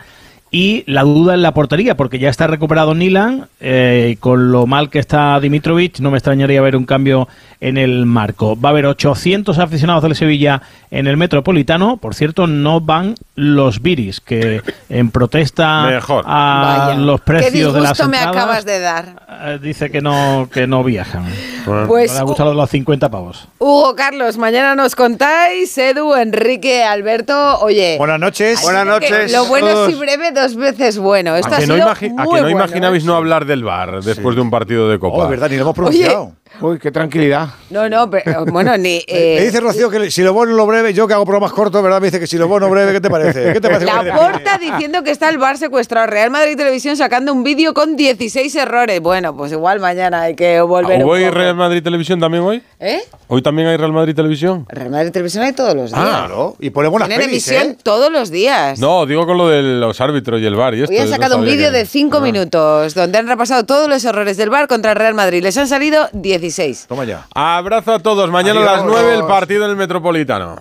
Y 0.51 0.83
la 0.87 1.03
duda 1.03 1.35
en 1.35 1.43
la 1.43 1.53
portería, 1.53 1.95
porque 1.95 2.17
ya 2.17 2.29
está 2.29 2.47
recuperado 2.47 2.95
Nilan, 2.95 3.47
eh, 3.59 4.09
y 4.13 4.15
con 4.15 4.51
lo 4.51 4.65
mal 4.65 4.89
que 4.89 4.97
está 4.99 5.39
Dimitrovic, 5.39 5.99
no 5.99 6.09
me 6.09 6.17
extrañaría 6.17 6.59
ver 6.61 6.75
un 6.75 6.85
cambio 6.85 7.27
en 7.61 7.77
el 7.77 8.05
marco. 8.05 8.59
Va 8.59 8.69
a 8.69 8.71
haber 8.71 8.85
800 8.87 9.59
aficionados 9.59 10.01
del 10.01 10.15
Sevilla 10.15 10.61
en 10.91 11.07
el 11.07 11.17
Metropolitano. 11.17 11.97
Por 11.97 12.15
cierto, 12.15 12.47
no 12.47 12.81
van 12.81 13.15
los 13.35 13.81
Viris, 13.81 14.21
que 14.21 14.61
en 14.89 15.11
protesta 15.11 15.83
Mejor. 15.83 16.23
a 16.25 16.85
Vaya, 16.87 16.99
los 16.99 17.21
precios 17.21 17.73
de 17.73 17.81
las 17.81 17.91
disgusto 17.91 18.09
me 18.09 18.17
entradas, 18.17 18.35
acabas 18.37 18.65
de 18.65 18.79
dar. 18.79 19.05
eh, 19.43 19.59
dice 19.61 19.91
que 19.91 20.01
no, 20.01 20.49
que 20.51 20.65
no 20.67 20.83
viajan. 20.83 21.25
Pues- 21.65 22.09
no 22.09 22.13
le 22.15 22.19
ha 22.19 22.23
gustado 22.23 22.53
los 22.53 22.69
50 22.69 23.09
pavos. 23.09 23.47
Hugo, 23.59 23.95
Carlos, 23.95 24.37
mañana 24.37 24.73
nos 24.75 24.95
contáis. 24.95 25.77
Edu, 25.77 26.15
Enrique, 26.15 26.83
Alberto. 26.83 27.59
Oye. 27.59 27.97
Buenas 27.97 28.19
noches. 28.19 28.61
Buenas 28.61 28.85
noches. 28.85 29.31
Lo 29.31 29.45
bueno 29.45 29.85
es 29.85 29.93
si 29.93 29.99
breve, 29.99 30.31
dos 30.39 30.55
veces 30.55 30.97
bueno. 30.97 31.35
Esto 31.35 31.53
¿A 31.53 31.57
ha 31.57 31.59
que 31.59 31.67
no, 31.67 31.75
sido 31.75 31.87
imagi- 31.87 32.13
a 32.17 32.23
muy 32.23 32.35
que 32.35 32.41
no 32.41 32.41
bueno, 32.41 32.49
imaginabais 32.49 33.03
¿eh? 33.03 33.05
no 33.05 33.15
hablar 33.15 33.45
del 33.45 33.63
bar 33.63 34.03
después 34.03 34.35
de 34.35 34.41
un 34.41 34.49
partido 34.49 34.89
de 34.89 34.99
Copa? 34.99 35.17
Oh, 35.17 35.23
es 35.25 35.29
verdad, 35.29 35.49
ni 35.49 35.55
lo 35.57 35.61
hemos 35.63 35.77
Oye, 35.77 35.99
pronunciado. 35.99 36.33
Uy, 36.61 36.77
qué 36.79 36.91
tranquilidad. 36.91 37.47
No, 37.69 37.87
no, 37.87 38.09
pero, 38.09 38.45
bueno, 38.45 38.77
ni. 38.77 39.01
eh, 39.07 39.35
me 39.39 39.45
dice 39.45 39.59
Rocío 39.61 39.89
que 39.89 40.11
si 40.11 40.21
lo 40.23 40.33
bueno 40.33 40.53
lo 40.53 40.65
breve, 40.65 40.93
yo 40.93 41.07
que 41.07 41.13
hago 41.13 41.23
programas 41.25 41.53
cortos, 41.53 41.81
¿verdad? 41.81 42.01
Me 42.01 42.07
dice 42.07 42.19
que 42.19 42.27
si 42.27 42.37
lo 42.37 42.47
bueno 42.47 42.69
breve, 42.69 42.91
¿qué 42.91 42.99
te 43.01 43.09
parece? 43.09 43.53
¿Qué 43.53 43.61
te 43.61 43.69
parece? 43.69 43.85
La 43.85 44.15
porta 44.15 44.57
diciendo 44.57 45.03
que 45.03 45.11
está 45.11 45.29
el 45.29 45.37
bar 45.37 45.57
secuestrado. 45.57 46.07
Real 46.07 46.31
Madrid 46.31 46.57
Televisión 46.57 46.97
sacando 46.97 47.31
un 47.31 47.43
vídeo 47.43 47.73
con 47.73 47.95
16 47.95 48.53
errores. 48.55 48.99
Bueno, 48.99 49.35
pues 49.37 49.51
igual 49.51 49.79
mañana 49.79 50.23
hay 50.23 50.35
que 50.35 50.59
volver. 50.61 50.97
¿Hubo 51.03 51.05
un 51.11 51.17
hoy 51.17 51.25
poco. 51.25 51.35
Real 51.37 51.55
Madrid 51.55 51.83
Televisión 51.83 52.19
también 52.19 52.43
hoy? 52.43 52.61
¿Eh? 52.79 52.99
¿Hoy 53.27 53.41
también 53.41 53.67
hay 53.67 53.77
Real 53.77 53.93
Madrid 53.93 54.15
Televisión? 54.15 54.65
Real 54.69 54.89
Madrid 54.89 55.11
Televisión 55.11 55.43
hay 55.43 55.53
todos 55.53 55.75
los 55.75 55.91
días. 55.91 56.01
Ah, 56.03 56.25
claro. 56.25 56.55
Y 56.59 56.71
pone 56.71 56.89
buenas 56.89 57.07
Tienen 57.09 57.27
pelis, 57.27 57.47
emisión 57.47 57.71
¿eh? 57.73 57.77
todos 57.83 58.11
los 58.11 58.31
días. 58.31 58.79
No, 58.79 59.05
digo 59.05 59.25
con 59.25 59.37
lo 59.37 59.47
de 59.47 59.61
los 59.61 60.01
árbitros 60.01 60.41
y 60.41 60.45
el 60.45 60.55
bar 60.55 60.73
y 60.75 60.81
esto. 60.81 60.91
Hoy 60.93 60.99
han 60.99 61.09
no 61.09 61.15
sacado 61.15 61.37
un 61.37 61.45
vídeo 61.45 61.71
que- 61.71 61.77
de 61.77 61.85
5 61.85 62.17
Ah. 62.17 62.21
minutos 62.21 62.95
donde 62.95 63.17
han 63.17 63.27
repasado 63.27 63.65
todos 63.65 63.87
los 63.87 64.03
errores 64.03 64.35
del 64.35 64.49
bar 64.49 64.67
contra 64.67 64.91
el 64.91 64.97
Real 64.97 65.13
Madrid. 65.13 65.43
Les 65.43 65.55
han 65.57 65.67
salido 65.67 66.09
16. 66.41 66.85
Toma 66.87 67.03
ya. 67.05 67.25
Abrazo 67.33 67.93
a 67.93 67.99
todos. 67.99 68.29
Mañana 68.29 68.61
a 68.61 68.63
las 68.63 68.79
Adiós. 68.81 68.91
9 68.91 69.15
el 69.15 69.25
partido 69.25 69.65
en 69.65 69.71
el 69.71 69.77
Metropolitano. 69.77 70.57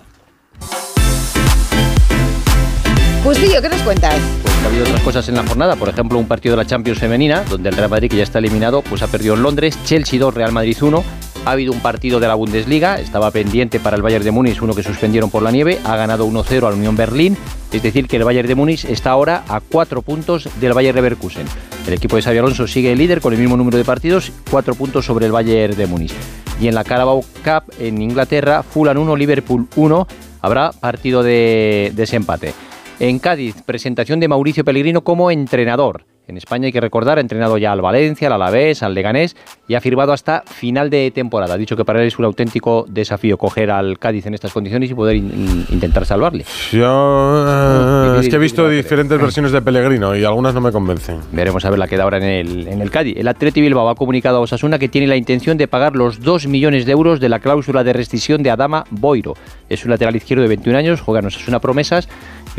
Justillo, 3.23 3.61
¿qué 3.61 3.69
nos 3.69 3.81
cuentas? 3.81 4.15
Pues 4.41 4.53
ha 4.63 4.67
habido 4.67 4.83
otras 4.83 5.01
cosas 5.01 5.27
en 5.27 5.35
la 5.35 5.45
jornada, 5.45 5.75
por 5.75 5.89
ejemplo, 5.89 6.17
un 6.17 6.27
partido 6.27 6.55
de 6.55 6.63
la 6.63 6.67
Champions 6.67 6.99
femenina, 6.99 7.43
donde 7.49 7.69
el 7.69 7.75
Real 7.75 7.89
Madrid, 7.89 8.09
que 8.09 8.17
ya 8.17 8.23
está 8.23 8.39
eliminado, 8.39 8.81
pues 8.81 9.01
ha 9.01 9.07
perdido 9.07 9.35
en 9.35 9.43
Londres, 9.43 9.77
Chelsea 9.83 10.19
2, 10.19 10.33
Real 10.33 10.51
Madrid 10.53 10.77
1. 10.81 11.03
Ha 11.49 11.53
habido 11.53 11.73
un 11.73 11.79
partido 11.79 12.19
de 12.19 12.27
la 12.27 12.35
Bundesliga, 12.35 12.99
estaba 12.99 13.31
pendiente 13.31 13.79
para 13.79 13.97
el 13.97 14.03
Bayern 14.03 14.23
de 14.23 14.29
Múnich, 14.29 14.61
uno 14.61 14.75
que 14.75 14.83
suspendieron 14.83 15.31
por 15.31 15.41
la 15.41 15.49
nieve, 15.49 15.79
ha 15.83 15.95
ganado 15.95 16.27
1-0 16.27 16.67
al 16.67 16.75
Unión 16.75 16.95
Berlín, 16.95 17.35
es 17.73 17.81
decir, 17.81 18.07
que 18.07 18.17
el 18.17 18.23
Bayern 18.23 18.47
de 18.47 18.53
Múnich 18.53 18.85
está 18.85 19.09
ahora 19.09 19.43
a 19.47 19.59
cuatro 19.59 20.03
puntos 20.03 20.47
del 20.61 20.73
Bayern 20.73 20.95
Leverkusen. 20.95 21.47
El 21.87 21.93
equipo 21.95 22.17
de 22.17 22.21
Xabi 22.21 22.37
Alonso 22.37 22.67
sigue 22.67 22.95
líder 22.95 23.19
con 23.19 23.33
el 23.33 23.39
mismo 23.39 23.57
número 23.57 23.79
de 23.79 23.83
partidos, 23.83 24.31
cuatro 24.51 24.75
puntos 24.75 25.07
sobre 25.07 25.25
el 25.25 25.31
Bayern 25.31 25.75
de 25.75 25.87
Múnich. 25.87 26.13
Y 26.61 26.67
en 26.67 26.75
la 26.75 26.83
Carabao 26.83 27.21
Cup 27.43 27.73
en 27.79 27.99
Inglaterra, 27.99 28.61
Fulham 28.61 28.99
1, 28.99 29.15
Liverpool 29.15 29.67
1, 29.75 30.07
habrá 30.41 30.71
partido 30.71 31.23
de 31.23 31.91
desempate. 31.95 32.53
En 32.99 33.17
Cádiz, 33.17 33.55
presentación 33.65 34.19
de 34.19 34.27
Mauricio 34.27 34.63
Pellegrino 34.63 35.03
como 35.03 35.31
entrenador. 35.31 36.05
En 36.29 36.37
España 36.37 36.67
hay 36.67 36.71
que 36.71 36.79
recordar, 36.79 37.17
ha 37.17 37.21
entrenado 37.21 37.57
ya 37.57 37.71
al 37.71 37.81
Valencia, 37.81 38.27
al 38.27 38.33
Alavés, 38.33 38.83
al 38.83 38.93
Leganés 38.93 39.35
y 39.67 39.73
ha 39.73 39.81
firmado 39.81 40.13
hasta 40.13 40.43
final 40.45 40.91
de 40.91 41.09
temporada. 41.09 41.55
Ha 41.55 41.57
dicho 41.57 41.75
que 41.75 41.83
para 41.83 42.01
él 42.01 42.07
es 42.07 42.19
un 42.19 42.25
auténtico 42.25 42.85
desafío 42.87 43.35
coger 43.37 43.71
al 43.71 43.97
Cádiz 43.97 44.27
en 44.27 44.35
estas 44.35 44.53
condiciones 44.53 44.91
y 44.91 44.93
poder 44.93 45.15
in- 45.15 45.25
in- 45.33 45.65
intentar 45.71 46.05
salvarle. 46.05 46.45
Yo 46.71 47.45
eh, 47.47 48.19
es 48.19 48.29
que 48.29 48.35
he 48.35 48.39
visto 48.39 48.69
diferentes 48.69 49.19
versiones 49.19 49.51
de 49.51 49.61
Pellegrino 49.61 50.15
y 50.15 50.23
algunas 50.23 50.53
no 50.53 50.61
me 50.61 50.71
convencen. 50.71 51.17
Veremos 51.31 51.65
a 51.65 51.69
ver 51.71 51.79
la 51.79 51.87
que 51.87 51.97
da 51.97 52.03
ahora 52.03 52.17
en 52.17 52.23
el, 52.23 52.67
en 52.67 52.81
el 52.81 52.91
Cádiz. 52.91 53.17
El 53.17 53.27
Atleti 53.27 53.59
Bilbao 53.61 53.89
ha 53.89 53.95
comunicado 53.95 54.37
a 54.37 54.41
Osasuna 54.41 54.77
que 54.77 54.87
tiene 54.87 55.07
la 55.07 55.15
intención 55.15 55.57
de 55.57 55.67
pagar 55.67 55.95
los 55.95 56.19
2 56.21 56.45
millones 56.47 56.85
de 56.85 56.91
euros 56.91 57.19
de 57.19 57.29
la 57.29 57.39
cláusula 57.39 57.83
de 57.83 57.93
rescisión 57.93 58.43
de 58.43 58.51
Adama 58.51 58.83
Boiro. 58.91 59.33
Es 59.67 59.83
un 59.83 59.91
lateral 59.91 60.15
izquierdo 60.15 60.43
de 60.43 60.47
21 60.49 60.77
años, 60.77 61.01
juega 61.01 61.19
en 61.21 61.25
Osasuna 61.27 61.59
promesas 61.59 62.07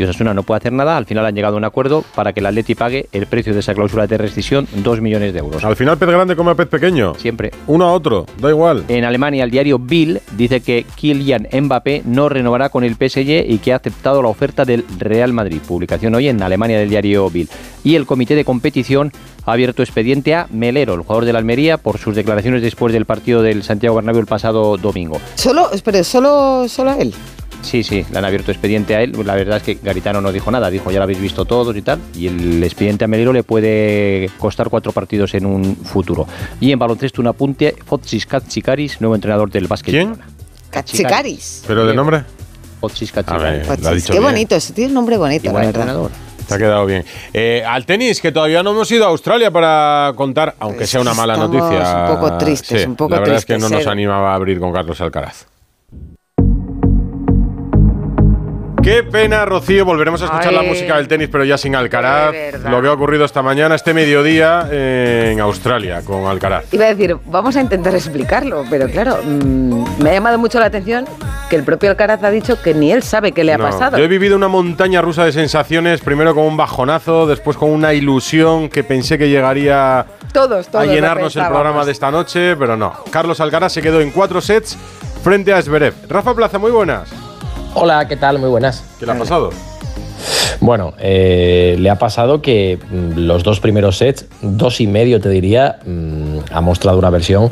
y 0.01 0.03
Osasuna 0.03 0.33
no 0.33 0.43
puede 0.43 0.57
hacer 0.57 0.73
nada. 0.73 0.97
Al 0.97 1.05
final 1.05 1.25
han 1.25 1.35
llegado 1.35 1.55
a 1.55 1.57
un 1.57 1.63
acuerdo 1.63 2.03
para 2.15 2.33
que 2.33 2.39
el 2.39 2.45
Atleti 2.47 2.75
pague 2.75 3.07
el 3.11 3.27
precio 3.27 3.53
de 3.53 3.59
esa 3.59 3.73
cláusula 3.73 4.07
de 4.07 4.17
rescisión, 4.17 4.67
2 4.75 5.01
millones 5.01 5.33
de 5.33 5.39
euros. 5.39 5.63
Al 5.63 5.75
final 5.75 5.97
pez 5.97 6.09
grande 6.09 6.35
come 6.35 6.51
a 6.51 6.55
pez 6.55 6.67
pequeño. 6.67 7.13
Siempre. 7.15 7.51
Uno 7.67 7.85
a 7.85 7.93
otro, 7.93 8.25
da 8.39 8.49
igual. 8.49 8.83
En 8.87 9.05
Alemania, 9.05 9.43
el 9.43 9.51
diario 9.51 9.79
Bill 9.79 10.21
dice 10.35 10.61
que 10.61 10.85
Kylian 10.95 11.47
Mbappé 11.53 12.01
no 12.05 12.29
renovará 12.29 12.69
con 12.69 12.83
el 12.83 12.95
PSG 12.95 13.45
y 13.47 13.59
que 13.59 13.73
ha 13.73 13.77
aceptado 13.77 14.21
la 14.21 14.29
oferta 14.29 14.65
del 14.65 14.85
Real 14.97 15.33
Madrid. 15.33 15.59
Publicación 15.67 16.15
hoy 16.15 16.27
en 16.27 16.41
Alemania 16.41 16.79
del 16.79 16.89
diario 16.89 17.29
Bill. 17.29 17.49
Y 17.83 17.95
el 17.95 18.05
comité 18.05 18.35
de 18.35 18.45
competición 18.45 19.11
ha 19.45 19.53
abierto 19.53 19.81
expediente 19.81 20.35
a 20.35 20.47
Melero, 20.51 20.93
el 20.93 21.01
jugador 21.01 21.25
de 21.25 21.33
la 21.33 21.39
Almería, 21.39 21.77
por 21.77 21.97
sus 21.97 22.15
declaraciones 22.15 22.61
después 22.61 22.93
del 22.93 23.05
partido 23.05 23.41
del 23.41 23.63
Santiago 23.63 23.95
Bernabéu 23.95 24.21
el 24.21 24.27
pasado 24.27 24.77
domingo. 24.77 25.19
Solo, 25.35 25.71
espere, 25.71 26.03
solo, 26.03 26.67
solo 26.67 26.91
a 26.91 26.97
él. 26.97 27.13
Sí, 27.61 27.83
sí, 27.83 28.05
le 28.11 28.17
han 28.17 28.25
abierto 28.25 28.51
expediente 28.51 28.95
a 28.95 29.01
él. 29.01 29.13
La 29.25 29.35
verdad 29.35 29.57
es 29.57 29.63
que 29.63 29.77
Garitano 29.81 30.19
no 30.21 30.31
dijo 30.31 30.49
nada, 30.51 30.69
dijo 30.69 30.91
ya 30.91 30.97
lo 30.97 31.03
habéis 31.03 31.21
visto 31.21 31.45
todos 31.45 31.75
y 31.75 31.81
tal. 31.81 31.99
Y 32.15 32.27
el 32.27 32.63
expediente 32.63 33.05
a 33.05 33.07
Melero 33.07 33.33
le 33.33 33.43
puede 33.43 34.29
costar 34.39 34.69
cuatro 34.69 34.91
partidos 34.91 35.33
en 35.35 35.45
un 35.45 35.75
futuro. 35.77 36.27
Y 36.59 36.71
en 36.71 36.79
baloncesto 36.79 37.21
un 37.21 37.27
apunte, 37.27 37.75
Fotsis 37.85 38.25
Katsikaris, 38.25 38.99
nuevo 39.01 39.15
entrenador 39.15 39.49
del 39.51 39.67
básquet. 39.67 39.93
¿Quién? 39.93 40.15
Katsikaris. 40.69 41.63
¿Pero 41.67 41.85
de 41.85 41.93
nombre? 41.93 42.23
Fotsis 42.79 43.11
Katsikaris. 43.11 43.67
Qué 44.05 44.13
bien. 44.13 44.23
bonito, 44.23 44.55
ese 44.55 44.73
tiene 44.73 44.89
un 44.89 44.95
nombre 44.95 45.17
bonito, 45.17 45.45
Igual 45.47 45.61
la 45.61 45.67
verdad. 45.67 45.81
entrenador. 45.81 46.11
Te 46.47 46.55
ha 46.55 46.57
quedado 46.57 46.85
bien. 46.85 47.05
Eh, 47.33 47.63
al 47.65 47.85
tenis, 47.85 48.19
que 48.19 48.31
todavía 48.31 48.63
no 48.63 48.71
hemos 48.71 48.91
ido 48.91 49.05
a 49.05 49.09
Australia 49.09 49.51
para 49.51 50.11
contar, 50.15 50.55
aunque 50.59 50.87
sea 50.87 50.99
una 50.99 51.13
mala 51.13 51.33
estamos 51.35 51.55
noticia. 51.55 52.07
un 52.09 52.15
poco 52.19 52.37
tristes, 52.37 52.81
Sí, 52.81 52.87
un 52.87 52.95
poco 52.95 53.13
La 53.13 53.19
verdad 53.19 53.37
es 53.37 53.45
que 53.45 53.57
no 53.57 53.69
nos 53.69 53.85
animaba 53.87 54.31
a 54.31 54.35
abrir 54.35 54.59
con 54.59 54.73
Carlos 54.73 54.99
Alcaraz. 54.99 55.45
Qué 58.83 59.03
pena, 59.03 59.45
Rocío. 59.45 59.85
Volveremos 59.85 60.21
a 60.23 60.25
escuchar 60.25 60.47
Ay. 60.49 60.55
la 60.55 60.63
música 60.63 60.97
del 60.97 61.07
tenis, 61.07 61.29
pero 61.31 61.43
ya 61.45 61.55
sin 61.57 61.75
Alcaraz. 61.75 62.33
Lo 62.63 62.81
que 62.81 62.87
ha 62.87 62.93
ocurrido 62.93 63.25
esta 63.25 63.43
mañana, 63.43 63.75
este 63.75 63.93
mediodía, 63.93 64.67
en 64.71 65.39
Australia, 65.39 66.01
con 66.03 66.25
Alcaraz. 66.25 66.73
Iba 66.73 66.85
a 66.85 66.89
decir, 66.89 67.15
vamos 67.25 67.55
a 67.55 67.61
intentar 67.61 67.93
explicarlo, 67.93 68.63
pero 68.69 68.87
claro, 68.87 69.19
mm, 69.23 70.01
me 70.01 70.09
ha 70.09 70.13
llamado 70.13 70.39
mucho 70.39 70.59
la 70.59 70.65
atención 70.65 71.05
que 71.49 71.55
el 71.57 71.63
propio 71.63 71.91
Alcaraz 71.91 72.23
ha 72.23 72.31
dicho 72.31 72.59
que 72.61 72.73
ni 72.73 72.91
él 72.91 73.03
sabe 73.03 73.33
qué 73.33 73.43
le 73.43 73.53
ha 73.53 73.59
pasado. 73.59 73.97
Yo 73.97 74.03
he 74.03 74.07
vivido 74.07 74.35
una 74.35 74.47
montaña 74.47 75.01
rusa 75.01 75.25
de 75.25 75.31
sensaciones, 75.31 76.01
primero 76.01 76.33
con 76.33 76.45
un 76.45 76.57
bajonazo, 76.57 77.27
después 77.27 77.57
con 77.57 77.69
una 77.69 77.93
ilusión 77.93 78.67
que 78.69 78.83
pensé 78.83 79.17
que 79.19 79.29
llegaría 79.29 80.05
Todos, 80.33 80.69
todos. 80.69 80.85
a 80.85 80.87
llenarnos 80.87 81.35
el 81.35 81.45
programa 81.45 81.85
de 81.85 81.91
esta 81.91 82.09
noche, 82.09 82.55
pero 82.55 82.75
no. 82.75 82.93
Carlos 83.11 83.39
Alcaraz 83.41 83.73
se 83.73 83.81
quedó 83.81 84.01
en 84.01 84.09
cuatro 84.09 84.41
sets 84.41 84.75
frente 85.23 85.53
a 85.53 85.61
Zverev. 85.61 85.93
Rafa 86.09 86.33
Plaza, 86.33 86.57
muy 86.57 86.71
buenas. 86.71 87.30
Hola, 87.73 88.07
¿qué 88.07 88.17
tal? 88.17 88.37
Muy 88.37 88.49
buenas. 88.49 88.83
¿Qué 88.99 89.05
le 89.05 89.13
ha 89.13 89.17
pasado? 89.17 89.49
Bueno, 90.59 90.93
eh, 90.99 91.75
le 91.79 91.89
ha 91.89 91.97
pasado 91.97 92.41
que 92.41 92.77
mm, 92.77 93.17
los 93.19 93.43
dos 93.43 93.59
primeros 93.59 93.97
sets, 93.97 94.27
dos 94.41 94.81
y 94.81 94.87
medio 94.87 95.19
te 95.21 95.29
diría, 95.29 95.79
mm, 95.85 96.39
ha 96.51 96.61
mostrado 96.61 96.99
una 96.99 97.09
versión 97.09 97.51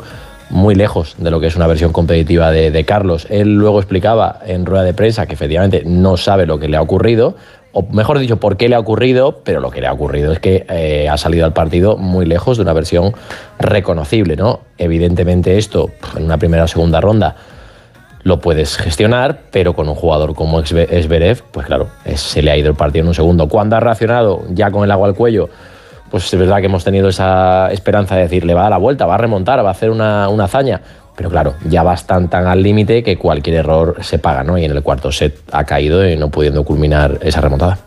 muy 0.50 0.74
lejos 0.74 1.14
de 1.18 1.30
lo 1.30 1.40
que 1.40 1.46
es 1.46 1.56
una 1.56 1.66
versión 1.66 1.92
competitiva 1.92 2.50
de, 2.50 2.70
de 2.70 2.84
Carlos. 2.84 3.26
Él 3.30 3.54
luego 3.54 3.78
explicaba 3.78 4.40
en 4.44 4.66
rueda 4.66 4.84
de 4.84 4.94
prensa 4.94 5.26
que 5.26 5.34
efectivamente 5.34 5.84
no 5.86 6.16
sabe 6.16 6.44
lo 6.44 6.58
que 6.58 6.68
le 6.68 6.76
ha 6.76 6.82
ocurrido, 6.82 7.36
o 7.72 7.82
mejor 7.82 8.18
dicho, 8.18 8.38
por 8.38 8.56
qué 8.56 8.68
le 8.68 8.74
ha 8.74 8.80
ocurrido, 8.80 9.40
pero 9.44 9.60
lo 9.60 9.70
que 9.70 9.80
le 9.80 9.86
ha 9.86 9.92
ocurrido 9.92 10.32
es 10.32 10.40
que 10.40 10.66
eh, 10.68 11.08
ha 11.08 11.16
salido 11.16 11.46
al 11.46 11.52
partido 11.52 11.96
muy 11.96 12.26
lejos 12.26 12.56
de 12.56 12.64
una 12.64 12.72
versión 12.72 13.12
reconocible, 13.58 14.36
¿no? 14.36 14.60
Evidentemente 14.76 15.56
esto, 15.56 15.90
en 16.16 16.24
una 16.24 16.36
primera 16.36 16.64
o 16.64 16.68
segunda 16.68 17.00
ronda, 17.00 17.36
lo 18.22 18.40
puedes 18.40 18.76
gestionar, 18.76 19.40
pero 19.50 19.74
con 19.74 19.88
un 19.88 19.94
jugador 19.94 20.34
como 20.34 20.62
Zverev, 20.62 21.42
pues 21.50 21.66
claro, 21.66 21.88
se 22.14 22.42
le 22.42 22.50
ha 22.50 22.56
ido 22.56 22.68
el 22.68 22.76
partido 22.76 23.02
en 23.02 23.08
un 23.08 23.14
segundo. 23.14 23.48
Cuando 23.48 23.76
ha 23.76 23.80
reaccionado 23.80 24.42
ya 24.50 24.70
con 24.70 24.84
el 24.84 24.90
agua 24.90 25.08
al 25.08 25.14
cuello, 25.14 25.48
pues 26.10 26.32
es 26.32 26.38
verdad 26.38 26.58
que 26.58 26.66
hemos 26.66 26.84
tenido 26.84 27.08
esa 27.08 27.70
esperanza 27.70 28.16
de 28.16 28.22
decir, 28.22 28.44
le 28.44 28.54
va 28.54 28.60
a 28.60 28.64
dar 28.64 28.70
la 28.72 28.78
vuelta, 28.78 29.06
va 29.06 29.14
a 29.14 29.18
remontar, 29.18 29.64
va 29.64 29.68
a 29.68 29.72
hacer 29.72 29.90
una, 29.90 30.28
una 30.28 30.44
hazaña. 30.44 30.80
Pero 31.16 31.30
claro, 31.30 31.54
ya 31.68 31.82
vas 31.82 32.06
tan, 32.06 32.28
tan 32.28 32.46
al 32.46 32.62
límite 32.62 33.02
que 33.02 33.16
cualquier 33.18 33.56
error 33.56 33.98
se 34.00 34.18
paga, 34.18 34.42
¿no? 34.42 34.56
Y 34.56 34.64
en 34.64 34.72
el 34.72 34.82
cuarto 34.82 35.12
set 35.12 35.38
ha 35.52 35.64
caído 35.64 36.08
y 36.08 36.16
no 36.16 36.30
pudiendo 36.30 36.64
culminar 36.64 37.18
esa 37.22 37.40
remontada. 37.40 37.78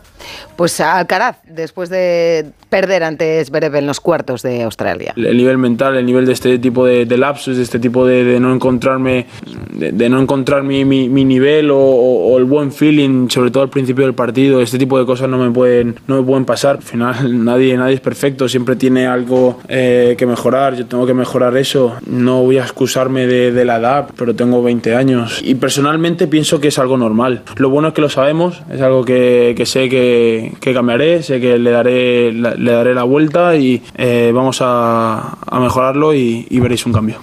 Pues 0.56 0.80
Alcaraz, 0.80 1.38
después 1.48 1.88
de 1.88 2.46
perder 2.68 3.02
ante 3.04 3.44
Zverev 3.44 3.76
en 3.76 3.86
los 3.86 4.00
cuartos 4.00 4.42
de 4.42 4.62
Australia. 4.62 5.12
el 5.16 5.36
nivel 5.36 5.58
mental, 5.58 5.96
el 5.96 6.06
nivel 6.06 6.26
de 6.26 6.32
este 6.32 6.58
tipo 6.58 6.84
de, 6.86 7.06
lapsus, 7.16 7.56
de 7.56 7.62
este 7.62 7.78
tipo 7.78 8.06
de, 8.06 8.38
no 8.40 8.52
encontrarme, 8.54 9.26
de, 9.72 10.08
no 10.08 10.20
encontrar 10.20 10.62
mi, 10.62 10.84
nivel 10.84 11.70
o, 11.70 11.78
o- 11.78 12.38
el 12.38 12.44
buen 12.44 12.72
feeling, 12.72 13.28
sobre 13.28 13.50
todo 13.50 13.62
al 13.62 13.68
principio 13.70 14.04
del 14.04 14.14
partido, 14.14 14.60
este 14.60 14.78
tipo 14.78 14.98
de 14.98 15.06
cosas 15.06 15.28
no 15.28 15.38
me 15.38 15.50
pueden, 15.50 15.96
no 16.06 16.16
me 16.16 16.22
pueden 16.22 16.44
pasar. 16.44 16.76
Al 16.76 16.82
final 16.82 17.44
nadie, 17.44 17.76
nadie 17.76 17.94
es 17.94 18.00
perfecto, 18.00 18.48
siempre 18.48 18.76
tiene 18.76 19.06
algo 19.06 19.60
eh, 19.68 20.14
que 20.18 20.26
mejorar, 20.26 20.74
yo 20.76 20.86
tengo 20.86 21.06
que 21.06 21.14
mejorar 21.14 21.56
eso. 21.56 21.94
No 22.06 22.42
voy 22.42 22.58
a 22.58 22.62
excusarme 22.62 23.26
de, 23.26 23.64
la 23.64 23.76
edad, 23.78 24.08
pero 24.16 24.34
tengo 24.34 24.62
20 24.62 24.94
años 24.94 25.40
y 25.42 25.54
personalmente 25.54 26.26
pienso 26.26 26.60
que 26.60 26.68
es 26.68 26.78
algo 26.78 26.96
normal. 26.96 27.42
Lo 27.56 27.70
bueno 27.70 27.88
es 27.88 27.94
que 27.94 28.00
lo 28.02 28.08
sabemos, 28.08 28.62
es 28.70 28.80
algo 28.80 29.04
que 29.04 29.62
sé 29.64 29.88
que, 29.88 30.13
que 30.60 30.74
cambiaré, 30.74 31.22
sé 31.22 31.40
que 31.40 31.58
le 31.58 31.70
daré, 31.70 32.32
la- 32.32 32.54
le 32.54 32.72
daré 32.72 32.94
la 32.94 33.02
vuelta 33.04 33.56
y 33.56 33.82
eh, 33.96 34.32
vamos 34.34 34.58
a, 34.60 35.36
a 35.46 35.60
mejorarlo 35.60 36.14
y, 36.14 36.46
y 36.50 36.60
veréis 36.60 36.84
un 36.86 36.92
cambio. 36.92 37.16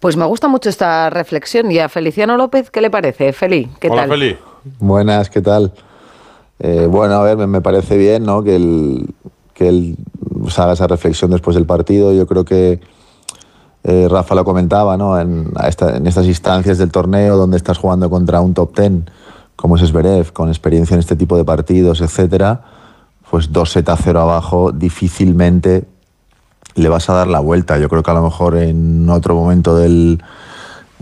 Pues 0.00 0.16
me 0.16 0.24
gusta 0.26 0.46
mucho 0.48 0.68
esta 0.68 1.10
reflexión. 1.10 1.70
¿Y 1.72 1.78
a 1.80 1.88
Feliciano 1.88 2.36
López 2.36 2.70
qué 2.70 2.80
le 2.80 2.90
parece? 2.90 3.32
Feli, 3.32 3.68
¿qué 3.80 3.88
tal? 3.96 4.08
Buenas, 4.78 5.28
¿qué 5.30 5.40
tal? 5.40 5.72
Eh, 6.60 6.86
bueno, 6.88 7.14
a 7.14 7.22
ver, 7.24 7.36
me, 7.36 7.46
me 7.46 7.60
parece 7.60 7.96
bien 7.96 8.24
¿no? 8.24 8.42
que 8.44 8.56
él, 8.56 9.06
que 9.54 9.68
él 9.68 9.96
pues, 10.40 10.58
haga 10.58 10.74
esa 10.74 10.86
reflexión 10.86 11.30
después 11.30 11.54
del 11.56 11.66
partido. 11.66 12.12
Yo 12.12 12.26
creo 12.26 12.44
que 12.44 12.80
eh, 13.84 14.06
Rafa 14.10 14.34
lo 14.34 14.44
comentaba, 14.44 14.96
¿no? 14.96 15.18
En, 15.18 15.50
a 15.56 15.68
esta- 15.68 15.96
en 15.96 16.06
estas 16.06 16.26
instancias 16.26 16.78
del 16.78 16.90
torneo 16.90 17.36
donde 17.36 17.56
estás 17.56 17.78
jugando 17.78 18.08
contra 18.10 18.40
un 18.40 18.54
top 18.54 18.74
ten, 18.74 19.08
como 19.58 19.74
es 19.74 19.82
Zverev, 19.82 20.32
con 20.32 20.50
experiencia 20.50 20.94
en 20.94 21.00
este 21.00 21.16
tipo 21.16 21.36
de 21.36 21.44
partidos, 21.44 22.00
etcétera, 22.00 22.60
pues 23.28 23.52
2 23.52 23.68
set 23.68 23.88
a 23.88 23.96
0 23.96 24.20
abajo, 24.20 24.70
difícilmente 24.70 25.84
le 26.76 26.88
vas 26.88 27.10
a 27.10 27.14
dar 27.14 27.26
la 27.26 27.40
vuelta. 27.40 27.76
Yo 27.76 27.88
creo 27.88 28.04
que 28.04 28.10
a 28.12 28.14
lo 28.14 28.22
mejor 28.22 28.56
en 28.56 29.10
otro 29.10 29.34
momento 29.34 29.76
del, 29.76 30.22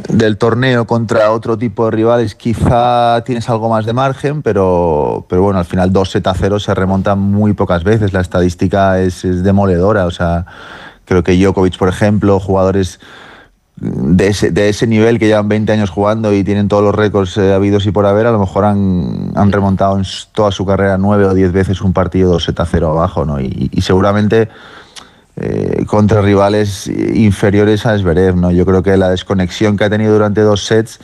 del 0.09 0.39
torneo 0.39 0.87
contra 0.87 1.33
otro 1.33 1.59
tipo 1.59 1.85
de 1.85 1.91
rivales 1.91 2.35
quizá 2.35 3.23
tienes 3.27 3.47
algo 3.51 3.69
más 3.69 3.85
de 3.85 3.93
margen, 3.93 4.41
pero, 4.41 5.27
pero 5.29 5.43
bueno, 5.43 5.59
al 5.59 5.67
final 5.67 5.93
2 5.93 6.11
set 6.11 6.27
a 6.27 6.33
0 6.33 6.59
se 6.59 6.75
remontan 6.75 7.19
muy 7.19 7.53
pocas 7.53 7.85
veces. 7.85 8.15
La 8.15 8.23
estadística 8.23 8.99
es, 9.01 9.23
es 9.27 9.43
demoledora. 9.43 10.07
O 10.07 10.11
sea, 10.11 10.47
creo 11.05 11.23
que 11.23 11.37
Djokovic, 11.37 11.77
por 11.77 11.91
ejemplo, 11.91 12.41
jugadores 12.41 13.01
de 13.79 14.29
ese, 14.29 14.51
de 14.51 14.71
ese 14.71 14.87
nivel 14.87 15.19
que 15.19 15.27
llevan 15.27 15.49
20 15.49 15.71
años 15.73 15.91
jugando 15.91 16.33
y 16.33 16.43
tienen 16.45 16.67
todos 16.69 16.83
los 16.83 16.95
récords 16.95 17.37
eh, 17.37 17.53
habidos 17.53 17.85
y 17.87 17.91
por 17.91 18.07
haber, 18.07 18.27
a 18.27 18.33
lo 18.33 18.39
mejor 18.39 18.65
han, 18.65 19.33
han 19.35 19.53
remontado 19.53 19.99
en 19.99 20.05
toda 20.33 20.51
su 20.51 20.65
carrera 20.65 20.97
9 20.97 21.27
o 21.27 21.35
10 21.35 21.53
veces 21.53 21.83
un 21.83 21.93
partido 21.93 22.31
2 22.33 22.45
set 22.45 22.59
a 22.61 22.65
0 22.67 22.91
abajo, 22.91 23.25
¿no? 23.27 23.39
Y, 23.41 23.71
seguramente 23.83 24.49
eh, 25.37 25.85
contra 25.87 26.23
rivales 26.23 26.87
inferiores 26.89 27.85
a 27.85 27.99
Zverev, 27.99 28.37
¿no? 28.37 28.51
Yo 28.51 28.65
creo 28.65 28.83
que 28.83 28.97
la 28.97 29.11
desconexión 29.11 29.77
que 29.77 29.85
ha 29.85 29.91
tenido 29.91 30.15
durante 30.15 30.41
dos 30.41 30.65
sets, 30.65 30.99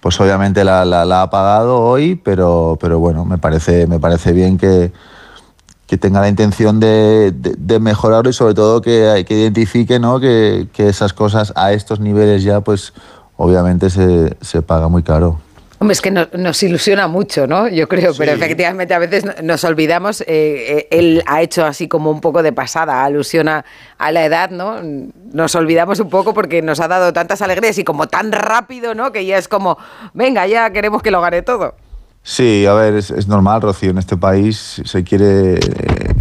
pues 0.00 0.20
obviamente 0.20 0.64
la, 0.64 0.84
la- 0.84 1.06
la 1.06 1.22
ha 1.22 1.30
pagado 1.30 1.78
hoy, 1.80 2.16
pero, 2.22 2.76
pero 2.80 2.98
bueno, 2.98 3.24
me 3.24 3.38
parece, 3.38 3.86
me 3.86 3.98
parece 3.98 4.32
bien 4.32 4.58
que, 4.58 4.92
que 5.90 5.98
tenga 5.98 6.20
la 6.20 6.28
intención 6.28 6.78
de, 6.78 7.32
de- 7.34 7.56
de 7.58 7.80
mejorarlo 7.80 8.30
y 8.30 8.32
sobre 8.32 8.54
todo 8.54 8.80
que, 8.80 9.24
que 9.26 9.34
identifique 9.34 9.98
¿no? 9.98 10.20
que, 10.20 10.68
que 10.72 10.88
esas 10.88 11.12
cosas 11.12 11.52
a 11.56 11.72
estos 11.72 11.98
niveles 11.98 12.44
ya, 12.44 12.60
pues 12.60 12.92
obviamente 13.36 13.90
se, 13.90 14.36
se 14.40 14.62
paga 14.62 14.86
muy 14.86 15.02
caro. 15.02 15.40
Hombre, 15.80 15.94
es 15.94 16.00
que 16.00 16.12
no- 16.12 16.28
nos 16.38 16.62
ilusiona 16.62 17.08
mucho, 17.08 17.48
¿no? 17.48 17.66
Yo 17.66 17.88
creo, 17.88 18.12
pero 18.16 18.30
efectivamente 18.30 18.94
a 18.94 19.00
veces 19.00 19.24
no- 19.24 19.32
nos 19.42 19.64
olvidamos. 19.64 20.20
eh, 20.20 20.26
eh, 20.28 20.88
él 20.92 21.24
ha 21.26 21.42
hecho 21.42 21.64
así 21.64 21.88
como 21.88 22.12
un 22.12 22.20
poco 22.20 22.44
de 22.44 22.52
pasada, 22.52 23.02
alusión 23.04 23.48
a, 23.48 23.64
a 23.98 24.12
la 24.12 24.24
edad, 24.24 24.50
¿no? 24.50 24.76
Nos 25.32 25.54
olvidamos 25.56 25.98
un 25.98 26.08
poco 26.08 26.34
porque 26.34 26.62
nos 26.62 26.78
ha 26.78 26.86
dado 26.86 27.12
tantas 27.12 27.42
alegrías 27.42 27.76
y 27.78 27.82
como 27.84 28.06
tan 28.06 28.30
rápido, 28.30 28.94
¿no? 28.94 29.10
Que 29.10 29.24
ya 29.26 29.38
es 29.38 29.48
como, 29.48 29.76
venga, 30.14 30.46
ya 30.46 30.70
queremos 30.70 31.02
que 31.02 31.10
lo 31.10 31.20
gane 31.20 31.42
todo. 31.42 31.74
Sí, 32.22 32.66
a 32.66 32.74
ver, 32.74 32.94
es, 32.94 33.10
es 33.10 33.26
normal, 33.28 33.62
Rocío, 33.62 33.90
en 33.90 33.98
este 33.98 34.16
país 34.16 34.80
se 34.84 35.04
quiere... 35.04 35.54
eh, 35.54 36.14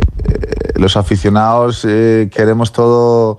los 0.75 0.95
aficionados 0.95 1.85
eh, 1.87 2.29
queremos 2.33 2.71
todo 2.71 3.37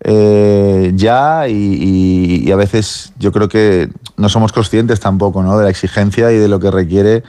eh, 0.00 0.90
ya 0.96 1.46
y, 1.48 1.52
y- 1.54 2.48
y 2.48 2.50
a 2.52 2.56
veces 2.56 3.12
yo 3.16 3.30
creo 3.30 3.48
que 3.48 3.90
no 4.16 4.28
somos 4.28 4.52
conscientes 4.52 4.98
tampoco 4.98 5.42
¿no? 5.44 5.56
de 5.56 5.64
la 5.64 5.70
exigencia 5.70 6.32
y 6.32 6.36
de 6.36 6.48
lo 6.48 6.58
que 6.58 6.72
requiere 6.72 7.22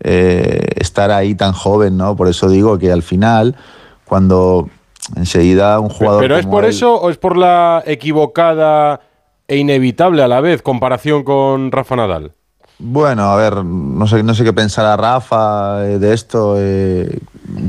eh, 0.00 0.64
estar 0.76 1.10
ahí 1.10 1.34
tan 1.34 1.52
joven, 1.52 1.96
¿no? 1.96 2.14
Por 2.14 2.28
eso 2.28 2.48
digo 2.48 2.78
que 2.78 2.92
al 2.92 3.02
final, 3.02 3.56
cuando 4.04 4.70
enseguida 5.16 5.80
un 5.80 5.88
jugador... 5.88 6.22
¿Pero 6.22 6.36
es 6.36 6.42
como 6.42 6.52
por 6.58 6.64
él- 6.64 6.70
eso 6.70 6.94
o 6.94 7.10
es 7.10 7.16
por 7.16 7.36
la 7.36 7.82
equivocada 7.84 9.00
e 9.48 9.56
inevitable 9.56 10.22
a 10.22 10.28
la 10.28 10.40
vez 10.40 10.62
comparación 10.62 11.24
con 11.24 11.72
Rafa 11.72 11.96
Nadal? 11.96 12.32
Bueno, 12.80 13.24
a 13.24 13.36
ver, 13.36 13.64
no 13.64 14.06
sé, 14.06 14.22
no 14.22 14.34
sé 14.34 14.44
qué 14.44 14.52
pensará 14.52 14.96
Rafa 14.96 15.84
eh, 15.84 15.98
de 15.98 16.12
esto. 16.14 16.54
eh, 16.58 17.18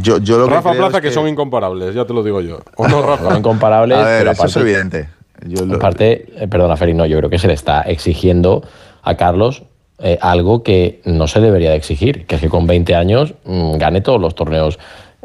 yo, 0.02 0.20
yo 0.20 0.38
lo 0.38 0.46
que 0.48 0.54
Rafa 0.54 0.70
creo 0.72 0.82
Plaza 0.84 0.98
es 0.98 1.04
que, 1.04 1.12
son 1.12 1.28
incomparables, 1.28 1.96
ya 1.96 2.06
te 2.06 2.14
lo 2.14 2.22
digo 2.22 2.42
yo. 2.42 2.60
¿O 2.76 2.88
no, 2.88 3.02
Rafa? 3.02 3.24
Son 3.30 3.38
incomparables, 3.38 3.98
A 3.98 4.04
ver, 4.04 4.20
pero 4.20 4.32
eso 4.32 4.46
es 4.46 4.56
aparte, 4.56 4.70
evidente. 4.70 5.10
Yo 5.48 5.66
lo- 5.66 5.78
aparte, 5.78 6.26
eh, 6.44 6.48
perdona, 6.48 6.78
Feri, 6.78 6.94
no, 6.94 7.06
yo 7.08 7.18
creo 7.18 7.30
que 7.30 7.40
se 7.40 7.48
le 7.48 7.54
está 7.54 7.82
exigiendo 7.82 8.62
a 9.02 9.16
Carlos 9.16 9.64
eh, 10.00 10.20
algo 10.22 10.62
que 10.64 11.02
no 11.06 11.28
se 11.28 11.40
debería 11.40 11.72
de 11.72 11.78
exigir, 11.78 12.26
que 12.28 12.36
es 12.36 12.42
que 12.42 12.50
con 12.50 12.68
20 12.68 12.94
años 12.96 13.34
mm, 13.46 13.78
gane 13.78 14.02
todos 14.02 14.22
los 14.22 14.36
torneos 14.36 14.78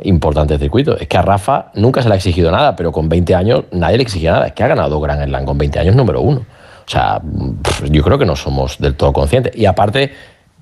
importantes 0.02 0.58
del 0.58 0.66
circuito. 0.66 0.96
Es 0.98 1.06
que 1.08 1.16
a 1.18 1.22
Rafa 1.22 1.70
nunca 1.74 2.00
se 2.02 2.08
le 2.08 2.14
ha 2.14 2.16
exigido 2.16 2.50
nada, 2.50 2.74
pero 2.74 2.90
con 2.90 3.08
20 3.08 3.34
años 3.34 3.64
nadie 3.70 3.98
le 3.98 4.02
exigía 4.02 4.32
nada. 4.32 4.46
Es 4.46 4.52
que 4.54 4.62
ha 4.64 4.68
ganado 4.68 4.98
Grand 5.00 5.22
Slam 5.24 5.44
con 5.44 5.58
20 5.58 5.78
años 5.78 5.94
número 5.94 6.20
uno. 6.22 6.44
O 6.86 6.90
sea, 6.90 7.20
yo 7.90 8.02
creo 8.02 8.18
que 8.18 8.26
no 8.26 8.36
somos 8.36 8.78
del 8.78 8.94
todo 8.94 9.12
conscientes. 9.12 9.56
Y 9.56 9.66
aparte, 9.66 10.12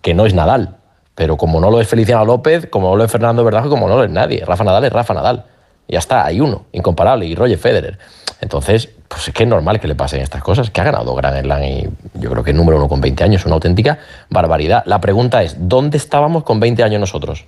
que 0.00 0.14
no 0.14 0.26
es 0.26 0.34
Nadal. 0.34 0.76
Pero 1.14 1.36
como 1.36 1.60
no 1.60 1.70
lo 1.70 1.80
es 1.80 1.88
Feliciano 1.88 2.24
López, 2.24 2.68
como 2.70 2.90
no 2.90 2.96
lo 2.96 3.04
es 3.04 3.10
Fernando 3.10 3.44
Verdajo, 3.44 3.68
como 3.68 3.88
no 3.88 3.96
lo 3.96 4.04
es 4.04 4.10
nadie. 4.10 4.44
Rafa 4.44 4.64
Nadal 4.64 4.84
es 4.84 4.92
Rafa 4.92 5.14
Nadal. 5.14 5.44
Ya 5.88 5.98
está, 5.98 6.24
hay 6.24 6.40
uno, 6.40 6.64
incomparable, 6.72 7.26
y 7.26 7.34
Roger 7.34 7.58
Federer. 7.58 7.98
Entonces, 8.40 8.88
pues 9.08 9.28
es 9.28 9.34
que 9.34 9.42
es 9.42 9.48
normal 9.48 9.78
que 9.78 9.86
le 9.86 9.94
pasen 9.94 10.20
estas 10.20 10.42
cosas, 10.42 10.70
que 10.70 10.80
ha 10.80 10.84
ganado 10.84 11.14
Grand 11.14 11.42
Slam 11.42 11.62
y 11.62 11.88
yo 12.14 12.30
creo 12.30 12.42
que 12.42 12.52
número 12.52 12.78
uno 12.78 12.88
con 12.88 13.00
20 13.00 13.22
años 13.24 13.44
una 13.44 13.54
auténtica 13.54 13.98
barbaridad. 14.30 14.82
La 14.86 15.00
pregunta 15.00 15.42
es, 15.42 15.56
¿dónde 15.58 15.98
estábamos 15.98 16.44
con 16.44 16.58
20 16.58 16.82
años 16.82 17.00
nosotros? 17.00 17.44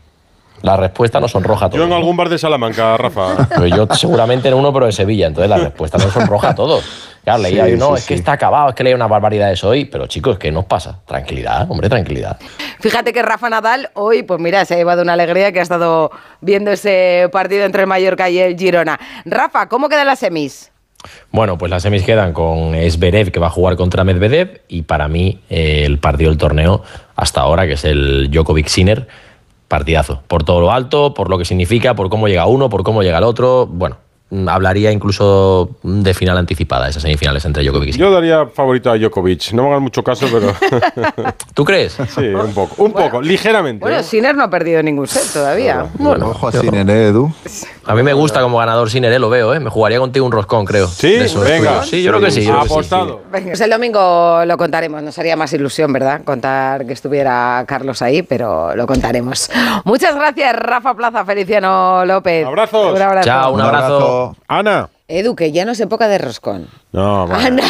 La 0.65 0.79
respuesta 0.79 1.21
nos 1.21 1.31
sonroja 1.31 1.67
a 1.67 1.69
Yo 1.69 1.77
todos. 1.77 1.87
en 1.89 1.93
algún 1.93 2.17
bar 2.17 2.31
de 2.31 2.39
Salamanca, 2.39 2.97
Rafa. 2.97 3.47
Pero 3.51 3.67
yo 3.67 3.87
seguramente 3.95 4.49
en 4.49 4.55
uno, 4.55 4.73
pero 4.73 4.87
de 4.87 4.93
Sevilla. 4.93 5.27
Entonces 5.27 5.51
la 5.51 5.59
respuesta 5.59 5.99
nos 5.99 6.11
sonroja 6.11 6.49
a 6.51 6.55
todos. 6.55 6.83
Claro, 7.23 7.43
leía 7.43 7.67
Sí, 7.67 7.73
yo, 7.73 7.77
no, 7.77 7.89
sí, 7.89 8.01
es 8.01 8.07
que 8.07 8.15
está 8.15 8.33
acabado, 8.33 8.71
es 8.71 8.75
que 8.75 8.83
leía 8.83 8.97
una 8.97 9.07
barbaridad 9.07 9.53
eso 9.53 9.69
hoy. 9.69 9.85
Pero 9.85 10.07
chicos, 10.07 10.39
¿qué 10.39 10.51
nos 10.51 10.65
pasa? 10.65 11.01
Tranquilidad, 11.05 11.71
hombre, 11.71 11.91
tranquilidad. 11.91 12.39
Fíjate 12.81 13.13
que 13.13 13.23
Rafa 13.23 13.51
Nadal 13.51 13.91
hoy, 13.93 14.23
pues 14.23 14.41
mira, 14.41 14.65
se 14.65 14.73
ha 14.73 14.77
llevado 14.79 15.03
una 15.03 15.13
alegría 15.13 15.53
que 15.53 15.59
ha 15.59 15.63
estado 15.63 16.11
viendo 16.41 16.71
ese 16.71 17.29
partido 17.31 17.67
entre 17.67 17.83
el 17.83 17.87
Mallorca 17.87 18.31
y 18.31 18.39
el 18.39 18.57
Girona. 18.59 18.99
Rafa, 19.27 19.69
¿cómo 19.69 19.91
quedan 19.91 20.07
las 20.07 20.21
semis? 20.21 20.73
Bueno, 21.31 21.59
pues 21.59 21.69
las 21.71 21.83
semis 21.83 22.05
quedan 22.05 22.33
con 22.33 22.73
Zverev, 22.91 23.31
que 23.31 23.39
va 23.39 23.49
a 23.49 23.51
jugar 23.51 23.77
contra 23.77 24.03
Medvedev, 24.05 24.63
y 24.69 24.81
para 24.83 25.09
mí 25.09 25.43
eh, 25.51 25.83
el 25.85 25.99
partido 25.99 26.31
del 26.31 26.39
torneo 26.39 26.83
hasta 27.17 27.43
ahora, 27.43 27.67
que 27.67 27.75
es 27.75 27.85
el 27.85 28.31
Djokovic-Sinner, 28.31 29.07
partidazo. 29.69 30.23
Por 30.29 30.45
todo 30.45 30.61
lo 30.61 30.73
alto, 30.73 31.15
por 31.15 31.31
lo 31.31 31.39
que 31.39 31.45
significa, 31.45 31.95
por 31.95 32.09
cómo 32.09 32.29
llega 32.29 32.47
uno, 32.47 32.69
por 32.69 32.83
cómo 32.83 33.03
llega 33.03 33.19
el 33.19 33.25
otro. 33.25 33.67
Bueno, 33.67 33.97
mm, 34.31 34.49
hablaría 34.49 34.93
incluso 34.93 35.71
de 35.83 36.15
final 36.15 36.39
anticipada, 36.39 36.89
esas 36.89 37.03
semifinales 37.03 37.45
entre 37.45 37.65
Djokovic 37.65 37.89
y 37.89 37.93
Sinner. 37.95 38.09
Yo 38.09 38.15
daría 38.15 38.47
favorito 38.47 38.91
a 38.91 38.99
Djokovic. 38.99 39.53
No 39.53 39.65
me 39.65 39.69
hagan 39.71 39.83
mucho 39.83 40.03
caso, 40.05 40.27
pero. 40.33 40.53
¿Tú 41.55 41.65
crees? 41.65 41.97
Sí, 42.15 42.27
un 42.27 42.53
poco. 42.53 42.83
Un 42.83 42.93
poco, 42.93 43.21
ligeramente. 43.23 43.81
Bueno, 43.85 43.99
¿eh? 43.99 44.03
Sinner 44.03 44.37
no 44.37 44.45
ha 44.45 44.51
perdido 44.51 44.83
ningún 44.83 45.07
set 45.07 45.33
todavía. 45.33 45.87
Bueno, 45.99 46.29
Ojo 46.29 46.49
a 46.49 46.53
Sinner, 46.53 46.89
¿eh, 46.89 47.09
Edu? 47.09 47.33
A 47.87 47.95
mí 47.95 48.03
me 48.03 48.13
gusta 48.13 48.41
como 48.41 48.59
ganador 48.59 48.91
Sinner, 48.91 49.13
eh, 49.13 49.19
lo 49.19 49.31
veo, 49.31 49.55
¿eh? 49.55 49.61
Me 49.61 49.71
jugaría 49.71 49.99
contigo 49.99 50.27
un 50.27 50.33
roscón, 50.33 50.65
creo. 50.65 50.87
Sí, 50.87 51.19
venga. 51.19 51.71
tuyos. 51.71 51.89
Sí, 51.89 52.03
yo 52.03 52.11
creo 52.13 52.23
que 52.23 52.31
sí. 52.31 52.43
sí. 52.43 52.51
Apostado. 52.51 53.23
Venga, 53.31 53.49
pues 53.49 53.61
el 53.61 53.71
domingo 53.71 54.45
lo 54.45 54.57
contaremos. 54.57 55.03
Nos 55.03 55.19
haría 55.19 55.37
más 55.37 55.53
ilusión, 55.53 55.93
¿verdad? 55.93 56.23
Contar 56.25 56.87
que 56.87 56.93
estuviera 56.93 57.65
Carlos 57.67 58.03
ahí, 58.03 58.23
pero 58.23 58.75
lo 58.75 58.87
contaremos. 58.87 59.51
Muchas 59.85 60.15
gracias, 60.15 60.57
Rafa 60.57 60.95
Plaza, 60.95 61.25
Feliciano 61.25 62.05
López. 62.05 62.47
Abrazos. 62.47 62.95
Un 62.95 63.03
abrazo. 63.03 63.27
Chao, 63.27 63.53
un 63.53 63.61
abrazo. 63.61 64.37
Ana. 64.49 64.89
Edu, 65.07 65.37
que 65.37 65.53
ya 65.53 65.67
no 65.67 65.73
es 65.73 65.81
época 65.81 66.09
de 66.09 66.17
roscón. 66.17 66.67
No, 66.93 67.27
bueno, 67.27 67.45
Ana. 67.45 67.63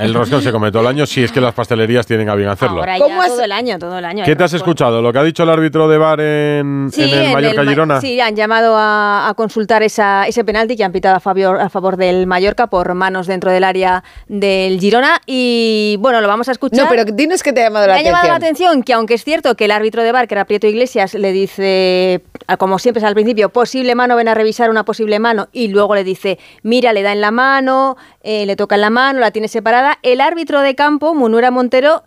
el 0.00 0.14
roscón 0.14 0.40
se 0.40 0.50
come 0.50 0.70
todo 0.72 0.80
el 0.82 0.88
año 0.88 1.04
si 1.04 1.22
es 1.22 1.30
que 1.30 1.38
las 1.40 1.52
pastelerías 1.52 2.06
tienen 2.06 2.30
a 2.30 2.34
bien 2.34 2.48
hacerlo. 2.48 2.78
Ahora 2.78 2.96
¿Cómo 2.98 3.16
ya 3.16 3.22
has- 3.24 3.28
todo 3.28 3.42
el 3.42 3.52
año, 3.52 3.78
todo 3.78 3.98
el 3.98 4.04
año. 4.06 4.24
¿Qué 4.24 4.34
te 4.34 4.44
has 4.44 4.54
escuchado? 4.54 5.02
¿Lo 5.02 5.12
que 5.12 5.18
ha 5.18 5.22
dicho 5.22 5.42
el 5.42 5.50
árbitro 5.50 5.86
de 5.86 5.98
bar 5.98 6.18
en, 6.20 6.88
Sí, 6.90 7.02
en 7.02 7.08
el 7.10 7.24
en 7.26 7.32
Mallorca 7.34 7.62
Ma- 7.62 7.70
Girona? 7.70 8.00
Sí, 8.00 8.18
han 8.20 8.34
llamado 8.36 8.74
a, 8.78 9.28
a 9.28 9.34
consultar 9.34 9.82
esa, 9.82 10.26
ese 10.26 10.44
penalti 10.44 10.76
que 10.78 10.84
han 10.84 10.92
pitado 10.92 11.16
a 11.16 11.20
favor, 11.20 11.60
a 11.60 11.68
favor 11.68 11.98
del 11.98 12.26
Mallorca 12.26 12.68
por 12.68 12.94
manos 12.94 13.26
dentro 13.26 13.50
del 13.52 13.64
área 13.64 14.02
del 14.28 14.80
Girona. 14.80 15.20
Y 15.26 15.96
bueno, 16.00 16.22
lo 16.22 16.28
vamos 16.28 16.48
a 16.48 16.52
escuchar. 16.52 16.84
No, 16.84 16.88
pero 16.88 17.04
dinos 17.04 17.42
que 17.42 17.52
te 17.52 17.60
ha 17.60 17.64
llamado 17.64 17.86
Me 17.86 17.92
la 17.92 17.98
ha 17.98 18.02
llamado 18.02 18.28
la 18.28 18.34
atención. 18.36 18.68
atención 18.70 18.82
que 18.82 18.92
aunque 18.94 19.12
es 19.14 19.24
cierto 19.24 19.56
que 19.56 19.66
el 19.66 19.72
árbitro 19.72 20.02
de 20.04 20.12
bar, 20.12 20.26
que 20.26 20.34
era 20.36 20.46
Prieto 20.46 20.66
Iglesias, 20.66 21.12
le 21.12 21.32
dice, 21.32 22.22
como 22.58 22.78
siempre 22.78 23.00
es 23.00 23.04
al 23.04 23.12
principio, 23.14 23.50
posible 23.50 23.94
mano, 23.94 24.16
ven 24.16 24.28
a 24.28 24.34
revisar 24.34 24.70
una 24.70 24.86
posible 24.86 25.18
mano, 25.18 25.48
y 25.52 25.68
luego 25.68 25.94
le 25.94 26.04
dice, 26.04 26.38
mira, 26.62 26.77
le 26.80 27.02
da 27.02 27.12
en 27.12 27.20
la 27.20 27.30
mano, 27.30 27.96
eh, 28.22 28.46
le 28.46 28.56
toca 28.56 28.76
en 28.76 28.80
la 28.80 28.90
mano, 28.90 29.20
la 29.20 29.30
tiene 29.30 29.48
separada. 29.48 29.98
El 30.02 30.20
árbitro 30.20 30.60
de 30.60 30.74
campo, 30.74 31.14
Munura 31.14 31.50
Montero, 31.50 32.02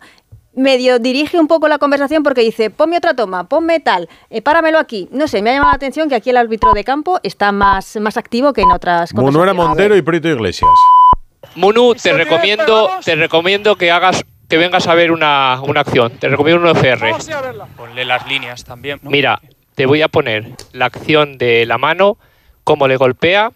medio 0.54 0.98
dirige 0.98 1.38
un 1.38 1.46
poco 1.46 1.68
la 1.68 1.78
conversación 1.78 2.22
porque 2.22 2.42
dice, 2.42 2.70
ponme 2.70 2.96
otra 2.96 3.14
toma, 3.14 3.48
ponme 3.48 3.80
tal, 3.80 4.08
eh, 4.30 4.42
páramelo 4.42 4.78
aquí. 4.78 5.08
No 5.10 5.28
sé, 5.28 5.42
me 5.42 5.50
ha 5.50 5.54
llamado 5.54 5.70
la 5.70 5.76
atención 5.76 6.08
que 6.08 6.14
aquí 6.14 6.30
el 6.30 6.36
árbitro 6.36 6.72
de 6.72 6.84
campo 6.84 7.20
está 7.22 7.52
más, 7.52 7.96
más 7.96 8.16
activo 8.16 8.52
que 8.52 8.62
en 8.62 8.72
otras 8.72 9.14
Munuera 9.14 9.52
conversaciones. 9.52 9.68
Montero 9.68 9.96
y 9.96 10.02
Prieto 10.02 10.28
Iglesias. 10.28 10.70
Munu, 11.54 11.94
te 11.94 12.12
recomiendo, 12.12 12.90
te 13.04 13.14
recomiendo 13.14 13.76
que 13.76 13.90
hagas, 13.90 14.24
que 14.48 14.56
vengas 14.56 14.86
a 14.86 14.94
ver 14.94 15.12
una, 15.12 15.60
una 15.62 15.80
acción. 15.80 16.12
Te 16.18 16.28
recomiendo 16.28 16.62
un 16.62 16.76
OCR. 16.76 17.14
Ponle 17.76 18.04
las 18.04 18.26
líneas 18.26 18.64
también. 18.64 19.00
¿no? 19.02 19.10
Mira, 19.10 19.40
te 19.74 19.86
voy 19.86 20.02
a 20.02 20.08
poner 20.08 20.50
la 20.72 20.86
acción 20.86 21.38
de 21.38 21.66
la 21.66 21.78
mano, 21.78 22.16
cómo 22.64 22.88
le 22.88 22.96
golpea, 22.96 23.52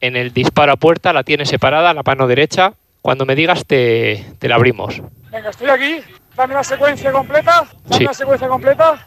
en 0.00 0.16
el 0.16 0.32
disparo 0.32 0.72
a 0.72 0.76
puerta, 0.76 1.12
la 1.12 1.22
tiene 1.22 1.46
separada, 1.46 1.92
la 1.94 2.02
mano 2.02 2.26
derecha. 2.26 2.72
Cuando 3.02 3.24
me 3.24 3.34
digas, 3.34 3.64
te, 3.66 4.26
te 4.38 4.48
la 4.48 4.56
abrimos. 4.56 5.00
Venga, 5.30 5.50
estoy 5.50 5.68
aquí. 5.70 6.00
Dame 6.34 6.54
la 6.54 6.64
secuencia 6.64 7.12
completa. 7.12 7.64
Dame 7.84 7.96
Sí. 7.98 8.04
la 8.04 8.14
secuencia 8.14 8.48
completa. 8.48 9.06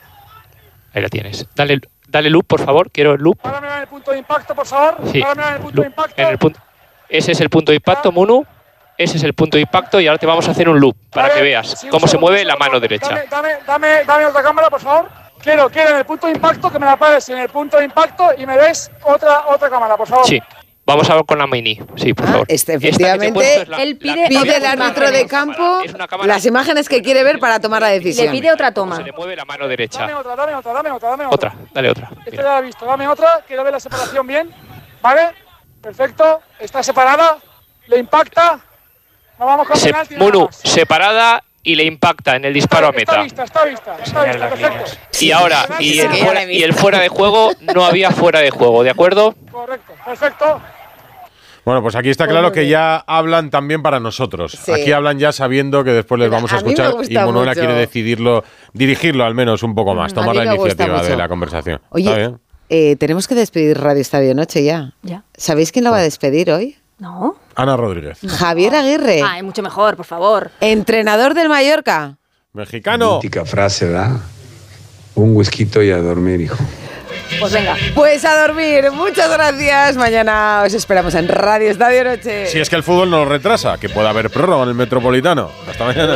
Ahí 0.94 1.02
la 1.02 1.10
tienes. 1.10 1.46
Dale, 1.56 1.80
dale 2.08 2.30
loop, 2.30 2.48
por 2.48 2.62
favor. 2.62 2.90
Quiero 2.92 3.14
el 3.14 3.22
loop. 3.22 3.40
Párame 3.42 3.68
en 3.68 3.82
el 3.82 3.88
punto 3.88 4.12
de 4.12 4.18
impacto, 4.20 4.56
por 4.56 4.66
favor. 4.66 4.98
Sí. 5.12 5.22
Párame 5.22 5.48
en 5.48 5.54
el 5.56 5.60
punto 5.62 5.76
Loop. 5.76 5.84
de 5.84 5.90
impacto. 5.90 6.22
En 6.22 6.28
el 6.30 6.38
punto. 6.38 6.60
Ese 7.10 7.32
es 7.34 7.42
el 7.42 7.50
punto 7.50 7.72
de 7.72 7.76
impacto, 7.76 8.12
Munu. 8.12 8.46
Ese 8.98 9.18
es 9.18 9.24
el 9.24 9.34
punto 9.34 9.56
de 9.58 9.62
impacto 9.62 10.00
y 10.02 10.08
ahora 10.08 10.18
te 10.18 10.26
vamos 10.26 10.46
a 10.48 10.52
hacer 10.52 10.68
un 10.68 10.78
loop 10.80 10.96
para 11.10 11.34
que 11.34 11.42
veas 11.42 11.70
sí, 11.80 11.88
cómo 11.88 12.06
se 12.06 12.12
segundo, 12.12 12.32
mueve 12.32 12.42
un 12.42 12.48
la 12.50 12.58
mano 12.58 12.82
derecha. 12.82 13.24
Dame, 13.30 13.50
dame, 13.66 14.04
dame 14.06 14.26
otra 14.26 14.44
cámara, 14.44 14.70
por 14.70 14.82
favor. 14.82 15.08
Quiero, 15.42 15.70
quiero 15.70 15.92
en 15.92 15.98
el 15.98 16.06
punto 16.06 16.28
de 16.28 16.34
impacto 16.34 16.70
que 16.70 16.80
me 16.80 16.86
la 16.86 16.98
pares 16.98 17.30
en 17.30 17.38
el 17.38 17.48
punto 17.48 17.78
de 17.78 17.86
impacto 17.86 18.32
y 18.38 18.46
me 18.46 18.58
des 18.58 18.92
otra, 19.04 19.48
otra 19.48 19.70
cámara, 19.70 19.96
por 19.96 20.06
favor. 20.06 20.26
Sí. 20.28 20.42
Vamos 20.90 21.08
a 21.08 21.14
ver 21.16 21.26
con 21.26 21.38
la 21.38 21.46
Mini. 21.46 21.80
Sí, 21.98 22.16
por 22.16 22.26
favor. 22.26 22.46
Este, 22.48 22.74
efectivamente, 22.74 23.66
la- 23.68 23.78
Él 23.84 23.96
pide, 23.98 24.28
pide 24.28 24.58
el 24.58 24.66
árbitro 24.66 25.12
de 25.12 25.28
campo 25.28 25.82
las 26.26 26.44
imágenes 26.48 26.90
que 26.90 27.04
quiere 27.04 27.24
ver 27.24 27.38
para 27.38 27.60
tomar 27.60 27.80
la 27.84 27.90
le 27.90 28.00
decisión. 28.00 28.32
pide 28.32 28.52
otra 28.52 28.74
toma. 28.74 28.96
Se 28.98 29.04
le 29.04 29.12
mueve 29.12 29.36
la 29.36 29.46
mano 29.46 29.68
derecha. 29.68 30.00
Dame 30.00 30.16
otra, 30.16 30.36
dame 30.36 30.56
otra, 30.56 30.74
dame 30.74 30.90
otra, 30.92 31.10
dame 31.10 31.26
otra. 31.28 31.36
Otra, 31.36 31.56
dale 31.74 31.90
otra. 31.92 32.10
Esta 32.26 32.36
ya 32.38 32.42
la 32.44 32.58
he 32.58 32.62
visto, 32.64 32.86
dame 32.88 33.08
otra, 33.08 33.44
quiero 33.48 33.64
ver 33.64 33.74
la 33.74 33.80
separación 33.80 34.26
bien. 34.26 34.50
¿Vale? 35.02 35.30
Perfecto. 35.80 36.42
Está 36.60 36.82
separada. 36.82 37.38
Le 37.88 38.00
impacta. 38.00 38.60
No 39.38 39.46
vamos 39.46 39.68
con 39.68 39.78
Se- 39.78 39.90
penalti. 39.92 40.16
Munu, 40.16 40.50
separada 40.52 41.44
y 41.62 41.76
le 41.76 41.84
impacta 41.84 42.36
en 42.36 42.46
el 42.46 42.54
disparo 42.54 42.88
a 42.88 42.90
Está 42.90 43.00
meta. 43.12 43.22
vista, 43.24 43.44
está 43.44 43.64
vista, 43.66 43.96
está 44.04 44.24
vista, 44.24 44.50
perfecto. 44.50 44.92
Y 45.20 45.32
ahora, 45.32 45.66
y 45.80 46.00
el, 46.00 46.10
fuera, 46.10 46.44
y 46.52 46.64
el 46.64 46.74
fuera 46.74 47.00
de 47.00 47.10
juego, 47.10 47.52
no 47.76 47.86
había 47.86 48.10
fuera 48.12 48.40
de 48.40 48.50
juego, 48.50 48.82
¿de 48.84 48.90
acuerdo? 48.90 49.36
Correcto, 49.52 49.94
perfecto. 50.06 50.62
Bueno, 51.70 51.84
pues 51.84 51.96
aquí 51.96 52.10
está 52.10 52.26
claro 52.26 52.48
muy 52.48 52.54
que 52.54 52.60
bien. 52.62 52.72
ya 52.72 52.96
hablan 53.06 53.52
también 53.52 53.84
para 53.84 54.00
nosotros. 54.00 54.58
Sí. 54.60 54.72
Aquí 54.72 54.92
hablan 54.92 55.20
ya 55.20 55.32
sabiendo 55.32 55.84
que 55.84 55.92
después 55.92 56.18
les 56.20 56.28
vamos 56.32 56.52
a 56.52 56.58
escuchar 56.58 56.96
y 57.08 57.14
Monuela 57.16 57.52
mucho. 57.52 57.60
quiere 57.60 57.76
decidirlo, 57.76 58.44
dirigirlo 58.74 59.24
al 59.24 59.36
menos 59.36 59.62
un 59.62 59.76
poco 59.76 59.94
más, 59.94 60.12
tomar 60.12 60.36
la 60.36 60.46
iniciativa 60.56 61.04
de 61.04 61.16
la 61.16 61.28
conversación. 61.30 61.76
¿Está 61.76 61.88
Oye, 61.92 62.16
bien? 62.16 62.40
eh, 62.70 62.96
tenemos 62.96 63.28
que 63.28 63.36
despedir 63.36 63.78
Radio 63.80 64.02
Estadio 64.02 64.34
Noche 64.34 64.64
ya. 64.64 64.94
Ya. 65.04 65.26
¿Sabéis 65.38 65.72
quién 65.72 65.86
lo 65.86 65.92
va 65.92 65.98
a 65.98 66.02
despedir 66.02 66.50
hoy? 66.52 66.76
No. 66.98 67.36
Ana 67.54 67.78
Rodríguez, 67.78 68.18
Javier 68.28 68.74
Aguirre, 68.74 69.22
Ay, 69.24 69.44
mucho 69.44 69.62
mejor, 69.62 69.96
por 69.96 70.08
favor. 70.08 70.50
entrenador 70.62 71.36
del 71.36 71.50
Mallorca. 71.50 72.18
mexicano. 72.52 73.18
Mítica 73.18 73.46
frase, 73.46 73.86
¿verdad? 73.86 74.18
Un 75.14 75.36
whisky 75.36 75.70
y 75.84 75.92
a 75.92 75.98
dormir, 76.00 76.42
hijo. 76.42 76.58
Pues 77.40 77.54
venga. 77.54 77.76
Pues 77.94 78.26
a 78.26 78.48
dormir. 78.48 78.92
Muchas 78.92 79.30
gracias. 79.30 79.98
Mañana 79.98 80.64
os 80.66 80.74
esperamos 80.74 81.14
en 81.16 81.28
Radio 81.28 81.70
Estadio 81.70 82.04
Noche. 82.04 82.48
Si 82.48 82.60
es 82.60 82.70
que 82.70 82.76
el 82.76 82.84
fútbol 82.84 83.10
no 83.10 83.20
lo 83.20 83.26
retrasa, 83.26 83.78
que 83.78 83.90
pueda 83.90 84.10
haber 84.10 84.30
prórroga 84.30 84.64
en 84.64 84.70
el 84.70 84.76
Metropolitano. 84.76 85.52
Hasta 85.68 85.86
mañana. 85.86 86.16